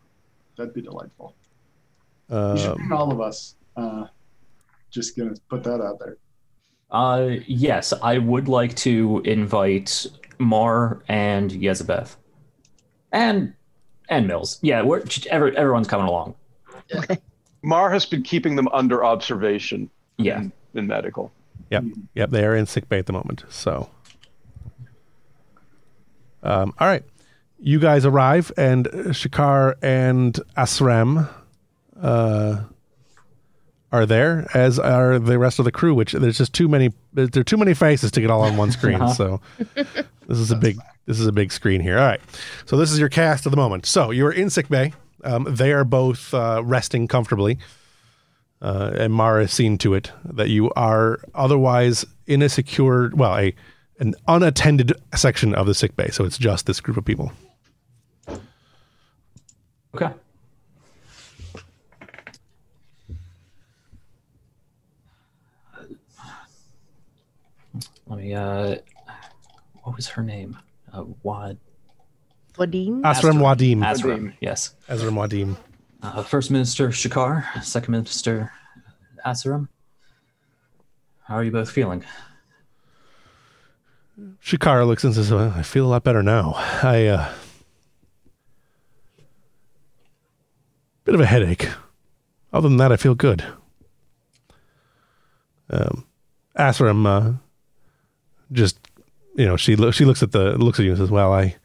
[0.57, 1.33] that'd be delightful.
[2.29, 3.55] You should Um, bring all of us.
[3.77, 4.07] Uh,
[4.89, 6.17] just gonna put that out there.
[6.91, 10.05] Uh, yes, I would like to invite
[10.39, 12.15] Mar and Yesbeth,
[13.11, 13.53] and
[14.09, 14.59] and Mills.
[14.61, 16.35] Yeah, we're every, everyone's coming along.
[17.63, 21.31] Mar has been keeping them under observation Yeah, in, in medical.
[21.71, 21.83] Yep.
[22.13, 22.29] Yep.
[22.29, 23.43] They are in sick bay at the moment.
[23.49, 23.89] So,
[26.43, 27.03] um, all right.
[27.59, 31.27] You guys arrive, and Shakar and Asram
[31.99, 32.61] uh,
[33.91, 35.93] are there, as are the rest of the crew.
[35.93, 36.91] Which there's just too many.
[37.13, 39.01] There are too many faces to get all on one screen.
[39.01, 39.13] Uh-huh.
[39.13, 39.41] So
[39.75, 40.77] this is a big.
[41.05, 41.99] This is a big screen here.
[41.99, 42.21] All right.
[42.65, 43.85] So this is your cast at the moment.
[43.85, 44.93] So you are in sick bay.
[45.23, 47.59] Um, they are both uh, resting comfortably
[48.61, 53.37] uh, and Mara has seen to it that you are otherwise in a secure, well,
[53.37, 53.53] a
[53.97, 56.09] an unattended section of the sick bay.
[56.09, 57.31] So it's just this group of people.
[59.95, 60.11] okay.
[68.15, 68.33] Let me.
[68.33, 68.75] Uh,
[69.83, 70.57] what was her name?
[70.93, 71.57] Uh, Wad.
[72.53, 73.01] Vadim?
[73.01, 73.79] Asram Wadim.
[73.79, 74.33] Asram.
[74.39, 74.73] Yes.
[74.87, 75.57] Asram Wadim.
[76.01, 78.53] Uh, First Minister Shakar, Second Minister
[79.25, 79.67] Asram.
[81.23, 82.05] How are you both feeling?
[84.41, 86.53] Shakar looks and says, well, I feel a lot better now.
[86.55, 87.33] I, uh,
[91.03, 91.67] bit of a headache.
[92.53, 93.43] Other than that, I feel good.
[95.69, 96.05] Um,
[96.57, 97.39] Asram, uh,
[98.55, 98.79] just,
[99.35, 101.55] you know, she, lo- she looks at the, looks at you and says, well, I,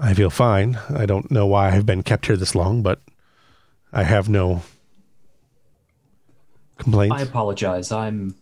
[0.00, 0.78] I feel fine.
[0.90, 3.00] I don't know why I've been kept here this long, but
[3.92, 4.62] I have no
[6.78, 7.16] complaints.
[7.16, 7.92] I apologize.
[7.92, 8.34] I'm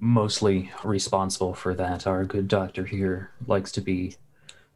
[0.00, 2.06] mostly responsible for that.
[2.06, 4.16] Our good doctor here likes to be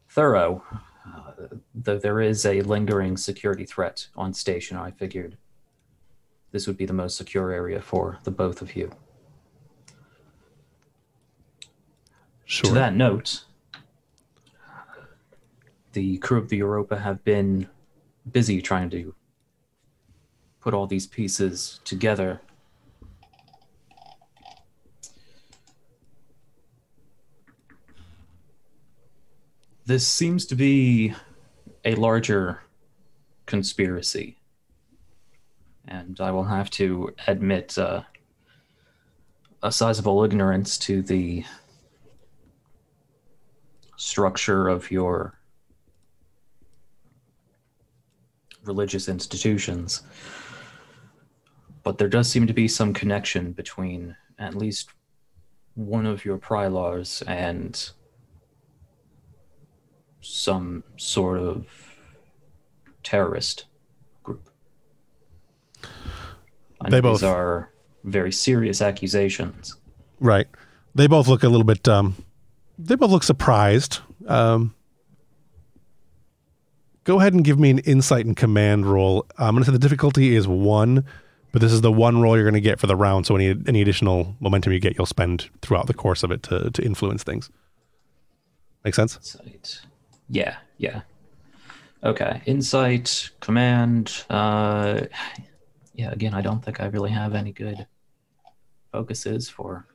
[0.09, 0.63] thorough.
[1.07, 5.37] Uh, though there is a lingering security threat on station, I figured
[6.51, 8.91] this would be the most secure area for the both of you.
[12.51, 12.67] Sure.
[12.67, 13.45] To that note,
[15.93, 17.69] the crew of the Europa have been
[18.29, 19.15] busy trying to
[20.59, 22.41] put all these pieces together.
[29.85, 31.13] This seems to be
[31.85, 32.63] a larger
[33.45, 34.37] conspiracy.
[35.87, 38.03] And I will have to admit uh,
[39.63, 41.45] a sizable ignorance to the
[44.01, 45.35] structure of your
[48.65, 50.01] religious institutions.
[51.83, 54.89] But there does seem to be some connection between at least
[55.75, 57.91] one of your prylars and
[60.21, 61.67] some sort of
[63.03, 63.65] terrorist
[64.23, 64.49] group.
[66.81, 67.71] I They both- These are
[68.03, 69.75] very serious accusations.
[70.19, 70.47] Right.
[70.93, 71.87] they both look a little bit.
[71.87, 72.15] Um,
[72.85, 73.99] they both look surprised.
[74.27, 74.73] Um,
[77.03, 79.25] go ahead and give me an insight and command roll.
[79.37, 81.05] I'm going to say the difficulty is one,
[81.51, 83.25] but this is the one roll you're going to get for the round.
[83.25, 86.71] So any any additional momentum you get, you'll spend throughout the course of it to
[86.71, 87.49] to influence things.
[88.83, 89.15] Make sense?
[89.17, 89.81] Insight.
[90.29, 91.01] Yeah, yeah.
[92.03, 92.41] Okay.
[92.45, 94.23] Insight, command.
[94.29, 95.01] Uh,
[95.93, 97.85] yeah, again, I don't think I really have any good
[98.91, 99.85] focuses for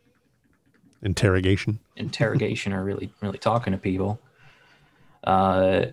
[1.03, 1.79] Interrogation.
[1.97, 4.19] interrogation or really, really talking to people.
[5.25, 5.87] Uh,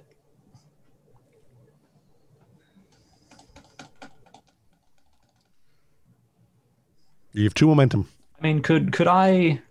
[7.33, 8.07] You have two momentum.
[8.39, 9.61] I mean, could could I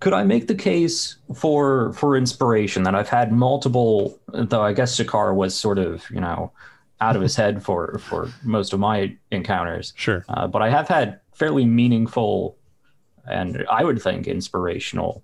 [0.00, 4.98] could I make the case for for inspiration that I've had multiple though I guess
[4.98, 6.52] Shakar was sort of, you know,
[7.00, 9.92] out of his head for for most of my encounters.
[9.96, 10.24] Sure.
[10.28, 12.55] Uh, but I have had fairly meaningful
[13.28, 15.22] and I would think inspirational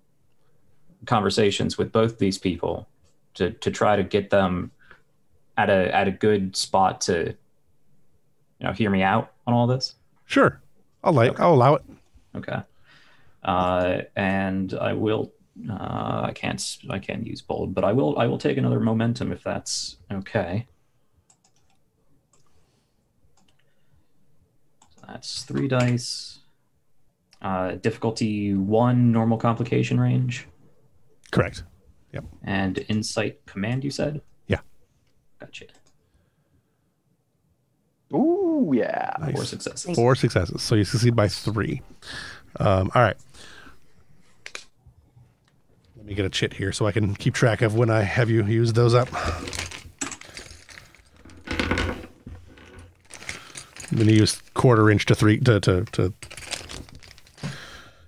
[1.06, 2.88] conversations with both these people
[3.34, 4.70] to to try to get them
[5.56, 7.34] at a at a good spot to
[8.58, 9.94] you know hear me out on all this.
[10.26, 10.60] Sure.
[11.04, 11.38] I'll like.
[11.40, 11.82] I'll allow it.
[12.36, 12.62] Okay.
[13.42, 15.32] Uh, and I will.
[15.68, 16.78] Uh, I can't.
[16.88, 18.18] I can't use bold, but I will.
[18.18, 20.66] I will take another momentum if that's okay.
[25.06, 26.38] That's three dice.
[27.42, 30.46] Uh, difficulty one, normal complication range,
[31.32, 31.64] Correct.
[32.12, 32.24] Yep.
[32.44, 33.82] And insight command.
[33.82, 34.20] You said.
[34.46, 34.60] Yeah.
[35.40, 35.64] Gotcha.
[38.14, 39.14] Ooh, yeah.
[39.18, 39.34] Nice.
[39.34, 39.96] Four successes.
[39.96, 40.62] Four successes.
[40.62, 41.80] So you succeed by three.
[42.60, 43.16] Um, all right.
[45.96, 48.28] Let me get a chit here so I can keep track of when I have
[48.28, 49.08] you use those up.
[53.90, 56.12] I'm going to use quarter inch to three to, to, to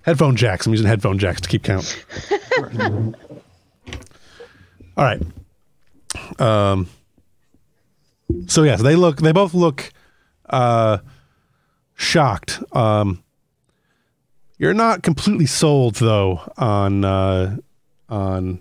[0.05, 0.67] headphone jacks.
[0.67, 2.05] I'm using headphone jacks to keep count.
[4.97, 5.21] All right.
[6.39, 6.89] Um,
[8.47, 9.19] so yes, they look.
[9.19, 9.93] They both look
[10.49, 10.99] uh,
[11.95, 12.63] shocked.
[12.73, 13.23] Um,
[14.59, 17.57] you're not completely sold though on uh,
[18.09, 18.61] on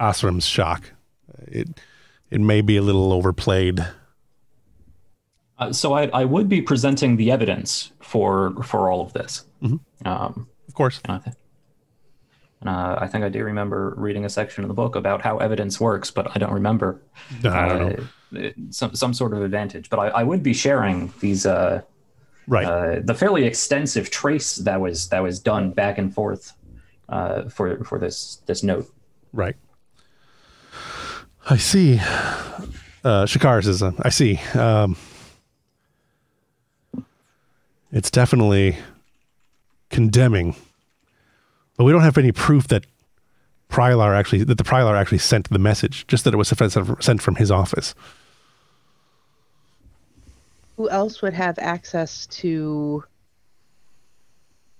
[0.00, 0.90] Asram's shock.
[1.46, 1.68] It
[2.30, 3.86] it may be a little overplayed.
[5.58, 9.44] Uh, so I, I would be presenting the evidence for for all of this.
[9.62, 9.80] Mhm.
[10.04, 11.00] Um, Of course.
[11.04, 11.36] and I think,
[12.60, 15.38] and, uh, I think I do remember reading a section in the book about how
[15.38, 17.00] evidence works, but I don't remember
[17.44, 18.02] No, I don't uh,
[18.32, 19.90] it- some some sort of advantage.
[19.90, 21.82] But I, I would be sharing these uh,
[22.46, 22.64] Right.
[22.66, 26.52] uh, the fairly extensive trace that was that was done back and forth
[27.08, 28.86] uh, for for this this note.
[29.32, 29.56] Right.
[31.50, 31.98] I see.
[33.04, 34.38] Uh, Shakar says, uh, I see.
[34.54, 34.96] Um,
[37.92, 38.76] it's definitely
[39.90, 40.54] condemning,
[41.78, 42.84] but we don't have any proof that
[43.70, 46.06] Prylar actually that the Prylar actually sent the message.
[46.08, 46.48] Just that it was
[47.00, 47.94] sent from his office.
[50.76, 53.04] Who else would have access to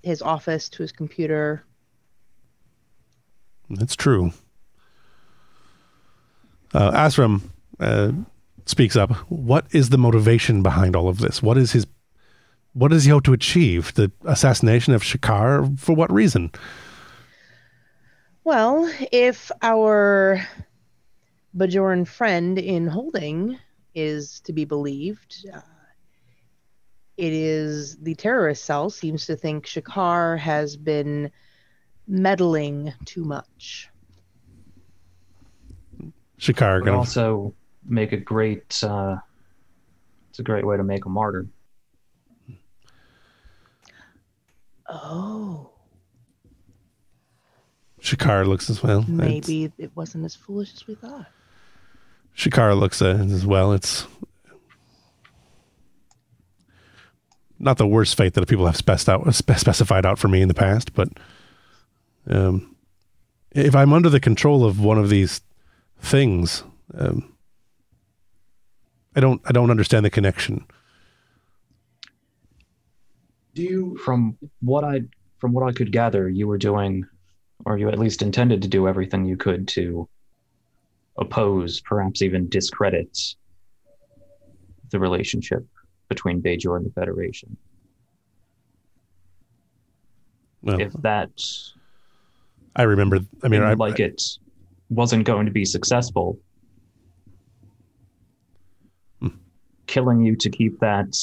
[0.03, 1.65] his office, to his computer?
[3.71, 4.33] That's true.
[6.73, 7.43] Uh, Asram
[7.79, 8.13] uh,
[8.67, 9.13] speaks up.
[9.31, 11.43] What is the motivation behind all of this?
[11.43, 11.87] What is his?
[12.73, 13.95] What does he hope to achieve?
[13.95, 15.79] The assassination of Shakar?
[15.79, 16.51] For what reason?
[18.49, 20.43] Well, if our
[21.55, 23.59] Bajoran friend in holding
[23.95, 25.61] is to be believed, uh,
[27.19, 31.31] it is the terrorist cell seems to think Shakar has been
[32.07, 33.91] meddling too much.
[36.41, 37.53] Shakar can would kind also
[37.85, 38.83] make a great.
[38.83, 39.17] Uh,
[40.31, 41.47] it's a great way to make a martyr.
[44.89, 45.48] Oh,
[48.17, 49.01] Shakar looks as well.
[49.01, 49.09] It's-
[49.49, 51.27] maybe it wasn't as foolish as we thought.
[52.37, 53.73] Shakar looks uh, as well.
[53.73, 54.07] It's
[57.59, 60.49] not the worst fate that people have spec- out, spe- specified out for me in
[60.49, 61.09] the past, but
[62.29, 62.77] um,
[63.53, 65.41] if I'm under the control of one of these
[66.01, 66.63] things,
[66.97, 67.35] um,
[69.17, 70.65] I don't I don't understand the connection.
[73.55, 73.99] Do you?
[74.05, 75.03] From what I
[75.39, 77.05] from what I could gather, you were doing,
[77.65, 80.09] or you at least intended to do everything you could to
[81.19, 83.19] oppose, perhaps even discredit,
[84.91, 85.67] the relationship
[86.09, 87.57] between Bajor and the Federation.
[90.63, 91.31] Well, If that
[92.77, 93.21] I remember.
[93.43, 94.23] I mean, I, like it
[94.89, 96.39] wasn't going to be successful,
[99.21, 99.29] Hmm.
[99.87, 101.17] killing you to keep that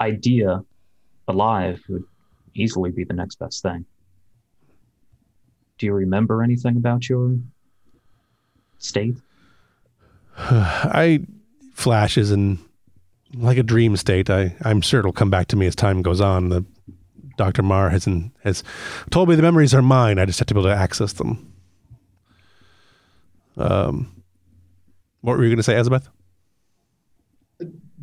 [0.00, 0.64] idea
[1.28, 2.04] alive would
[2.54, 3.86] easily be the next best thing.
[5.78, 7.36] Do you remember anything about your
[8.78, 9.16] state?
[10.38, 11.20] I
[11.74, 12.58] flashes and
[13.34, 14.30] like a dream state.
[14.30, 16.48] I I'm sure it'll come back to me as time goes on.
[16.48, 16.64] The
[17.36, 17.62] Dr.
[17.62, 18.06] Mar has
[18.42, 18.62] has
[19.10, 20.18] told me the memories are mine.
[20.18, 21.52] I just have to be able to access them.
[23.56, 24.22] Um,
[25.20, 26.08] what were you going to say, Elizabeth?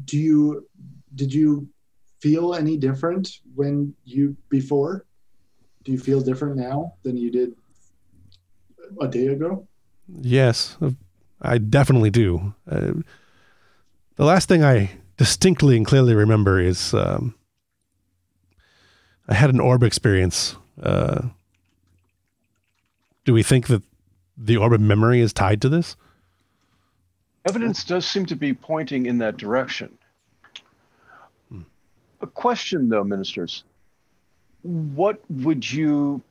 [0.05, 0.67] Do you
[1.15, 1.69] did you
[2.19, 5.05] feel any different when you before?
[5.83, 7.55] Do you feel different now than you did
[8.99, 9.67] a day ago?
[10.07, 10.77] Yes,
[11.41, 12.53] I definitely do.
[12.69, 12.93] Uh,
[14.15, 17.33] the last thing I distinctly and clearly remember is um,
[19.27, 20.55] I had an orb experience.
[20.81, 21.29] Uh,
[23.25, 23.83] do we think that
[24.37, 25.95] the orb of memory is tied to this?
[27.47, 29.97] Evidence does seem to be pointing in that direction.
[31.49, 31.61] Hmm.
[32.21, 33.63] A question, though, ministers.
[34.63, 36.21] What would you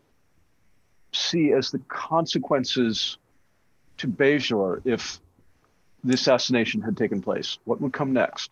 [1.13, 3.19] see as the consequences
[3.99, 5.19] to Bajor if
[6.05, 7.59] the assassination had taken place?
[7.65, 8.51] What would come next?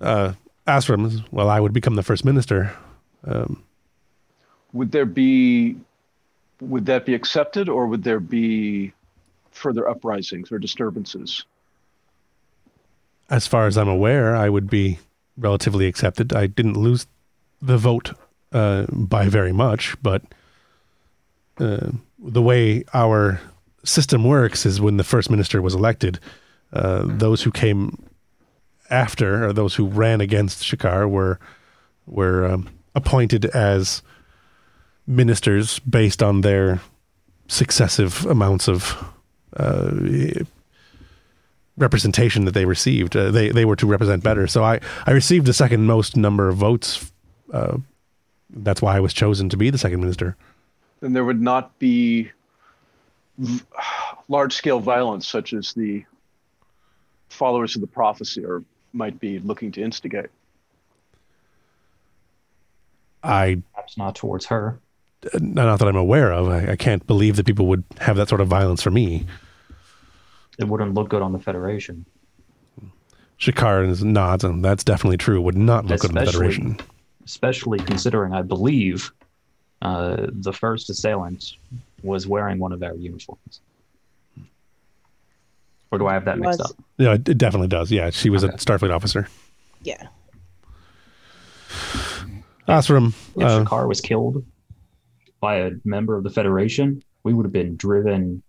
[0.00, 0.34] Uh,
[0.66, 2.72] Asram, well, I would become the first minister.
[3.24, 3.62] Um,
[4.72, 5.76] would there be,
[6.60, 8.92] would that be accepted, or would there be
[9.50, 11.44] further uprisings or disturbances?
[13.28, 14.98] As far as I'm aware, I would be
[15.36, 16.32] relatively accepted.
[16.32, 17.06] I didn't lose
[17.60, 18.12] the vote
[18.52, 20.22] uh, by very much, but
[21.58, 23.40] uh, the way our
[23.84, 26.20] system works is when the first minister was elected,
[26.72, 27.96] uh, those who came
[28.90, 31.38] after or those who ran against Shakar were
[32.06, 34.02] were um, appointed as
[35.06, 36.80] ministers based on their
[37.48, 38.96] successive amounts of
[39.56, 39.92] uh,
[41.76, 43.16] representation that they received.
[43.16, 44.46] Uh, they they were to represent better.
[44.46, 47.10] So I I received the second most number of votes.
[47.52, 47.78] Uh,
[48.50, 50.36] that's why I was chosen to be the second minister.
[51.00, 52.30] Then there would not be
[54.28, 56.04] large scale violence such as the
[57.28, 60.30] followers of the prophecy or might be looking to instigate.
[63.22, 64.78] I perhaps not towards her.
[65.40, 66.48] Not that I'm aware of.
[66.48, 69.26] I, I, can't believe that people would have that sort of violence for me.
[70.58, 72.06] It wouldn't look good on the Federation.
[73.40, 75.40] Shakar nods, and that's definitely true.
[75.40, 76.80] Would not look especially, good on the Federation.
[77.28, 79.12] Especially considering, I believe,
[79.82, 81.58] uh, the first assailant
[82.02, 83.60] was wearing one of our uniforms.
[85.90, 86.70] Or do I have that mixed up?
[86.96, 87.92] Yeah, it definitely does.
[87.92, 88.54] Yeah, she was okay.
[88.54, 89.28] a Starfleet officer.
[89.82, 90.08] Yeah.
[92.66, 93.08] Asram.
[93.36, 94.42] If uh, Shakar was killed
[95.40, 98.42] by a member of the Federation, we would have been driven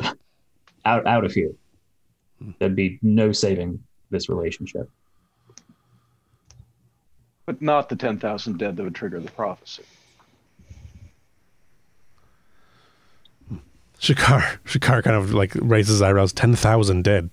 [0.86, 1.52] out out of here.
[2.58, 4.90] There'd be no saving this relationship.
[7.46, 9.84] But not the 10,000 dead that would trigger the prophecy.
[14.04, 16.34] Shakar, Shakar kind of like raises eyebrows.
[16.34, 17.30] Ten thousand dead.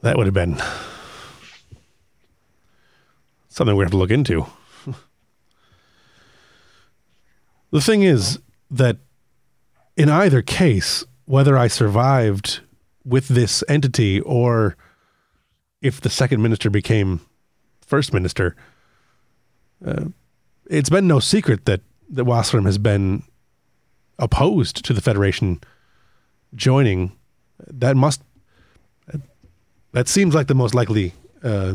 [0.00, 0.58] That would have been
[3.48, 4.46] something we have to look into.
[7.70, 8.38] the thing is
[8.70, 8.96] that
[9.96, 12.60] in either case, whether I survived
[13.04, 14.74] with this entity or
[15.82, 17.20] if the second minister became
[17.86, 18.56] first minister,
[19.84, 20.06] uh,
[20.66, 21.80] it's been no secret that
[22.10, 23.22] that Wasserman has been
[24.18, 25.60] opposed to the Federation
[26.54, 27.12] joining,
[27.66, 28.22] that must
[29.92, 31.12] that seems like the most likely
[31.42, 31.74] uh,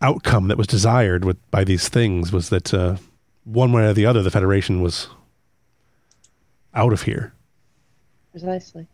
[0.00, 2.96] outcome that was desired with by these things was that uh,
[3.44, 5.08] one way or the other the Federation was
[6.74, 7.32] out of here.
[8.30, 8.86] Precisely.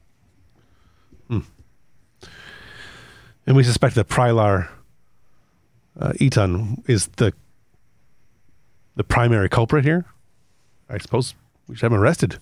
[1.29, 1.41] Hmm.
[3.47, 4.69] And we suspect that Prylar
[5.99, 7.33] uh, Eton is the
[8.97, 10.05] the primary culprit here.
[10.89, 11.35] I suppose
[11.67, 12.39] we should have him arrested.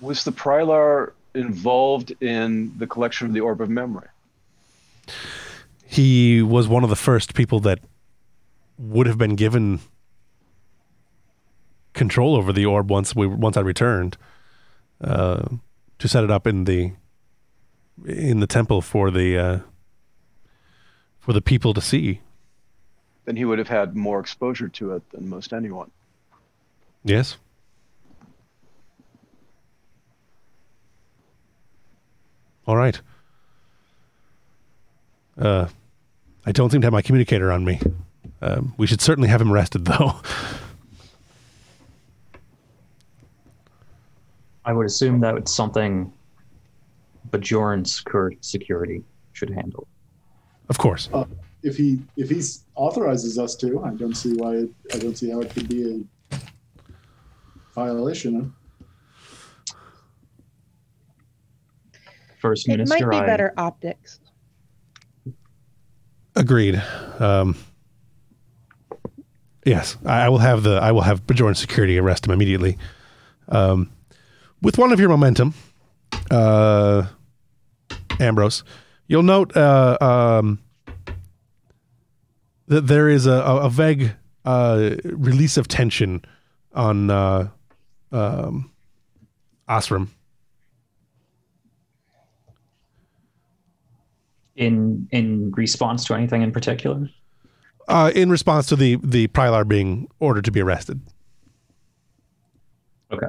[0.00, 4.08] Was the Prylar involved in the collection of the Orb of Memory?
[5.86, 7.78] He was one of the first people that
[8.78, 9.80] would have been given
[11.92, 14.16] control over the orb once we once I returned
[15.02, 15.42] uh,
[15.98, 16.92] to set it up in the
[18.06, 19.58] in the temple for the uh,
[21.18, 22.20] for the people to see.
[23.24, 25.90] Then he would have had more exposure to it than most anyone.
[27.04, 27.36] Yes.
[32.66, 33.00] All right.
[35.38, 35.66] Uh,
[36.44, 37.80] I don't seem to have my communicator on me.
[38.40, 40.20] Um, we should certainly have him arrested, though.
[44.64, 46.12] I would assume that it's something
[47.30, 49.88] Bajorn's current security should handle.
[50.68, 51.08] Of course.
[51.12, 51.24] Uh,
[51.62, 52.42] if he if he
[52.74, 56.06] authorizes us to, I don't see why it, I don't see how it could be
[56.30, 56.38] a
[57.74, 58.54] violation.
[62.40, 64.18] First It Minister, might be I, better optics.
[66.34, 66.82] Agreed.
[67.20, 67.56] Um,
[69.64, 72.78] yes, I, I will have the I will have Bajoran security arrest him immediately.
[73.48, 73.92] Um,
[74.60, 75.54] with one of your momentum,
[76.30, 77.06] uh,
[78.18, 78.64] Ambrose,
[79.06, 80.58] you'll note uh, um,
[82.72, 84.14] that there is a, a, vague
[84.46, 86.24] uh, release of tension
[86.74, 87.48] on uh,
[88.10, 88.70] um,
[89.68, 90.08] Asram.
[94.56, 97.08] in in response to anything in particular.
[97.88, 101.00] uh, in response to the the Prylar being ordered to be arrested.
[103.10, 103.26] Okay.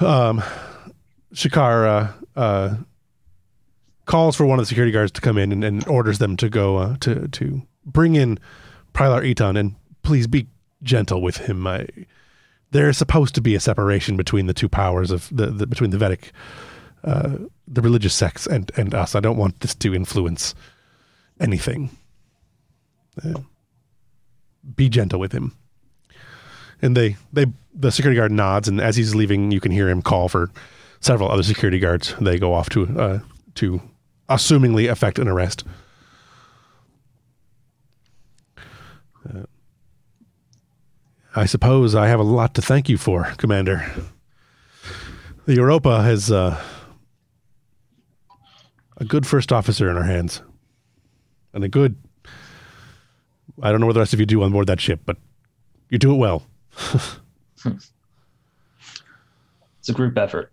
[0.00, 0.42] Um,
[1.32, 2.76] Shakar uh, uh,
[4.08, 6.48] calls for one of the security guards to come in and, and orders them to
[6.48, 8.38] go uh, to to bring in
[8.92, 10.48] Prylar Eton and please be
[10.82, 11.66] gentle with him.
[11.66, 11.86] I,
[12.70, 15.90] there is supposed to be a separation between the two powers of the, the between
[15.90, 16.32] the Vedek,
[17.04, 17.36] uh,
[17.68, 19.14] the religious sects and and us.
[19.14, 20.54] I don't want this to influence
[21.38, 21.90] anything.
[23.22, 23.40] Uh,
[24.74, 25.54] be gentle with him.
[26.80, 30.02] And they they the security guard nods, and as he's leaving, you can hear him
[30.02, 30.50] call for
[31.00, 32.14] several other security guards.
[32.20, 33.18] They go off to uh,
[33.56, 33.80] to
[34.28, 35.64] assumingly affect an arrest.
[39.28, 39.44] Uh,
[41.34, 43.84] I suppose I have a lot to thank you for, Commander.
[45.46, 46.60] The Europa has uh,
[48.98, 50.42] a good first officer in our hands,
[51.52, 51.96] and a good.
[53.62, 55.16] I don't know what the rest of you do on board that ship, but
[55.88, 56.46] you do it well.
[59.88, 60.52] It's a group effort.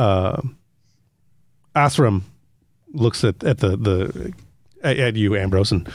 [0.00, 0.40] Uh,
[1.76, 2.22] Asram
[2.92, 4.32] looks at, at the the
[4.82, 5.88] at, you, Ambrose, and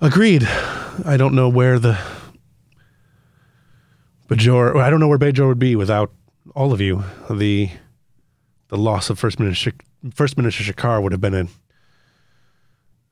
[0.00, 0.44] agreed.
[1.04, 1.98] I don't know where the
[4.28, 4.80] Bajor.
[4.80, 6.12] I don't know where Bajor would be without
[6.54, 7.04] all of you.
[7.30, 7.70] The
[8.68, 9.72] the loss of First Minister
[10.14, 11.46] First Minister Shakar would have been a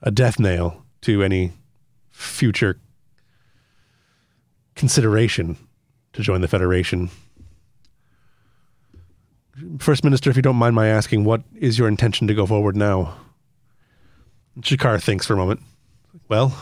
[0.03, 1.53] a death nail to any
[2.11, 2.81] future
[4.74, 5.59] consideration
[6.15, 7.11] to join the Federation.
[9.78, 12.76] First Minister, if you don't mind my asking, what is your intention to go forward
[12.76, 13.16] now?
[14.60, 15.60] Shakar thinks for a moment.
[16.28, 16.56] Well,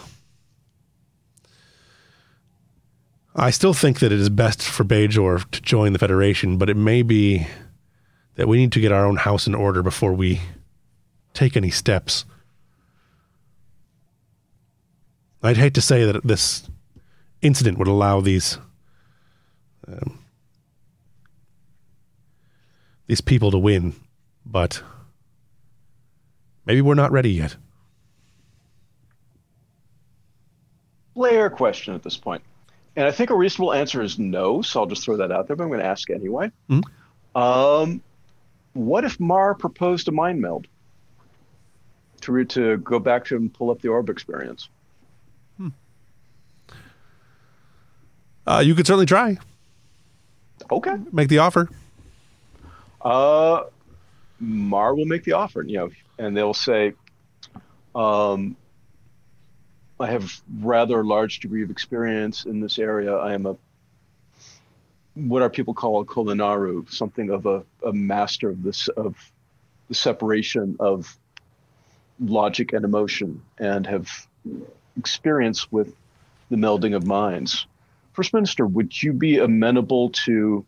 [3.34, 6.76] I still think that it is best for Bajor to join the Federation, but it
[6.76, 7.46] may be
[8.36, 10.40] that we need to get our own house in order before we
[11.32, 12.24] take any steps.
[15.42, 16.68] I'd hate to say that this
[17.42, 18.58] incident would allow these
[19.86, 20.23] um,
[23.06, 23.94] these people to win,
[24.46, 24.82] but
[26.66, 27.56] maybe we're not ready yet.
[31.14, 32.42] Layer question at this point.
[32.96, 35.56] And I think a reasonable answer is no, so I'll just throw that out there,
[35.56, 36.50] but I'm going to ask anyway.
[36.70, 36.82] Mhm.
[37.34, 38.00] Um,
[38.72, 40.66] what if Mar proposed a mind meld
[42.22, 44.68] to, to go back to and pull up the orb experience?
[48.46, 49.38] Uh, you could certainly try.
[50.70, 50.96] Okay.
[51.12, 51.66] Make the offer.
[53.04, 53.64] Uh,
[54.40, 56.94] Mar will make the offer, you know, and they'll say,
[57.94, 58.56] um,
[60.00, 63.14] I have rather large degree of experience in this area.
[63.14, 63.56] I am a
[65.14, 69.14] what our people call a kulinaru, something of a, a master of this of
[69.88, 71.16] the separation of
[72.18, 74.08] logic and emotion, and have
[74.96, 75.94] experience with
[76.50, 77.66] the melding of minds.
[78.12, 80.64] First Minister, would you be amenable to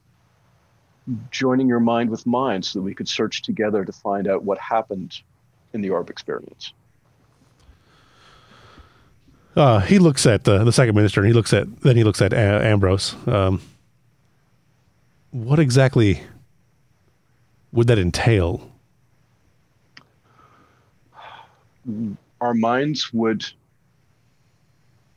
[1.30, 4.58] joining your mind with mine so that we could search together to find out what
[4.58, 5.20] happened
[5.72, 6.72] in the orb experience?
[9.54, 12.20] Uh, he looks at the, the second minister and he looks at then he looks
[12.20, 13.14] at A- Ambrose.
[13.26, 13.62] Um,
[15.30, 16.22] what exactly
[17.72, 18.70] would that entail?
[22.40, 23.44] Our minds would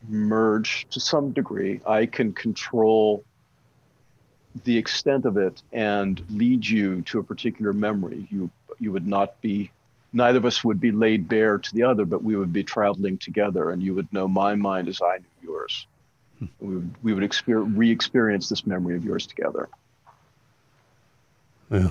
[0.07, 1.82] merge to some degree.
[1.86, 3.24] I can control
[4.64, 8.27] the extent of it and lead you to a particular memory.
[8.30, 8.49] You
[8.80, 9.72] you would not be
[10.14, 13.18] neither of us would be laid bare to the other, but we would be traveling
[13.18, 15.88] together and you would know my mind as I knew yours.
[16.40, 16.45] Hmm.
[16.60, 19.69] We would we would exper- re-experience this memory of yours together.
[21.69, 21.90] Yeah.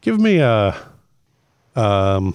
[0.00, 0.76] Give me a
[1.74, 2.34] um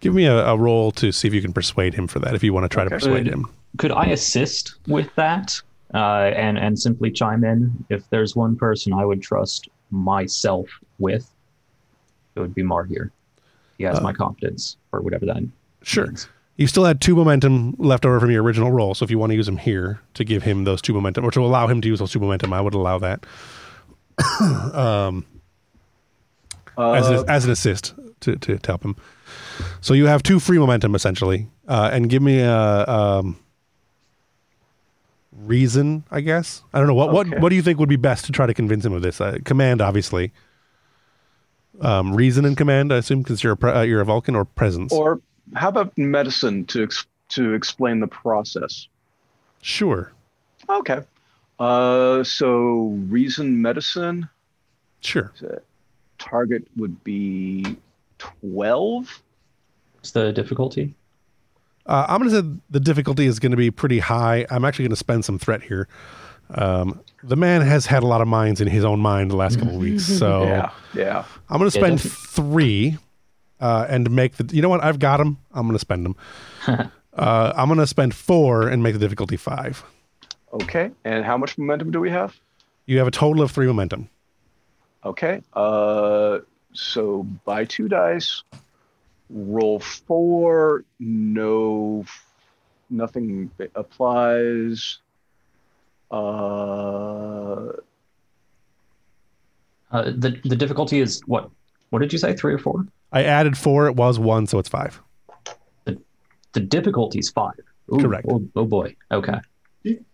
[0.00, 2.34] Give me a, a roll to see if you can persuade him for that.
[2.34, 3.50] If you want to try to persuade uh, him.
[3.78, 5.60] Could I assist with that
[5.94, 10.68] uh, and and simply chime in if there's one person I would trust myself
[10.98, 11.30] with?
[12.34, 13.10] It would be Mar here.
[13.78, 15.42] He has Uh, my confidence, or whatever that.
[15.82, 16.06] Sure.
[16.06, 16.28] means.
[16.56, 19.30] You still had two momentum left over from your original roll, so if you want
[19.30, 21.88] to use them here to give him those two momentum, or to allow him to
[21.88, 23.24] use those two momentum, I would allow that
[24.74, 25.24] um,
[26.76, 28.94] as, Uh, a, as an assist to, to, to help him.
[29.80, 33.38] So you have two free momentum essentially, uh, and give me a um,
[35.32, 36.62] reason, I guess.
[36.72, 37.30] I don't know what Okay.
[37.30, 39.20] what what do you think would be best to try to convince him of this?
[39.20, 40.32] Uh, command, obviously.
[41.80, 44.44] Um, reason and command, I assume, because you're a pre- uh, you're a Vulcan or
[44.44, 44.92] presence.
[44.92, 45.20] or
[45.54, 48.88] how about medicine to ex- to explain the process?
[49.62, 50.12] sure,
[50.68, 51.00] Okay.
[51.58, 54.28] Uh, so reason medicine
[55.00, 55.32] sure.
[55.40, 55.60] the
[56.18, 57.76] target would be
[58.18, 59.22] twelve.
[59.94, 60.94] What's the difficulty?
[61.90, 64.46] Uh, I'm going to say the difficulty is going to be pretty high.
[64.48, 65.88] I'm actually going to spend some threat here.
[66.50, 69.58] Um, the man has had a lot of minds in his own mind the last
[69.58, 71.24] couple of weeks, so Yeah, yeah.
[71.48, 72.96] I'm going to spend three
[73.58, 74.54] uh, and make the.
[74.54, 74.84] You know what?
[74.84, 75.38] I've got them.
[75.52, 76.16] I'm going to spend them.
[77.14, 79.82] uh, I'm going to spend four and make the difficulty five.
[80.52, 80.92] Okay.
[81.04, 82.38] And how much momentum do we have?
[82.86, 84.08] You have a total of three momentum.
[85.04, 85.42] Okay.
[85.54, 86.38] Uh,
[86.72, 88.44] so buy two dice,
[89.30, 90.84] roll four.
[90.98, 92.04] No,
[92.90, 94.98] nothing applies.
[96.10, 97.72] Uh,
[99.92, 101.50] Uh, the the difficulty is what?
[101.90, 102.34] What did you say?
[102.34, 102.86] Three or four?
[103.12, 103.88] I added four.
[103.88, 105.00] It was one, so it's five.
[106.52, 107.58] The difficulty is five.
[107.92, 108.26] Ooh, Correct.
[108.28, 108.94] Oh, oh boy.
[109.10, 109.38] Okay.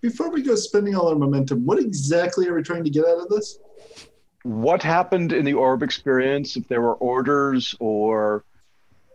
[0.01, 3.19] Before we go spending all our momentum, what exactly are we trying to get out
[3.21, 3.59] of this?
[4.43, 6.57] what happened in the orb experience?
[6.57, 8.45] If there were orders, or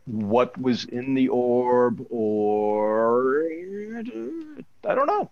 [0.06, 5.30] what was in the orb, or I don't know.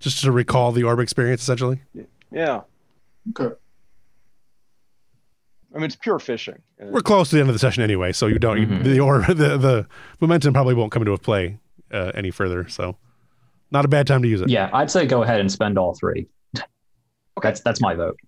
[0.00, 1.80] Just to recall the orb experience, essentially.
[2.30, 2.62] Yeah.
[3.30, 3.54] Okay.
[5.74, 6.60] I mean, it's pure fishing.
[6.80, 8.56] We're close to the end of the session anyway, so you don't.
[8.58, 8.82] Mhm.
[8.84, 9.86] The or the the
[10.20, 11.58] momentum probably won't come into play
[11.92, 12.66] uh, any further.
[12.68, 12.96] So,
[13.70, 14.48] not a bad time to use it.
[14.48, 16.28] Yeah, I'd say go ahead and spend all three.
[17.42, 18.18] That's that's my vote.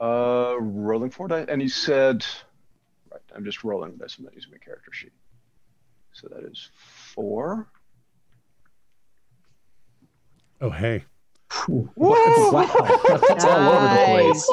[0.00, 2.26] Uh, rolling four dice, and you said, right?
[3.34, 4.16] I'm just rolling dice.
[4.18, 5.12] I'm not using my character sheet.
[6.12, 6.68] So that is
[7.14, 7.68] four.
[10.60, 11.04] Oh hey.
[11.66, 11.90] Whew.
[11.96, 12.16] Wow,
[13.08, 14.48] that's all over the place.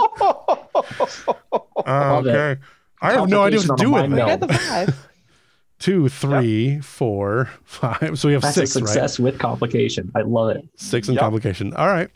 [1.87, 2.35] Love it.
[2.35, 2.61] okay.
[3.01, 4.17] I have no idea what to do with Complication it.
[4.17, 5.09] mind I got the five.
[5.79, 8.19] Two, three, four, five.
[8.19, 8.87] So we have That's six, a right?
[8.87, 10.11] success with complication.
[10.13, 10.67] I love it.
[10.75, 11.21] Six in Yep.
[11.21, 11.73] complication.
[11.73, 12.09] All right.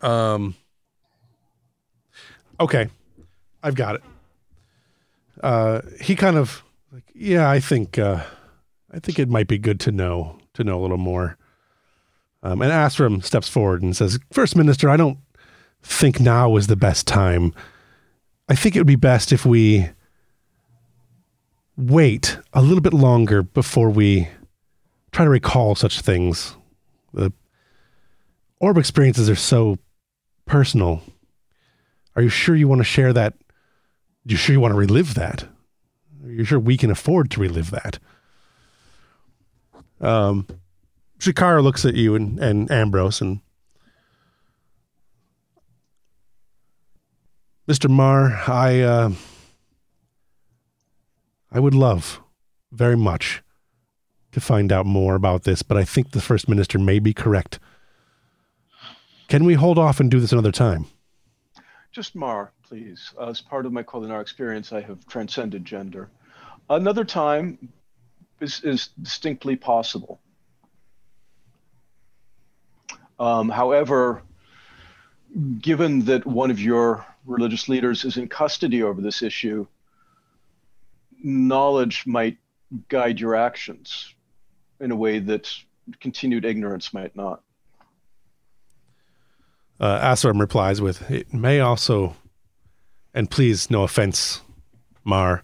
[0.00, 0.54] Um.
[2.60, 2.88] Okay,
[3.64, 4.02] I've got it.
[5.42, 6.62] Uh, he kind of
[6.92, 8.22] like, yeah, I think, uh,
[8.92, 11.36] I think it might be good to know to know a little more.
[12.42, 15.18] Um, and Asram steps forward and says, First Minister, I don't
[15.82, 17.54] think now is the best time.
[18.48, 19.88] I think it would be best if we
[21.76, 24.28] wait a little bit longer before we
[25.12, 26.56] try to recall such things.
[27.14, 27.32] The
[28.60, 29.78] orb experiences are so
[30.46, 31.02] personal.
[32.16, 33.34] Are you sure you want to share that?
[34.24, 35.44] You sure you want to relive that?
[36.24, 37.98] Are you sure we can afford to relive that?
[40.00, 40.46] Um,
[41.18, 43.40] Shikara looks at you and, and Ambrose and
[47.68, 47.88] Mr.
[47.88, 49.12] Mar, I uh,
[51.52, 52.20] I would love
[52.72, 53.42] very much
[54.32, 57.60] to find out more about this, but I think the first minister may be correct.
[59.28, 60.86] Can we hold off and do this another time?
[61.92, 63.12] Just Mar, please.
[63.20, 66.08] As part of my Kolinahr experience, I have transcended gender.
[66.70, 67.68] Another time
[68.40, 70.18] is, is distinctly possible.
[73.18, 74.22] Um, however,
[75.60, 79.66] given that one of your religious leaders is in custody over this issue,
[81.22, 82.38] knowledge might
[82.88, 84.14] guide your actions
[84.80, 85.54] in a way that
[86.00, 87.42] continued ignorance might not.
[89.82, 92.14] Uh, Asram replies with, It may also,
[93.12, 94.40] and please, no offense,
[95.02, 95.42] Mar,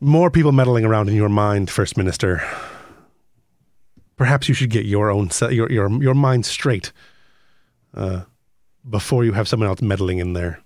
[0.00, 2.42] more people meddling around in your mind, First Minister.
[4.16, 6.90] Perhaps you should get your own your your your mind straight
[7.94, 8.22] uh,
[8.88, 10.60] before you have someone else meddling in there.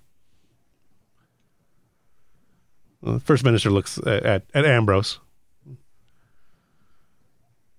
[3.03, 5.19] The First Minister looks at, at, at Ambrose.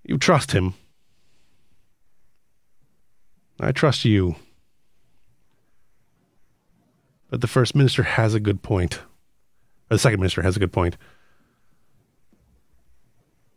[0.05, 0.75] You trust him.
[3.65, 4.37] I trust you.
[7.31, 9.01] But the First Minister has a good point.
[9.91, 10.97] Or the Second Minister has a good point.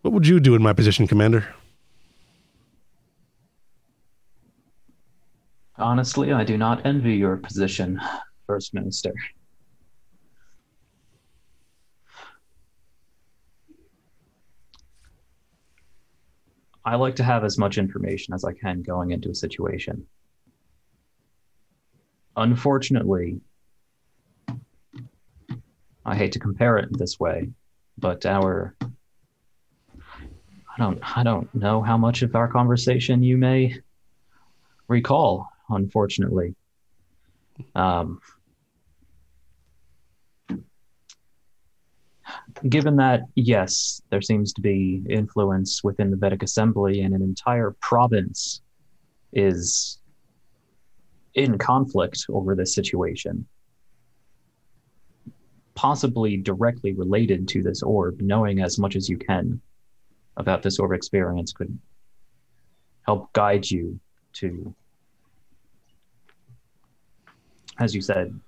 [0.01, 1.47] What would you do in my position, Commander?
[5.77, 7.99] Honestly, I do not envy your position,
[8.47, 9.13] First Minister.
[16.87, 20.07] I like to have as much information as I can going into a situation.
[22.37, 23.41] Unfortunately,
[26.05, 27.49] I hate to compare it this way,
[27.97, 28.73] but our
[30.01, 33.81] I don't I don't know how much of our conversation you may
[34.87, 36.55] recall, unfortunately.
[37.75, 38.21] Um,
[42.69, 47.75] given that, yes, there seems to be influence within the Vedek Assembly, and an entire
[47.81, 48.61] province
[49.33, 49.99] is
[51.35, 53.45] in conflict over this situation,
[55.75, 59.61] possibly directly related to this orb, knowing as much as you can
[60.37, 61.77] about this orb experience could
[63.05, 63.99] help guide you
[64.33, 64.73] to,
[67.79, 68.39] as you said,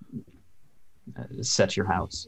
[1.18, 2.28] uh, set your house.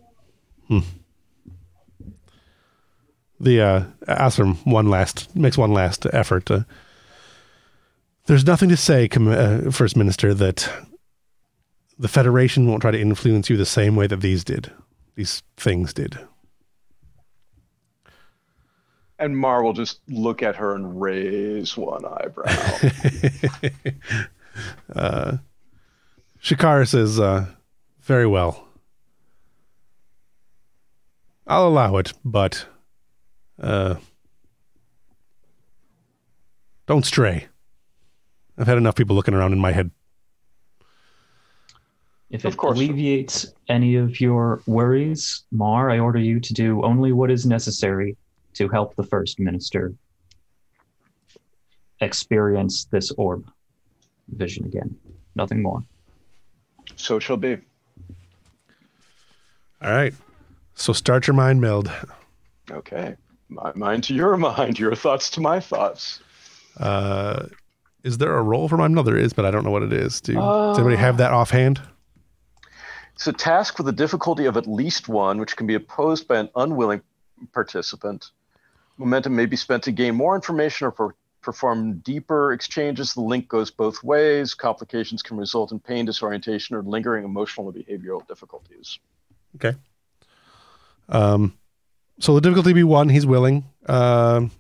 [3.41, 6.45] The uh, Asram one last makes one last effort.
[6.45, 6.63] To,
[8.27, 10.69] there's nothing to say, Com- uh, First Minister, that
[11.97, 14.71] the Federation won't try to influence you the same way that these did.
[15.15, 16.19] These things did.
[19.17, 22.45] And Mar will just look at her and raise one eyebrow.
[24.95, 25.37] uh,
[26.43, 27.47] Shikara says, uh,
[28.01, 28.67] "Very well.
[31.47, 32.67] I'll allow it, but
[33.61, 33.95] uh,
[36.87, 37.47] don't stray.
[38.57, 39.91] I've had enough people looking around in my head.
[42.29, 42.77] If Of it course.
[42.77, 48.15] alleviates any of your worries, Mar, I order you to do only what is necessary
[48.53, 49.93] to help the First Minister
[51.99, 53.45] experience this orb
[54.29, 54.97] vision again.
[55.35, 55.83] Nothing more.
[56.95, 57.57] so it shall be.
[59.81, 60.13] All right.
[60.75, 61.91] So start your mind meld.
[62.69, 63.15] Okay.
[63.51, 66.21] My mind to your mind, your thoughts to my thoughts.
[66.77, 67.47] Uh,
[68.03, 69.07] is there a role for mind meld?
[69.07, 70.21] There is, but I don't know what it is.
[70.21, 71.81] Do, does anybody have that offhand?
[73.13, 76.37] It's a task with a difficulty of at least one, which can be opposed by
[76.37, 77.01] an unwilling
[77.51, 78.31] participant.
[78.97, 83.13] Momentum may be spent to gain more information or per- perform deeper exchanges.
[83.13, 84.53] The link goes both ways.
[84.53, 88.97] Complications can result in pain, disorientation, or lingering emotional or behavioral difficulties.
[89.55, 89.77] Okay.
[91.09, 91.53] Um,
[92.21, 93.09] so the difficulty be one.
[93.09, 93.65] He's willing.
[93.87, 94.51] Um,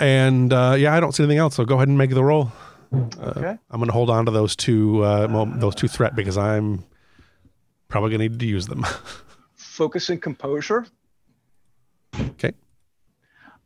[0.00, 1.54] and uh, yeah, I don't see anything else.
[1.54, 2.52] So go ahead and make the roll.
[2.92, 3.56] Okay.
[3.70, 6.84] I'm going to hold on to those two, uh, those two threat because I'm
[7.88, 8.86] probably going to need to use them.
[9.54, 10.86] Focus and composure.
[12.18, 12.52] okay.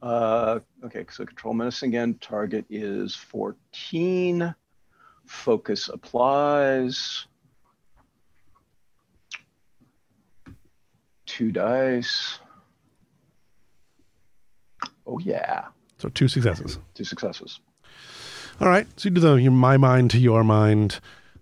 [0.01, 2.15] Uh, okay, so control menace again.
[2.20, 4.55] Target is 14.
[5.26, 7.26] Focus applies.
[11.43, 12.39] Two dice.
[15.05, 15.65] Oh yeah,
[15.99, 16.79] So two successes.
[16.95, 17.59] two successes.
[18.61, 18.87] All right.
[18.97, 21.01] So you do the your my mind to your mind.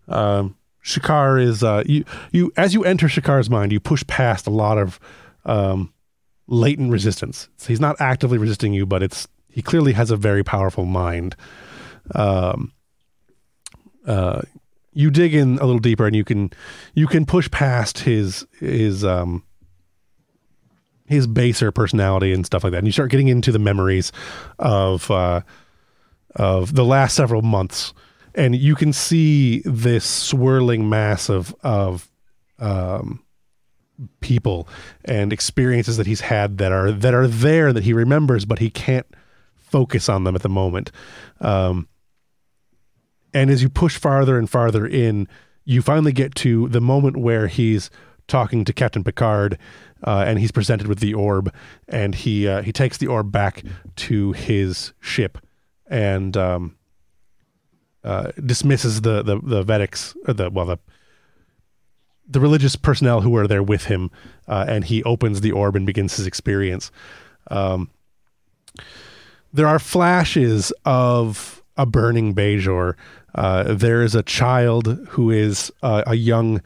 [0.09, 4.51] Um, Shakar is uh, you you as you enter Shakar's mind, you push past a
[4.51, 4.99] lot of
[5.45, 5.93] um,
[6.47, 7.51] latent resistance.
[7.59, 11.37] So he's not actively resisting you, but it's he clearly has a very powerful mind.
[12.15, 12.73] Um,
[14.07, 14.41] uh,
[14.95, 16.51] you dig in a little deeper, and you can
[16.95, 19.45] you can push past his his um,
[21.11, 24.13] his baser personality and stuff like that, and you start getting into the memories
[24.59, 25.11] of.
[25.11, 25.43] Uh,
[26.37, 27.93] of the last several months,
[28.35, 32.09] and you can see this swirling mass of of
[32.59, 33.23] um,
[34.21, 34.69] people
[35.05, 38.71] and experiences that he's had that are that are there that he remembers, but he
[38.71, 39.07] can't
[39.57, 40.91] focus on them at the moment.
[41.41, 41.89] Um,
[43.33, 45.29] and as you push farther and farther in,
[45.65, 47.91] you finally get to the moment where he's
[48.27, 49.59] talking to Captain Picard,
[50.05, 51.53] uh, and he's presented with the orb,
[51.89, 53.63] and he uh, he takes the orb back
[53.97, 55.39] to his ship
[55.87, 56.77] and um,
[58.05, 60.79] uh, dismisses the the the Vedeks or the well the
[62.29, 64.11] the religious personnel who are there with him,
[64.47, 66.93] uh, and he opens the orb and begins his experience.
[67.51, 67.91] Um,
[69.53, 72.95] there are flashes of a burning Bajor.
[73.35, 76.63] Uh, there is a child who is uh, a young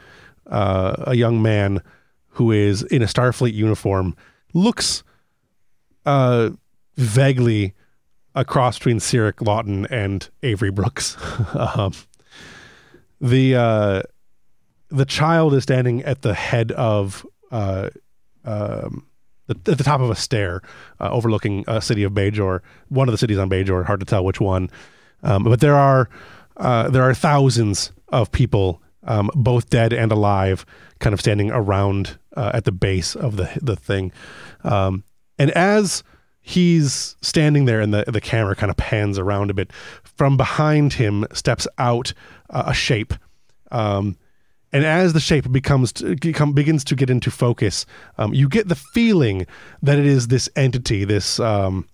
[0.47, 1.81] uh, a young man
[2.35, 4.17] who is in a Starfleet uniform,
[4.53, 5.03] looks
[6.07, 6.51] uh,
[6.97, 7.75] vaguely
[8.35, 11.17] a cross between Cirroc Lofton and Avery Brooks.
[11.55, 11.93] um,
[13.21, 14.03] the uh,
[14.89, 17.91] the child is standing at the head of uh,
[18.45, 19.07] um,
[19.47, 20.63] the, at the top of a stair
[21.01, 23.85] uh, overlooking a city of Bajor, one of the cities on Bajor.
[23.85, 24.71] Hard to tell which one,
[25.23, 26.09] um, but there are
[26.57, 30.67] uh, there are thousands of people, um, both dead and alive,
[30.99, 34.13] kind of standing around uh, at the base of the the thing.
[34.63, 35.05] Um,
[35.39, 36.03] and as
[36.41, 39.73] he's standing there, and the the camera kind of pans around a bit,
[40.03, 42.13] from behind him steps out
[42.51, 43.15] uh, a shape.
[43.71, 44.17] Um,
[44.73, 47.87] and as the shape becomes become, begins to get into focus,
[48.19, 49.47] um, you get the feeling
[49.83, 51.89] that it is this entity, this, um,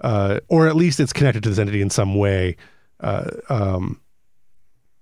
[0.00, 2.56] uh, or at least it's connected to this entity in some way.
[2.98, 4.00] Uh, um,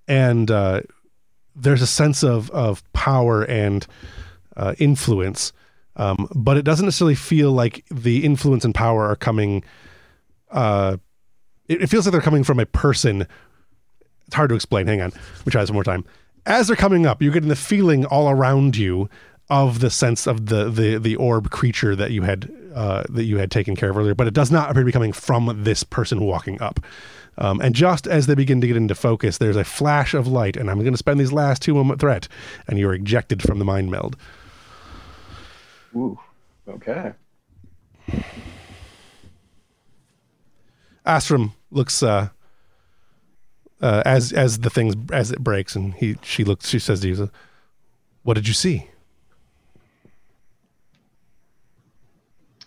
[0.06, 0.82] and uh,
[1.55, 3.86] there's a sense of of power and
[4.56, 5.52] uh, influence,
[5.96, 9.64] um, but it doesn't necessarily feel like the influence and power are coming.
[10.50, 10.96] Uh,
[11.68, 13.26] it, it feels like they're coming from a person.
[14.26, 14.86] It's hard to explain.
[14.86, 15.12] Hang on,
[15.44, 16.04] we try this one more time
[16.46, 19.10] as they're coming up, you're getting the feeling all around you
[19.50, 23.38] of the sense of the the the orb creature that you had uh, that you
[23.38, 25.82] had taken care of earlier, but it does not appear to be coming from this
[25.82, 26.80] person walking up.
[27.38, 30.56] Um, and just as they begin to get into focus, there's a flash of light,
[30.56, 32.28] and I'm going to spend these last two moment threat,
[32.66, 34.16] and you're ejected from the mind meld.
[35.97, 36.18] Ooh,
[36.68, 37.12] okay.
[41.07, 42.28] Asram looks uh,
[43.81, 46.68] uh, as as the things as it breaks, and he she looks.
[46.68, 47.31] She says to you,
[48.25, 48.89] "What did you see?"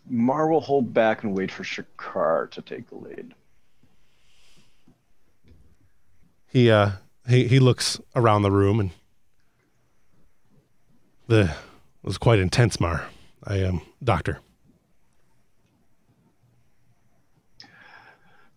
[0.09, 3.35] Mar will hold back and wait for Shakar to take the lead.
[6.48, 6.93] He uh
[7.27, 8.90] he he looks around the room and
[11.27, 13.06] the it was quite intense, Mar.
[13.43, 14.39] I am doctor.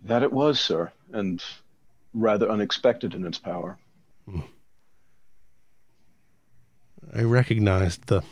[0.05, 1.43] That it was, sir, and
[2.13, 3.79] rather unexpected in its power.
[4.29, 4.41] Hmm.
[7.15, 8.23] I recognized the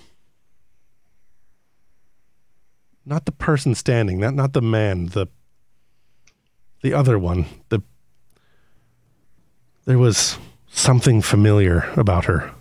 [3.04, 5.26] not the person standing, not not the man, the
[6.82, 7.46] the other one.
[7.68, 7.82] The
[9.84, 10.38] there was
[10.68, 12.52] something familiar about her.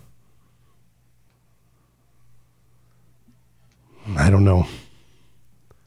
[4.16, 4.66] I don't know.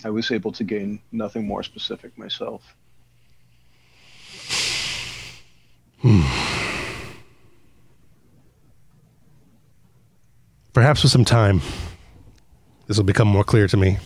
[0.05, 2.75] I was able to gain nothing more specific myself.
[10.73, 11.61] Perhaps with some time,
[12.87, 13.97] this will become more clear to me.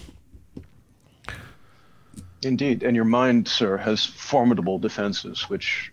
[2.44, 5.92] Indeed, and your mind, sir, has formidable defenses, which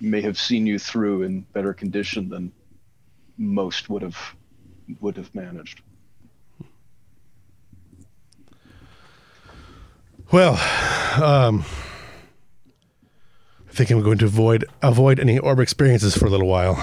[0.00, 2.52] may have seen you through in better condition than
[3.36, 4.18] most would have
[5.00, 5.82] would have managed.
[10.32, 10.52] Well,
[11.20, 11.64] um,
[13.68, 16.76] I think I'm going to avoid avoid any orb experiences for a little while.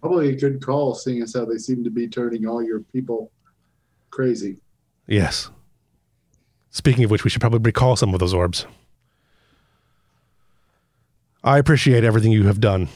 [0.00, 3.32] Probably a good call, seeing as how they seem to be turning all your people
[4.10, 4.58] crazy.
[5.08, 5.50] Yes.
[6.70, 8.66] Speaking of which, we should probably recall some of those orbs.
[11.42, 12.88] I appreciate everything you have done.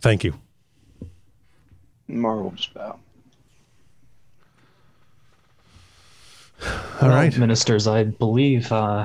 [0.00, 0.34] Thank you.
[2.08, 2.98] Mar will bow.
[7.02, 7.36] All right.
[7.36, 9.04] ministers, I believe uh,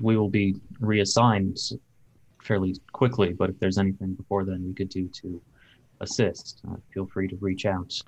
[0.00, 1.58] we will be reassigned
[2.42, 3.32] fairly quickly.
[3.32, 5.40] But if there's anything before then we could do to
[6.00, 8.00] assist, uh, feel free to reach out.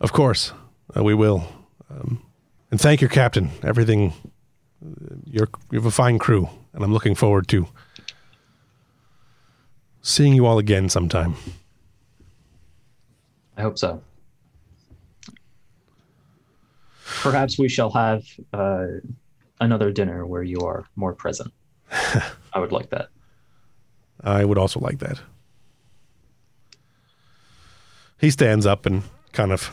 [0.00, 0.52] Of course,
[0.96, 1.46] uh, we will.
[1.90, 2.22] Um,
[2.70, 3.50] and thank your captain.
[3.62, 4.12] Everything,
[5.26, 7.68] you're, you have a fine crew, and I'm looking forward to
[10.02, 11.36] seeing you all again sometime.
[13.56, 14.02] I hope so.
[17.22, 18.86] Perhaps we shall have uh,
[19.60, 21.52] another dinner where you are more present.
[21.90, 23.08] I would like that.
[24.22, 25.20] I would also like that.
[28.20, 29.02] He stands up and
[29.32, 29.70] kind of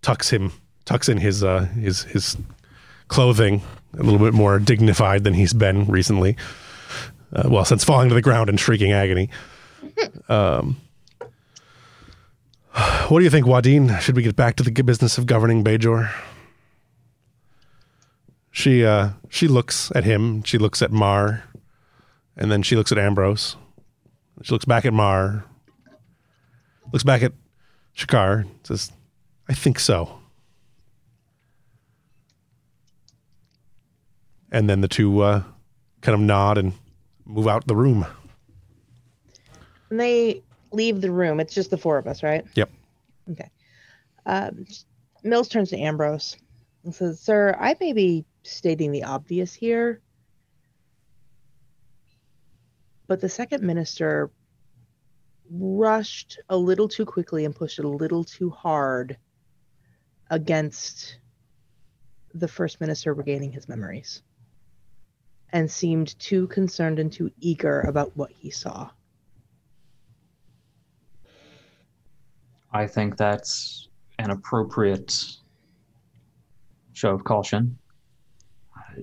[0.00, 0.52] tucks him,
[0.84, 2.36] tucks in his uh, his his
[3.08, 3.62] clothing
[3.98, 6.36] a little bit more dignified than he's been recently.
[7.32, 9.28] Uh, well, since falling to the ground in shrieking agony.
[10.28, 10.80] Um,
[13.08, 14.00] what do you think, Wadine?
[14.00, 16.10] Should we get back to the business of governing Bajor?
[18.52, 20.42] She uh, she looks at him.
[20.42, 21.42] She looks at Mar,
[22.36, 23.56] and then she looks at Ambrose.
[24.42, 25.44] She looks back at Mar,
[26.92, 27.32] looks back at
[27.96, 28.92] Shakar, says,
[29.48, 30.18] I think so.
[34.50, 35.42] And then the two uh,
[36.02, 36.72] kind of nod and
[37.24, 38.06] move out the room.
[39.88, 42.44] When they leave the room, it's just the four of us, right?
[42.54, 42.70] Yep.
[43.30, 43.50] Okay.
[44.26, 44.66] Um,
[45.22, 46.36] Mills turns to Ambrose
[46.84, 50.00] and says, Sir, I may be stating the obvious here,
[53.06, 54.30] but the second minister
[55.50, 59.18] rushed a little too quickly and pushed a little too hard
[60.30, 61.18] against
[62.34, 64.22] the first minister regaining his memories
[65.52, 68.88] and seemed too concerned and too eager about what he saw.
[72.72, 73.88] I think that's
[74.18, 75.26] an appropriate
[76.94, 77.78] show of caution.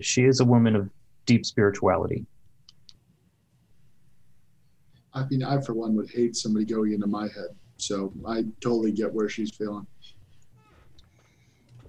[0.01, 0.89] She is a woman of
[1.25, 2.25] deep spirituality.
[5.13, 7.55] I mean, I for one would hate somebody going into my head.
[7.77, 9.87] So I totally get where she's feeling.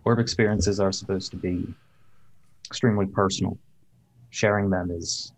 [0.04, 1.74] Orb experiences are supposed to be
[2.70, 3.58] extremely personal.
[4.30, 5.32] Sharing them is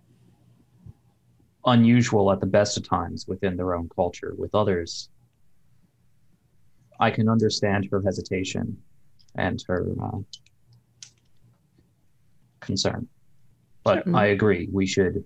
[1.65, 4.35] unusual at the best of times within their own culture.
[4.37, 5.09] With others,
[7.01, 8.77] I can understand her hesitation
[9.35, 10.19] and her uh,
[12.63, 13.09] concern.
[13.85, 14.21] But Certainly.
[14.21, 15.25] I agree, we should.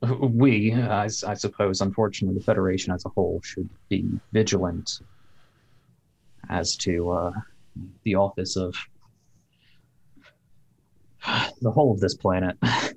[0.00, 5.00] We, I suppose, unfortunately, the Federation as a whole should be vigilant
[6.48, 7.32] as to uh,
[8.04, 8.76] the office of
[11.60, 12.56] the whole of this planet.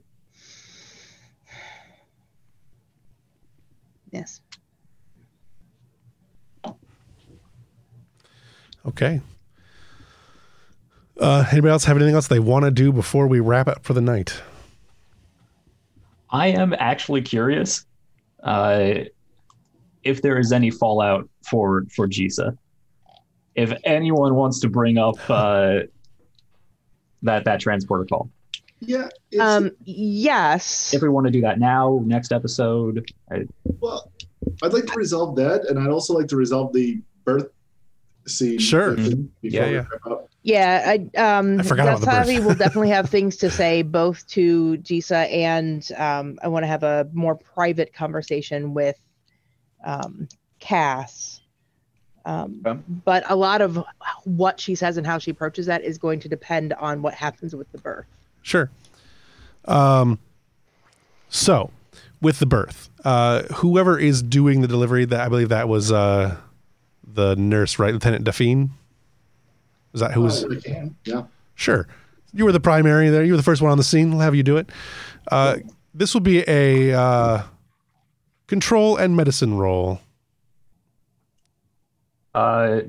[4.12, 4.42] Yes.
[8.86, 9.22] Okay.
[11.22, 13.94] Uh, anybody else have anything else they want to do before we wrap up for
[13.94, 14.42] the night?
[16.32, 17.86] I am actually curious
[18.44, 18.94] uh,
[20.04, 22.58] if there is any fallout for for Jisa.
[23.54, 25.82] If anyone wants to bring up uh,
[27.22, 28.30] that that transporter call,
[28.80, 29.10] Yeah.
[29.40, 30.94] Um, yes.
[30.94, 33.46] if we want to do that now, next episode, I,
[33.80, 34.10] well,
[34.64, 37.50] I'd like to resolve that, and I'd also like to resolve the birth
[38.26, 38.58] scene.
[38.58, 38.96] Sure.
[38.96, 39.28] before Mhm.
[39.44, 39.86] Yeah, we yeah.
[40.44, 41.12] Wrap up.
[41.18, 42.28] Yeah, I, um, I forgot about the birth.
[42.28, 46.68] Dasavi will definitely have things to say both to Jisa and um, I want to
[46.68, 48.98] have a more private conversation with
[49.86, 50.28] um,
[50.60, 51.42] Cass.
[52.26, 52.80] Um, Okay.
[53.04, 53.84] But a lot of
[54.26, 57.56] what she says and how she approaches that is going to depend on what happens
[57.56, 58.06] with the birth.
[58.44, 58.70] Sure.
[59.66, 60.20] Um,
[61.30, 61.72] so,
[62.22, 66.38] with the birth, uh, whoever is doing the delivery, that I believe that was uh,
[67.04, 68.72] the nurse, right, Lieutenant Delphine.
[69.94, 70.46] Is that who was?
[70.46, 70.96] We can.
[71.06, 71.24] Yeah.
[71.56, 71.88] Sure.
[72.34, 73.24] You were the primary there.
[73.24, 74.12] You were the first one on the scene.
[74.12, 74.70] We'll have you do it.
[75.30, 75.58] Uh,
[75.94, 77.44] this will be a uh,
[78.48, 80.00] control and medicine roll.
[82.34, 82.82] uh,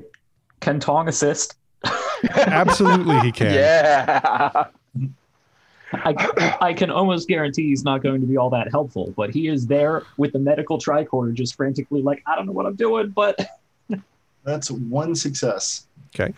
[0.61, 1.55] can Tong assist?
[2.31, 3.53] Absolutely, he can.
[3.53, 4.63] Yeah.
[5.93, 9.47] I, I can almost guarantee he's not going to be all that helpful, but he
[9.47, 13.09] is there with the medical tricorder, just frantically like, I don't know what I'm doing,
[13.09, 13.37] but
[14.43, 15.87] That's one success.
[16.13, 16.33] Okay.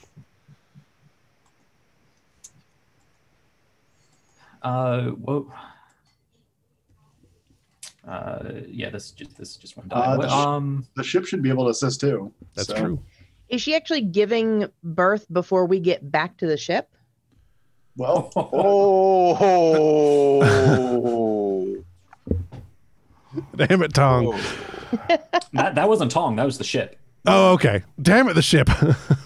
[4.66, 5.52] Uh, whoa.
[8.08, 10.02] Uh, yeah, this just this just went down.
[10.02, 12.32] Uh, the um, The ship should be able to assist too.
[12.56, 13.00] That's So, true.
[13.50, 16.90] Is she actually giving birth before we get back to the ship?
[17.96, 18.32] Well,
[20.48, 21.84] Oh.
[23.56, 24.36] Damn it, Tong.
[25.54, 26.98] that that wasn't Tong, that was the ship.
[27.28, 27.82] Oh, okay.
[28.02, 28.70] Damn it, the ship.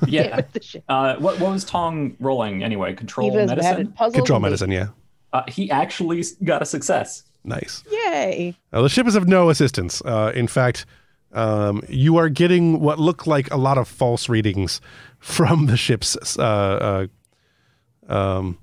[0.07, 0.35] Yeah.
[0.37, 0.83] With the ship.
[0.89, 2.93] uh, what what was Tong rolling anyway?
[2.93, 3.93] Control Eva's medicine.
[3.97, 4.87] had control medicine, yeah.
[5.33, 7.24] Uh, he actually got a success.
[7.43, 7.83] Nice.
[7.91, 8.56] Yay.
[8.74, 10.01] Now, the ship is of no assistance.
[10.03, 10.85] Uh, in fact,
[11.32, 14.82] um, you are getting what look like a lot of false readings
[15.19, 17.08] from the ship's uh,
[18.09, 18.58] uh, um,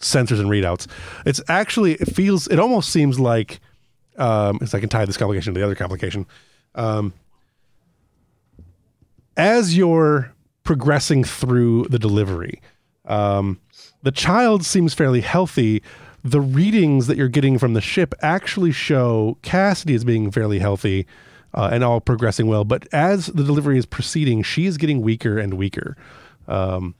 [0.00, 0.86] sensors and readouts.
[1.26, 3.60] It's actually, it feels, it almost seems like,
[4.16, 6.26] um, as I can tie this complication to the other complication.
[6.74, 7.12] Um,
[9.36, 10.32] as you're
[10.62, 12.60] progressing through the delivery,
[13.06, 13.60] um,
[14.02, 15.82] the child seems fairly healthy.
[16.22, 21.06] The readings that you're getting from the ship actually show Kasidy as being fairly healthy
[21.54, 22.64] uh, and all progressing well.
[22.64, 25.96] But as the delivery is proceeding, she is getting weaker and weaker.
[26.46, 26.94] Um,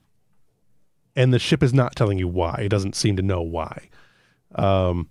[1.17, 2.61] and the ship is not telling you why.
[2.63, 3.89] It doesn't seem to know why.
[4.55, 5.11] Um,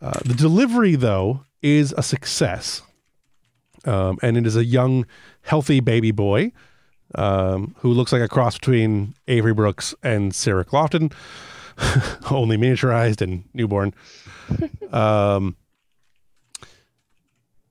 [0.00, 2.82] uh, the delivery, though, is a success.
[3.84, 5.06] Um, and it is a young,
[5.42, 6.52] healthy baby boy
[7.16, 11.12] um, who looks like a cross between Avery Brooks and Cirroc Lofton,
[12.30, 13.92] only miniaturized and newborn.
[14.92, 15.56] um,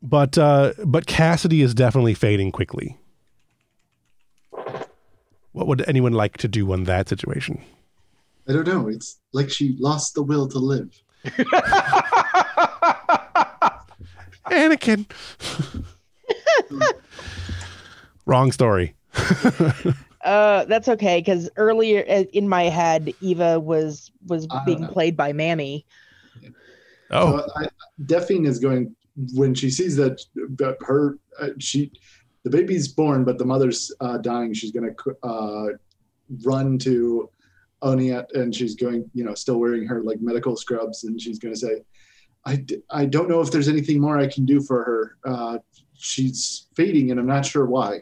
[0.01, 2.97] but uh, but Kasidy is definitely fading quickly.
[5.51, 7.61] What would anyone like to do in that situation?
[8.47, 8.87] I don't know.
[8.89, 11.01] It's like she lost the will to live.
[14.51, 15.05] Anakin.
[18.25, 18.95] Wrong story.
[20.25, 24.87] Uh, that's okay because earlier uh, in my head, Eva was was being know.
[24.87, 25.85] played by Manny.
[27.11, 27.67] Oh, So I,
[28.07, 28.95] Delphine is going
[29.33, 30.19] when she sees that,
[30.57, 31.91] that her uh, she
[32.43, 34.51] the baby's born, but the mother's uh, dying.
[34.53, 35.67] She's going to uh,
[36.43, 37.29] run to
[37.83, 41.53] Oniet, and she's going, you know, still wearing her like medical scrubs, and she's going
[41.53, 41.83] to say,
[42.45, 45.17] i don't know if there's anything more I can do for her.
[45.23, 45.57] Uh,
[45.93, 48.01] she's fading, and I'm not sure why.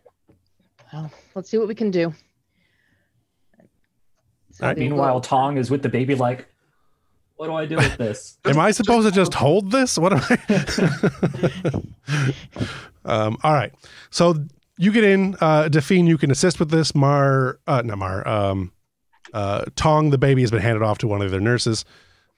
[0.93, 2.13] Well, let's see what we can do.
[4.51, 6.47] So Alright, they will- Meanwhile, Tong is with the baby, like,
[7.35, 8.38] what do I do with this?
[8.45, 9.97] am I supposed to just hold this?
[9.97, 11.81] What am I?
[13.05, 13.73] um, all right.
[14.11, 14.35] So
[14.77, 15.35] you get in.
[15.41, 16.93] Uh, Delphine, you can assist with this.
[16.93, 18.25] Mar, uh, not Mar.
[18.27, 18.72] Um,
[19.33, 21.85] uh, Tong, the baby, has been handed off to one of their nurses.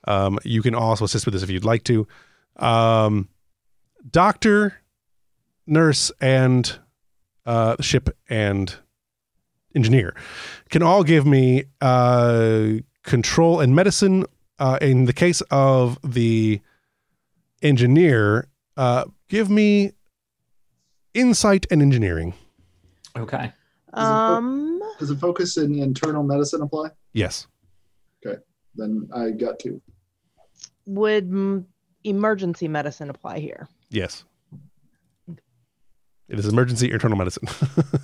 [0.07, 2.07] Um, you can also assist with this if you'd like to.
[2.55, 3.27] Um,
[4.09, 4.75] doctor,
[5.67, 6.79] nurse, and
[7.45, 8.75] uh, ship and
[9.75, 10.15] engineer
[10.69, 12.69] can all give me uh,
[13.03, 14.25] control and medicine.
[14.57, 16.61] Uh, in the case of the
[17.61, 19.91] engineer, uh, give me
[21.13, 22.33] insight and engineering.
[23.17, 23.51] Okay.
[23.93, 26.89] Um, Does the focus in internal medicine apply?
[27.13, 27.47] Yes.
[28.25, 28.39] Okay,
[28.75, 29.81] then I got to.
[30.85, 31.65] would mm,
[32.03, 33.67] emergency medicine apply here?
[33.89, 34.23] Yes.
[36.27, 37.47] It is emergency internal medicine.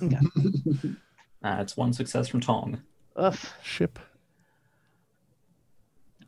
[0.00, 0.20] yeah
[1.42, 2.80] That's one success from Tong.
[3.16, 3.98] Ugh, Ship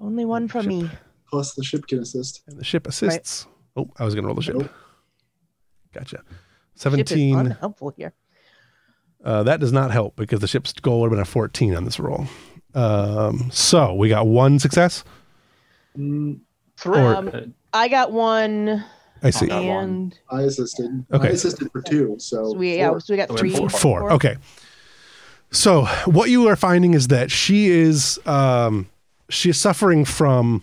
[0.00, 0.68] only one from Ship.
[0.68, 0.90] me.
[1.30, 2.42] Plus, the ship can assist.
[2.46, 3.46] and the ship assists.
[3.76, 4.56] Oh, I was going to roll the ship.
[4.56, 4.70] Nope.
[5.92, 6.16] Gotcha.
[6.18, 6.24] Ship
[6.76, 7.36] is 17.
[7.38, 8.12] unhelpful here.
[9.24, 11.84] Uh, that does not help because the ship's goal would have been a 14 on
[11.84, 12.26] this roll.
[12.74, 15.04] Um, so we got one success.
[15.96, 16.40] Mm,
[16.76, 16.98] Three.
[17.00, 17.40] Or- Um, Uh,
[17.72, 18.84] I got one,
[19.24, 19.46] I see.
[19.46, 19.84] Got one.
[19.84, 21.06] and I assisted.
[21.12, 21.28] Okay.
[21.28, 22.16] I assisted for two.
[22.18, 23.70] So, so we yeah, so we got So we're three, four.
[23.70, 24.12] Four.
[24.12, 24.36] Okay.
[25.50, 28.88] So what you are finding is that she is um,
[29.30, 30.62] she is suffering from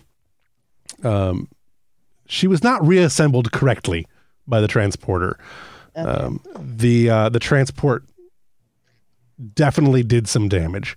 [1.02, 1.48] um,
[2.26, 4.06] she was not reassembled correctly
[4.46, 5.38] by the transporter.
[5.96, 6.08] Okay.
[6.08, 8.04] Um, the uh, the transport
[9.54, 10.96] definitely did some damage.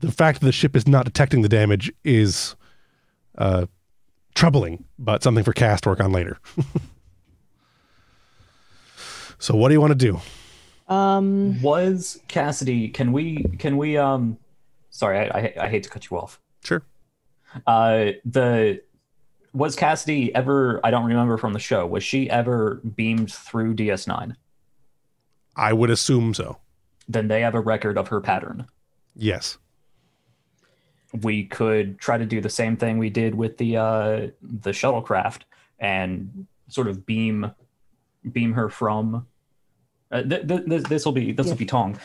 [0.00, 2.54] The fact that the ship is not detecting the damage is
[3.38, 3.66] uh,
[4.38, 6.38] troubling, but something for Cast to work on later.
[9.38, 10.20] so, what do you want to do?
[10.92, 12.94] Um, was Kasidy?
[12.94, 13.44] Can we?
[13.58, 13.96] Can we?
[13.96, 14.38] Um,
[14.90, 16.40] sorry, I, I, I hate to cut you off.
[16.62, 16.82] Sure.
[17.66, 18.80] Uh, the
[19.52, 20.80] was Kasidy ever?
[20.84, 21.86] I don't remember from the show.
[21.86, 24.36] Was she ever beamed through DS9?
[25.56, 26.58] I would assume so.
[27.08, 28.66] Then they have a record of her pattern.
[29.16, 29.58] Yes.
[31.22, 35.42] We could try to do the same thing we did with the uh, the shuttlecraft
[35.78, 37.50] and sort of beam
[38.32, 39.26] beam her from.
[40.10, 41.58] Uh, th- th- th- this will be this will Yeah.
[41.58, 41.98] be Tong.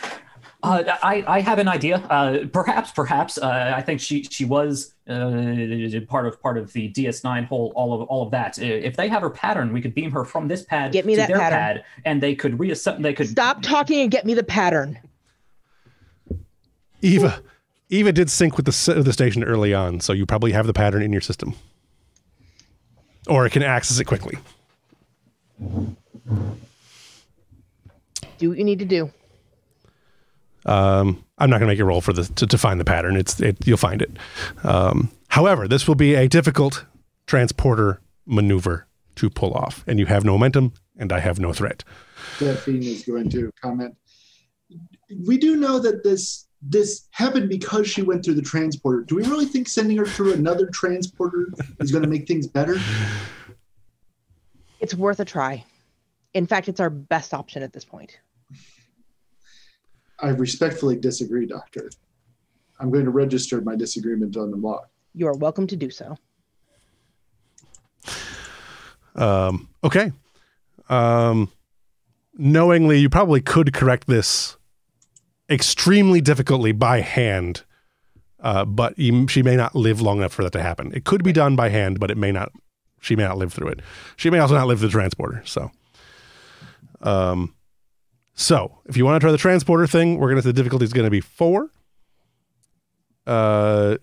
[0.61, 1.97] Uh, I, I have an idea.
[2.09, 3.37] Uh, perhaps, perhaps.
[3.37, 7.93] Uh, I think she she was uh, part of part of the DS9 whole all
[7.93, 8.57] of all of that.
[8.57, 11.15] Uh, If they have her pattern, we could beam her from this pad Get me
[11.15, 11.59] to that their pattern.
[11.59, 13.01] pad, and they could reassemble.
[13.03, 14.99] They could stop talking and get me the pattern.
[17.01, 17.41] Eva,
[17.93, 21.03] Eva did sync with the the station early on, so you probably have the pattern
[21.03, 21.53] in your system,
[23.27, 24.39] or it can access it quickly.
[28.39, 29.11] Do what you need to do.
[30.65, 33.15] Um, I'm not going to make a roll for the to, to find the pattern.
[33.15, 34.11] It's it, you'll find it.
[34.63, 36.85] Um, however, this will be a difficult
[37.27, 41.83] transporter maneuver to pull off, and you have no momentum, and I have no threat.
[42.39, 43.95] Delphine is going to comment.
[45.27, 49.01] We do know that this this happened because she went through the transporter.
[49.01, 52.77] Do we really think sending her through another transporter is going to make things better?
[54.79, 55.63] It's worth a try.
[56.33, 58.17] In fact, it's our best option at this point.
[60.19, 61.89] I respectfully disagree, Doctor.
[62.79, 64.85] I'm going to register my disagreement on the log.
[65.13, 66.17] You are welcome to do so.
[69.15, 70.11] Um, okay.
[70.89, 71.51] Um,
[72.35, 74.57] knowingly, you probably could correct this
[75.49, 77.63] extremely difficultly by hand,
[78.39, 80.91] uh, but you, she may not live long enough for that to happen.
[80.93, 82.51] It could be done by hand, but it may not.
[83.01, 83.81] She may not live through it.
[84.15, 85.41] She may also not live through the transporter.
[85.45, 85.71] So,
[87.01, 87.53] um,
[88.33, 91.05] so if you want to try the transporter thing, we're gonna the difficulty is going
[91.05, 91.69] to be four.
[93.27, 93.97] Uh,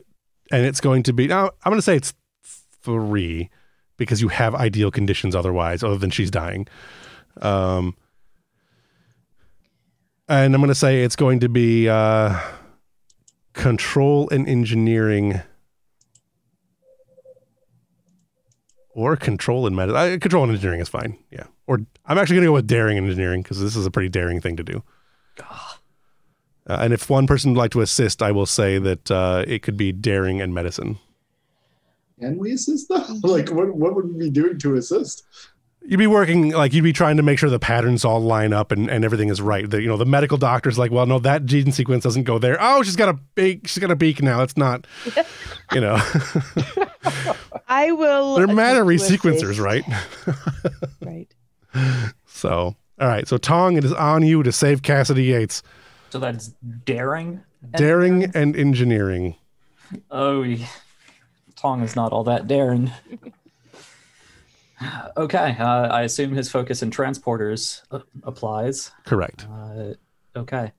[0.51, 1.51] and it's going to be now.
[1.65, 2.13] I'm going to say it's
[2.83, 3.51] three
[3.97, 6.67] because you have ideal conditions otherwise, other than she's dying.
[7.43, 7.97] Um,
[10.31, 12.39] and I'm going to say it's going to be uh,
[13.53, 15.41] control and engineering
[18.91, 19.97] or control and medicine.
[19.97, 21.19] Uh, control and engineering is fine.
[21.33, 21.45] Yeah.
[21.67, 24.09] Or I'm actually going to go with daring and engineering because this is a pretty
[24.09, 24.85] daring thing to do.
[25.41, 29.63] Uh, and if one person would like to assist, I will say that uh, it
[29.63, 30.99] could be daring and medicine.
[32.21, 33.05] Can we assist though?
[33.23, 35.25] Like, what what would we be doing to assist?
[35.83, 38.71] You'd be working like you'd be trying to make sure the patterns all line up
[38.71, 39.69] and, and everything is right.
[39.69, 42.59] The, you know, the medical doctor's like, well, no, that gene sequence doesn't go there.
[42.61, 43.67] Oh, she's got a beak.
[43.67, 44.43] She's got a beak now.
[44.43, 44.87] It's not,
[45.73, 45.97] you know.
[47.69, 48.35] I will.
[48.37, 49.85] They're matter attempt resequencers, right?
[51.03, 51.29] Right.
[52.27, 53.27] So, all right.
[53.27, 55.63] So, Tong, it is on you to save Kasidy Yates.
[56.11, 56.49] So that's
[56.85, 57.41] daring.
[57.63, 59.35] and Daring and engineering.
[60.11, 60.67] Oh, yeah.
[61.57, 62.91] Tong is not all that daring.
[65.17, 68.93] Okay, uh, I assume his focus in transporters uh, applies.
[69.05, 69.47] Correct.
[69.51, 69.95] Uh,
[70.37, 70.73] okay.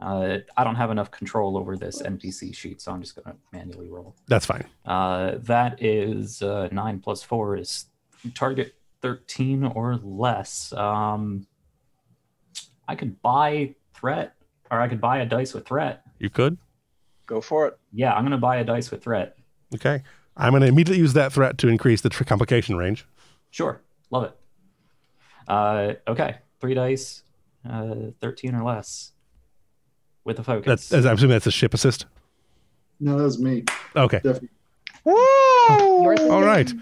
[0.00, 3.36] Uh, I don't have enough control over this NPC sheet, so I'm just going to
[3.52, 4.14] manually roll.
[4.28, 4.64] That's fine.
[4.84, 7.86] Uh, that is uh, 9 plus 4 is
[8.34, 10.72] target 13 or less.
[10.72, 11.46] Um,
[12.86, 14.34] I could buy threat,
[14.70, 16.04] or I could buy a dice with threat.
[16.18, 16.58] You could.
[17.26, 17.78] Go for it.
[17.92, 19.38] Yeah, I'm going to buy a dice with threat.
[19.74, 20.02] Okay.
[20.36, 23.06] I'm going to immediately use that threat to increase the complication range.
[23.50, 23.80] Sure,
[24.10, 24.36] love it.
[25.46, 27.22] Uh, okay, three dice,
[27.68, 29.12] uh, 13 or less
[30.24, 30.66] with a focus.
[30.66, 32.06] That's, that's I'm assuming that's a ship assist.
[33.00, 33.64] No, that was me.
[33.94, 34.18] Okay.
[34.18, 34.48] Definitely.
[35.06, 36.72] Yours is All right.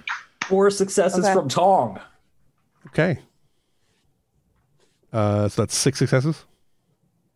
[0.46, 1.32] Four successes Okay.
[1.34, 1.98] from Tong.
[2.88, 3.18] Okay.
[5.12, 6.44] Uh, so that's six successes.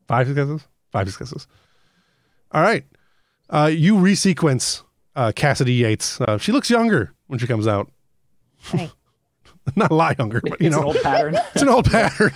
[0.06, 0.62] Five successes.
[0.92, 1.46] Five successes.
[2.52, 2.84] All right.
[3.50, 4.82] Uh, you resequence
[5.16, 6.20] uh, Kasidy Yates.
[6.20, 7.90] Uh, she looks younger when she comes out.
[8.58, 8.90] Hey.
[9.76, 11.34] Not a lot younger, but you it's know, an old pattern.
[11.54, 12.32] it's an old pattern.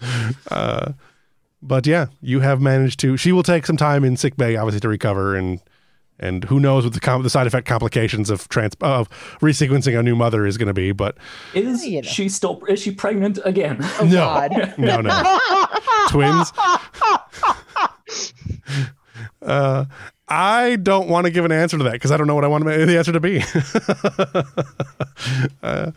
[0.50, 0.92] uh,
[1.62, 3.16] but yeah, you have managed to.
[3.16, 5.60] She will take some time in sick bay, obviously, to recover, and
[6.20, 9.08] and who knows what the com- the side effect complications of trans of
[9.40, 10.92] resequencing a new mother is going to be.
[10.92, 11.16] But
[11.54, 12.08] Is You know.
[12.08, 12.62] she still?
[12.68, 13.78] Is she pregnant again?
[13.80, 14.74] Oh, no, God.
[14.76, 15.68] no, no,
[16.10, 16.52] twins.
[19.40, 19.84] Uh,
[20.26, 22.48] I don't want to give an answer to that because I don't know what I
[22.48, 23.42] want the answer to be.
[25.62, 25.90] uh,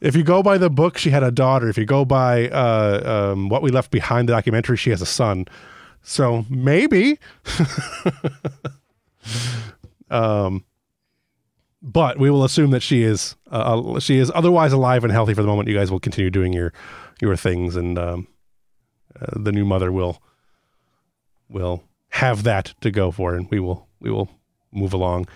[0.00, 1.68] if you go by the book, she had a daughter.
[1.68, 5.06] If you go by uh, um, what we left behind the documentary, she has a
[5.06, 5.46] son.
[6.02, 7.18] So maybe.
[10.10, 10.64] um,
[11.82, 15.32] but we will assume that she is uh, uh, she is otherwise alive and healthy
[15.32, 15.68] for the moment.
[15.68, 16.74] You guys will continue doing your
[17.20, 18.28] your things, and um,
[19.18, 20.20] uh, the new mother will
[21.48, 24.28] will have that to go for, and we will we will
[24.72, 25.26] move along.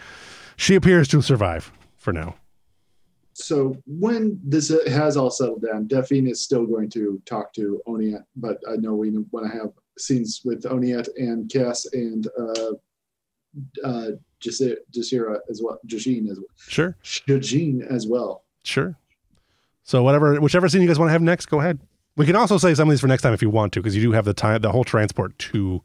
[0.56, 2.36] She appears to survive for now.
[3.32, 8.22] So when this has all settled down, Delphine is still going to talk to Oniet,
[8.36, 12.70] but I know we want to have scenes with Oniet and Cass and uh,
[13.84, 18.44] uh, Jasi- Jasira as well, Jajin as well, Sure, Jajin as well.
[18.62, 18.96] sure.
[19.82, 21.80] So whatever, whichever scene you guys want to have next, go ahead.
[22.16, 23.96] We can also say some of these for next time if you want to, because
[23.96, 25.82] you do have the time, the whole transport to.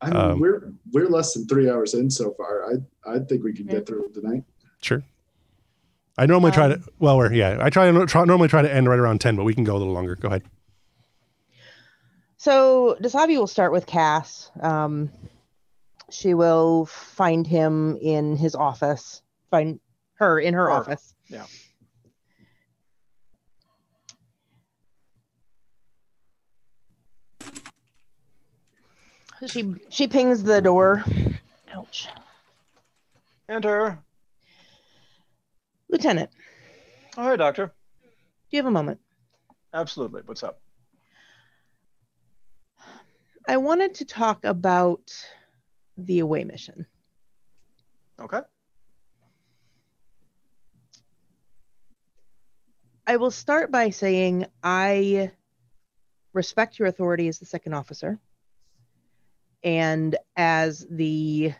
[0.00, 2.64] I mean, Um, we're we're less than three hours in so far.
[2.72, 2.74] I
[3.14, 4.44] I think we can get through tonight.
[4.80, 5.02] Sure.
[6.16, 6.74] I normally try to.
[6.74, 7.58] Um, Well, we're yeah.
[7.60, 9.76] I try to try, normally try to end right around ten, but we can go
[9.76, 10.14] a little longer.
[10.16, 10.42] Go ahead.
[12.36, 14.50] So Dasabi will start with Cass.
[14.60, 15.10] Um,
[16.10, 19.22] she will find him in his office.
[19.50, 19.80] Find
[20.14, 20.70] her in her Her.
[20.70, 21.14] office.
[21.28, 21.44] Yeah.
[29.46, 31.04] She she pings the door.
[31.72, 32.08] Ouch.
[33.48, 33.98] Enter.
[35.90, 36.30] Lieutenant,
[37.16, 37.66] Oh, hi, Doctor.
[37.68, 39.00] do you have a moment?
[39.72, 40.20] Absolutely.
[40.26, 40.60] What's up?
[43.48, 45.00] I wanted to talk about
[45.96, 46.84] the away mission.
[48.20, 48.40] Okay.
[53.06, 55.32] I will start by saying I
[56.34, 58.18] respect your authority as the second officer
[59.62, 61.52] and as the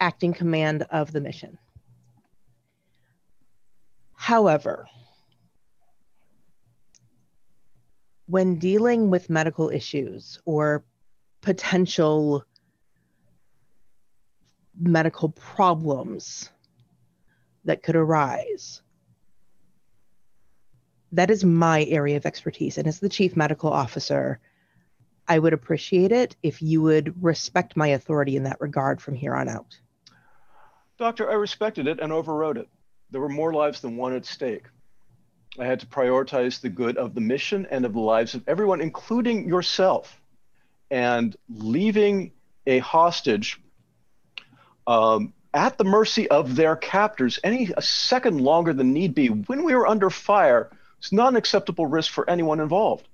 [0.00, 1.58] acting command of the mission.
[4.14, 4.86] However,
[8.26, 10.84] when dealing with medical issues or
[11.40, 12.44] potential
[14.80, 16.50] medical problems
[17.64, 18.80] that could arise,
[21.12, 22.78] that is my area of expertise.
[22.78, 24.40] And as the chief medical officer,
[25.28, 29.34] I would appreciate it if you would respect my authority in that regard from here
[29.34, 29.78] on out.
[30.98, 32.68] Doctor, I respected it and overrode it.
[33.10, 34.64] There were more lives than one at stake.
[35.58, 38.80] I had to prioritize the good of the mission and of the lives of everyone,
[38.80, 40.20] including yourself.
[40.90, 42.32] And leaving
[42.66, 43.60] a hostage
[44.86, 49.64] um, at the mercy of their captors any a second longer than need be when
[49.64, 50.70] we are under fire
[51.02, 53.08] is not an acceptable risk for anyone involved.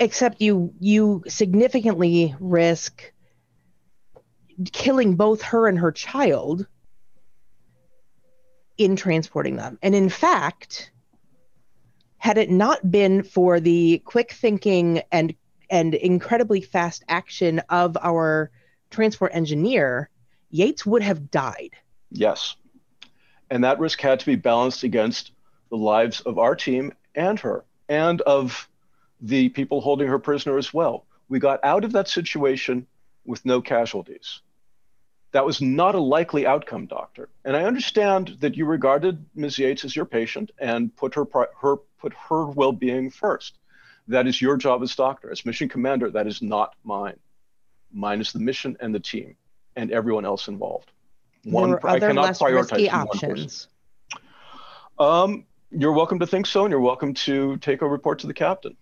[0.00, 3.12] Except you you significantly risk
[4.72, 6.66] killing both her and her child
[8.78, 9.78] in transporting them.
[9.82, 10.90] And in fact,
[12.16, 15.34] had it not been for the quick thinking and
[15.68, 18.50] and incredibly fast action of our
[18.90, 20.08] transport engineer,
[20.48, 21.70] Yates would have died.
[22.10, 22.56] Yes.
[23.50, 25.32] And that risk had to be balanced against
[25.68, 28.68] the lives of our team and her and of
[29.20, 31.04] the people holding her prisoner as well.
[31.28, 32.86] We got out of that situation
[33.24, 34.40] with no casualties.
[35.32, 37.28] That was not a likely outcome, doctor.
[37.44, 39.58] And I understand that you regarded Ms.
[39.58, 41.24] Yates as your patient and put her,
[41.60, 43.58] her put her well-being first.
[44.08, 45.30] That is your job as doctor.
[45.30, 47.18] As mission commander, that is not mine.
[47.92, 49.36] Mine is the mission and the team
[49.76, 50.90] and everyone else involved.
[51.44, 53.68] One, there were other less risky options.
[54.98, 58.34] Um, you're welcome to think so, and you're welcome to take a report to the
[58.34, 58.76] captain.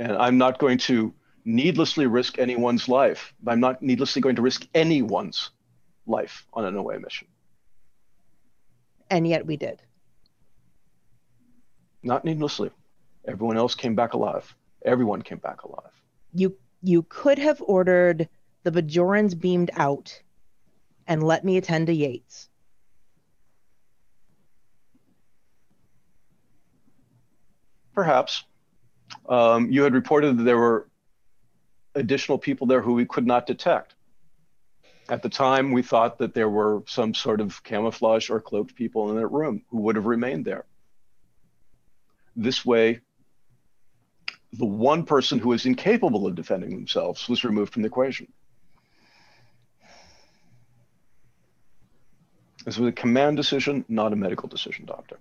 [0.00, 1.12] And I'm not going to
[1.44, 3.34] needlessly risk anyone's life.
[3.46, 5.50] I'm not needlessly going to risk anyone's
[6.06, 7.28] life on an away mission.
[9.10, 9.82] And yet we did.
[12.02, 12.70] Not needlessly.
[13.28, 14.54] Everyone else came back alive.
[14.86, 15.92] Everyone came back alive.
[16.32, 18.26] You you could have ordered
[18.62, 20.22] the Bajorans beamed out
[21.06, 22.48] and let me attend to Yates.
[27.94, 28.44] Perhaps.
[29.30, 30.88] Um, you had reported that there were
[31.94, 33.94] additional people there who we could not detect.
[35.08, 39.10] At the time, we thought that there were some sort of camouflage or cloaked people
[39.10, 40.66] in that room who would have remained there.
[42.36, 43.00] This way,
[44.52, 48.32] the one person who was incapable of defending themselves was removed from the equation.
[52.64, 55.18] This was a command decision, not a medical decision, doctor.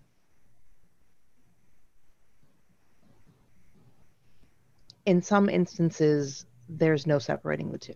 [5.09, 7.95] In some instances, there's no separating the two.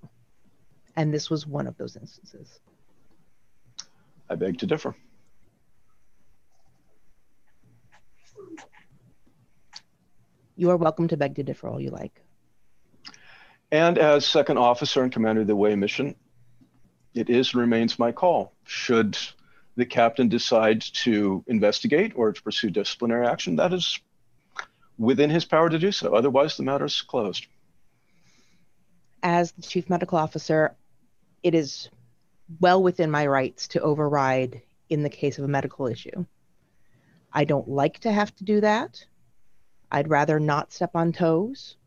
[0.96, 2.60] And this was one of those instances.
[4.32, 4.96] I beg to differ.
[10.56, 12.24] You are welcome to beg to differ all you like.
[13.72, 16.16] And as second officer and commander of the Way mission,
[17.14, 18.56] it is and remains my call.
[18.64, 19.20] Should
[19.76, 24.00] the captain decide to investigate or to pursue disciplinary action, that is
[24.98, 26.14] within his power to do so.
[26.16, 27.48] Otherwise, the matter is closed.
[29.22, 30.76] As the chief medical officer,
[31.42, 31.90] it is
[32.60, 36.26] well within my rights to override in the case of a medical issue.
[37.32, 39.04] I don't like to have to do that.
[39.92, 41.78] I'd rather not step on toes,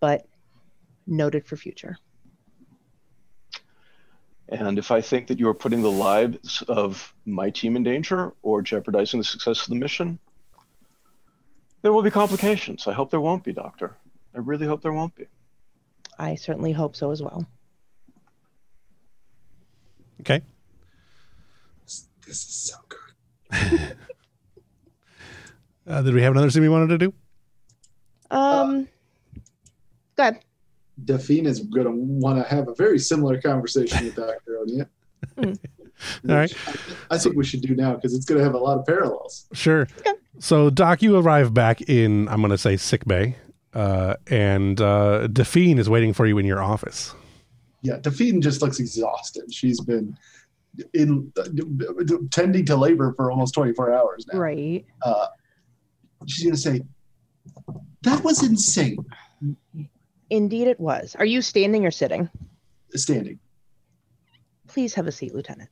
[0.00, 0.26] but
[1.06, 1.98] noted for future.
[4.48, 8.32] And if I think that you are putting the lives of my team in danger
[8.42, 10.18] or jeopardizing the success of the mission,
[11.82, 12.86] there will be complications.
[12.86, 13.96] I hope there won't be, Doctor.
[14.34, 15.26] I really hope there won't be.
[16.18, 17.46] I certainly hope so as well.
[20.20, 20.42] Okay.
[21.84, 22.98] This, this is so good.
[25.86, 27.14] uh, did we have another scene we wanted to do?
[28.30, 28.88] Um,
[29.36, 29.40] uh,
[30.16, 30.40] go ahead.
[31.04, 34.58] Delphine is going to want to have a very similar conversation with Dr.
[34.58, 34.86] O'Neill.
[35.36, 35.58] Mm.
[36.28, 36.52] All right.
[36.66, 36.74] I,
[37.14, 39.46] I think we should do now because it's going to have a lot of parallels.
[39.52, 39.86] Sure.
[39.98, 40.12] Okay.
[40.38, 43.36] So, Doc, you arrive back in, I'm going to say, sick bay,
[43.74, 47.14] uh, and uh, Delphine is waiting for you in your office.
[47.82, 49.52] Yeah, Delphine just looks exhausted.
[49.52, 50.16] She's been
[50.94, 51.44] in uh,
[52.30, 54.38] tending to labor for almost 24 hours now.
[54.38, 54.84] Right.
[55.02, 55.26] Uh,
[56.26, 56.82] she's going to say,
[58.02, 58.96] That was insane.
[60.30, 61.16] Indeed, it was.
[61.18, 62.28] Are you standing or sitting?
[62.94, 63.38] Standing.
[64.66, 65.70] Please have a seat, Lieutenant.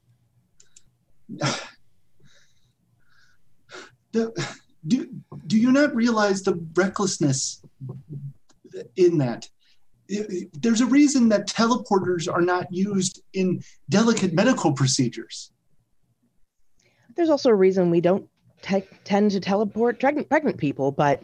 [4.13, 4.33] The,
[4.87, 5.09] do,
[5.47, 7.63] do you not realize the recklessness
[8.97, 9.49] in that?
[10.09, 15.51] There's a reason that teleporters are not used in delicate medical procedures.
[17.17, 18.29] There's also a reason we don't
[18.63, 21.23] te- tend to teleport pregnant, pregnant people, but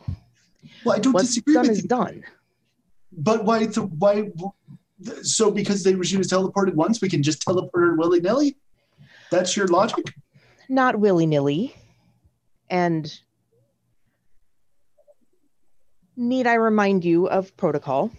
[0.85, 1.89] well, I don't what's disagree done with is you.
[1.89, 2.25] done.
[3.13, 3.67] But why?
[3.67, 4.31] Th- why?
[5.23, 8.57] So because they was teleported once, we can just teleport her willy nilly.
[9.33, 10.15] That's your logic.
[10.69, 11.75] Not willy nilly.
[12.69, 13.11] And
[16.17, 18.11] need I remind you of protocol?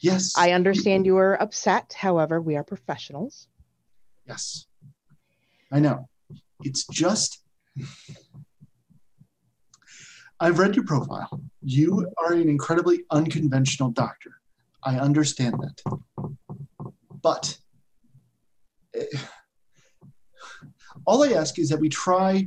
[0.00, 0.34] Yes.
[0.36, 1.94] I understand you are upset.
[1.96, 3.46] However, we are professionals.
[4.26, 4.66] Yes.
[5.70, 6.08] I know.
[6.64, 7.38] It's just
[10.40, 11.40] I've read your profile.
[11.62, 14.32] You are an incredibly unconventional doctor.
[14.82, 16.32] I understand that.
[17.22, 17.58] But
[18.96, 19.04] eh,
[21.08, 22.46] all I ask is that we try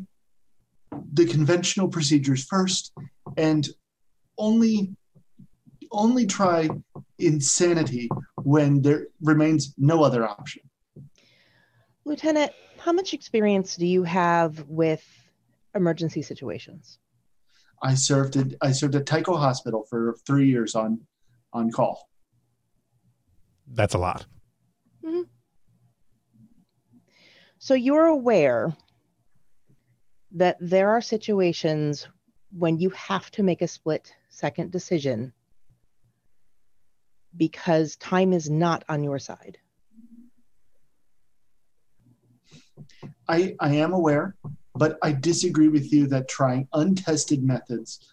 [1.14, 2.94] the conventional procedures first
[3.36, 3.68] and
[4.38, 4.96] only
[5.92, 6.70] only try
[7.18, 8.08] insanity
[8.44, 10.62] when there remains no other option.
[12.06, 15.04] Lieutenant, how much experience do you have with
[15.76, 17.00] emergency situations?
[17.82, 21.02] I served at I served at Tycho Hospital for three years on
[21.52, 22.08] on call.
[23.74, 24.28] That's a lot.
[25.04, 25.31] Mm-hmm.
[27.64, 28.76] So you're aware
[30.32, 32.08] that there are situations
[32.58, 35.32] when you have to make a split second decision
[37.38, 39.60] because time is not on your side.
[43.30, 44.36] I, I am aware,
[44.74, 48.12] but I disagree with you that trying untested methods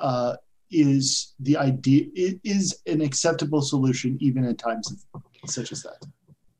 [0.00, 0.34] uh,
[0.72, 2.06] is the idea
[2.42, 5.06] is an acceptable solution even in times
[5.46, 6.04] such as that.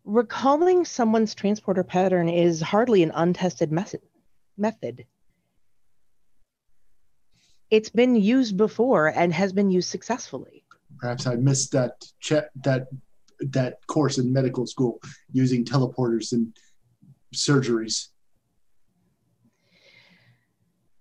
[0.06, 4.02] Recalling someone's transporter pattern is hardly an untested method.
[4.56, 5.04] method.
[7.70, 10.64] It's been used before and has been used successfully.
[10.98, 12.86] Perhaps I missed that chat that
[13.40, 15.00] that course in medical school
[15.32, 16.56] using teleporters and
[17.34, 18.10] surgeries.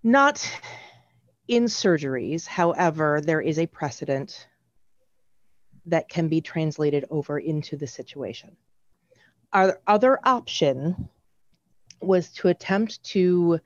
[0.01, 0.49] Not
[1.47, 4.47] in surgeries, however, there is a precedent
[5.85, 8.57] that can be translated over into the situation.
[9.55, 11.07] Our other option
[12.01, 13.61] was to attempt to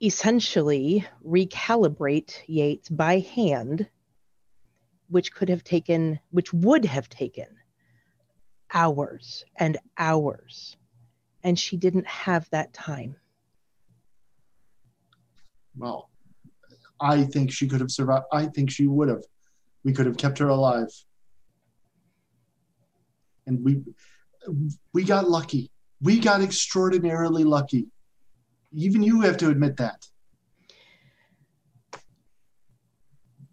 [0.00, 3.88] essentially recalibrate Yates by hand,
[5.08, 7.48] which could have taken, which would have taken
[8.72, 10.76] hours and hours.
[11.42, 13.16] And she didn't have that time.
[15.76, 16.10] Well,
[17.00, 18.26] I think she could have survived.
[18.32, 19.24] I think she would have.
[19.82, 20.90] We could have kept her alive.
[23.48, 23.82] And we
[24.92, 25.70] we got lucky.
[26.00, 27.88] We got extraordinarily lucky.
[28.72, 30.06] Even you have to admit that.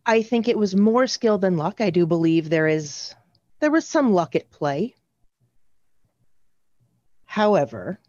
[0.05, 1.81] I think it was more skill than luck.
[1.81, 3.13] I do believe there is
[3.59, 4.95] there was some luck at play.
[7.25, 7.99] However,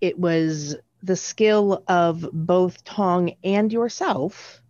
[0.00, 4.60] it was the skill of both Tong and yourself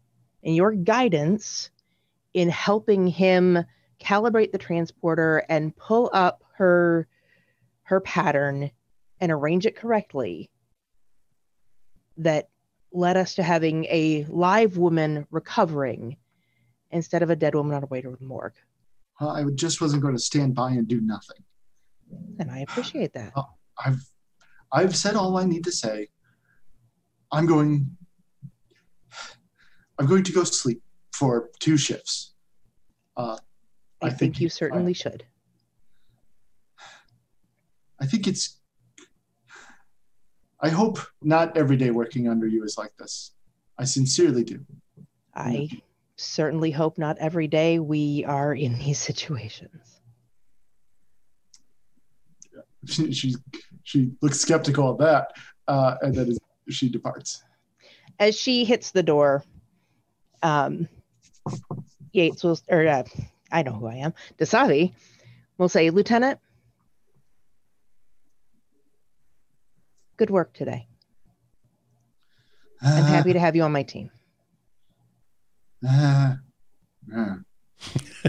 [0.42, 1.70] and your guidance
[2.34, 3.64] in helping him
[4.04, 7.08] calibrate the transporter and pull up her
[7.84, 8.70] her pattern
[9.20, 10.50] and arrange it correctly
[12.16, 12.48] that
[12.92, 16.16] led us to having a live woman recovering
[16.90, 18.54] instead of a dead woman on her way to the morgue.
[19.20, 21.42] I just wasn't going to stand by and do nothing.
[22.38, 23.32] And I appreciate that.
[23.84, 24.04] I've
[24.72, 26.08] I've said all I need to say.
[27.32, 27.96] I'm going
[29.98, 32.34] I'm going to go sleep for two shifts.
[33.16, 33.38] Uh,
[34.02, 35.24] I, I think, think you certainly should.
[38.00, 38.58] I think it's.
[40.60, 43.32] I hope not every day working under you is like this.
[43.78, 44.60] I sincerely do.
[45.34, 45.68] I
[46.16, 50.00] certainly hope not every day we are in these situations.
[52.86, 53.34] She she,
[53.82, 55.32] she looks skeptical of that,
[55.68, 56.36] uh, and then
[56.68, 57.42] she departs.
[58.18, 59.42] As she hits the door,
[60.42, 60.88] um,
[62.12, 63.02] Yates will, or uh,
[63.54, 64.92] I know who I am, Dasavi
[65.58, 66.40] will say, Lieutenant,
[70.16, 70.88] good work today.
[72.82, 74.10] I'm happy to have you on my team.
[75.88, 76.34] Uh,
[77.14, 77.34] uh,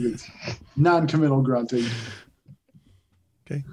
[0.77, 1.85] non-committal grunting.
[3.49, 3.63] Okay.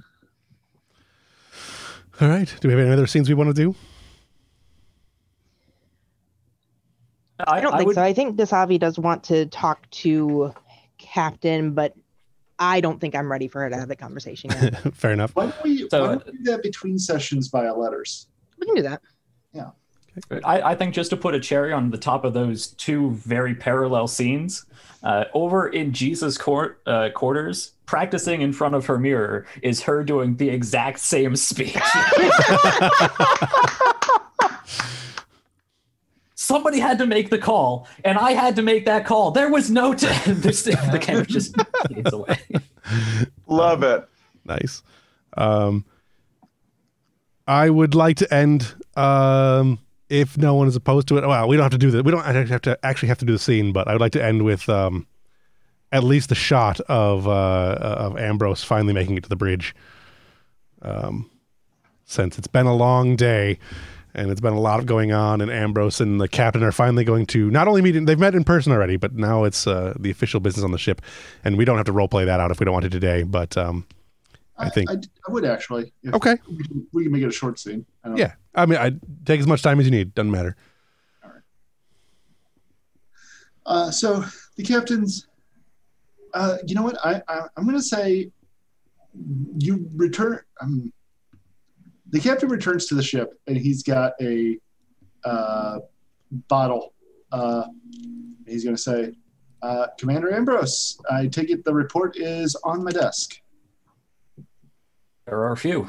[2.20, 2.52] All right.
[2.60, 3.74] Do we have any other scenes we want to do?
[7.40, 8.02] I, I don't I think would, so.
[8.02, 10.54] I think Dasavi does want to talk to
[11.12, 11.94] Captain, but
[12.58, 14.94] I don't think I'm ready for her to have the conversation yet.
[14.94, 15.34] Fair enough.
[15.34, 18.28] Why don't we, So- why don't we do that between sessions via letters?
[18.58, 19.00] we can do that.
[20.44, 23.54] I, I think just to put a cherry on the top of those two very
[23.54, 24.66] parallel scenes,
[25.02, 30.04] uh, over in Jesus' court, uh, quarters, practicing in front of her mirror is her
[30.04, 31.76] doing the exact same speech.
[36.42, 39.30] Somebody had to make the call, and I had to make that call.
[39.30, 41.54] There was no t- this, the camera just
[41.88, 42.36] fades away.
[43.46, 44.08] Love it.
[44.44, 44.82] Nice.
[45.36, 45.84] Um,
[47.46, 48.74] I would like to end.
[48.96, 52.04] Um, if no one is opposed to it, well, we don't have to do that.
[52.04, 54.12] We don't actually have to actually have to do the scene, but I would like
[54.12, 55.06] to end with um,
[55.92, 59.76] at least the shot of uh, of Ambrose finally making it to the bridge.
[60.82, 61.30] Um,
[62.04, 63.60] since it's been a long day,
[64.14, 65.40] and it's been a lot of going on.
[65.40, 67.96] And Ambrose and the captain are finally going to not only meet.
[67.96, 70.78] In, they've met in person already, but now it's uh, the official business on the
[70.78, 71.00] ship,
[71.44, 73.22] and we don't have to role play that out if we don't want to today.
[73.22, 73.86] But um,
[74.58, 75.92] I think- I, I would actually.
[76.12, 77.84] Okay, We can, we can make it a short scene.
[78.04, 78.32] I don't- yeah.
[78.54, 78.92] I mean, I
[79.24, 80.14] take as much time as you need.
[80.14, 80.56] Doesn't matter.
[83.64, 84.24] Uh, so
[84.56, 85.26] the captain's.
[86.34, 86.96] Uh, you know what?
[87.04, 88.30] I, I I'm going to say.
[89.58, 90.40] You return.
[90.60, 90.92] Um,
[92.12, 94.58] the captain returns to the ship, and he's got a
[95.24, 95.78] uh,
[96.48, 96.92] bottle.
[97.32, 97.64] Uh,
[98.46, 99.14] he's going to say,
[99.62, 103.40] uh, "Commander Ambrose, I take it the report is on my desk."
[105.26, 105.88] There are a few.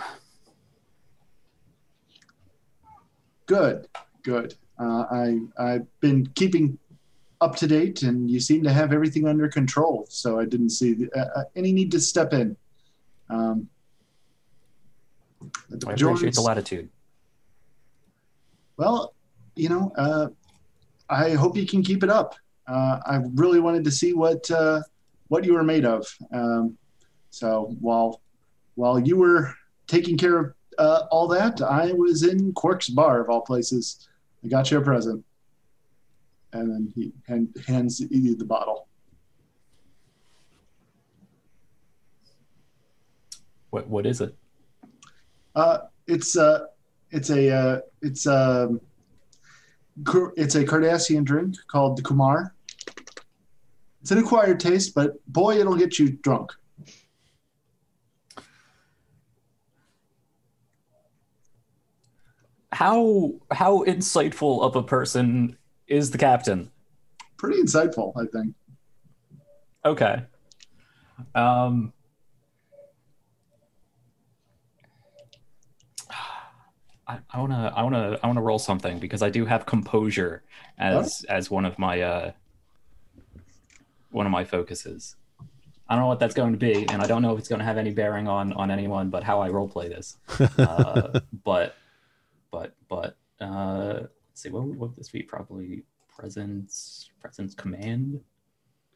[3.45, 3.87] Good,
[4.23, 4.55] good.
[4.79, 6.79] Uh, I I've been keeping
[7.41, 10.05] up to date, and you seem to have everything under control.
[10.07, 12.55] So I didn't see the, uh, uh, any need to step in.
[13.29, 13.67] Um,
[15.69, 16.89] the I appreciate the latitude.
[18.77, 19.13] well,
[19.55, 20.27] you know, uh,
[21.09, 22.35] I hope you can keep it up.
[22.67, 24.81] Uh, I really wanted to see what uh,
[25.27, 26.05] what you were made of.
[26.31, 26.77] Um,
[27.29, 28.21] so while
[28.75, 29.53] while you were
[29.87, 34.07] taking care of uh, all that, I was in Quark's bar of all places.
[34.43, 35.23] I got you a present,
[36.53, 38.87] and then he hand, hands you the bottle.
[43.69, 44.35] What what is it?
[45.55, 46.65] Uh, it's uh,
[47.11, 48.81] it's a uh, it's um,
[50.03, 52.51] Car- it's a Cardassian drink called the kanar.
[54.01, 56.51] It's an acquired taste, but boy, it'll get you drunk.
[62.71, 65.57] How how insightful of a person
[65.87, 66.71] is the captain?
[67.37, 68.55] Pretty insightful, I think.
[69.85, 70.23] Okay.
[71.35, 71.93] Um
[77.13, 80.43] I, I wanna I wanna I wanna roll something because I do have composure
[80.77, 82.31] as as one of my uh
[84.11, 85.15] one of my focuses.
[85.89, 87.59] I don't know what that's going to be, and I don't know if it's going
[87.59, 90.17] to have any bearing on on anyone, but how I role play this.
[90.57, 91.75] Uh, but
[92.51, 95.21] but but uh, let's see, what would, what would this be?
[95.21, 98.21] Probably presence presence command.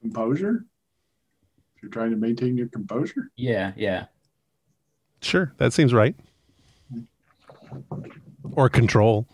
[0.01, 0.65] Composure.
[1.75, 3.31] If you're trying to maintain your composure.
[3.35, 4.05] Yeah, yeah.
[5.21, 6.15] Sure, that seems right.
[8.53, 9.27] Or control.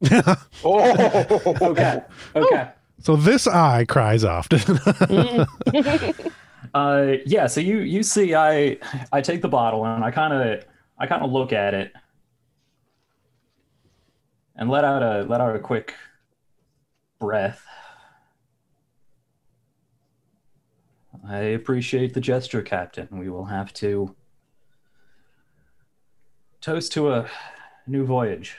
[0.64, 2.02] Oh, Okay.
[2.34, 2.68] Okay.
[3.00, 4.78] So this eye cries often.
[6.74, 7.46] Uh, yeah.
[7.46, 8.78] So you you see, I
[9.12, 10.64] I take the bottle and I kind of
[10.96, 11.92] I kind of look at it
[14.56, 15.92] and let out a let out a quick
[17.18, 17.62] breath.
[21.28, 23.08] I appreciate the gesture, Captain.
[23.10, 24.14] We will have to
[26.60, 27.30] toast to a
[27.86, 28.56] new voyage.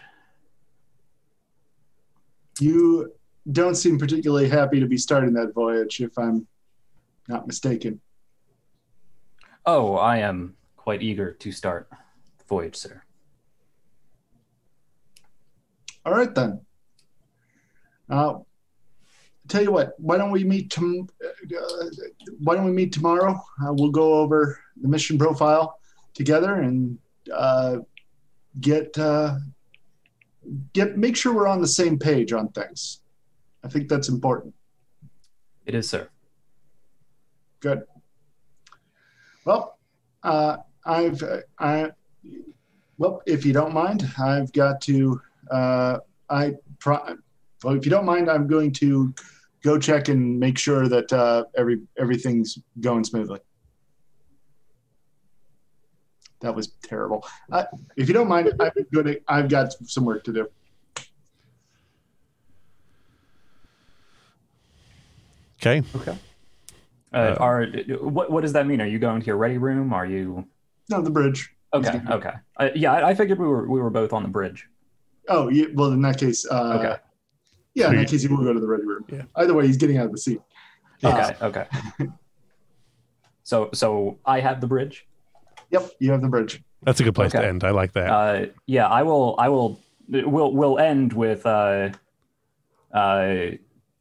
[2.60, 3.14] You
[3.52, 6.48] don't seem particularly happy to be starting that voyage, if I'm
[7.28, 8.00] not mistaken.
[9.66, 11.90] Oh, I am quite eager to start
[12.38, 13.02] the voyage, sir.
[16.06, 16.62] All right then.
[18.10, 18.40] Uh,
[19.48, 19.94] tell you what.
[20.00, 20.70] Why don't we meet?
[20.70, 21.86] Tom- uh,
[22.40, 23.40] why don't we meet tomorrow?
[23.62, 25.80] Uh, we'll go over the mission profile
[26.14, 26.98] together and
[27.34, 27.78] uh,
[28.60, 29.38] get uh,
[30.74, 33.02] get make sure we're on the same page on things.
[33.64, 34.54] I think that's important.
[35.66, 36.10] It is, sir.
[37.60, 37.84] Good.
[39.46, 39.78] Well,
[40.24, 41.92] uh, I've uh, I
[42.98, 45.20] well, if you don't mind, I've got to.
[45.50, 46.00] Uh,
[46.30, 47.16] I try.
[47.64, 49.14] Well, if you don't mind, I'm going to
[49.64, 53.40] go check and make sure that uh, every everything's going smoothly.
[56.42, 57.26] That was terrible.
[57.52, 57.64] Uh,
[57.96, 59.22] if you don't mind, I'm going to.
[59.28, 60.48] I've got some work to do.
[65.62, 65.82] okay.
[65.96, 66.18] Okay.
[67.14, 67.68] Uh, Uh, are
[68.02, 68.82] what what does that mean?
[68.82, 69.94] Are you going to your ready room?
[69.94, 70.46] Are you
[70.90, 71.54] No, the bridge.
[71.74, 72.02] okay?
[72.10, 72.34] Okay.
[72.58, 74.68] Uh, yeah, I, I figured we were we were both on the bridge.
[75.30, 76.96] Oh, yeah, well, in that case, uh, Okay.
[77.74, 79.06] Yeah, in that case, you will go to the ready room.
[79.12, 79.24] Yeah.
[79.36, 80.42] Either way, he's getting out of the seat.
[81.04, 81.36] Okay.
[81.42, 81.68] Okay.
[83.44, 85.06] So so I have the bridge.
[85.70, 86.64] Yep, you have the bridge.
[86.84, 87.64] That's a good place to end.
[87.64, 88.10] I like that.
[88.10, 89.36] Uh, yeah, I will.
[89.38, 89.80] I will.
[90.08, 91.90] We'll we'll end with uh,
[92.94, 93.36] uh,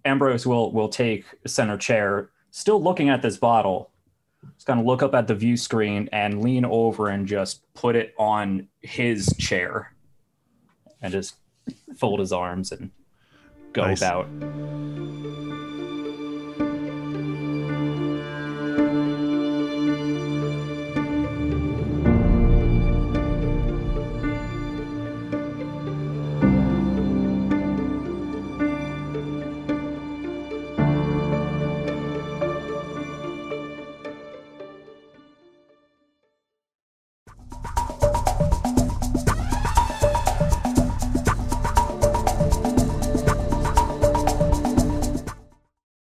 [0.05, 3.91] Ambrose will will take center chair, still looking at this bottle.
[4.55, 7.95] Just kind of look up at the view screen and lean over and just put
[7.95, 9.95] it on his chair,
[11.01, 11.37] and just
[11.97, 12.91] fold his arms and
[13.73, 14.01] go Nice.
[14.03, 14.27] about.